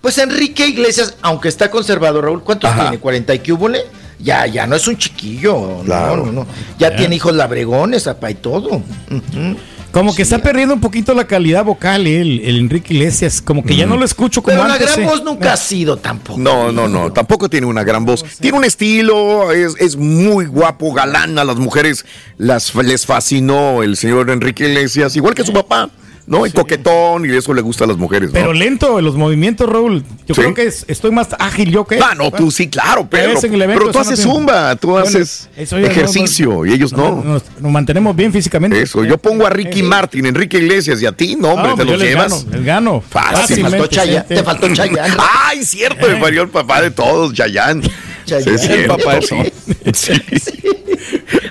Pues 0.01 0.17
Enrique 0.19 0.69
Iglesias, 0.69 1.17
aunque 1.21 1.49
está 1.49 1.69
conservado, 1.69 2.23
Raúl, 2.23 2.45
¿cuántos 2.45 2.71
Ajá. 2.71 2.83
tiene? 2.83 3.01
¿40 3.03 3.35
y 3.35 3.39
qué 3.41 3.53
húbole? 3.53 3.81
Ya, 4.21 4.47
ya 4.47 4.67
no 4.69 4.77
es 4.77 4.87
un 4.87 4.97
chiquillo. 4.97 5.81
Claro. 5.85 6.19
No, 6.19 6.27
no, 6.27 6.33
no. 6.33 6.47
Ya 6.79 6.95
tiene 6.95 7.17
hijos 7.17 7.35
labregones, 7.35 8.07
apa, 8.07 8.31
y 8.31 8.35
todo. 8.35 8.69
Ujú. 8.77 9.57
Como 9.91 10.15
que 10.15 10.23
está 10.23 10.39
perdiendo 10.39 10.75
un 10.75 10.81
poquito 10.81 11.15
la 11.15 11.27
calidad 11.27 11.65
vocal 11.65 12.07
eh, 12.07 12.21
el, 12.21 12.41
el 12.41 12.57
Enrique 12.59 12.95
Iglesias. 12.95 13.41
Como 13.41 13.65
que 13.65 13.75
ya 13.75 13.87
no 13.87 13.97
lo 13.97 14.05
escucho 14.05 14.43
como 14.43 14.57
Pero 14.57 14.69
la 14.69 14.75
antes. 14.75 14.95
gran 14.95 15.05
eh. 15.05 15.11
voz 15.11 15.25
nunca 15.25 15.53
ha 15.55 15.57
sido 15.57 15.97
tampoco. 15.97 16.39
No, 16.39 16.71
no, 16.73 16.89
no, 16.89 17.13
tampoco 17.13 17.49
tiene 17.49 17.67
una 17.67 17.85
gran 17.85 18.05
voz. 18.05 18.25
Tiene 18.41 18.59
un 18.59 18.65
estilo, 18.65 19.51
es, 19.51 19.75
es 19.79 19.97
muy 19.97 20.47
guapo, 20.47 20.93
galán. 20.93 21.39
A 21.39 21.45
las 21.45 21.57
mujeres 21.57 22.05
las, 22.37 22.75
les 22.75 23.07
fascinó 23.07 23.83
el 23.83 23.97
señor 23.97 24.31
Enrique 24.31 24.69
Iglesias, 24.69 25.17
igual 25.17 25.35
que 25.35 25.45
su 25.45 25.53
papá. 25.53 25.91
¿No? 26.29 26.47
Y 26.47 26.51
coquetón 26.53 27.25
y 27.29 27.35
eso 27.35 27.53
le 27.55 27.63
gusta 27.63 27.85
a 27.85 27.87
las 27.89 27.97
mujeres, 27.97 28.29
¿no? 28.29 28.35
Pero 28.35 28.53
lento 28.53 28.99
en 28.99 29.05
los 29.05 29.17
movimientos, 29.17 29.69
Raúl. 29.69 30.05
Yo 30.27 30.35
Sí. 30.35 30.41
creo 30.43 30.55
que 30.55 30.65
es- 30.65 30.85
estoy 30.89 31.11
más 31.11 31.29
ágil 31.39 31.71
yo 31.71 31.85
que 31.87 31.97
él. 31.97 32.03
Ah, 32.05 32.15
no, 32.15 32.31
tú 32.31 32.51
sí, 32.51 32.69
claro, 32.69 33.09
pero, 33.11 33.31
Ves 33.35 33.45
en 33.45 33.55
el 33.55 33.63
evento, 33.63 33.81
pero 33.81 33.93
tú 33.93 33.99
haces 33.99 34.21
tiene- 34.21 34.33
zumba, 34.33 34.77
tú 34.77 34.91
Bueno, 34.91 35.07
haces 35.07 35.49
ya 35.57 35.79
no- 35.79 35.87
ejercicio 35.87 36.67
y 36.67 36.73
ellos 36.73 36.93
no. 36.93 37.23
Nos, 37.25 37.43
nos 37.61 37.73
mantenemos 37.73 38.15
bien 38.15 38.33
físicamente. 38.33 38.81
Eso, 38.81 39.05
yo 39.05 39.17
pongo 39.19 39.47
a 39.47 39.51
Ricky 39.51 39.83
Martin, 39.83 40.27
Enrique 40.27 40.59
Iglesias 40.59 41.01
y 41.03 41.07
a 41.07 41.13
ti, 41.13 41.35
no, 41.35 41.49
hombre, 41.53 41.71
No, 41.71 41.77
te 41.77 41.77
pues 41.77 41.87
yo 41.87 41.93
los 41.95 42.01
les 42.03 42.11
llevas. 42.11 42.45
gano, 42.45 42.57
les 42.57 42.65
gano. 42.65 43.03
Fácil. 43.09 43.57
Te 43.57 43.63
faltó 43.63 43.87
Chaya- 43.87 44.27
sí, 44.29 44.35
te 44.35 44.43
faltó 44.45 44.69
Chayanne. 44.75 45.17
Ay, 45.47 45.65
cierto, 45.65 46.07
me 46.09 46.17
parió 46.17 46.43
el 46.43 46.49
papá 46.51 46.83
de 46.83 46.91
todos, 46.91 47.33
Chayanne. 47.33 47.83
Chayanne, 48.27 48.59
Sí, 48.59 48.73
el 48.73 48.87
papá 48.87 49.15
de 49.17 49.23
sí. 49.95 50.13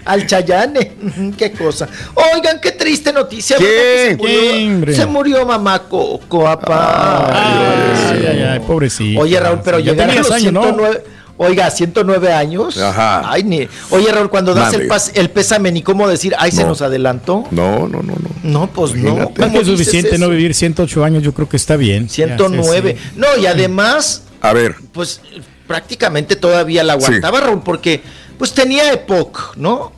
Al 0.07 0.25
Chayane. 0.25 0.93
Qué 1.37 1.51
cosa. 1.51 1.87
Oigan, 2.33 2.59
qué 2.61 2.71
triste 2.71 3.11
noticia. 3.13 3.57
¿Qué? 3.57 4.17
¿verdad 4.19 4.25
que 4.25 4.55
Se 4.55 4.65
murió, 4.77 4.95
se 4.95 5.05
murió 5.05 5.45
mamá 5.45 5.79
Coco, 5.83 6.47
apá. 6.47 8.11
Ay, 8.11 8.25
ay, 8.31 8.41
ay, 8.43 8.59
pobrecito. 8.61 9.19
Oye, 9.21 9.39
Raúl, 9.39 9.59
pero 9.63 9.79
Ya 9.79 9.91
llegar 9.91 10.05
a 10.09 10.13
tenía 10.13 10.21
los 10.23 10.31
años, 10.31 10.53
¿no? 10.53 10.63
109. 10.63 11.03
Oiga, 11.39 11.69
109 11.69 12.33
años. 12.33 12.77
Ajá. 12.79 13.21
Ay, 13.31 13.43
ni. 13.43 13.67
Oye, 13.91 14.11
Raúl, 14.11 14.29
cuando 14.29 14.55
das 14.55 14.73
el, 14.73 14.89
pas- 14.89 15.11
el 15.13 15.29
pésame, 15.29 15.71
ni 15.71 15.83
cómo 15.83 16.07
decir, 16.07 16.33
ay, 16.39 16.51
se 16.51 16.61
No. 16.63 16.69
nos 16.69 16.81
adelantó. 16.81 17.43
No, 17.51 17.81
no, 17.87 18.01
no, 18.01 18.13
no. 18.13 18.29
No, 18.43 18.67
pues 18.67 18.93
no. 18.95 18.99
Imagínate. 19.09 19.39
Más 19.41 19.49
¿Cómo 19.49 19.51
que 19.59 19.59
es 19.61 19.67
suficiente 19.67 20.17
no 20.17 20.29
vivir 20.29 20.55
108 20.55 21.03
años, 21.03 21.21
yo 21.21 21.33
creo 21.33 21.47
que 21.47 21.57
está 21.57 21.75
bien. 21.75 22.09
109. 22.09 22.93
Ya, 22.95 22.99
sí, 22.99 23.07
sí. 23.13 23.19
No, 23.19 23.27
y 23.39 23.45
además, 23.45 24.23
A 24.41 24.53
ver, 24.53 24.75
pues 24.93 25.21
prácticamente 25.67 26.35
todavía 26.37 26.83
la 26.83 26.93
aguantaba, 26.93 27.39
Raúl, 27.41 27.61
porque 27.63 28.01
pues 28.37 28.53
tenía 28.53 28.91
EPOC, 28.93 29.55
¿no? 29.57 29.91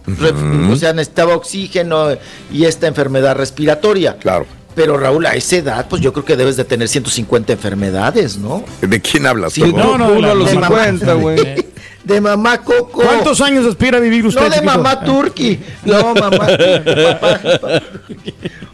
O 0.71 0.75
sea, 0.75 0.93
necesitaba 0.93 1.35
oxígeno 1.35 2.09
y 2.51 2.65
esta 2.65 2.87
enfermedad 2.87 3.35
respiratoria. 3.35 4.17
claro. 4.17 4.45
Pero 4.75 4.97
Raúl, 4.97 5.25
a 5.25 5.33
esa 5.33 5.57
edad, 5.57 5.87
pues 5.89 6.01
yo 6.01 6.13
creo 6.13 6.23
que 6.23 6.37
debes 6.37 6.55
de 6.55 6.63
tener 6.63 6.87
150 6.87 7.51
enfermedades, 7.51 8.37
¿no? 8.37 8.63
¿De 8.79 9.01
quién 9.01 9.25
hablas? 9.25 9.53
Sí? 9.53 9.73
No, 9.73 9.97
no, 9.97 10.13
Uno 10.13 10.31
a 10.31 10.33
los 10.35 10.51
de 10.51 10.55
mamá. 10.55 10.85
50, 10.85 11.13
güey. 11.15 11.37
De 12.09 12.19
mamá 12.21 12.57
Coco. 12.59 13.01
¿Cuántos 13.03 13.39
años 13.41 13.65
aspira 13.65 13.97
a 13.97 14.01
vivir 14.01 14.25
usted? 14.25 14.41
No 14.41 14.47
de 14.49 14.55
chiquito? 14.55 14.71
mamá 14.77 14.99
Turki. 15.03 15.59
No, 15.85 16.13
mamá 16.15 16.29
papá, 16.31 16.47
papá. 17.61 17.81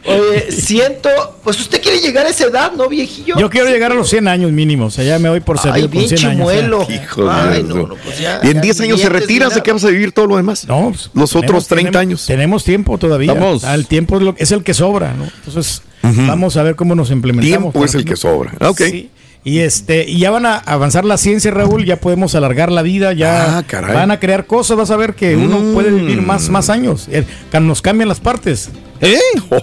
Oye, 0.06 0.52
siento, 0.52 1.08
pues 1.42 1.60
usted 1.60 1.82
quiere 1.82 1.98
llegar 1.98 2.26
a 2.26 2.30
esa 2.30 2.44
edad, 2.46 2.72
¿no, 2.72 2.88
viejillo? 2.88 3.34
Yo 3.38 3.50
quiero 3.50 3.68
llegar 3.68 3.90
a 3.92 3.94
los 3.94 4.08
100 4.08 4.28
años 4.28 4.52
mínimo. 4.52 4.86
O 4.86 4.90
sea, 4.90 5.04
ya 5.04 5.18
me 5.18 5.28
voy 5.28 5.40
por 5.40 5.58
con 5.82 5.90
bien 5.90 6.08
100 6.08 6.20
años. 6.30 6.36
chimuelo. 6.52 6.86
Hijo 6.88 7.24
de 7.24 7.30
Ay, 7.30 7.62
Dios. 7.62 7.74
no, 7.76 7.86
no, 7.88 7.94
pues 7.96 8.18
ya. 8.18 8.40
y 8.42 8.48
en 8.48 8.54
ya 8.54 8.60
10 8.60 8.80
años 8.80 9.00
se 9.00 9.08
¿de 9.54 9.62
qué 9.62 9.72
vas 9.72 9.84
a 9.84 9.88
vivir 9.88 10.12
todo 10.12 10.26
lo 10.26 10.36
demás? 10.36 10.66
No, 10.66 10.90
pues, 10.90 11.10
Los 11.12 11.34
otros 11.34 11.66
tenemos- 11.66 11.68
30 11.68 11.90
tenemos- 11.90 12.00
años. 12.00 12.26
Tenemos 12.26 12.64
tiempo 12.64 12.98
todavía. 12.98 13.34
Vamos. 13.34 13.64
Ah, 13.64 13.74
el 13.74 13.86
tiempo 13.86 14.16
es, 14.16 14.22
lo- 14.22 14.34
es 14.38 14.52
el 14.52 14.62
que 14.62 14.74
sobra, 14.74 15.12
¿no? 15.14 15.24
Entonces, 15.24 15.82
vamos 16.02 16.56
a 16.56 16.62
ver 16.62 16.76
cómo 16.76 16.94
nos 16.94 17.10
implementamos. 17.10 17.72
Tiempo 17.72 17.84
es 17.84 17.94
el 17.94 18.04
que 18.04 18.16
sobra. 18.16 18.52
Ok. 18.60 18.80
Sí. 18.80 19.10
Y 19.46 19.60
este, 19.60 20.04
y 20.10 20.18
ya 20.18 20.32
van 20.32 20.44
a 20.44 20.56
avanzar 20.56 21.04
la 21.04 21.16
ciencia, 21.16 21.52
Raúl, 21.52 21.84
ya 21.84 22.00
podemos 22.00 22.34
alargar 22.34 22.72
la 22.72 22.82
vida, 22.82 23.12
ya 23.12 23.58
Ah, 23.58 23.64
van 23.94 24.10
a 24.10 24.18
crear 24.18 24.44
cosas, 24.46 24.76
vas 24.76 24.90
a 24.90 24.96
ver 24.96 25.14
que 25.14 25.36
uno 25.36 25.60
Mm. 25.60 25.72
puede 25.72 25.90
vivir 25.92 26.20
más, 26.20 26.48
más 26.48 26.68
años. 26.68 27.06
Eh, 27.12 27.24
Nos 27.60 27.80
cambian 27.80 28.08
las 28.08 28.18
partes. 28.18 28.70
¿Eh? 29.00 29.18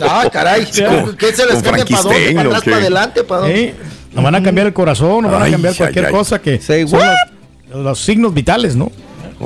Ah, 0.00 0.28
caray. 0.32 0.64
¿Qué 1.18 1.32
se 1.34 1.44
les 1.44 1.60
cambia 1.60 1.84
para 1.84 2.02
dónde? 2.02 2.32
¿Para 2.36 2.60
para 2.60 2.76
adelante? 2.76 3.24
¿Para 3.24 3.40
dónde? 3.40 3.60
¿eh? 3.64 3.74
Nos 4.12 4.22
van 4.22 4.34
a 4.36 4.42
cambiar 4.44 4.68
el 4.68 4.72
corazón, 4.72 5.22
nos 5.24 5.32
van 5.32 5.42
a 5.42 5.50
cambiar 5.50 5.72
ay, 5.72 5.76
cualquier 5.78 6.06
ay. 6.06 6.12
cosa 6.12 6.40
que 6.40 6.60
Say 6.60 6.86
son 6.86 7.00
los, 7.72 7.82
los 7.84 7.98
signos 8.00 8.32
vitales, 8.32 8.76
¿no? 8.76 8.92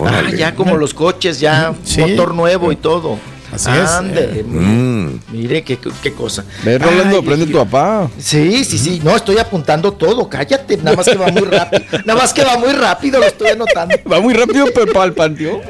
Ah, 0.04 0.24
ya 0.36 0.54
como 0.54 0.76
los 0.76 0.92
coches, 0.92 1.40
ya 1.40 1.72
Sí. 1.84 2.02
motor 2.02 2.34
nuevo 2.34 2.70
y 2.70 2.76
todo. 2.76 3.16
Así 3.54 3.70
es. 3.70 3.90
Ándele, 3.90 4.42
Mm. 4.44 5.20
Mire 5.32 5.62
qué, 5.62 5.78
qué 6.02 6.12
cosa. 6.12 6.44
Ve, 6.64 6.78
Rolando, 6.78 7.16
Ay, 7.16 7.22
aprende 7.22 7.46
tu 7.46 7.52
viejillo. 7.52 7.64
papá. 7.64 8.10
Sí, 8.18 8.64
sí, 8.64 8.78
sí. 8.78 9.00
No, 9.04 9.14
estoy 9.16 9.38
apuntando 9.38 9.92
todo. 9.92 10.28
Cállate. 10.28 10.76
Nada 10.78 10.96
más 10.96 11.06
que 11.06 11.16
va 11.16 11.28
muy 11.28 11.42
rápido. 11.42 11.82
Nada 12.04 12.20
más 12.20 12.32
que 12.32 12.44
va 12.44 12.56
muy 12.58 12.72
rápido. 12.72 13.20
Lo 13.20 13.26
estoy 13.26 13.48
anotando. 13.50 13.94
Va 14.12 14.20
muy 14.20 14.34
rápido, 14.34 14.66
pero 14.74 14.92
para 14.92 15.06
el 15.06 15.12
panteón. 15.12 15.60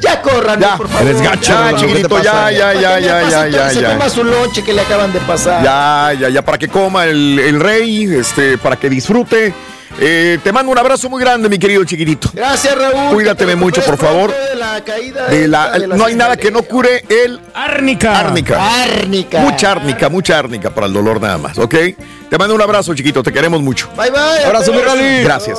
Ya 0.00 0.20
corran, 0.20 0.60
Ya, 0.60 0.76
por 0.76 0.88
favor. 0.88 1.12
Ya, 2.22 2.50
ya, 2.50 2.50
Ya, 2.50 2.74
ya, 2.74 3.00
ya, 3.00 3.00
ya, 3.00 3.28
ya, 3.28 3.48
ya, 3.48 3.70
Se 3.70 3.82
toma 3.82 4.08
su 4.10 4.22
lonche 4.24 4.62
que 4.62 4.72
le 4.72 4.82
acaban 4.82 5.12
de 5.12 5.20
pasar. 5.20 5.62
Ya, 5.64 6.12
ya, 6.20 6.28
ya, 6.28 6.42
para 6.44 6.58
que 6.58 6.68
coma 6.68 7.06
el, 7.06 7.38
el 7.38 7.58
rey, 7.60 8.04
este, 8.14 8.58
para 8.58 8.76
que 8.76 8.90
disfrute. 8.90 9.54
Eh, 10.00 10.38
te 10.42 10.52
mando 10.52 10.70
un 10.72 10.78
abrazo 10.78 11.08
muy 11.08 11.20
grande, 11.20 11.48
mi 11.48 11.58
querido 11.58 11.84
chiquitito. 11.84 12.30
Gracias, 12.34 12.76
Raúl. 12.76 13.14
Cuídateme 13.14 13.56
mucho, 13.56 13.82
por 13.82 13.96
favor. 13.96 14.32
De 14.50 14.56
la 14.56 14.82
caída 14.84 15.26
De 15.28 15.48
la- 15.48 15.66
esta 15.66 15.78
de 15.78 15.86
la 15.86 15.96
no 15.96 16.04
hay 16.04 16.14
nada 16.14 16.36
que 16.36 16.50
no 16.50 16.62
cure 16.62 17.04
el 17.08 17.40
Árnica. 17.54 18.18
árnica. 18.18 18.82
Árnica. 18.82 19.40
Mucha 19.40 19.72
árnica, 19.72 20.08
mucha 20.08 20.38
árnica 20.38 20.70
para 20.70 20.86
el 20.86 20.92
dolor 20.92 21.20
nada 21.20 21.38
más, 21.38 21.56
¿ok? 21.58 21.74
Te 22.28 22.38
mando 22.38 22.54
un 22.54 22.60
abrazo, 22.62 22.94
chiquito, 22.94 23.22
te 23.22 23.32
queremos 23.32 23.62
mucho. 23.62 23.88
Bye, 23.96 24.10
bye. 24.10 24.44
Abrazo, 24.44 24.72
mi 24.72 24.80
Rolly. 24.80 25.22
Gracias. 25.22 25.58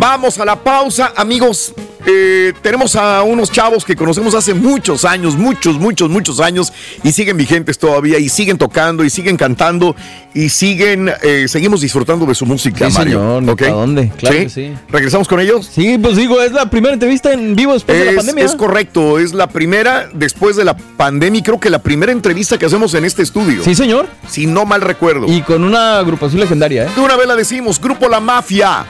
Vamos 0.00 0.38
a 0.38 0.44
la 0.44 0.56
pausa, 0.56 1.12
amigos. 1.16 1.72
Eh, 2.04 2.52
tenemos 2.62 2.96
a 2.96 3.22
unos 3.22 3.52
chavos 3.52 3.84
que 3.84 3.94
conocemos 3.94 4.34
hace 4.34 4.54
muchos 4.54 5.04
años, 5.04 5.36
muchos, 5.36 5.78
muchos, 5.78 6.10
muchos 6.10 6.40
años, 6.40 6.72
y 7.04 7.12
siguen 7.12 7.36
vigentes 7.36 7.78
todavía, 7.78 8.18
y 8.18 8.28
siguen 8.28 8.58
tocando, 8.58 9.04
y 9.04 9.10
siguen 9.10 9.36
cantando, 9.36 9.94
y 10.34 10.48
siguen, 10.48 11.12
eh, 11.22 11.46
seguimos 11.46 11.80
disfrutando 11.80 12.26
de 12.26 12.34
su 12.34 12.44
música, 12.44 12.90
Sí, 12.90 12.98
Mario. 12.98 13.20
señor. 13.38 13.62
¿a 13.62 13.70
dónde? 13.70 14.10
Claro 14.18 14.36
que 14.36 14.48
sí. 14.48 14.72
¿Regresamos 14.88 15.28
con 15.28 15.38
ellos? 15.38 15.70
Sí, 15.72 15.96
pues 15.98 16.16
digo, 16.16 16.42
es 16.42 16.50
la 16.50 16.68
primera 16.68 16.92
entrevista 16.92 17.32
en 17.32 17.54
vivo 17.54 17.72
después 17.74 17.96
de 17.96 18.06
la 18.06 18.16
pandemia. 18.16 18.44
es 18.46 18.56
correcto, 18.56 19.20
es 19.20 19.32
la 19.32 19.46
primera 19.46 20.08
después 20.12 20.56
de 20.56 20.64
la 20.64 20.76
pandemia, 20.76 21.40
creo 21.44 21.60
que 21.60 21.70
la 21.70 21.82
primera 21.82 22.10
entrevista 22.10 22.58
que 22.58 22.66
hacemos 22.66 22.94
en 22.94 23.04
este 23.04 23.22
estudio. 23.22 23.62
Sí, 23.62 23.76
señor. 23.76 24.08
Si 24.28 24.46
no 24.46 24.64
mal 24.64 24.80
recuerdo. 24.80 25.26
Y 25.28 25.42
con 25.42 25.62
una 25.62 25.91
agrupación 25.98 26.40
legendaria, 26.40 26.84
¿eh? 26.84 26.90
De 26.94 27.00
una 27.00 27.16
vez 27.16 27.26
la 27.26 27.36
decimos, 27.36 27.80
Grupo 27.80 28.08
La 28.08 28.20
Mafia, 28.20 28.84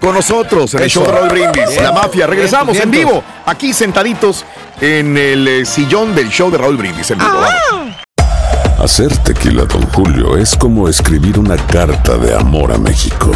con 0.00 0.14
nosotros 0.14 0.74
en 0.74 0.80
el 0.80 0.86
Eso. 0.86 1.00
show 1.00 1.10
de 1.10 1.18
Raúl 1.18 1.28
Brindis. 1.30 1.68
Bien. 1.68 1.82
La 1.84 1.92
Mafia, 1.92 2.26
regresamos 2.26 2.76
en 2.78 2.90
vivo, 2.90 3.22
aquí 3.46 3.72
sentaditos 3.72 4.44
en 4.80 5.16
el 5.16 5.48
eh, 5.48 5.64
sillón 5.64 6.14
del 6.14 6.28
show 6.28 6.50
de 6.50 6.58
Raúl 6.58 6.76
Brindis. 6.76 7.10
En 7.10 7.18
vivo, 7.18 7.30
vamos. 7.32 7.94
Hacer 8.82 9.16
tequila, 9.18 9.64
Don 9.64 9.82
Julio, 9.92 10.36
es 10.36 10.56
como 10.56 10.88
escribir 10.88 11.38
una 11.38 11.56
carta 11.56 12.18
de 12.18 12.34
amor 12.34 12.72
a 12.72 12.76
México. 12.78 13.30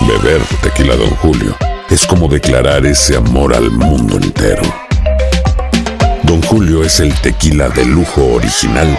Beber 0.00 0.40
tequila, 0.62 0.96
Don 0.96 1.10
Julio, 1.16 1.54
es 1.90 2.06
como 2.06 2.28
declarar 2.28 2.86
ese 2.86 3.16
amor 3.16 3.54
al 3.54 3.70
mundo 3.70 4.16
entero. 4.16 4.62
Don 6.22 6.40
Julio 6.42 6.82
es 6.82 6.98
el 7.00 7.12
tequila 7.20 7.68
de 7.68 7.84
lujo 7.84 8.24
original, 8.34 8.98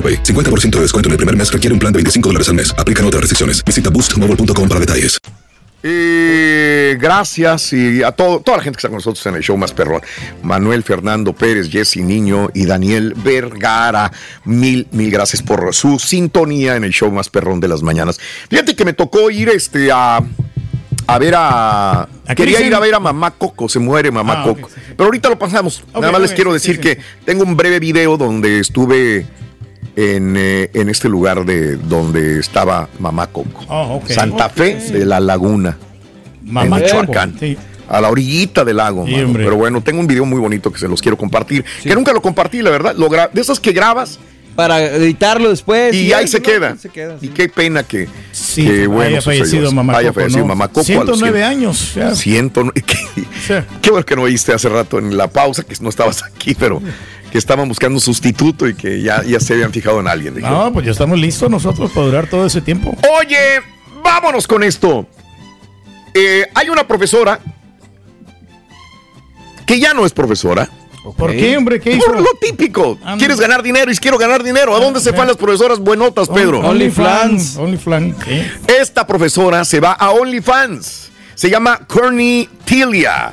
AroPay. 0.00 0.22
50% 0.22 0.70
de 0.70 0.80
descuento 0.80 1.08
en 1.08 1.12
el 1.12 1.16
primer 1.18 1.36
mes 1.36 1.52
requiere 1.52 1.74
un 1.74 1.78
plan 1.78 1.92
de 1.92 1.98
25 1.98 2.28
dólares 2.30 2.48
al 2.48 2.54
mes. 2.54 2.74
Aplican 2.78 3.04
otras 3.06 3.20
restricciones. 3.20 3.62
Visita 3.64 3.90
boostmobile.com 3.90 4.68
para 4.68 4.80
detalles. 4.80 5.18
Gracias 6.98 7.72
y 7.72 8.02
a 8.02 8.12
todo, 8.12 8.40
toda 8.40 8.58
la 8.58 8.62
gente 8.62 8.76
que 8.76 8.80
está 8.80 8.88
con 8.88 8.96
nosotros 8.96 9.24
en 9.26 9.36
el 9.36 9.42
show 9.42 9.56
más 9.56 9.72
perrón. 9.72 10.02
Manuel 10.42 10.82
Fernando 10.82 11.32
Pérez, 11.32 11.70
Jesse 11.70 11.98
Niño 11.98 12.50
y 12.52 12.66
Daniel 12.66 13.14
Vergara. 13.16 14.12
Mil, 14.44 14.86
mil 14.92 15.10
gracias 15.10 15.42
por 15.42 15.74
su 15.74 15.98
sintonía 15.98 16.76
en 16.76 16.84
el 16.84 16.92
show 16.92 17.10
más 17.10 17.28
perrón 17.30 17.60
de 17.60 17.68
las 17.68 17.82
mañanas. 17.82 18.18
Fíjate 18.50 18.74
que 18.76 18.84
me 18.84 18.92
tocó 18.92 19.30
ir 19.30 19.48
este 19.48 19.90
a, 19.90 20.20
a 21.06 21.18
ver 21.18 21.34
a. 21.36 22.08
quería 22.36 22.60
ir 22.60 22.74
a 22.74 22.80
ver 22.80 22.94
a 22.94 23.00
Mamá 23.00 23.30
Coco, 23.30 23.68
se 23.68 23.78
muere 23.78 24.10
Mamá 24.10 24.42
Ah, 24.42 24.44
Coco. 24.44 24.66
ok, 24.66 24.72
sí, 24.74 24.80
sí. 24.86 24.92
Pero 24.96 25.04
ahorita 25.06 25.28
lo 25.30 25.38
pasamos. 25.38 25.82
Nada 25.94 26.12
más 26.12 26.20
les 26.20 26.32
quiero 26.32 26.52
decir 26.52 26.76
sí, 26.76 26.80
que 26.82 26.98
tengo 27.24 27.44
un 27.44 27.56
breve 27.56 27.78
video 27.80 28.18
donde 28.18 28.60
estuve 28.60 29.26
en, 29.96 30.34
eh, 30.36 30.70
en 30.74 30.88
este 30.88 31.08
lugar 31.08 31.44
de 31.44 31.76
donde 31.76 32.38
estaba 32.40 32.88
Mamá 32.98 33.26
Coco. 33.28 33.64
Oh, 33.68 33.96
ok. 34.02 34.08
Santa 34.10 34.48
Fe 34.48 34.74
de 34.76 35.04
la 35.04 35.20
Laguna. 35.20 35.76
Mamá 36.44 36.78
en 36.78 36.84
Michoacán. 36.84 37.36
Sí. 37.38 37.56
A 37.88 38.00
la 38.00 38.08
orillita 38.08 38.64
del 38.64 38.76
lago. 38.76 39.04
Sí, 39.04 39.12
mano. 39.16 39.32
Pero 39.34 39.56
bueno, 39.56 39.82
tengo 39.82 39.98
un 40.00 40.06
video 40.06 40.24
muy 40.24 40.38
bonito 40.38 40.72
que 40.72 40.78
se 40.78 40.86
los 40.88 41.02
quiero 41.02 41.16
compartir. 41.18 41.64
Que 41.82 41.94
nunca 41.94 42.12
lo 42.12 42.22
compartí, 42.22 42.62
la 42.62 42.70
verdad. 42.70 42.94
Lo 42.96 43.08
gra- 43.10 43.30
de 43.32 43.40
esas 43.40 43.58
que 43.58 43.72
grabas 43.72 44.20
para 44.54 44.80
editarlo 44.84 45.48
después. 45.50 45.92
Y, 45.94 46.12
ahí 46.12 46.28
se, 46.28 46.40
queda. 46.40 46.76
Y 47.20 47.28
qué 47.28 47.48
pena 47.48 47.82
que, 47.82 48.06
Sí, 48.30 48.64
que, 48.64 48.86
bueno, 48.86 49.08
haya 49.10 49.20
sucedió 49.20 49.44
fallecido. 49.44 49.72
Mamá 49.72 49.96
Haya 49.98 50.08
Coco, 50.10 50.20
fallecido 50.20 50.40
¿no? 50.42 50.46
Mamá 50.48 50.68
Coco 50.68 50.80
a 50.80 51.04
los 51.04 51.18
109 51.18 51.40
cien- 51.40 51.44
años. 51.44 51.94
ya. 51.96 52.14
Ciento- 52.14 52.72
qué, 52.74 53.64
qué 53.82 53.90
bueno 53.90 54.06
que 54.06 54.14
no 54.16 54.22
oíste 54.22 54.52
hace 54.52 54.68
rato 54.68 54.98
en 55.00 55.16
la 55.16 55.26
pausa, 55.28 55.64
que 55.64 55.74
no 55.80 55.88
estabas 55.88 56.22
aquí, 56.22 56.54
pero 56.54 56.80
que 57.30 57.38
estaban 57.38 57.68
buscando 57.68 57.96
un 57.96 58.00
sustituto 58.00 58.68
y 58.68 58.74
que 58.74 59.02
ya, 59.02 59.22
ya 59.22 59.40
se 59.40 59.54
habían 59.54 59.72
fijado 59.72 60.00
en 60.00 60.08
alguien. 60.08 60.34
Dije, 60.34 60.48
No, 60.48 60.72
pues 60.72 60.84
ya 60.86 60.92
estamos 60.92 61.18
listos 61.18 61.50
nosotros 61.50 61.90
para 61.92 62.06
durar 62.06 62.26
todo 62.28 62.46
ese 62.46 62.60
tiempo. 62.60 62.96
Oye, 63.20 63.60
vámonos 64.02 64.46
con 64.46 64.62
esto. 64.62 65.06
Eh, 66.14 66.46
hay 66.54 66.68
una 66.68 66.86
profesora 66.86 67.40
que 69.66 69.78
ya 69.78 69.94
no 69.94 70.04
es 70.04 70.12
profesora. 70.12 70.68
¿Por 71.16 71.30
qué, 71.30 71.56
hombre? 71.56 71.80
¿Qué 71.80 71.92
hizo? 71.92 72.06
Por 72.06 72.20
lo 72.20 72.30
típico. 72.40 72.98
Quieres 73.18 73.40
ganar 73.40 73.62
dinero 73.62 73.90
y 73.90 73.96
quiero 73.96 74.18
ganar 74.18 74.42
dinero. 74.42 74.76
¿A 74.76 74.80
dónde 74.80 75.00
se 75.00 75.12
van 75.12 75.28
las 75.28 75.36
profesoras 75.36 75.78
buenotas, 75.78 76.28
Pedro? 76.28 76.60
OnlyFans. 76.60 77.56
OnlyFans. 77.56 78.16
Esta 78.66 79.06
profesora 79.06 79.64
se 79.64 79.80
va 79.80 79.92
a 79.92 80.10
OnlyFans. 80.10 81.10
Se 81.34 81.48
llama 81.48 81.78
Courtney 81.86 82.48
Tilia. 82.64 83.32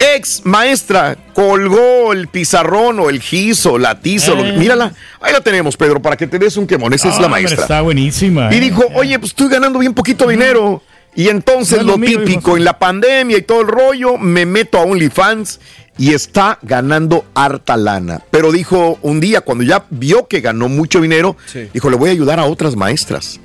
Ex 0.00 0.42
maestra, 0.44 1.16
colgó 1.34 2.12
el 2.14 2.26
pizarrón 2.28 2.98
o 3.00 3.10
el 3.10 3.20
giso, 3.20 3.78
la 3.78 4.00
tiza. 4.00 4.32
lo- 4.34 4.44
Eh. 4.46 4.52
Mírala, 4.56 4.92
ahí 5.20 5.32
la 5.32 5.40
tenemos, 5.42 5.76
Pedro, 5.76 6.00
para 6.00 6.16
que 6.16 6.26
te 6.26 6.38
des 6.38 6.56
un 6.56 6.66
quemón. 6.66 6.92
Esa 6.94 7.08
es 7.08 7.14
Ah, 7.16 7.20
la 7.20 7.26
hombre, 7.26 7.42
maestra. 7.42 7.62
Está 7.62 7.80
buenísima. 7.82 8.48
Y 8.52 8.56
eh. 8.56 8.60
dijo, 8.60 8.82
oye, 8.94 9.18
pues 9.18 9.32
estoy 9.32 9.48
ganando 9.48 9.78
bien 9.78 9.92
poquito 9.94 10.26
dinero. 10.26 10.82
Y 11.14 11.28
entonces 11.28 11.78
No 11.78 11.84
lo 11.84 11.96
lo 11.98 12.06
típico, 12.06 12.56
en 12.56 12.64
la 12.64 12.78
pandemia 12.78 13.36
y 13.36 13.42
todo 13.42 13.62
el 13.62 13.66
rollo, 13.66 14.16
me 14.16 14.46
meto 14.46 14.78
a 14.78 14.82
OnlyFans 14.82 15.58
y 15.98 16.14
está 16.14 16.58
ganando 16.62 17.24
harta 17.34 17.76
lana. 17.76 18.22
Pero 18.30 18.52
dijo 18.52 18.98
un 19.02 19.18
día, 19.20 19.40
cuando 19.40 19.64
ya 19.64 19.84
vio 19.90 20.28
que 20.28 20.40
ganó 20.40 20.68
mucho 20.68 21.00
dinero, 21.00 21.36
dijo, 21.74 21.90
le 21.90 21.96
voy 21.96 22.10
a 22.10 22.12
ayudar 22.12 22.38
a 22.38 22.44
otras 22.44 22.76
maestras. 22.76 23.40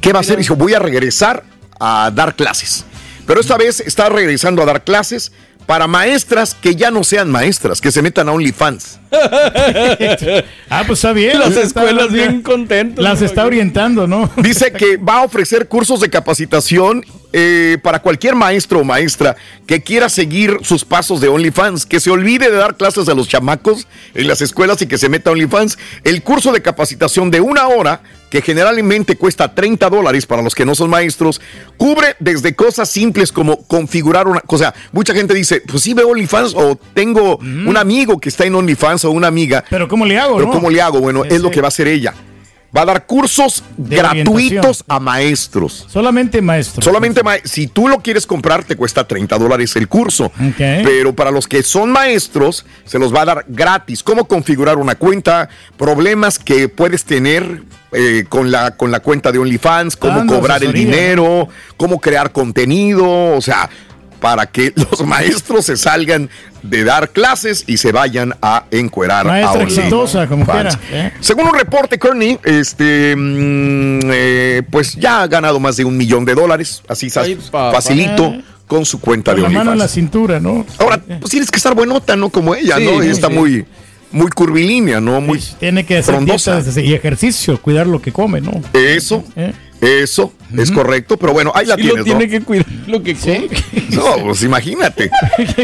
¿Qué 0.00 0.12
va 0.12 0.20
a 0.20 0.22
hacer? 0.22 0.38
Dijo, 0.38 0.54
voy 0.56 0.72
a 0.74 0.78
regresar 0.78 1.42
a 1.80 2.10
dar 2.14 2.36
clases. 2.36 2.84
Pero 3.26 3.40
esta 3.40 3.56
vez 3.56 3.80
está 3.80 4.08
regresando 4.08 4.62
a 4.62 4.66
dar 4.66 4.84
clases 4.84 5.32
para 5.66 5.86
maestras 5.86 6.54
que 6.54 6.74
ya 6.74 6.90
no 6.90 7.04
sean 7.04 7.30
maestras, 7.30 7.80
que 7.80 7.92
se 7.92 8.02
metan 8.02 8.28
a 8.28 8.32
OnlyFans. 8.32 8.98
ah, 10.70 10.82
pues 10.86 10.98
está 10.98 11.12
bien. 11.12 11.38
Las 11.38 11.56
escuelas 11.56 12.06
está- 12.06 12.14
bien 12.14 12.42
contentas. 12.42 13.02
Las 13.02 13.22
está 13.22 13.44
orientando, 13.46 14.06
¿no? 14.06 14.30
Dice 14.36 14.72
que 14.72 14.96
va 14.96 15.18
a 15.18 15.22
ofrecer 15.24 15.68
cursos 15.68 16.00
de 16.00 16.10
capacitación 16.10 17.04
eh, 17.32 17.78
para 17.82 18.00
cualquier 18.00 18.34
maestro 18.34 18.80
o 18.80 18.84
maestra 18.84 19.36
que 19.66 19.82
quiera 19.82 20.08
seguir 20.08 20.58
sus 20.62 20.84
pasos 20.84 21.20
de 21.20 21.28
OnlyFans, 21.28 21.86
que 21.86 22.00
se 22.00 22.10
olvide 22.10 22.50
de 22.50 22.56
dar 22.56 22.76
clases 22.76 23.08
a 23.08 23.14
los 23.14 23.28
chamacos 23.28 23.86
en 24.14 24.28
las 24.28 24.42
escuelas 24.42 24.82
y 24.82 24.86
que 24.86 24.98
se 24.98 25.08
meta 25.08 25.30
a 25.30 25.32
OnlyFans. 25.32 25.78
El 26.04 26.22
curso 26.22 26.52
de 26.52 26.62
capacitación 26.62 27.30
de 27.30 27.40
una 27.40 27.68
hora, 27.68 28.02
que 28.30 28.42
generalmente 28.42 29.16
cuesta 29.16 29.54
30 29.54 29.90
dólares 29.90 30.26
para 30.26 30.42
los 30.42 30.54
que 30.54 30.64
no 30.64 30.74
son 30.74 30.90
maestros, 30.90 31.40
cubre 31.76 32.16
desde 32.18 32.54
cosas 32.54 32.88
simples 32.88 33.32
como 33.32 33.62
configurar 33.64 34.26
una 34.26 34.40
cosa. 34.40 34.74
Mucha 34.92 35.14
gente 35.14 35.34
dice, 35.34 35.62
pues 35.66 35.82
sí 35.82 35.94
veo 35.94 36.08
OnlyFans 36.08 36.54
o 36.54 36.76
tengo 36.94 37.36
un 37.36 37.76
amigo 37.76 38.18
que 38.18 38.28
está 38.28 38.44
en 38.44 38.54
OnlyFans 38.54 39.04
o 39.04 39.10
una 39.10 39.28
amiga. 39.28 39.64
Pero 39.68 39.88
¿cómo 39.88 40.06
le 40.06 40.18
hago, 40.18 40.36
Pero 40.36 40.48
no? 40.48 40.52
¿cómo 40.52 40.70
le 40.70 40.80
hago? 40.80 41.00
Bueno, 41.00 41.24
es 41.24 41.40
lo 41.40 41.50
que 41.50 41.60
va 41.60 41.66
a 41.66 41.68
hacer 41.68 41.88
ella. 41.88 42.14
Va 42.74 42.82
a 42.82 42.84
dar 42.86 43.04
cursos 43.04 43.62
De 43.76 43.96
gratuitos 43.96 44.82
a 44.88 44.98
maestros. 44.98 45.86
Solamente 45.90 46.40
maestro. 46.40 46.82
Solamente 46.82 47.22
ma- 47.22 47.36
si 47.44 47.66
tú 47.66 47.86
lo 47.86 47.98
quieres 48.00 48.26
comprar 48.26 48.64
te 48.64 48.76
cuesta 48.76 49.06
30 49.06 49.36
dólares 49.38 49.76
el 49.76 49.88
curso. 49.88 50.26
Ok. 50.26 50.56
Pero 50.56 51.14
para 51.14 51.30
los 51.30 51.46
que 51.46 51.62
son 51.62 51.92
maestros 51.92 52.64
se 52.84 52.98
los 52.98 53.14
va 53.14 53.22
a 53.22 53.24
dar 53.26 53.44
gratis. 53.48 54.02
Cómo 54.02 54.26
configurar 54.26 54.78
una 54.78 54.94
cuenta, 54.94 55.50
problemas 55.76 56.38
que 56.38 56.68
puedes 56.68 57.04
tener 57.04 57.62
eh, 57.92 58.24
con, 58.28 58.50
la, 58.50 58.70
con 58.76 58.90
la 58.90 59.00
cuenta 59.00 59.30
de 59.32 59.38
OnlyFans, 59.38 59.96
cómo 59.96 60.20
cobrar 60.26 60.62
el 60.64 60.72
dinero, 60.72 61.48
cómo 61.76 62.00
crear 62.00 62.32
contenido, 62.32 63.34
o 63.36 63.40
sea, 63.42 63.68
para 64.22 64.46
que 64.46 64.72
los 64.90 65.04
maestros 65.04 65.66
se 65.66 65.76
salgan 65.76 66.30
de 66.62 66.84
dar 66.84 67.10
clases 67.10 67.64
y 67.66 67.76
se 67.76 67.90
vayan 67.92 68.34
a 68.40 68.64
encuerar 68.70 69.26
Maestra 69.26 69.50
a 69.50 69.52
OnlyFans. 69.54 69.78
exitosa, 69.78 70.26
como 70.28 70.46
quiera, 70.46 70.70
¿eh? 70.92 71.12
Según 71.20 71.48
un 71.48 71.54
reporte, 71.54 71.98
Kearney, 71.98 72.38
este, 72.44 73.14
mm, 73.16 74.00
eh, 74.12 74.62
pues 74.70 74.94
ya 74.94 75.22
ha 75.22 75.26
ganado 75.26 75.58
más 75.60 75.76
de 75.76 75.84
un 75.84 75.96
millón 75.96 76.24
de 76.24 76.34
dólares, 76.34 76.82
así 76.88 77.08
Ay, 77.16 77.36
facilito, 77.50 78.32
con 78.68 78.86
su 78.86 79.00
cuenta 79.00 79.32
Con 79.32 79.40
de 79.40 79.42
la 79.42 79.48
mano 79.50 79.60
en 79.72 79.78
la 79.78 79.84
OnlyFans. 79.84 79.92
cintura, 79.92 80.40
¿no? 80.40 80.64
Ahora, 80.78 80.98
pues 81.18 81.30
tienes 81.30 81.50
que 81.50 81.56
estar 81.56 81.74
buenota, 81.74 82.14
¿no? 82.16 82.30
Como 82.30 82.54
ella, 82.54 82.76
Sí, 82.78 82.84
¿no? 82.84 83.02
sí, 83.02 83.08
Está 83.08 83.26
sí. 83.28 83.34
muy, 83.34 83.64
muy 84.12 84.28
curvilínea, 84.30 85.00
¿no? 85.00 85.20
Muy 85.20 85.40
Tiene 85.58 85.84
que 85.84 85.98
hacer 85.98 86.14
y 86.84 86.94
ejercicio, 86.94 87.60
cuidar 87.60 87.86
lo 87.88 88.00
que 88.00 88.12
come, 88.12 88.40
¿no? 88.40 88.52
Eso, 88.72 89.24
¿Eh? 89.34 89.52
Eso 89.82 90.32
es 90.56 90.70
correcto, 90.70 91.16
pero 91.16 91.32
bueno, 91.32 91.50
ahí 91.56 91.66
la 91.66 91.74
Sí 91.74 91.82
lo 91.82 91.88
tienes, 91.88 92.04
tiene 92.04 92.24
¿no? 92.26 92.30
que 92.30 92.40
cuidar 92.40 92.66
lo 92.86 93.02
que 93.02 93.16
come. 93.16 93.48
No, 93.90 94.24
pues 94.24 94.44
imagínate. 94.44 95.10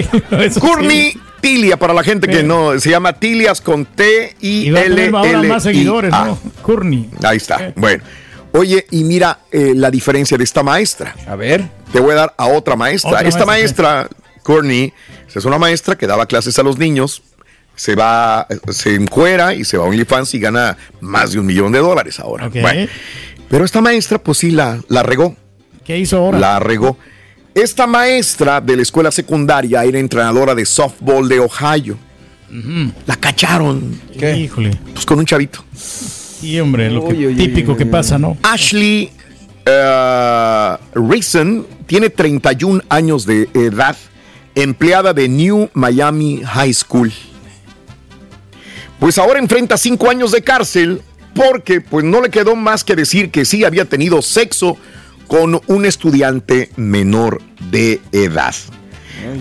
Courtney 0.60 1.12
sí. 1.12 1.20
Tilia, 1.40 1.76
para 1.76 1.94
la 1.94 2.02
gente 2.02 2.26
que 2.26 2.42
no, 2.42 2.78
se 2.80 2.90
llama 2.90 3.12
Tilias 3.12 3.60
con 3.60 3.86
T 3.86 4.34
I 4.40 4.68
L 4.68 5.10
ahora 5.14 5.30
L 5.30 5.48
más 5.48 5.62
seguidores. 5.62 6.10
¿no? 6.10 6.36
Courtney. 6.62 7.08
Ahí 7.22 7.36
está. 7.36 7.72
Bueno. 7.76 8.02
Oye, 8.52 8.86
y 8.90 9.04
mira 9.04 9.40
eh, 9.52 9.72
la 9.76 9.88
diferencia 9.90 10.36
de 10.36 10.42
esta 10.42 10.64
maestra. 10.64 11.14
A 11.28 11.36
ver. 11.36 11.68
Te 11.92 12.00
voy 12.00 12.12
a 12.12 12.16
dar 12.16 12.34
a 12.36 12.46
otra 12.46 12.74
maestra. 12.74 13.10
Otra 13.10 13.28
esta 13.28 13.46
maestra. 13.46 14.08
maestra, 14.08 14.18
Courtney, 14.42 14.92
es 15.32 15.44
una 15.44 15.58
maestra 15.58 15.96
que 15.96 16.08
daba 16.08 16.26
clases 16.26 16.58
a 16.58 16.64
los 16.64 16.76
niños. 16.76 17.22
Se 17.76 17.94
va, 17.94 18.48
se 18.70 18.96
encuera 18.96 19.54
y 19.54 19.64
se 19.64 19.78
va 19.78 19.84
a 19.84 19.88
OnlyFans 19.88 20.34
y 20.34 20.40
gana 20.40 20.76
más 21.00 21.30
de 21.32 21.38
un 21.38 21.46
millón 21.46 21.70
de 21.70 21.78
dólares 21.78 22.18
ahora. 22.18 22.48
Bueno, 22.48 22.88
pero 23.50 23.64
esta 23.64 23.80
maestra, 23.80 24.18
pues 24.18 24.38
sí, 24.38 24.50
la, 24.50 24.80
la 24.88 25.02
regó. 25.02 25.36
¿Qué 25.84 25.98
hizo 25.98 26.18
ahora? 26.18 26.38
La 26.38 26.58
regó. 26.60 26.98
Esta 27.54 27.86
maestra 27.86 28.60
de 28.60 28.76
la 28.76 28.82
escuela 28.82 29.10
secundaria 29.10 29.82
era 29.84 29.98
entrenadora 29.98 30.54
de 30.54 30.64
softball 30.66 31.28
de 31.28 31.40
Ohio. 31.40 31.96
La 33.06 33.16
cacharon. 33.16 34.00
Híjole. 34.14 34.78
Pues 34.92 35.04
con 35.04 35.18
un 35.18 35.26
chavito. 35.26 35.64
Sí, 35.74 36.58
hombre, 36.60 36.90
lo 36.90 37.06
que- 37.08 37.14
típico 37.34 37.76
que 37.76 37.84
pasa, 37.86 38.18
¿no? 38.18 38.36
Ashley 38.42 39.10
eh, 39.66 40.76
Reason 40.94 41.66
tiene 41.86 42.10
31 42.10 42.82
años 42.88 43.26
de 43.26 43.48
edad, 43.54 43.96
empleada 44.54 45.12
de 45.12 45.28
New 45.28 45.68
Miami 45.74 46.42
High 46.44 46.72
School. 46.74 47.12
Pues 48.98 49.18
ahora 49.18 49.38
enfrenta 49.38 49.76
5 49.76 50.10
años 50.10 50.32
de 50.32 50.42
cárcel 50.42 51.02
porque 51.38 51.80
pues 51.80 52.04
no 52.04 52.20
le 52.20 52.30
quedó 52.30 52.56
más 52.56 52.82
que 52.82 52.96
decir 52.96 53.30
que 53.30 53.44
sí 53.44 53.64
había 53.64 53.84
tenido 53.84 54.22
sexo 54.22 54.76
con 55.28 55.60
un 55.68 55.84
estudiante 55.84 56.70
menor 56.76 57.40
de 57.70 58.00
edad. 58.10 58.54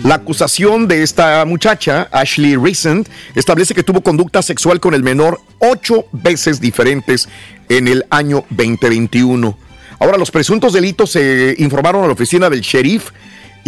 La 0.04 0.16
acusación 0.16 0.86
de 0.86 1.02
esta 1.02 1.44
muchacha, 1.44 2.08
Ashley 2.12 2.56
Reason, 2.56 3.04
establece 3.34 3.74
que 3.74 3.82
tuvo 3.82 4.00
conducta 4.02 4.42
sexual 4.42 4.80
con 4.80 4.94
el 4.94 5.02
menor 5.02 5.40
ocho 5.58 6.06
veces 6.12 6.60
diferentes 6.60 7.28
en 7.68 7.88
el 7.88 8.04
año 8.10 8.44
2021. 8.50 9.58
Ahora, 9.98 10.18
los 10.18 10.30
presuntos 10.30 10.72
delitos 10.72 11.10
se 11.10 11.54
informaron 11.58 12.04
a 12.04 12.06
la 12.06 12.12
oficina 12.12 12.48
del 12.48 12.60
sheriff 12.60 13.10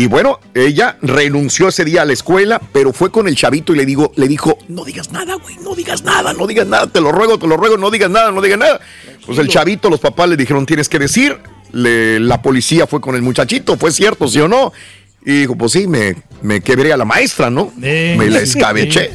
y 0.00 0.06
bueno, 0.06 0.40
ella 0.54 0.96
renunció 1.02 1.68
ese 1.68 1.84
día 1.84 2.00
a 2.02 2.04
la 2.06 2.14
escuela, 2.14 2.58
pero 2.72 2.92
fue 2.94 3.10
con 3.10 3.28
el 3.28 3.36
chavito 3.36 3.74
y 3.74 3.76
le, 3.76 3.84
digo, 3.84 4.12
le 4.16 4.28
dijo, 4.28 4.56
no 4.68 4.84
digas 4.84 5.12
nada, 5.12 5.34
güey, 5.34 5.56
no 5.62 5.74
digas 5.74 6.02
nada, 6.04 6.32
no 6.32 6.46
digas 6.46 6.66
nada, 6.66 6.86
te 6.86 7.02
lo 7.02 7.12
ruego, 7.12 7.38
te 7.38 7.46
lo 7.46 7.58
ruego, 7.58 7.76
no 7.76 7.90
digas 7.90 8.08
nada, 8.10 8.30
no 8.32 8.40
digas 8.40 8.58
nada. 8.58 8.80
Pues 9.26 9.38
el 9.38 9.48
chavito, 9.48 9.90
los 9.90 10.00
papás 10.00 10.28
le 10.30 10.36
dijeron, 10.38 10.64
tienes 10.64 10.88
que 10.88 10.98
decir, 10.98 11.36
Le- 11.72 12.18
la 12.18 12.40
policía 12.40 12.86
fue 12.86 13.00
con 13.02 13.14
el 13.14 13.20
muchachito, 13.22 13.76
¿fue 13.76 13.92
cierto, 13.92 14.26
sí 14.26 14.40
o 14.40 14.48
no? 14.48 14.72
Y 15.24 15.40
dijo, 15.40 15.54
pues 15.54 15.72
sí, 15.72 15.86
me, 15.86 16.16
me 16.40 16.62
quebré 16.62 16.94
a 16.94 16.96
la 16.96 17.04
maestra, 17.04 17.50
¿no? 17.50 17.70
me 18.16 18.30
la 18.30 18.40
escabeché. 18.40 19.10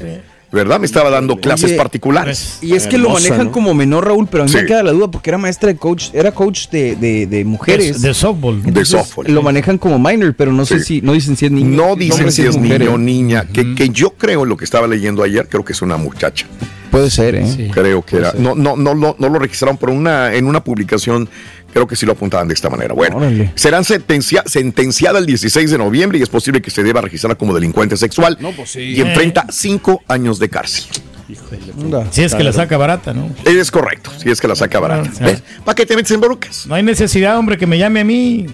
¿Verdad? 0.56 0.80
Me 0.80 0.86
estaba 0.86 1.10
dando 1.10 1.36
clases 1.36 1.65
Oye, 1.72 1.76
particulares. 1.76 2.60
Y 2.61 2.76
es 2.76 2.88
que 2.88 2.98
lo 2.98 3.10
manejan 3.10 3.49
como 3.49 3.73
menor, 3.73 4.06
Raúl, 4.07 4.26
pero 4.32 4.44
a 4.44 4.45
mí 4.45 4.52
Sí. 4.52 4.57
me 4.60 4.65
queda 4.65 4.84
la 4.84 4.94
duda 4.94 5.11
porque 5.11 5.30
era 5.30 5.38
maestra 5.38 5.68
de 5.68 5.76
coach, 5.77 6.06
era 6.14 6.32
coach 6.32 6.69
de, 6.69 6.95
de, 6.95 7.27
de 7.27 7.44
mujeres. 7.44 8.02
De, 8.02 8.07
de 8.07 8.14
softball. 8.14 8.64
De 8.64 8.86
softball. 8.86 9.26
Lo 9.27 9.41
manejan 9.41 9.77
como 9.77 9.99
minor, 9.99 10.34
pero 10.38 10.53
no 10.53 10.65
sé 10.65 10.80
Sí. 10.80 10.86
si, 10.86 11.02
no 11.02 11.11
dicen 11.11 11.36
si 11.36 11.48
es 11.48 11.52
niño. 11.52 11.76
No 11.76 11.95
dicen 11.98 12.32
si 12.32 12.44
es 12.44 12.56
mujer, 12.56 12.80
niño 12.80 12.94
o 12.94 12.98
niña, 12.98 13.45
que, 13.52 13.76
que 13.76 13.90
yo 13.90 14.11
creo, 14.11 14.45
lo 14.45 14.56
que 14.56 14.64
estaba 14.64 14.88
leyendo 14.88 15.23
ayer, 15.23 15.48
creo 15.49 15.65
que 15.65 15.73
es 15.73 15.82
una 15.82 15.98
muchacha. 15.98 16.48
Puede 16.90 17.10
ser, 17.10 17.36
¿eh? 17.36 17.69
Creo 17.73 18.03
que 18.06 18.15
era. 18.15 18.32
No, 18.40 18.56
no, 18.56 18.77
no, 18.77 18.95
no, 18.95 19.18
no 19.19 19.30
lo 19.30 19.38
registraron 19.40 19.76
por 19.76 19.90
una, 19.90 20.34
en 20.34 20.48
una 20.48 20.64
publicación, 20.64 21.27
creo 21.76 21.88
que 21.88 21.97
sí 21.97 22.06
lo 22.06 22.14
apuntaban 22.14 22.47
de 22.47 22.53
esta 22.53 22.69
manera. 22.69 22.93
Bueno, 22.93 23.18
Órale. 23.18 23.52
serán 23.56 23.84
sentencia, 23.84 24.43
sentenciada 24.45 25.19
el 25.19 25.26
16 25.26 25.69
de 25.72 25.77
noviembre 25.77 26.18
y 26.18 26.22
es 26.22 26.30
posible 26.30 26.61
que 26.61 26.72
se 26.72 26.84
deba 26.84 27.02
registrar 27.02 27.35
como 27.35 27.53
delincuente 27.53 27.97
sexual 27.97 28.38
No, 28.39 28.53
pues 28.53 28.72
sí. 28.72 28.80
y 28.80 29.02
enfrenta 29.02 29.45
cinco 29.49 30.02
años 30.07 30.39
de 30.39 30.47
cárcel. 30.49 30.85
Anda. 31.81 32.07
Si 32.11 32.23
es 32.23 32.34
que 32.34 32.43
la 32.45 32.53
saca 32.53 32.77
barata, 32.77 33.14
¿no? 33.14 33.30
Es 33.43 33.72
correcto, 33.72 34.10
si 34.18 34.30
es 34.30 34.39
que 34.39 34.47
la 34.47 34.56
saca 34.56 34.80
barata. 34.80 35.10
¿Para 35.65 35.76
qué 35.76 35.85
te 35.85 35.97
metes 35.97 36.11
en 36.11 36.22
broncas? 36.22 36.65
No 36.65 36.76
hay 36.76 36.84
necesidad, 36.84 37.38
hombre, 37.38 37.57
que 37.57 37.68
me 37.68 37.77
llame 37.77 37.99
a 37.99 38.03
mí. 38.06 38.45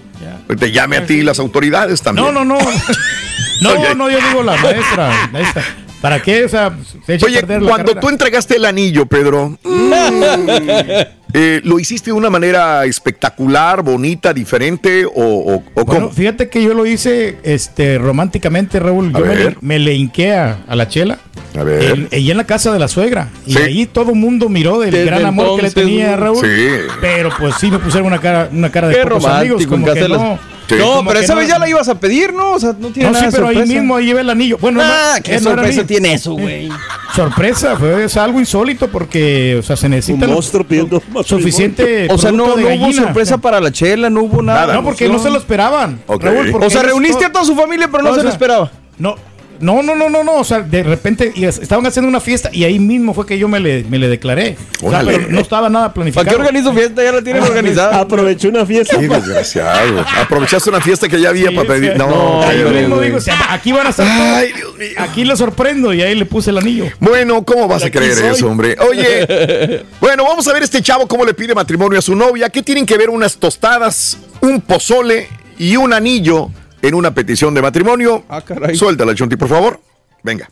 Ya. 0.49 0.55
Te 0.55 0.71
llame 0.71 0.97
a 0.97 1.05
ti 1.05 1.21
las 1.21 1.37
autoridades 1.37 2.01
también. 2.01 2.25
No, 2.33 2.43
no, 2.43 2.43
no. 2.43 2.57
No, 3.61 3.93
no, 3.93 4.09
yo 4.09 4.17
digo 4.27 4.41
la 4.41 4.55
maestra. 4.57 5.29
maestra. 5.31 5.63
¿Para 6.01 6.21
qué? 6.21 6.45
O 6.45 6.49
sea, 6.49 6.75
se 7.05 7.13
echa 7.13 7.25
a 7.25 7.29
Oye, 7.29 7.39
perder 7.41 7.61
la 7.61 7.67
cuando 7.69 7.85
carrera. 7.89 8.01
tú 8.01 8.09
entregaste 8.09 8.55
el 8.55 8.65
anillo, 8.65 9.05
Pedro, 9.05 9.49
mm, 9.63 9.91
eh, 11.33 11.61
¿lo 11.63 11.79
hiciste 11.79 12.09
de 12.09 12.13
una 12.13 12.29
manera 12.29 12.83
espectacular, 12.85 13.81
bonita, 13.83 14.33
diferente 14.33 15.05
o, 15.05 15.11
o- 15.13 15.55
o 15.75 15.85
Bueno, 15.85 16.05
cómo? 16.07 16.09
fíjate 16.11 16.49
que 16.49 16.63
yo 16.63 16.73
lo 16.73 16.85
hice 16.85 17.37
este, 17.43 17.97
románticamente, 17.97 18.79
Raúl. 18.79 19.11
A 19.13 19.19
Yo 19.19 19.25
me, 19.25 19.35
ver. 19.35 19.39
le- 19.51 19.57
me 19.61 19.79
le 19.79 19.93
hinqué 19.93 20.33
a, 20.33 20.59
a 20.67 20.75
la 20.75 20.87
chela. 20.87 21.19
A 21.57 21.63
ver. 21.63 21.83
En, 21.83 22.07
ella 22.11 22.31
en 22.31 22.37
la 22.37 22.45
casa 22.45 22.71
de 22.73 22.79
la 22.79 22.87
suegra. 22.87 23.29
Y 23.45 23.53
Sí. 23.53 23.59
ahí 23.61 23.85
todo 23.85 24.11
el 24.11 24.17
mundo 24.17 24.49
miró 24.49 24.79
del 24.79 24.91
Desde 24.91 25.05
gran 25.05 25.25
amor 25.25 25.57
que 25.57 25.63
le 25.63 25.71
tenía 25.71 26.13
a. 26.13 26.17
Raúl. 26.17 26.43
Sí. 26.45 26.67
Pero 26.99 27.29
pues 27.37 27.55
sí 27.59 27.69
me 27.69 27.77
pusieron 27.77 28.07
una 28.07 28.19
cara, 28.19 28.49
una 28.51 28.71
cara 28.71 28.87
de 28.87 28.95
Qué 28.95 29.01
pocos 29.03 29.25
amigos. 29.25 29.65
Como 29.67 29.85
casa 29.85 29.95
que 29.95 30.01
de 30.03 30.09
las- 30.09 30.19
no. 30.21 30.39
Sí. 30.71 30.79
No, 30.79 31.03
pero 31.05 31.19
que 31.19 31.25
esa 31.25 31.33
no- 31.33 31.39
vez 31.39 31.49
ya 31.49 31.59
la 31.59 31.67
ibas 31.69 31.87
a 31.89 31.95
pedir, 31.99 32.33
¿no? 32.33 32.53
O 32.53 32.59
sea, 32.59 32.73
no 32.79 32.89
tiene 32.89 33.09
No, 33.09 33.15
sí, 33.15 33.21
nada 33.21 33.25
de 33.27 33.31
pero 33.31 33.47
ahí 33.47 33.55
sorpresa. 33.55 33.73
mismo 33.79 33.95
ahí 33.95 34.05
llevé 34.05 34.21
el 34.21 34.29
anillo. 34.29 34.57
Bueno, 34.59 34.79
Ah, 34.83 35.13
no, 35.17 35.23
qué 35.23 35.39
sorpresa 35.39 35.83
tiene 35.85 36.13
eso, 36.13 36.33
güey. 36.33 36.69
Sorpresa, 37.15 37.75
fue 37.75 38.05
es 38.05 38.15
algo 38.15 38.39
insólito 38.39 38.87
porque, 38.87 39.57
o 39.59 39.61
sea, 39.63 39.75
se 39.75 39.89
necesita 39.89 40.25
Un 40.27 40.33
monstruo 40.33 40.63
pidiendo 40.65 41.01
suficiente. 41.25 42.07
O 42.09 42.17
sea, 42.17 42.31
no, 42.31 42.45
hubo 42.55 42.93
sorpresa 42.93 43.37
para 43.37 43.59
la 43.59 43.71
chela, 43.71 44.09
no 44.09 44.21
hubo 44.23 44.41
nada. 44.41 44.61
Nada. 44.61 44.73
No, 44.75 44.83
porque 44.83 45.09
no 45.09 45.19
se 45.19 45.29
lo 45.29 45.37
esperaban. 45.37 46.01
Ok. 46.07 46.23
porque 46.51 46.65
O 46.65 46.69
sea, 46.69 46.83
reuniste 46.83 47.25
a 47.25 47.31
toda 47.31 47.43
su 47.43 47.55
familia, 47.55 47.89
pero 47.91 48.03
no 48.03 48.11
se 48.11 48.17
lo 48.17 48.21
sea, 48.23 48.31
esperaba. 48.31 48.71
No, 48.97 49.15
no, 49.61 49.81
no, 49.83 49.95
no, 49.95 50.09
no, 50.09 50.23
no. 50.23 50.35
O 50.37 50.43
sea, 50.43 50.61
de 50.61 50.83
repente 50.83 51.31
y 51.35 51.45
estaban 51.45 51.85
haciendo 51.85 52.09
una 52.09 52.19
fiesta 52.19 52.49
y 52.51 52.63
ahí 52.63 52.79
mismo 52.79 53.13
fue 53.13 53.25
que 53.25 53.37
yo 53.37 53.47
me 53.47 53.59
le, 53.59 53.83
me 53.85 53.97
le 53.99 54.07
declaré. 54.07 54.57
O 54.81 54.89
sea, 54.89 55.01
pero 55.05 55.27
no 55.29 55.39
estaba 55.39 55.69
nada 55.69 55.85
¿Para 55.85 55.93
planificado. 55.93 56.27
qué 56.29 56.35
organizo 56.35 56.73
fiesta? 56.73 57.03
Ya 57.03 57.11
la 57.11 57.21
tienen 57.21 57.43
organizada. 57.43 57.99
Aproveché 57.99 58.47
una 58.47 58.65
fiesta. 58.65 58.97
Qué 58.99 59.07
desgraciado. 59.07 60.03
Aprovechaste 60.21 60.69
una 60.69 60.81
fiesta 60.81 61.07
que 61.07 61.19
ya 61.21 61.29
había 61.29 61.49
Sí, 61.49 61.55
para 61.55 61.67
pedir. 61.67 61.91
sí. 61.93 61.97
No, 61.97 62.41
Ahí 62.43 62.57
Pedro. 62.57 62.71
mismo 62.71 62.99
digo, 63.01 63.17
o 63.17 63.21
sea, 63.21 63.35
aquí 63.53 63.71
van 63.71 63.87
a 63.87 63.89
estar. 63.91 64.07
Ay, 64.07 64.51
Dios 64.53 64.77
mío. 64.77 64.89
Aquí 64.97 65.23
lo 65.25 65.35
sorprendo 65.35 65.93
y 65.93 66.01
ahí 66.01 66.15
le 66.15 66.25
puse 66.25 66.49
el 66.49 66.57
anillo. 66.57 66.85
Bueno, 66.99 67.43
¿cómo 67.43 67.67
vas 67.67 67.83
a 67.83 67.91
creer 67.91 68.15
soy. 68.15 68.27
eso, 68.29 68.47
hombre? 68.47 68.75
Oye, 68.89 69.83
bueno, 69.99 70.23
vamos 70.23 70.47
a 70.47 70.53
ver 70.53 70.63
este 70.63 70.81
chavo 70.81 71.07
cómo 71.07 71.25
le 71.25 71.33
pide 71.33 71.53
matrimonio 71.53 71.99
a 71.99 72.01
su 72.01 72.15
novia. 72.15 72.49
¿Qué 72.49 72.63
tienen 72.63 72.85
que 72.85 72.97
ver 72.97 73.09
unas 73.09 73.37
tostadas, 73.37 74.17
un 74.41 74.61
pozole 74.61 75.27
y 75.57 75.75
un 75.75 75.93
anillo 75.93 76.49
en 76.81 76.95
una 76.95 77.13
petición 77.13 77.53
de 77.53 77.61
matrimonio? 77.61 78.23
Ah, 78.29 78.41
caray. 78.41 78.75
Suéltala, 78.75 79.13
Chunti, 79.15 79.35
por 79.35 79.49
favor. 79.49 79.79
Venga. 80.23 80.49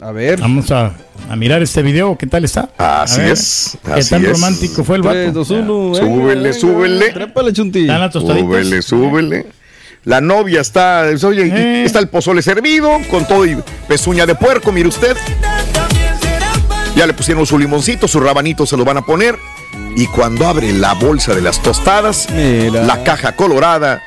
A 0.00 0.12
ver. 0.12 0.40
Vamos 0.40 0.70
a, 0.70 0.92
a 1.28 1.36
mirar 1.36 1.60
este 1.62 1.82
video, 1.82 2.16
¿qué 2.16 2.26
tal 2.26 2.44
está? 2.44 2.70
Así 2.78 3.20
es, 3.20 3.76
¿Qué 3.84 3.92
así 3.94 4.10
tan 4.10 4.24
es. 4.24 4.30
romántico 4.32 4.84
fue 4.84 4.96
el 4.96 5.02
3, 5.02 5.26
vato? 5.28 5.38
2, 5.40 5.50
1. 5.50 5.94
Súbele, 5.96 6.52
súbele. 6.52 7.10
Trépale, 7.12 7.52
chunti. 7.52 7.80
Están 7.80 8.00
las 8.00 8.12
tostaditas. 8.12 8.46
Súbele, 8.46 8.82
súbele. 8.82 9.46
La 10.04 10.20
novia 10.20 10.60
está, 10.60 11.04
oye, 11.24 11.42
Eh. 11.52 11.84
está 11.84 11.98
el 11.98 12.08
pozole 12.08 12.40
servido 12.42 12.90
con 13.10 13.26
todo 13.26 13.44
y 13.44 13.58
pezuña 13.88 14.24
de 14.24 14.36
puerco, 14.36 14.70
mire 14.70 14.88
usted. 14.88 15.16
Ya 16.94 17.06
le 17.06 17.12
pusieron 17.12 17.44
su 17.46 17.58
limoncito, 17.58 18.08
su 18.08 18.20
rabanito 18.20 18.66
se 18.66 18.76
lo 18.76 18.84
van 18.84 18.96
a 18.98 19.02
poner. 19.02 19.36
Y 19.96 20.06
cuando 20.06 20.46
abre 20.46 20.72
la 20.72 20.94
bolsa 20.94 21.34
de 21.34 21.42
las 21.42 21.60
tostadas, 21.62 22.28
Mira. 22.32 22.82
la 22.84 23.02
caja 23.04 23.34
colorada. 23.36 24.02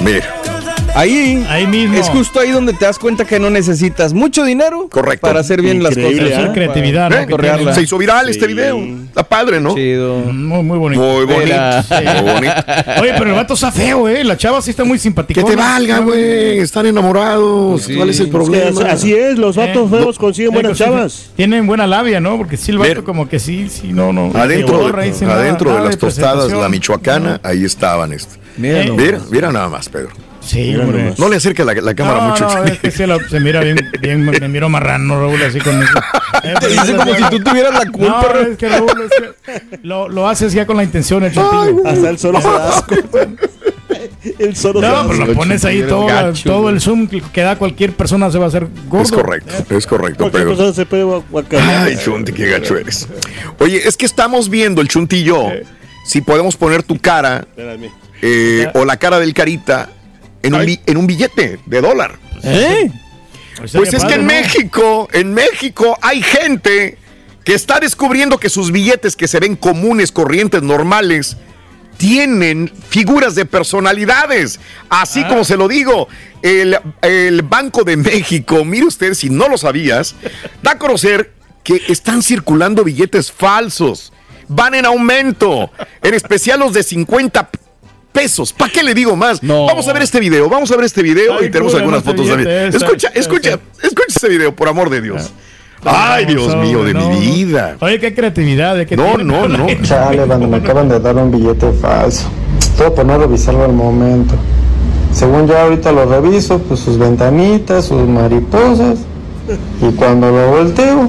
Mira, 0.00 0.49
Ahí, 0.94 1.42
Ahí 1.48 1.66
mismo. 1.66 1.96
Es 1.96 2.08
justo 2.08 2.40
ahí 2.40 2.50
donde 2.50 2.72
te 2.72 2.84
das 2.84 2.98
cuenta 2.98 3.24
que 3.24 3.38
no 3.38 3.48
necesitas 3.48 4.12
mucho 4.12 4.44
dinero 4.44 4.88
Correcto. 4.90 5.26
para 5.26 5.40
hacer 5.40 5.62
bien 5.62 5.80
Increíble, 5.80 6.22
las 6.30 6.38
cosas. 6.38 6.52
creatividad, 6.54 7.12
¿eh? 7.12 7.26
Correarla. 7.30 7.58
tienen. 7.58 7.74
se 7.74 7.82
hizo 7.82 7.96
viral 7.96 8.28
este 8.28 8.46
video. 8.46 8.76
Está 9.06 9.22
padre, 9.22 9.60
¿no? 9.60 9.74
Chido. 9.74 10.16
Muy, 10.18 10.62
muy 10.62 10.78
bonito. 10.78 11.00
Muy 11.02 11.24
bonito. 11.24 11.56
Muy 11.90 12.32
bonito. 12.32 12.54
Oye, 13.00 13.12
pero 13.16 13.24
el 13.30 13.32
vato 13.36 13.54
está 13.54 13.70
feo, 13.72 14.08
¿eh? 14.08 14.24
La 14.24 14.36
chava 14.36 14.60
sí 14.60 14.70
está 14.70 14.84
muy 14.84 14.98
simpática. 14.98 15.42
Que 15.42 15.50
te 15.50 15.56
valga, 15.56 16.00
güey. 16.00 16.58
Están 16.58 16.86
enamorados. 16.86 17.82
Sí. 17.82 17.94
¿Cuál 17.94 18.10
es 18.10 18.20
el 18.20 18.28
problema? 18.28 18.80
así 18.90 19.14
es, 19.14 19.38
los 19.38 19.56
vatos 19.56 19.90
Eh, 19.92 19.96
feos 19.96 20.18
consiguen 20.18 20.52
buenas 20.52 20.76
chavas. 20.76 21.30
Tienen 21.36 21.66
buena 21.66 21.86
labia, 21.86 22.20
¿no? 22.20 22.36
Porque 22.36 22.56
sí, 22.56 22.72
el 22.72 22.78
vato 22.78 22.88
Ver. 22.88 23.04
como 23.04 23.28
que 23.28 23.38
sí, 23.38 23.68
sí, 23.70 23.92
no, 23.92 24.12
no. 24.12 24.32
Adentro, 24.34 24.78
borra, 24.78 25.02
de, 25.02 25.08
dice, 25.12 25.24
nada- 25.24 25.40
adentro 25.40 25.72
de 25.74 25.84
las 25.84 25.96
tostadas, 25.96 26.50
la 26.52 26.68
michoacana, 26.68 27.40
ahí 27.44 27.64
estaban. 27.64 28.12
Este. 28.12 28.34
Mira, 28.58 28.82
Eh. 28.82 28.90
Mira, 28.90 29.20
mira 29.30 29.52
nada 29.52 29.68
más, 29.68 29.88
Pedro. 29.88 30.10
Sí, 30.40 30.58
Mira 30.72 30.84
hombre. 30.84 31.02
nomás. 31.04 31.18
No 31.18 31.28
le 31.28 31.36
acerque 31.36 31.64
la, 31.64 31.74
la 31.74 31.94
cámara 31.94 32.20
no, 32.22 32.28
mucho. 32.30 32.44
no, 32.48 32.64
es 32.64 32.78
que 32.78 32.90
se, 32.90 33.06
lo- 33.06 33.20
se 33.28 33.40
mira 33.40 33.60
bien, 33.60 33.76
bien, 34.00 34.24
me 34.24 34.48
miro 34.48 34.68
marrano, 34.68 35.20
Raúl, 35.20 35.42
así 35.42 35.58
con 35.60 35.82
eso. 35.82 35.92
Eh, 36.42 36.54
dice 36.70 36.96
como 36.96 37.14
si 37.14 37.22
tú 37.24 37.40
tuvieras 37.40 37.74
la 37.74 37.90
culpa. 37.90 38.26
No, 38.32 38.40
es 38.40 38.56
que 38.56 38.66
Raúl, 38.68 38.88
es 39.04 39.10
que 39.50 39.78
lo, 39.82 40.08
lo 40.08 40.26
haces 40.26 40.54
ya 40.54 40.64
con 40.64 40.78
la 40.78 40.84
intención, 40.84 41.22
el 41.22 41.32
chontillo. 41.34 41.86
Hasta 41.86 42.08
el 42.08 42.18
solo 42.18 42.40
se 42.40 42.48
da 42.48 42.68
asco. 42.78 42.94
El 44.38 44.54
solo 44.56 44.80
se 44.80 44.86
da 44.86 45.02
No, 45.02 45.08
pero 45.08 45.22
asco. 45.22 45.32
lo 45.32 45.34
pones 45.38 45.64
ahí 45.64 45.82
todo, 45.82 46.06
gacho, 46.06 46.48
todo 46.50 46.68
el 46.70 46.80
zoom 46.80 47.08
que 47.08 47.40
da 47.42 47.56
cualquier 47.56 47.92
persona 47.92 48.30
se 48.30 48.38
va 48.38 48.46
a 48.46 48.48
hacer 48.48 48.68
gordo. 48.88 49.02
Es 49.04 49.12
correcto, 49.12 49.76
es 49.76 49.86
correcto, 49.86 50.18
Cualquier 50.30 50.44
Pedro. 50.44 50.56
persona 50.56 50.72
se 50.74 50.86
puede. 50.86 51.60
Ay, 51.60 51.96
Chunti, 52.02 52.32
qué 52.32 52.46
gacho 52.46 52.76
eres. 52.78 53.08
Oye, 53.58 53.86
es 53.86 53.96
que 53.96 54.06
estamos 54.06 54.48
viendo 54.48 54.80
el 54.80 54.88
Chunti 54.88 55.16
y 55.16 55.24
yo 55.24 55.48
si 56.04 56.20
podemos 56.22 56.56
poner 56.56 56.82
tu 56.82 56.98
cara 56.98 57.46
eh, 58.22 58.68
o 58.74 58.84
la 58.84 58.96
cara 58.98 59.18
del 59.18 59.34
Carita 59.34 59.88
en 60.42 60.54
un, 60.54 60.78
en 60.86 60.96
un 60.96 61.06
billete 61.06 61.58
de 61.66 61.80
dólar. 61.80 62.18
¿Eh? 62.42 62.90
Pues 63.72 63.92
es 63.92 64.04
que 64.04 64.14
en 64.14 64.26
México, 64.26 65.08
en 65.12 65.34
México 65.34 65.98
hay 66.00 66.22
gente 66.22 66.96
que 67.44 67.54
está 67.54 67.78
descubriendo 67.80 68.38
que 68.38 68.48
sus 68.48 68.70
billetes 68.70 69.16
que 69.16 69.28
se 69.28 69.40
ven 69.40 69.56
comunes, 69.56 70.12
corrientes, 70.12 70.62
normales, 70.62 71.36
tienen 71.96 72.72
figuras 72.88 73.34
de 73.34 73.44
personalidades. 73.44 74.60
Así 74.88 75.22
como 75.24 75.44
se 75.44 75.56
lo 75.56 75.68
digo, 75.68 76.08
el, 76.40 76.78
el 77.02 77.42
Banco 77.42 77.84
de 77.84 77.96
México, 77.96 78.64
mire 78.64 78.86
usted 78.86 79.14
si 79.14 79.28
no 79.28 79.48
lo 79.48 79.58
sabías, 79.58 80.14
da 80.62 80.72
a 80.72 80.78
conocer 80.78 81.32
que 81.62 81.82
están 81.88 82.22
circulando 82.22 82.84
billetes 82.84 83.30
falsos. 83.30 84.12
Van 84.48 84.74
en 84.74 84.86
aumento, 84.86 85.70
en 86.02 86.14
especial 86.14 86.60
los 86.60 86.72
de 86.72 86.82
50 86.82 87.50
pesos. 88.12 88.52
¿Para 88.52 88.70
qué 88.72 88.82
le 88.82 88.94
digo 88.94 89.16
más? 89.16 89.40
Vamos 89.42 89.86
a 89.88 89.92
ver 89.92 90.02
este 90.02 90.20
video, 90.20 90.48
vamos 90.48 90.70
a 90.70 90.76
ver 90.76 90.84
este 90.86 91.02
video 91.02 91.36
Ay, 91.40 91.46
y 91.46 91.50
tenemos 91.50 91.72
cura, 91.72 91.82
algunas 91.82 92.04
no 92.04 92.10
fotos 92.10 92.28
también. 92.28 92.48
esa, 92.50 92.76
Escucha, 92.76 93.08
esa. 93.08 93.20
escucha, 93.20 93.58
escucha 93.82 94.06
este 94.08 94.28
video, 94.28 94.54
por 94.54 94.68
amor 94.68 94.90
de 94.90 95.00
Dios. 95.00 95.30
Ay, 95.84 96.26
Dios 96.26 96.54
mío, 96.56 96.84
de 96.84 96.92
no, 96.92 97.08
mi 97.08 97.14
no. 97.14 97.20
vida. 97.20 97.76
Oye, 97.80 97.98
qué 97.98 98.14
creatividad. 98.14 98.76
¿de 98.76 98.86
qué 98.86 98.96
No, 98.96 99.16
no, 99.16 99.48
no. 99.48 99.66
Chale, 99.82 100.24
banda, 100.26 100.46
me 100.46 100.58
acaban 100.58 100.88
de 100.88 101.00
dar 101.00 101.16
un 101.16 101.30
billete 101.30 101.72
falso. 101.80 102.28
Todo 102.76 102.94
por 102.94 103.06
no 103.06 103.16
revisarlo 103.18 103.64
al 103.64 103.72
momento. 103.72 104.34
Según 105.12 105.48
yo 105.48 105.58
ahorita 105.58 105.90
lo 105.92 106.04
reviso, 106.04 106.58
pues 106.58 106.80
sus 106.80 106.98
ventanitas, 106.98 107.86
sus 107.86 108.06
mariposas. 108.06 108.98
Y 109.80 109.92
cuando 109.94 110.30
lo 110.30 110.50
volteo. 110.50 111.08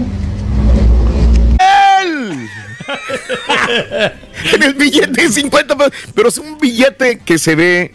en 4.54 4.64
el 4.64 4.74
billete 4.74 5.22
de 5.24 5.30
50 5.30 5.78
pesos. 5.78 5.94
Pero 6.14 6.30
es 6.30 6.38
un 6.38 6.58
billete 6.58 7.20
que 7.20 7.38
se 7.38 7.56
ve 7.56 7.94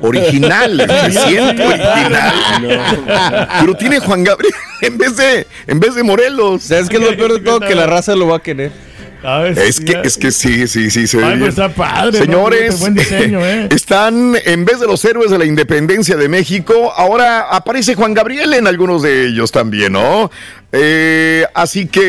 original, 0.00 0.86
se 1.12 1.28
siente 1.28 1.66
original. 1.66 2.34
Pero 3.60 3.74
tiene 3.76 4.00
Juan 4.00 4.24
Gabriel 4.24 4.54
en 4.80 4.98
vez 4.98 5.16
de, 5.16 5.46
en 5.66 5.80
vez 5.80 5.94
de 5.94 6.02
Morelos. 6.02 6.62
¿Sabes 6.64 6.88
qué 6.88 6.96
es 6.96 7.02
lo 7.02 7.16
peor 7.16 7.34
de 7.34 7.40
todo? 7.40 7.60
Que 7.60 7.74
la 7.74 7.86
raza 7.86 8.14
lo 8.14 8.28
va 8.28 8.36
a 8.36 8.42
querer. 8.42 8.72
¿Sabes? 9.24 9.56
Es 9.56 9.80
que, 9.80 10.02
es 10.04 10.18
que 10.18 10.30
sí, 10.30 10.68
sí, 10.68 10.90
sí. 10.90 11.06
Se 11.06 11.24
Ay, 11.24 11.38
pues 11.38 11.48
está 11.48 11.70
padre. 11.70 12.18
¿no? 12.18 12.24
Señores, 12.26 12.78
Buen 12.78 12.92
diseño, 12.92 13.40
¿eh? 13.42 13.68
están 13.70 14.34
en 14.44 14.66
vez 14.66 14.80
de 14.80 14.86
los 14.86 15.02
héroes 15.02 15.30
de 15.30 15.38
la 15.38 15.46
independencia 15.46 16.14
de 16.16 16.28
México, 16.28 16.92
ahora 16.94 17.48
aparece 17.48 17.94
Juan 17.94 18.12
Gabriel 18.12 18.52
en 18.52 18.66
algunos 18.66 19.00
de 19.00 19.28
ellos 19.28 19.50
también, 19.50 19.94
¿no? 19.94 20.30
Eh, 20.72 21.46
así 21.54 21.86
que 21.86 22.02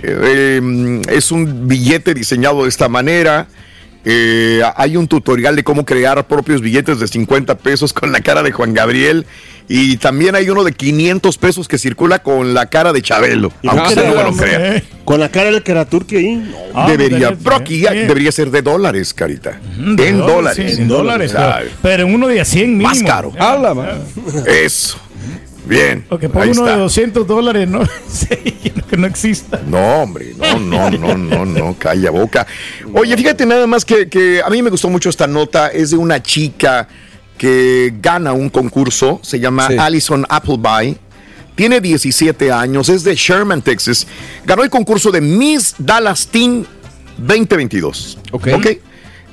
eh, 0.00 1.00
es 1.08 1.32
un 1.32 1.66
billete 1.66 2.14
diseñado 2.14 2.62
de 2.62 2.68
esta 2.68 2.88
manera. 2.88 3.48
Eh, 4.04 4.62
hay 4.76 4.96
un 4.96 5.06
tutorial 5.06 5.54
de 5.54 5.62
cómo 5.62 5.84
crear 5.84 6.26
propios 6.26 6.60
billetes 6.60 6.98
de 6.98 7.06
50 7.06 7.56
pesos 7.58 7.92
con 7.92 8.10
la 8.12 8.20
cara 8.20 8.42
de 8.42 8.52
Juan 8.52 8.74
Gabriel. 8.74 9.26
Y 9.68 9.96
también 9.98 10.34
hay 10.34 10.50
uno 10.50 10.64
de 10.64 10.72
500 10.72 11.38
pesos 11.38 11.68
que 11.68 11.78
circula 11.78 12.18
con 12.22 12.52
la 12.52 12.66
cara 12.66 12.92
de 12.92 13.00
Chabelo. 13.00 13.52
Aunque 13.66 13.88
usted 13.88 14.08
no 14.08 14.16
me 14.16 14.22
lo 14.24 14.36
crea. 14.36 14.82
Con 15.04 15.20
la 15.20 15.30
cara 15.30 15.50
del 15.50 15.62
Karaturki 15.62 16.16
ahí. 16.16 16.34
No. 16.34 16.56
Ah, 16.74 16.90
debería, 16.90 17.36
pero 17.42 17.56
aquí 17.56 17.80
debería 17.80 18.32
ser 18.32 18.50
de 18.50 18.60
dólares, 18.60 19.14
Carita. 19.14 19.60
De 19.78 20.08
en 20.08 20.18
dólares. 20.18 20.74
sí, 20.76 20.82
en 20.82 20.88
dólares. 20.88 21.34
Ay, 21.34 21.64
Pero, 21.66 21.76
pero 21.80 22.08
en 22.08 22.14
uno 22.14 22.26
de 22.26 22.40
a 22.40 22.44
100 22.44 22.70
mínimo. 22.70 22.88
Más 22.88 23.02
caro. 23.02 23.32
Habla, 23.38 23.72
man. 23.74 24.02
Eso. 24.46 24.98
Bien. 25.64 26.04
O 26.10 26.18
que 26.18 26.28
ponga 26.28 26.46
uno 26.46 26.64
de 26.64 26.70
está. 26.70 26.76
200 26.76 27.26
dólares, 27.26 27.68
¿no? 27.68 27.82
Sí, 28.08 28.26
que 28.88 28.96
no 28.96 29.06
exista. 29.06 29.60
No, 29.66 30.02
hombre, 30.02 30.34
no, 30.36 30.58
no, 30.58 30.90
no, 30.90 31.16
no, 31.16 31.46
no, 31.46 31.76
calla 31.78 32.10
boca. 32.10 32.46
Oye, 32.94 33.16
fíjate 33.16 33.46
nada 33.46 33.66
más 33.66 33.84
que, 33.84 34.08
que 34.08 34.42
a 34.44 34.50
mí 34.50 34.62
me 34.62 34.70
gustó 34.70 34.88
mucho 34.88 35.08
esta 35.08 35.26
nota, 35.26 35.68
es 35.68 35.90
de 35.90 35.96
una 35.96 36.22
chica 36.22 36.88
que 37.38 37.94
gana 38.00 38.32
un 38.32 38.50
concurso, 38.50 39.20
se 39.22 39.40
llama 39.40 39.68
Sí. 39.68 39.76
Allison 39.78 40.26
Appleby, 40.28 40.96
tiene 41.54 41.80
17 41.80 42.50
años, 42.52 42.88
es 42.88 43.04
de 43.04 43.14
Sherman, 43.14 43.62
Texas, 43.62 44.06
ganó 44.44 44.62
el 44.62 44.70
concurso 44.70 45.10
de 45.10 45.20
Miss 45.20 45.74
Dallas 45.78 46.26
Teen 46.28 46.66
2022. 47.18 48.18
Ok. 48.32 48.48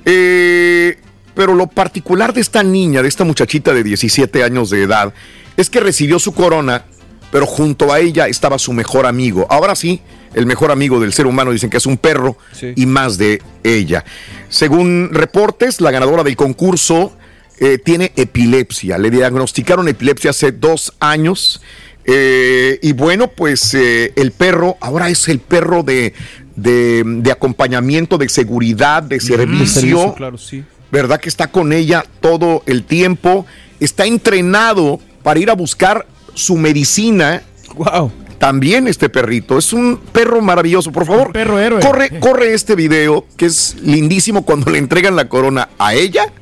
Eh, 0.06 0.97
pero 1.35 1.53
lo 1.56 1.68
particular 1.68 2.34
de 2.34 2.41
esta 2.41 2.64
niña, 2.64 3.01
de 3.01 3.07
esta 3.07 3.23
muchachita 3.23 3.73
de 3.73 3.84
17 3.84 4.43
años 4.43 4.69
de 4.69 4.84
edad, 4.84 5.14
es 5.60 5.69
que 5.69 5.80
recibió 5.81 6.19
su 6.19 6.34
corona, 6.34 6.86
pero 7.31 7.45
junto 7.45 7.91
a 7.91 7.99
ella 7.99 8.27
estaba 8.27 8.57
su 8.57 8.72
mejor 8.72 9.06
amigo. 9.06 9.45
Ahora 9.49 9.76
sí, 9.76 10.02
el 10.34 10.45
mejor 10.45 10.72
amigo 10.72 10.99
del 10.99 11.11
ser 11.11 11.27
humano 11.27 11.52
dicen 11.52 11.69
que 11.69 11.77
es 11.77 11.86
un 11.86 11.98
perro 11.98 12.38
y 12.76 12.86
más 12.86 13.18
de 13.18 13.41
ella. 13.64 14.06
Según 14.48 15.10
reportes, 15.11 15.81
la 15.81 15.91
ganadora 15.91 16.23
del 16.23 16.36
concurso 16.38 17.14
eh, 17.60 17.77
tiene 17.77 18.14
epilepsia. 18.15 18.98
Le 18.98 19.10
diagnosticaron 19.10 19.88
epilepsia 19.90 20.30
hace 20.30 20.53
dos 20.53 20.94
años. 20.99 21.61
Eh, 22.06 22.80
y 22.81 22.94
bueno, 22.94 23.27
pues 23.27 23.73
eh, 23.73 24.14
el 24.15 24.31
perro 24.31 24.77
ahora 24.80 25.10
es 25.10 25.27
el 25.27 25.40
perro 25.40 25.84
de, 25.84 26.14
de, 26.56 27.03
de 27.06 27.31
acompañamiento, 27.31 28.18
de 28.18 28.30
seguridad, 28.30 29.03
de 29.03 29.19
servicio. 29.19 30.15
claro, 30.15 30.38
sí. 30.38 30.64
¿Verdad 30.91 31.19
que 31.19 31.30
está 31.30 31.48
con 31.48 31.73
ella 31.73 32.06
todo 32.22 32.64
el 32.65 32.84
tiempo? 32.84 33.45
Está 33.80 34.06
entrenado 34.06 34.99
para 35.30 35.41
ir 35.41 35.51
a 35.51 35.53
buscar 35.53 36.07
su 36.34 36.57
medicina. 36.57 37.43
Wow. 37.76 38.11
También 38.39 38.88
este 38.88 39.10
perrito 39.10 39.60
es 39.60 39.73
un 39.73 39.99
perro 40.11 40.41
maravilloso. 40.41 40.91
Por 40.91 41.06
favor, 41.06 41.31
perro 41.31 41.60
héroe. 41.60 41.81
corre, 41.81 42.19
corre 42.19 42.56
este 42.56 42.73
video 42.73 43.27
que 43.38 43.45
es 43.45 43.76
lindísimo 43.80 44.43
cuando 44.43 44.72
le 44.72 44.80
entregan 44.80 45.15
la 45.15 45.30
corona 45.30 45.69
a 45.77 45.93
ella 45.93 46.34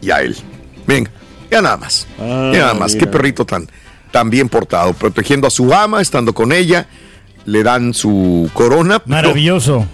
y 0.00 0.10
a 0.10 0.22
él. 0.22 0.34
Venga, 0.86 1.10
ya 1.50 1.60
nada 1.60 1.76
más. 1.76 2.06
Ah, 2.18 2.50
ya 2.54 2.60
nada 2.60 2.72
más. 2.72 2.94
mira. 2.94 3.04
Qué 3.04 3.12
perrito 3.12 3.44
tan, 3.44 3.68
tan 4.10 4.30
bien 4.30 4.48
portado, 4.48 4.94
protegiendo 4.94 5.46
a 5.46 5.50
su 5.50 5.74
ama, 5.74 6.00
estando 6.00 6.32
con 6.32 6.50
ella. 6.50 6.86
Le 7.44 7.62
dan 7.62 7.92
su 7.92 8.48
corona. 8.54 9.02
Maravilloso. 9.04 9.86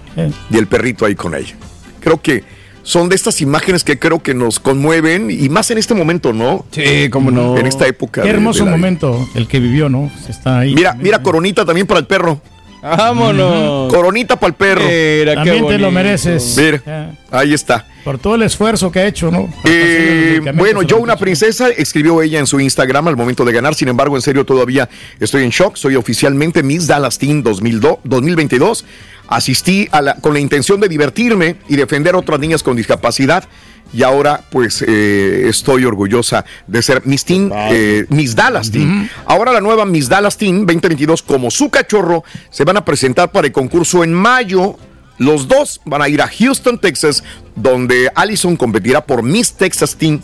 Y 0.50 0.56
el 0.56 0.68
perrito 0.68 1.04
ahí 1.04 1.16
con 1.16 1.34
ella. 1.34 1.56
Creo 1.98 2.22
que 2.22 2.44
son 2.90 3.08
de 3.08 3.14
estas 3.14 3.40
imágenes 3.40 3.84
que 3.84 4.00
creo 4.00 4.20
que 4.20 4.34
nos 4.34 4.58
conmueven 4.58 5.30
y 5.30 5.48
más 5.48 5.70
en 5.70 5.78
este 5.78 5.94
momento, 5.94 6.32
¿no? 6.32 6.66
Sí, 6.72 7.08
cómo 7.08 7.30
no. 7.30 7.56
En 7.56 7.66
esta 7.66 7.86
época. 7.86 8.22
Qué 8.22 8.30
hermoso 8.30 8.64
de 8.64 8.70
la 8.70 8.76
vida. 8.76 8.78
momento 8.78 9.28
el 9.36 9.46
que 9.46 9.60
vivió, 9.60 9.88
¿no? 9.88 10.10
Está 10.28 10.58
ahí. 10.58 10.74
Mira, 10.74 10.94
mira 10.94 11.22
coronita 11.22 11.64
también 11.64 11.86
para 11.86 12.00
el 12.00 12.06
perro. 12.06 12.40
Vámonos. 12.82 13.92
Coronita 13.92 14.40
para 14.40 14.48
el 14.48 14.54
perro. 14.54 14.82
Mira, 14.82 15.32
qué 15.44 15.50
También 15.50 15.66
te 15.68 15.78
lo 15.78 15.90
mereces. 15.92 16.56
Mira, 16.56 17.14
ahí 17.30 17.54
está. 17.54 17.86
Por 18.02 18.18
todo 18.18 18.34
el 18.34 18.42
esfuerzo 18.42 18.90
que 18.90 18.98
ha 18.98 19.06
hecho, 19.06 19.30
¿no? 19.30 19.48
Eh, 19.64 20.40
bueno, 20.54 20.82
yo 20.82 20.98
una 20.98 21.16
princesa, 21.16 21.68
escribió 21.68 22.22
ella 22.22 22.40
en 22.40 22.46
su 22.46 22.58
Instagram 22.58 23.06
al 23.06 23.16
momento 23.16 23.44
de 23.44 23.52
ganar. 23.52 23.74
Sin 23.74 23.88
embargo, 23.88 24.16
en 24.16 24.22
serio, 24.22 24.44
todavía 24.44 24.88
estoy 25.20 25.44
en 25.44 25.50
shock. 25.50 25.76
Soy 25.76 25.94
oficialmente 25.96 26.62
Miss 26.62 26.86
Dallas 26.86 27.18
Teen 27.18 27.42
2002 27.42 27.98
2022. 28.02 28.84
Asistí 29.30 29.88
a 29.92 30.02
la- 30.02 30.14
con 30.16 30.34
la 30.34 30.40
intención 30.40 30.78
de 30.80 30.88
divertirme 30.88 31.56
y 31.68 31.76
defender 31.76 32.14
a 32.14 32.18
otras 32.18 32.38
niñas 32.40 32.62
con 32.62 32.76
discapacidad. 32.76 33.44
Y 33.92 34.02
ahora, 34.04 34.44
pues, 34.52 34.84
eh, 34.86 35.46
estoy 35.48 35.84
orgullosa 35.84 36.44
de 36.66 36.80
ser 36.82 37.02
Miss 37.06 37.24
Teen, 37.24 37.50
eh, 37.72 38.06
Miss 38.10 38.36
Dallas 38.36 38.70
Teen. 38.70 39.10
Ahora 39.26 39.52
la 39.52 39.60
nueva 39.60 39.84
Miss 39.86 40.08
Dallas 40.08 40.36
Teen 40.36 40.66
2022, 40.66 41.22
como 41.22 41.50
su 41.50 41.70
cachorro, 41.70 42.22
se 42.50 42.64
van 42.64 42.76
a 42.76 42.84
presentar 42.84 43.32
para 43.32 43.46
el 43.48 43.52
concurso 43.52 44.04
en 44.04 44.12
mayo. 44.12 44.76
Los 45.18 45.48
dos 45.48 45.80
van 45.84 46.02
a 46.02 46.08
ir 46.08 46.22
a 46.22 46.28
Houston, 46.28 46.78
Texas, 46.78 47.24
donde 47.56 48.10
Allison 48.14 48.56
competirá 48.56 49.04
por 49.04 49.22
Miss 49.22 49.52
Texas 49.54 49.96
Teen 49.96 50.22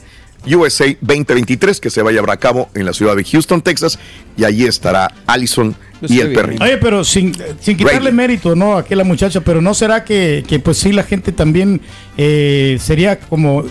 USA 0.55 0.86
2023, 1.01 1.81
que 1.81 1.90
se 1.90 2.02
va 2.02 2.10
a 2.10 2.12
llevar 2.12 2.31
a 2.31 2.36
cabo 2.36 2.68
en 2.74 2.86
la 2.86 2.93
ciudad 2.93 3.16
de 3.16 3.24
Houston, 3.24 3.62
Texas, 3.62 3.98
y 4.36 4.44
allí 4.44 4.64
estará 4.64 5.12
Allison 5.27 5.74
y 6.02 6.20
el 6.20 6.32
perrito. 6.32 6.62
Oye, 6.62 6.77
pero 6.78 7.05
sin, 7.05 7.35
sin 7.60 7.77
quitarle 7.77 7.98
Rayleigh. 7.98 8.14
mérito, 8.14 8.55
¿no? 8.55 8.77
Aquí 8.77 8.94
a 8.94 8.97
la 8.97 9.05
muchacha, 9.05 9.40
pero 9.40 9.60
¿no 9.60 9.74
será 9.74 10.05
que, 10.05 10.44
que, 10.47 10.59
pues 10.59 10.78
sí, 10.78 10.93
la 10.93 11.02
gente 11.02 11.32
también 11.32 11.81
eh, 12.16 12.78
sería 12.81 13.18
como, 13.18 13.64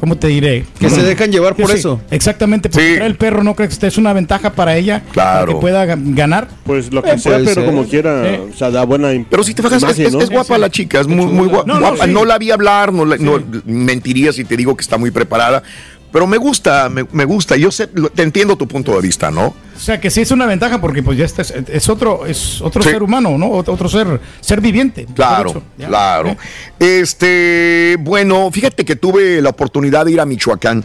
¿cómo 0.00 0.16
te 0.16 0.28
diré? 0.28 0.64
Que 0.78 0.90
se 0.90 1.02
dejan 1.02 1.30
llevar 1.30 1.54
por 1.54 1.70
Sí, 1.70 1.76
eso. 1.76 2.00
Exactamente, 2.10 2.68
porque 2.68 2.86
Sí. 2.88 2.94
traer 2.96 3.10
el 3.10 3.16
perro 3.16 3.44
no 3.44 3.54
crees 3.54 3.78
que 3.78 3.86
es 3.86 3.98
una 3.98 4.12
ventaja 4.12 4.50
para 4.54 4.76
ella, 4.76 5.02
Claro. 5.12 5.40
para 5.40 5.52
que 5.52 5.60
pueda 5.60 5.86
ga- 5.86 6.14
ganar. 6.16 6.48
Pues 6.64 6.92
lo 6.92 7.00
Eh, 7.00 7.10
que 7.12 7.18
sea, 7.18 7.32
puede 7.32 7.44
pero 7.44 7.54
ser. 7.62 7.66
como 7.66 7.84
quiera, 7.84 8.26
Eh. 8.28 8.40
o 8.52 8.56
sea, 8.56 8.70
da 8.70 8.84
buena 8.84 9.12
im- 9.12 9.26
Pero 9.30 9.44
si 9.44 9.54
te 9.54 9.62
fijas, 9.62 9.76
es, 9.76 9.82
imagen, 9.82 10.06
es- 10.06 10.12
¿no? 10.14 10.20
es 10.20 10.30
guapa 10.30 10.58
la 10.58 10.70
chica, 10.70 11.00
es 11.00 11.06
muy, 11.06 11.26
muy 11.26 11.48
gua- 11.48 11.64
No, 11.66 11.74
no, 11.74 11.80
guapa. 11.80 12.06
sí. 12.06 12.10
No 12.12 12.24
la 12.24 12.38
vi 12.38 12.50
hablar, 12.50 12.92
no, 12.92 13.04
la- 13.04 13.18
no- 13.18 13.40
mentiría 13.66 14.32
si 14.32 14.44
te 14.44 14.56
digo 14.56 14.74
que 14.76 14.82
está 14.82 14.96
muy 14.98 15.10
preparada, 15.10 15.62
pero 16.12 16.26
me 16.26 16.36
gusta, 16.38 16.88
me, 16.88 17.06
me 17.12 17.24
gusta. 17.24 17.56
Yo 17.56 17.70
sé, 17.70 17.86
te 17.86 18.22
entiendo 18.22 18.56
tu 18.56 18.66
punto 18.66 18.92
de 18.94 19.00
vista, 19.00 19.30
¿no? 19.30 19.46
O 19.76 19.78
sea, 19.82 20.00
que 20.00 20.10
sí 20.10 20.20
es 20.20 20.30
una 20.30 20.44
ventaja 20.46 20.80
porque 20.80 21.02
pues 21.02 21.16
ya 21.16 21.24
está, 21.24 21.42
es, 21.42 21.52
es 21.52 21.88
otro, 21.88 22.26
es 22.26 22.60
otro 22.60 22.82
Sí. 22.82 22.90
ser 22.90 23.02
humano, 23.02 23.38
¿no? 23.38 23.50
Otro, 23.50 23.88
ser, 23.88 24.20
ser 24.40 24.60
viviente. 24.60 25.06
Claro, 25.14 25.62
claro. 25.78 26.28
Eh. 26.30 26.36
Este, 27.00 27.96
bueno, 28.00 28.50
fíjate 28.52 28.84
que 28.84 28.96
tuve 28.96 29.40
la 29.40 29.50
oportunidad 29.50 30.04
de 30.04 30.12
ir 30.12 30.20
a 30.20 30.26
Michoacán 30.26 30.84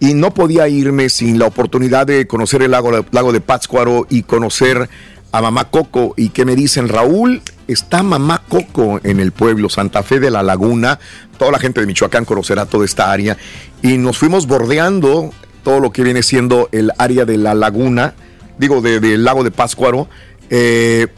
y 0.00 0.14
no 0.14 0.34
podía 0.34 0.66
irme 0.68 1.08
sin 1.08 1.38
la 1.38 1.46
oportunidad 1.46 2.06
de 2.06 2.26
conocer 2.26 2.62
el 2.62 2.72
lago, 2.72 2.90
de- 2.90 3.04
lago 3.12 3.32
de 3.32 3.40
Pátzcuaro 3.40 4.06
y 4.10 4.22
conocer 4.24 4.88
a 5.30 5.40
Mamá 5.40 5.70
Coco. 5.70 6.14
Y 6.16 6.30
que 6.30 6.44
me 6.44 6.56
dicen, 6.56 6.88
Raúl, 6.88 7.42
está 7.68 8.02
Mamá 8.02 8.42
Coco 8.48 9.00
en 9.04 9.20
el 9.20 9.30
pueblo 9.32 9.68
Santa 9.68 10.02
Fe 10.02 10.18
de 10.18 10.30
la 10.30 10.42
Laguna. 10.42 10.98
Toda 11.38 11.52
la 11.52 11.58
gente 11.60 11.80
de 11.80 11.86
Michoacán 11.86 12.24
conocerá 12.24 12.66
toda 12.66 12.84
esta 12.84 13.12
área. 13.12 13.36
Y 13.82 13.98
nos 13.98 14.18
fuimos 14.18 14.46
bordeando 14.46 15.30
todo 15.64 15.80
lo 15.80 15.90
que 15.92 16.02
viene 16.02 16.22
siendo 16.22 16.68
el 16.72 16.92
área 16.98 17.24
de 17.24 17.36
la 17.36 17.54
laguna, 17.54 18.14
digo, 18.58 18.80
de- 18.80 19.00
del 19.00 19.24
lago 19.24 19.42
de 19.44 19.50
Pátzcuaro. 19.50 20.08
Eh, 20.50 21.08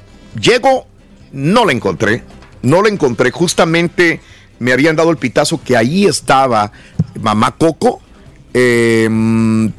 llego, 0.41 0.87
no 1.33 1.65
la 1.65 1.73
encontré, 1.73 2.23
no 2.63 2.83
la 2.83 2.89
encontré. 2.89 3.31
Justamente 3.31 4.21
me 4.59 4.73
habían 4.73 4.97
dado 4.97 5.11
el 5.11 5.17
pitazo 5.17 5.61
que 5.63 5.77
ahí 5.77 6.07
estaba 6.07 6.73
Mamá 7.21 7.55
Coco, 7.57 8.01
eh, 8.55 9.09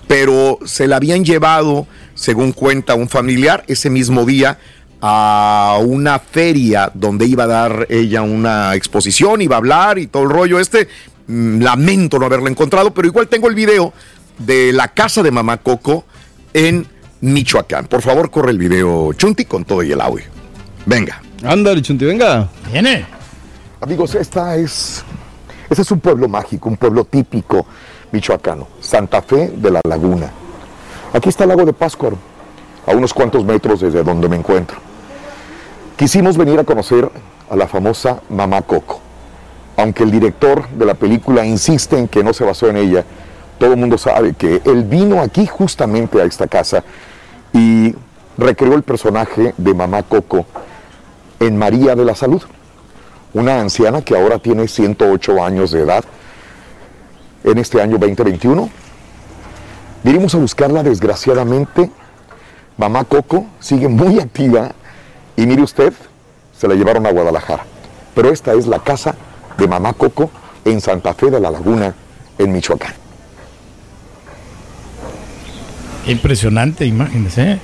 pero 0.07 0.59
se 0.65 0.87
la 0.87 0.97
habían 0.97 1.23
llevado, 1.23 1.87
según 2.13 2.51
cuenta 2.51 2.93
un 2.95 3.07
familiar, 3.09 3.63
ese 3.67 3.89
mismo 3.89 4.25
día 4.25 4.59
a 5.01 5.77
una 5.81 6.19
feria 6.19 6.91
donde 6.93 7.25
iba 7.25 7.43
a 7.43 7.47
dar 7.47 7.87
ella 7.89 8.21
una 8.21 8.73
exposición, 8.75 9.41
iba 9.41 9.55
a 9.55 9.59
hablar 9.59 9.97
y 9.99 10.07
todo 10.07 10.23
el 10.23 10.29
rollo 10.29 10.59
este. 10.59 10.87
Mm, 11.27 11.61
Lamento 11.61 12.19
no 12.19 12.25
haberla 12.25 12.49
encontrado, 12.49 12.93
pero 12.93 13.07
igual 13.07 13.27
tengo 13.27 13.47
el 13.47 13.55
video 13.55 13.93
de 14.37 14.73
la 14.73 14.89
casa 14.89 15.23
de 15.23 15.31
Mamá 15.31 15.57
Coco 15.57 16.05
en 16.53 16.85
Michoacán. 17.21 17.87
Por 17.87 18.01
favor, 18.01 18.29
corre 18.29 18.51
el 18.51 18.57
video, 18.57 19.13
Chunti, 19.13 19.45
con 19.45 19.65
todo 19.65 19.81
y 19.83 19.91
el 19.91 20.01
audio. 20.01 20.25
Venga. 20.85 21.21
Ándale, 21.43 21.81
Chunti, 21.81 22.05
venga. 22.05 22.49
Viene. 22.71 23.05
Amigos, 23.81 24.15
esta 24.15 24.55
es, 24.55 25.03
este 25.69 25.81
es 25.81 25.91
un 25.91 25.99
pueblo 25.99 26.27
mágico, 26.27 26.69
un 26.69 26.77
pueblo 26.77 27.05
típico 27.05 27.65
michoacano, 28.11 28.67
Santa 28.79 29.21
Fe 29.21 29.51
de 29.55 29.71
la 29.71 29.81
Laguna. 29.87 30.31
Aquí 31.13 31.29
está 31.29 31.43
el 31.43 31.49
lago 31.49 31.65
de 31.65 31.73
Pátzcuaro, 31.73 32.17
a 32.85 32.91
unos 32.91 33.13
cuantos 33.13 33.43
metros 33.43 33.81
desde 33.81 34.03
donde 34.03 34.29
me 34.29 34.37
encuentro. 34.37 34.77
Quisimos 35.97 36.37
venir 36.37 36.59
a 36.59 36.63
conocer 36.63 37.09
a 37.49 37.55
la 37.55 37.67
famosa 37.67 38.21
Mamá 38.29 38.61
Coco. 38.61 39.01
Aunque 39.77 40.03
el 40.03 40.11
director 40.11 40.67
de 40.69 40.85
la 40.85 40.93
película 40.93 41.45
insiste 41.45 41.97
en 41.97 42.07
que 42.07 42.23
no 42.23 42.33
se 42.33 42.45
basó 42.45 42.67
en 42.69 42.77
ella, 42.77 43.03
todo 43.59 43.73
el 43.73 43.79
mundo 43.79 43.97
sabe 43.97 44.33
que 44.33 44.61
él 44.65 44.83
vino 44.83 45.21
aquí 45.21 45.45
justamente 45.45 46.21
a 46.21 46.25
esta 46.25 46.47
casa 46.47 46.83
y 47.53 47.93
recreó 48.37 48.75
el 48.75 48.83
personaje 48.83 49.53
de 49.57 49.73
Mamá 49.73 50.03
Coco 50.03 50.45
en 51.39 51.57
María 51.57 51.95
de 51.95 52.05
la 52.05 52.15
Salud 52.15 52.41
una 53.35 53.59
anciana 53.59 54.01
que 54.01 54.15
ahora 54.15 54.39
tiene 54.39 54.65
108 54.65 55.43
años 55.43 55.71
de 55.71 55.81
edad 55.81 56.05
en 57.43 57.57
este 57.57 57.81
año 57.81 57.97
2021. 57.97 58.69
Vinimos 60.03 60.33
a 60.33 60.37
buscarla, 60.37 60.83
desgraciadamente. 60.83 61.91
Mamá 62.77 63.03
Coco 63.03 63.45
sigue 63.59 63.89
muy 63.89 64.21
activa 64.21 64.71
y 65.35 65.45
mire 65.45 65.63
usted, 65.63 65.93
se 66.57 66.67
la 66.69 66.75
llevaron 66.75 67.05
a 67.05 67.11
Guadalajara. 67.11 67.65
Pero 68.15 68.29
esta 68.29 68.53
es 68.53 68.67
la 68.67 68.79
casa 68.79 69.15
de 69.57 69.67
Mamá 69.67 69.93
Coco 69.93 70.29
en 70.63 70.81
Santa 70.81 71.13
Fe 71.13 71.29
de 71.29 71.39
la 71.39 71.51
Laguna, 71.51 71.93
en 72.37 72.51
Michoacán. 72.51 72.93
Qué 76.05 76.11
impresionante 76.11 76.85
imágenes, 76.85 77.37
¿eh? 77.37 77.59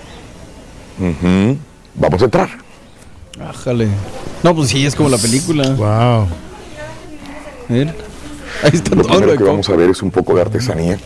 Vamos 1.95 2.21
a 2.21 2.25
entrar. 2.25 2.49
Ájale. 3.39 3.87
No, 4.43 4.55
pues 4.55 4.69
sí, 4.69 4.85
es 4.85 4.95
como 4.95 5.09
la 5.09 5.17
película. 5.17 5.69
Wow. 5.71 6.27
Ahí 7.69 8.69
está 8.73 8.95
Lo 8.95 9.03
todo. 9.03 9.17
primero 9.17 9.37
que 9.37 9.43
vamos 9.43 9.69
a 9.69 9.75
ver 9.75 9.89
es 9.89 10.01
un 10.01 10.11
poco 10.11 10.35
de 10.35 10.41
artesanía. 10.41 10.97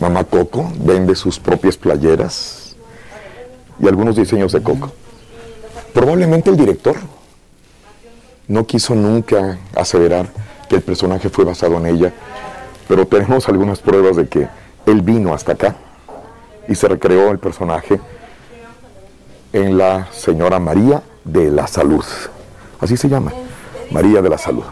Mamá 0.00 0.24
Coco 0.24 0.72
vende 0.78 1.14
sus 1.14 1.38
propias 1.38 1.76
playeras 1.76 2.76
y 3.80 3.86
algunos 3.86 4.16
diseños 4.16 4.52
de 4.52 4.62
Coco. 4.62 4.92
Probablemente 5.92 6.50
el 6.50 6.56
director 6.56 6.96
no 8.48 8.66
quiso 8.66 8.94
nunca 8.94 9.58
aseverar 9.74 10.28
que 10.68 10.76
el 10.76 10.82
personaje 10.82 11.28
fue 11.28 11.44
basado 11.44 11.76
en 11.78 11.86
ella, 11.86 12.12
pero 12.88 13.06
tenemos 13.06 13.48
algunas 13.48 13.80
pruebas 13.80 14.16
de 14.16 14.28
que 14.28 14.48
él 14.86 15.02
vino 15.02 15.34
hasta 15.34 15.52
acá 15.52 15.76
y 16.68 16.74
se 16.74 16.88
recreó 16.88 17.30
el 17.30 17.38
personaje 17.38 18.00
en 19.52 19.78
la 19.78 20.08
señora 20.12 20.58
María 20.58 21.02
de 21.24 21.50
la 21.50 21.66
Salud. 21.66 22.04
Así 22.80 22.96
se 22.96 23.08
llama, 23.08 23.32
María 23.90 24.22
de 24.22 24.28
la 24.28 24.38
Salud. 24.38 24.64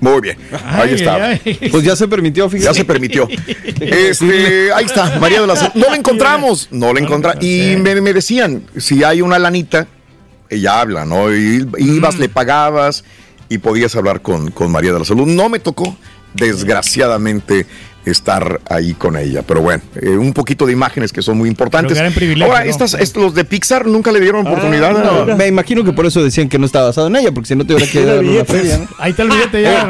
Muy 0.00 0.20
bien. 0.20 0.36
Ahí 0.64 0.94
está. 0.94 1.38
Pues 1.70 1.82
ya 1.82 1.96
se 1.96 2.06
permitió, 2.06 2.50
fíjate. 2.50 2.66
Ya 2.66 2.74
se 2.74 2.84
permitió. 2.84 3.28
Este, 3.80 4.72
ahí 4.72 4.84
está, 4.84 5.18
María 5.18 5.40
de 5.40 5.46
la 5.46 5.56
Salud. 5.56 5.72
No 5.74 5.88
la 5.88 5.96
encontramos, 5.96 6.68
no 6.70 6.92
la 6.92 7.00
encontramos. 7.00 7.42
Y 7.42 7.76
me, 7.76 7.98
me 8.00 8.12
decían, 8.12 8.64
si 8.76 9.04
hay 9.04 9.22
una 9.22 9.38
lanita, 9.38 9.86
ella 10.50 10.80
habla, 10.80 11.04
¿no? 11.04 11.34
Y 11.34 11.68
ibas, 11.78 12.18
le 12.18 12.28
pagabas 12.28 13.04
y 13.48 13.58
podías 13.58 13.94
hablar 13.96 14.22
con, 14.22 14.50
con 14.50 14.70
María 14.70 14.92
de 14.92 14.98
la 15.00 15.04
Salud. 15.04 15.26
No 15.26 15.48
me 15.48 15.58
tocó, 15.58 15.96
desgraciadamente, 16.34 17.66
estar 18.06 18.60
ahí 18.70 18.94
con 18.94 19.16
ella. 19.16 19.42
Pero 19.46 19.60
bueno, 19.62 19.82
eh, 20.00 20.10
un 20.10 20.32
poquito 20.32 20.64
de 20.66 20.72
imágenes 20.72 21.12
que 21.12 21.22
son 21.22 21.36
muy 21.38 21.48
importantes. 21.48 21.98
Ahora, 21.98 22.64
¿no? 22.64 22.70
estas, 22.70 22.94
estos, 22.94 23.22
los 23.22 23.34
de 23.34 23.44
Pixar 23.44 23.86
nunca 23.86 24.12
le 24.12 24.20
dieron 24.20 24.46
oportunidad. 24.46 24.92
No, 25.26 25.36
me 25.36 25.46
imagino 25.46 25.84
que 25.84 25.92
por 25.92 26.06
eso 26.06 26.22
decían 26.22 26.48
que 26.48 26.58
no 26.58 26.66
estaba 26.66 26.86
basado 26.86 27.08
en 27.08 27.16
ella, 27.16 27.32
porque 27.32 27.48
si 27.48 27.56
no 27.56 27.66
te 27.66 27.74
hubiera 27.74 27.90
quedado 27.90 28.20
una 28.20 28.44
feria. 28.44 28.78
¿no? 28.78 28.88
Ahí 28.98 29.10
está 29.10 29.22
el 29.24 29.28
billete 29.30 29.62
ya. 29.62 29.88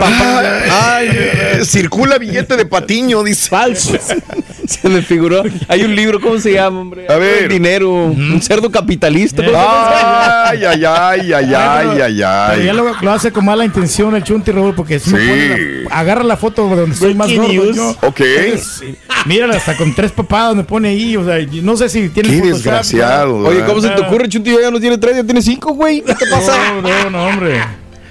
Ay, 0.71 1.09
eh, 1.13 1.61
circula 1.65 2.19
billete 2.19 2.57
de 2.57 2.67
patiño, 2.67 3.23
dice. 3.23 3.49
Falso. 3.51 3.97
Se 4.67 4.89
me 4.89 5.01
figuró. 5.01 5.45
Hay 5.69 5.85
un 5.85 5.95
libro, 5.95 6.21
¿cómo 6.21 6.41
se 6.41 6.53
llama, 6.55 6.81
hombre? 6.81 7.07
A 7.09 7.15
ver. 7.17 7.49
Dinero, 7.49 7.93
un 8.07 8.43
cerdo 8.43 8.69
capitalista. 8.71 9.43
Ay, 9.45 10.65
ay, 10.65 10.85
ay, 10.85 11.33
ay, 11.33 11.55
ay, 11.55 12.23
ay, 12.23 12.51
Pero 12.57 12.63
ya 12.65 12.73
lo, 12.73 13.01
lo 13.01 13.13
hace 13.13 13.31
con 13.31 13.45
mala 13.45 13.65
intención 13.65 14.17
el 14.17 14.25
Chunti 14.25 14.51
Raúl, 14.51 14.75
porque 14.75 14.99
Sí. 14.99 15.11
pone 15.11 15.85
la- 15.85 15.97
agarra 15.97 16.25
la 16.25 16.37
foto 16.37 16.67
donde 16.69 16.95
estoy 16.95 17.15
más 17.15 17.33
gordo 17.33 17.73
yo. 17.73 17.97
Ok. 18.07 18.21
Sí. 18.59 18.95
Mírala, 19.27 19.57
hasta 19.57 19.77
con 19.77 19.95
tres 19.95 20.13
papadas 20.13 20.55
me 20.55 20.65
pone 20.65 20.89
ahí. 20.89 21.17
O 21.17 21.25
sea, 21.25 21.39
no 21.63 21.77
sé 21.77 21.89
si 21.89 22.09
tiene 22.09 22.29
Qué 22.29 22.37
Photoshop, 22.37 22.55
desgraciado. 22.57 23.37
Oye. 23.39 23.65
¿cómo 23.65 23.81
se 23.81 23.89
te 23.91 24.01
ocurre, 24.03 24.29
Chunti? 24.29 24.51
Ya 24.61 24.71
no 24.71 24.81
tiene 24.81 24.99
tres, 24.99 25.17
ya 25.17 25.25
tiene 25.25 25.43
cinco, 25.43 25.73
güey. 25.75 26.03
¿Qué 26.03 26.15
te 26.15 26.27
pasa? 26.29 26.57
No, 26.75 26.83
no, 26.83 27.11
no, 27.11 27.27
hombre. 27.27 27.61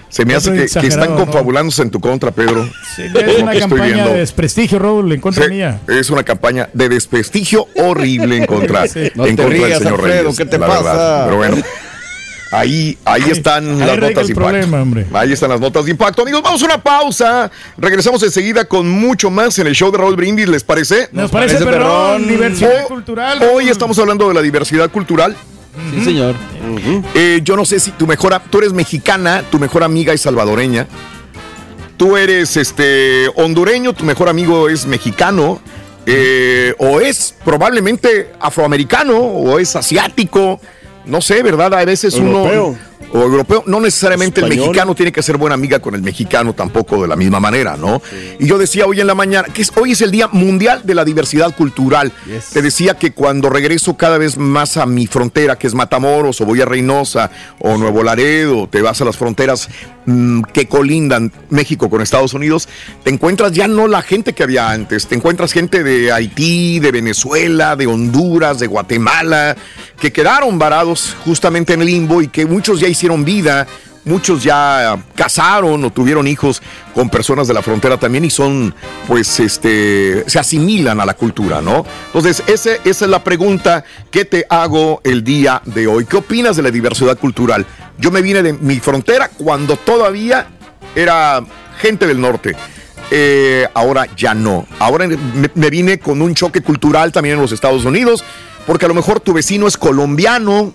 Se 0.09 0.23
me 0.23 0.33
hace 0.33 0.51
que, 0.51 0.57
que 0.59 0.63
están 0.65 0.85
exagerado, 0.85 1.19
¿no? 1.19 1.25
confabulándose 1.25 1.81
en 1.81 1.89
tu 1.91 1.99
contra, 1.99 2.31
Pedro. 2.31 2.69
Sí, 2.95 3.03
es 3.13 3.41
una 3.41 3.53
campaña 3.59 3.83
viendo. 3.85 4.11
de 4.13 4.19
desprestigio, 4.19 4.79
Raúl, 4.79 5.11
en 5.11 5.19
contra 5.19 5.43
Sí, 5.45 5.49
mía. 5.49 5.81
es 5.89 6.09
una 6.09 6.23
campaña 6.23 6.69
de 6.71 6.87
desprestigio 6.87 7.67
horrible 7.75 8.37
en 8.37 8.45
contra, 8.45 8.87
Sí. 8.87 9.11
No 9.15 9.25
en 9.25 9.35
te 9.35 9.43
contra 9.43 9.59
del 9.59 9.67
rías, 9.67 9.79
señor 9.79 9.93
Alfredo, 9.95 10.21
Reyes. 10.23 10.37
¿qué 10.37 10.45
te 10.45 10.57
la 10.57 10.67
pasa? 10.67 10.83
verdad. 10.83 11.25
Pero 11.25 11.37
bueno, 11.37 11.57
ahí, 12.51 12.97
ahí 13.05 13.23
están 13.29 13.81
ahí 13.81 13.87
las 13.87 13.97
notas 13.97 14.27
de 14.27 14.33
impacto. 14.33 14.33
problema, 14.35 14.81
hombre. 14.81 15.05
Ahí 15.13 15.33
están 15.33 15.49
las 15.49 15.59
notas 15.59 15.85
de 15.85 15.91
impacto. 15.91 16.21
Amigos, 16.21 16.41
vamos 16.41 16.61
a 16.61 16.65
una 16.65 16.81
pausa. 16.81 17.51
Regresamos 17.77 18.21
enseguida 18.23 18.65
con 18.65 18.89
mucho 18.89 19.29
más 19.29 19.57
en 19.59 19.67
el 19.67 19.75
show 19.75 19.91
de 19.91 19.97
Raúl 19.97 20.15
Brindis, 20.15 20.47
¿les 20.47 20.63
parece? 20.63 21.09
Nos 21.11 21.31
parece, 21.31 21.55
parece 21.55 21.65
perrón, 21.71 22.23
perrón. 22.23 22.27
diversidad 22.27 22.87
cultural. 22.87 23.39
Hoy 23.53 23.69
estamos 23.69 23.97
hablando 23.99 24.27
de 24.27 24.33
la 24.33 24.41
diversidad 24.41 24.89
cultural. 24.89 25.35
Sí, 25.93 26.05
señor. 26.05 26.35
Eh, 27.13 27.41
yo 27.43 27.57
no 27.57 27.65
sé 27.65 27.79
si 27.81 27.91
tu 27.91 28.07
mejor, 28.07 28.39
tú 28.49 28.59
eres 28.59 28.71
mexicana, 28.71 29.43
tu 29.51 29.59
mejor 29.59 29.83
amiga 29.83 30.13
es 30.13 30.21
salvadoreña. 30.21 30.87
Tú 31.97 32.15
eres 32.17 32.55
este 32.57 33.27
hondureño, 33.35 33.93
tu 33.93 34.03
mejor 34.05 34.29
amigo 34.29 34.69
es 34.69 34.85
mexicano. 34.85 35.59
eh, 36.05 36.75
o 36.77 37.01
es 37.01 37.33
probablemente 37.43 38.29
afroamericano, 38.39 39.17
o 39.17 39.57
es 39.59 39.75
asiático. 39.75 40.61
No 41.05 41.21
sé, 41.21 41.43
¿verdad? 41.43 41.73
A 41.73 41.85
veces 41.85 42.15
Europeo. 42.15 42.67
uno. 42.69 42.77
O 43.13 43.21
europeo. 43.21 43.63
No 43.67 43.79
necesariamente 43.79 44.41
el 44.41 44.47
mexicano 44.49 44.93
tiene 44.95 45.11
que 45.11 45.21
ser 45.23 45.37
buena 45.37 45.53
amiga 45.53 45.79
con 45.79 45.95
el 45.95 46.01
mexicano 46.01 46.53
tampoco 46.53 47.01
de 47.01 47.07
la 47.07 47.15
misma 47.15 47.39
manera, 47.39 47.77
¿no? 47.77 48.01
Y 48.39 48.47
yo 48.47 48.57
decía 48.57 48.85
hoy 48.87 48.99
en 48.99 49.07
la 49.07 49.15
mañana 49.15 49.47
que 49.53 49.61
es- 49.61 49.71
hoy 49.77 49.91
es 49.93 50.01
el 50.01 50.11
Día 50.11 50.27
Mundial 50.27 50.81
de 50.83 50.95
la 50.95 51.05
Diversidad 51.05 51.55
Cultural. 51.55 52.11
Yes. 52.25 52.47
Te 52.51 52.61
decía 52.61 52.95
que 52.95 53.11
cuando 53.11 53.49
regreso 53.49 53.95
cada 53.95 54.17
vez 54.17 54.37
más 54.37 54.75
a 54.77 54.85
mi 54.85 55.07
frontera, 55.07 55.55
que 55.57 55.67
es 55.67 55.73
Matamoros, 55.73 56.41
o 56.41 56.45
voy 56.45 56.61
a 56.61 56.65
Reynosa, 56.65 57.31
o 57.59 57.77
Nuevo 57.77 58.03
Laredo, 58.03 58.67
te 58.67 58.81
vas 58.81 58.99
a 59.01 59.05
las 59.05 59.15
fronteras 59.17 59.69
mm, 60.07 60.41
que 60.53 60.67
colindan 60.67 61.31
México 61.49 61.89
con 61.89 62.01
Estados 62.01 62.33
Unidos, 62.33 62.67
te 63.03 63.09
encuentras 63.11 63.51
ya 63.53 63.67
no 63.67 63.87
la 63.87 64.01
gente 64.03 64.33
que 64.33 64.43
había 64.43 64.69
antes, 64.69 65.07
te 65.07 65.15
encuentras 65.15 65.51
gente 65.51 65.83
de 65.83 66.11
Haití, 66.11 66.79
de 66.79 66.91
Venezuela, 66.91 67.75
de 67.75 67.87
Honduras, 67.87 68.59
de 68.59 68.67
Guatemala, 68.67 69.55
que 69.99 70.11
quedaron 70.11 70.59
varados 70.59 71.15
justamente 71.25 71.73
en 71.73 71.83
limbo 71.85 72.21
y 72.21 72.27
que 72.27 72.45
muchos 72.45 72.79
ya 72.79 72.84
hicieron 72.89 73.25
vida. 73.25 73.67
Muchos 74.05 74.43
ya 74.43 75.03
casaron 75.15 75.83
o 75.83 75.89
tuvieron 75.91 76.27
hijos 76.27 76.61
con 76.93 77.09
personas 77.09 77.47
de 77.47 77.55
la 77.55 77.63
frontera 77.63 77.97
también 77.97 78.23
y 78.23 78.29
son, 78.29 78.75
pues, 79.07 79.39
este, 79.39 80.23
se 80.29 80.37
asimilan 80.37 80.99
a 80.99 81.05
la 81.07 81.15
cultura, 81.15 81.59
¿no? 81.59 81.83
Entonces, 82.13 82.43
ese- 82.45 82.79
esa 82.85 83.05
es 83.05 83.09
la 83.09 83.23
pregunta 83.23 83.83
que 84.11 84.25
te 84.25 84.45
hago 84.47 85.01
el 85.03 85.23
día 85.23 85.59
de 85.65 85.87
hoy. 85.87 86.05
¿Qué 86.05 86.17
opinas 86.17 86.55
de 86.55 86.61
la 86.61 86.69
diversidad 86.69 87.17
cultural? 87.17 87.65
Yo 87.97 88.11
me 88.11 88.21
vine 88.21 88.43
de 88.43 88.53
mi 88.53 88.79
frontera 88.79 89.27
cuando 89.29 89.75
todavía 89.75 90.49
era 90.95 91.43
gente 91.81 92.05
del 92.05 92.21
norte. 92.21 92.55
Eh, 93.09 93.67
ahora 93.73 94.07
ya 94.15 94.35
no. 94.35 94.67
Ahora 94.77 95.07
me, 95.07 95.17
me 95.55 95.69
vine 95.71 95.97
con 95.97 96.21
un 96.21 96.35
choque 96.35 96.61
cultural 96.61 97.11
también 97.11 97.35
en 97.37 97.41
los 97.41 97.51
Estados 97.51 97.85
Unidos, 97.85 98.23
porque 98.67 98.85
a 98.85 98.87
lo 98.87 98.93
mejor 98.93 99.19
tu 99.19 99.33
vecino 99.33 99.65
es 99.67 99.77
colombiano, 99.77 100.73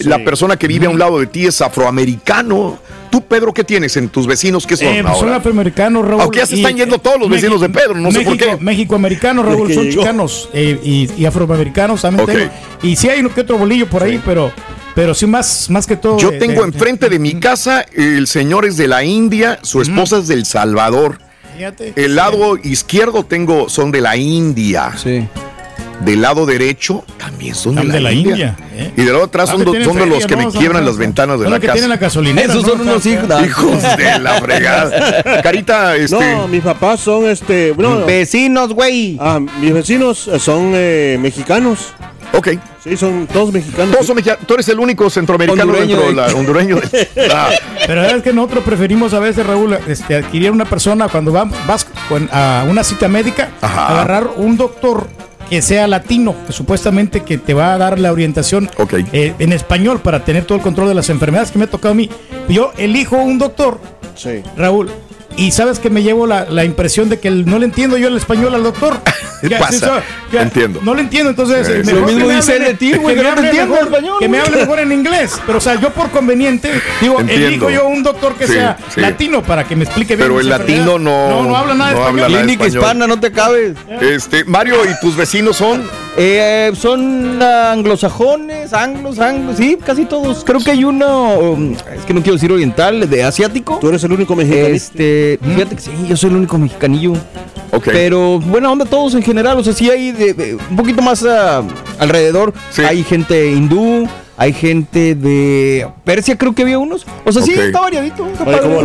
la 0.00 0.18
persona 0.24 0.56
que 0.56 0.66
vive 0.66 0.86
a 0.86 0.90
un 0.90 0.98
lado 0.98 1.18
de 1.20 1.26
ti 1.26 1.46
es 1.46 1.60
afroamericano. 1.60 2.78
Tú, 3.10 3.22
Pedro, 3.22 3.52
¿qué 3.52 3.62
tienes 3.62 3.96
en 3.98 4.08
tus 4.08 4.26
vecinos? 4.26 4.66
¿Qué 4.66 4.76
son 4.76 4.88
Eh, 4.88 5.02
pues 5.04 5.18
son 5.18 5.32
afroamericanos, 5.32 6.06
Raúl. 6.06 6.22
Aunque 6.22 6.38
ya 6.38 6.46
se 6.46 6.56
y- 6.56 6.60
están 6.60 6.76
yendo 6.76 6.98
todos 6.98 7.20
los 7.20 7.28
vecinos 7.28 7.60
de 7.60 7.68
Pedro, 7.68 7.94
no 7.94 8.10
sé 8.10 8.22
por 8.22 8.32
México- 8.34 8.56
qué. 8.58 8.64
México-americanos, 8.64 9.44
Raúl, 9.44 9.72
son 9.74 9.84
llegó. 9.84 10.00
chicanos 10.02 10.48
eh, 10.54 10.80
y, 10.82 11.10
y 11.18 11.26
afroamericanos 11.26 12.00
también 12.00 12.26
tengo. 12.26 12.50
Y 12.82 12.96
sí 12.96 13.08
hay 13.10 13.20
uno 13.20 13.32
que 13.34 13.42
otro 13.42 13.58
bolillo 13.58 13.86
por 13.86 14.02
ahí, 14.02 14.18
pero, 14.24 14.50
pero 14.94 15.12
sí 15.14 15.26
más, 15.26 15.68
más 15.68 15.86
que 15.86 15.96
todo. 15.96 16.16
Yo 16.18 16.30
de- 16.30 16.38
tengo 16.38 16.62
de- 16.62 16.68
enfrente 16.68 17.10
de 17.10 17.18
mi 17.18 17.38
casa, 17.38 17.84
el 17.92 18.26
señor 18.26 18.64
es 18.64 18.78
de 18.78 18.88
la 18.88 19.04
India, 19.04 19.58
su 19.62 19.82
esposa 19.82 20.18
es 20.18 20.26
del 20.28 20.46
Salvador. 20.46 21.18
Fíjate. 21.54 21.92
El 21.96 22.16
lado 22.16 22.56
izquierdo 22.56 23.24
tengo, 23.26 23.68
son 23.68 23.92
de 23.92 24.00
la 24.00 24.16
India. 24.16 24.92
Sí. 24.96 25.28
Del 26.00 26.20
lado 26.22 26.46
derecho 26.46 27.04
también 27.16 27.54
son 27.54 27.76
de 27.76 27.84
la, 27.84 27.84
Son 27.84 27.92
de 27.92 28.00
la 28.00 28.12
India. 28.12 28.32
India, 28.32 28.56
¿eh? 28.74 28.92
Y 28.96 29.02
del 29.02 29.12
lado 29.12 29.24
atrás 29.26 29.48
Ah, 29.50 29.52
son, 29.52 29.64
do- 29.64 29.72
de 29.72 29.78
los 30.06 30.26
que 30.26 30.34
¿no? 30.36 30.46
me 30.46 30.52
quiebran 30.52 30.84
las 30.84 30.96
ventanas 30.96 31.38
de 31.38 31.48
la 31.48 31.60
que 31.60 31.66
casa. 31.66 31.74
tienen 31.74 31.90
la 31.90 31.96
gasolinera. 31.96 32.48
Esos 32.52 32.64
¿no? 32.64 32.70
son 32.70 32.80
unos 32.80 33.06
hijos. 33.06 33.28
Hijos 33.46 33.82
de 33.96 34.18
la 34.18 34.34
fregada. 34.42 35.42
Carita, 35.42 35.94
este. 35.96 36.34
No, 36.34 36.48
mis 36.48 36.62
papás 36.62 37.00
son 37.00 37.26
este. 37.28 37.72
No, 37.78 38.04
Vecinos, 38.04 38.72
güey. 38.72 39.16
ah, 39.20 39.38
mis 39.60 39.72
vecinos 39.72 40.26
eh, 40.28 40.38
son 40.40 40.72
eh, 40.74 41.18
mexicanos. 41.20 41.92
Ok. 42.34 42.48
Sí, 42.82 42.96
son 42.96 43.28
todos 43.32 43.52
mexicanos. 43.52 43.92
Todos 43.92 44.06
son 44.06 44.16
mexicanos. 44.16 44.44
Tú 44.46 44.54
eres 44.54 44.66
el 44.70 44.80
único 44.80 45.08
centroamericano 45.10 45.62
Hondureño, 45.70 45.96
dentro 46.00 46.08
de 46.08 46.14
la 46.14 46.34
hondureño. 46.36 46.76
Ah, 47.32 47.50
Pero 47.86 48.04
es 48.04 48.22
que 48.22 48.32
nosotros 48.32 48.64
preferimos 48.64 49.12
a 49.14 49.20
veces, 49.20 49.46
Raúl, 49.46 49.74
este, 49.86 50.16
adquirir 50.16 50.50
una 50.50 50.64
persona 50.64 51.06
cuando 51.08 51.32
va- 51.32 51.48
vas 51.66 51.86
a 52.32 52.64
una 52.68 52.82
cita 52.82 53.06
médica, 53.06 53.50
Ajá. 53.60 53.88
agarrar 53.88 54.30
un 54.36 54.56
doctor 54.56 55.06
que 55.48 55.62
sea 55.62 55.86
latino, 55.86 56.34
que 56.46 56.52
supuestamente 56.52 57.20
que 57.20 57.38
te 57.38 57.54
va 57.54 57.74
a 57.74 57.78
dar 57.78 57.98
la 57.98 58.12
orientación 58.12 58.70
Ok. 58.78 58.94
eh, 59.12 59.34
en 59.38 59.52
español 59.52 60.00
para 60.00 60.24
tener 60.24 60.44
todo 60.44 60.56
el 60.56 60.62
control 60.64 60.88
de 60.88 60.94
las 60.94 61.10
enfermedades 61.10 61.50
que 61.50 61.58
me 61.58 61.64
ha 61.64 61.70
tocado 61.70 61.92
a 61.92 61.94
mí. 61.94 62.08
Yo 62.48 62.72
elijo 62.78 63.16
un 63.16 63.38
doctor, 63.38 63.78
Sí. 64.14 64.42
Raúl, 64.56 64.90
y 65.36 65.50
sabes 65.52 65.78
que 65.78 65.90
me 65.90 66.02
llevo 66.02 66.26
la, 66.26 66.46
la 66.48 66.64
impresión 66.64 67.08
de 67.08 67.18
que 67.20 67.28
el- 67.28 67.46
no 67.46 67.58
le 67.58 67.66
entiendo 67.66 67.96
yo 67.96 68.08
el 68.08 68.16
español 68.16 68.54
al 68.54 68.62
doctor. 68.62 68.98
Ya, 69.42 69.58
Pasa, 69.58 70.04
entiendo. 70.30 70.78
No 70.84 70.94
le 70.94 71.00
entiendo, 71.00 71.30
entonces. 71.30 71.66
Eh, 71.68 71.80
sí. 71.82 71.86
mejor 71.88 72.02
Lo 72.02 72.06
que 72.06 72.12
mismo 72.14 72.28
me 72.28 72.36
dicen 72.36 72.62
hable- 72.62 72.66
de 72.68 72.74
ti, 72.74 72.92
güey, 72.94 73.16
que 73.16 73.22
no 73.24 73.34
te 73.34 73.40
entiendo 73.40 73.74
mejor- 73.74 73.88
español, 73.88 74.16
Que 74.20 74.28
me 74.28 74.38
hable 74.38 74.56
mejor 74.58 74.78
en 74.78 74.92
inglés. 74.92 75.32
Pero, 75.44 75.58
o 75.58 75.60
sea, 75.60 75.80
yo 75.80 75.90
por 75.90 76.10
conveniente, 76.10 76.70
digo, 77.00 77.18
Entiendo. 77.18 77.46
elijo 77.48 77.70
yo 77.70 77.88
un 77.88 78.04
doctor 78.04 78.36
que 78.36 78.46
Sí, 78.46 78.52
sea 78.52 78.76
sí. 78.94 79.00
latino 79.00 79.42
para 79.42 79.64
que 79.64 79.74
me 79.74 79.82
explique 79.82 80.14
bien. 80.14 80.28
Pero 80.28 80.38
el 80.38 80.48
latino 80.48 80.96
no- 80.96 81.28
No, 81.28 81.42
no 81.42 81.56
habla 81.56 81.74
nada 81.74 81.90
de 81.90 81.96
no 81.96 82.04
habla 82.04 82.22
español. 82.22 82.30
nada. 82.30 82.44
Clínica 82.44 82.66
hispana, 82.68 83.06
no 83.08 83.18
te 83.18 83.26
acabes. 83.26 83.72
este, 84.00 84.44
Mario, 84.44 84.76
¿y 84.88 85.00
tus 85.00 85.16
vecinos 85.16 85.56
son? 85.56 85.90
Eh, 86.16 86.72
son 86.74 87.40
anglosajones, 87.42 88.72
anglos, 88.74 89.18
anglos, 89.18 89.56
sí, 89.56 89.78
casi 89.84 90.04
todos. 90.04 90.44
Creo 90.44 90.60
que 90.60 90.70
hay 90.72 90.84
uno, 90.84 91.38
um, 91.38 91.72
es 91.72 92.04
que 92.06 92.12
no 92.12 92.20
quiero 92.20 92.34
decir 92.34 92.52
oriental, 92.52 93.08
de 93.08 93.24
asiático. 93.24 93.78
Tú 93.80 93.88
eres 93.88 94.04
el 94.04 94.12
único 94.12 94.36
mexicano. 94.36 94.66
Este, 94.66 95.38
fíjate 95.42 95.74
que 95.76 95.80
sí, 95.80 95.90
yo 96.06 96.16
soy 96.16 96.30
el 96.30 96.36
único 96.36 96.58
mexicanillo. 96.58 97.14
Pero 97.84 98.38
buena 98.40 98.70
onda 98.70 98.84
todos 98.84 99.14
en 99.14 99.22
general, 99.22 99.58
o 99.58 99.64
sea, 99.64 99.72
sí 99.72 99.90
hay 99.90 100.12
de, 100.12 100.34
de- 100.34 100.54
un 100.56 100.76
poquito 100.76 101.00
más 101.00 101.24
ah, 101.24 101.62
alrededor. 101.98 102.52
Sí. 102.70 102.82
Hay 102.82 103.02
gente 103.02 103.50
hindú, 103.50 104.06
hay 104.36 104.52
gente 104.52 105.14
de 105.14 105.88
Persia, 106.04 106.36
creo 106.36 106.54
que 106.54 106.62
había 106.62 106.78
unos. 106.78 107.06
O 107.24 107.32
sea, 107.32 107.40
sí, 107.40 107.52
está 107.52 107.80
variadito. 107.80 108.26
Está 108.28 108.44
Oye, 108.44 108.60
como 108.60 108.82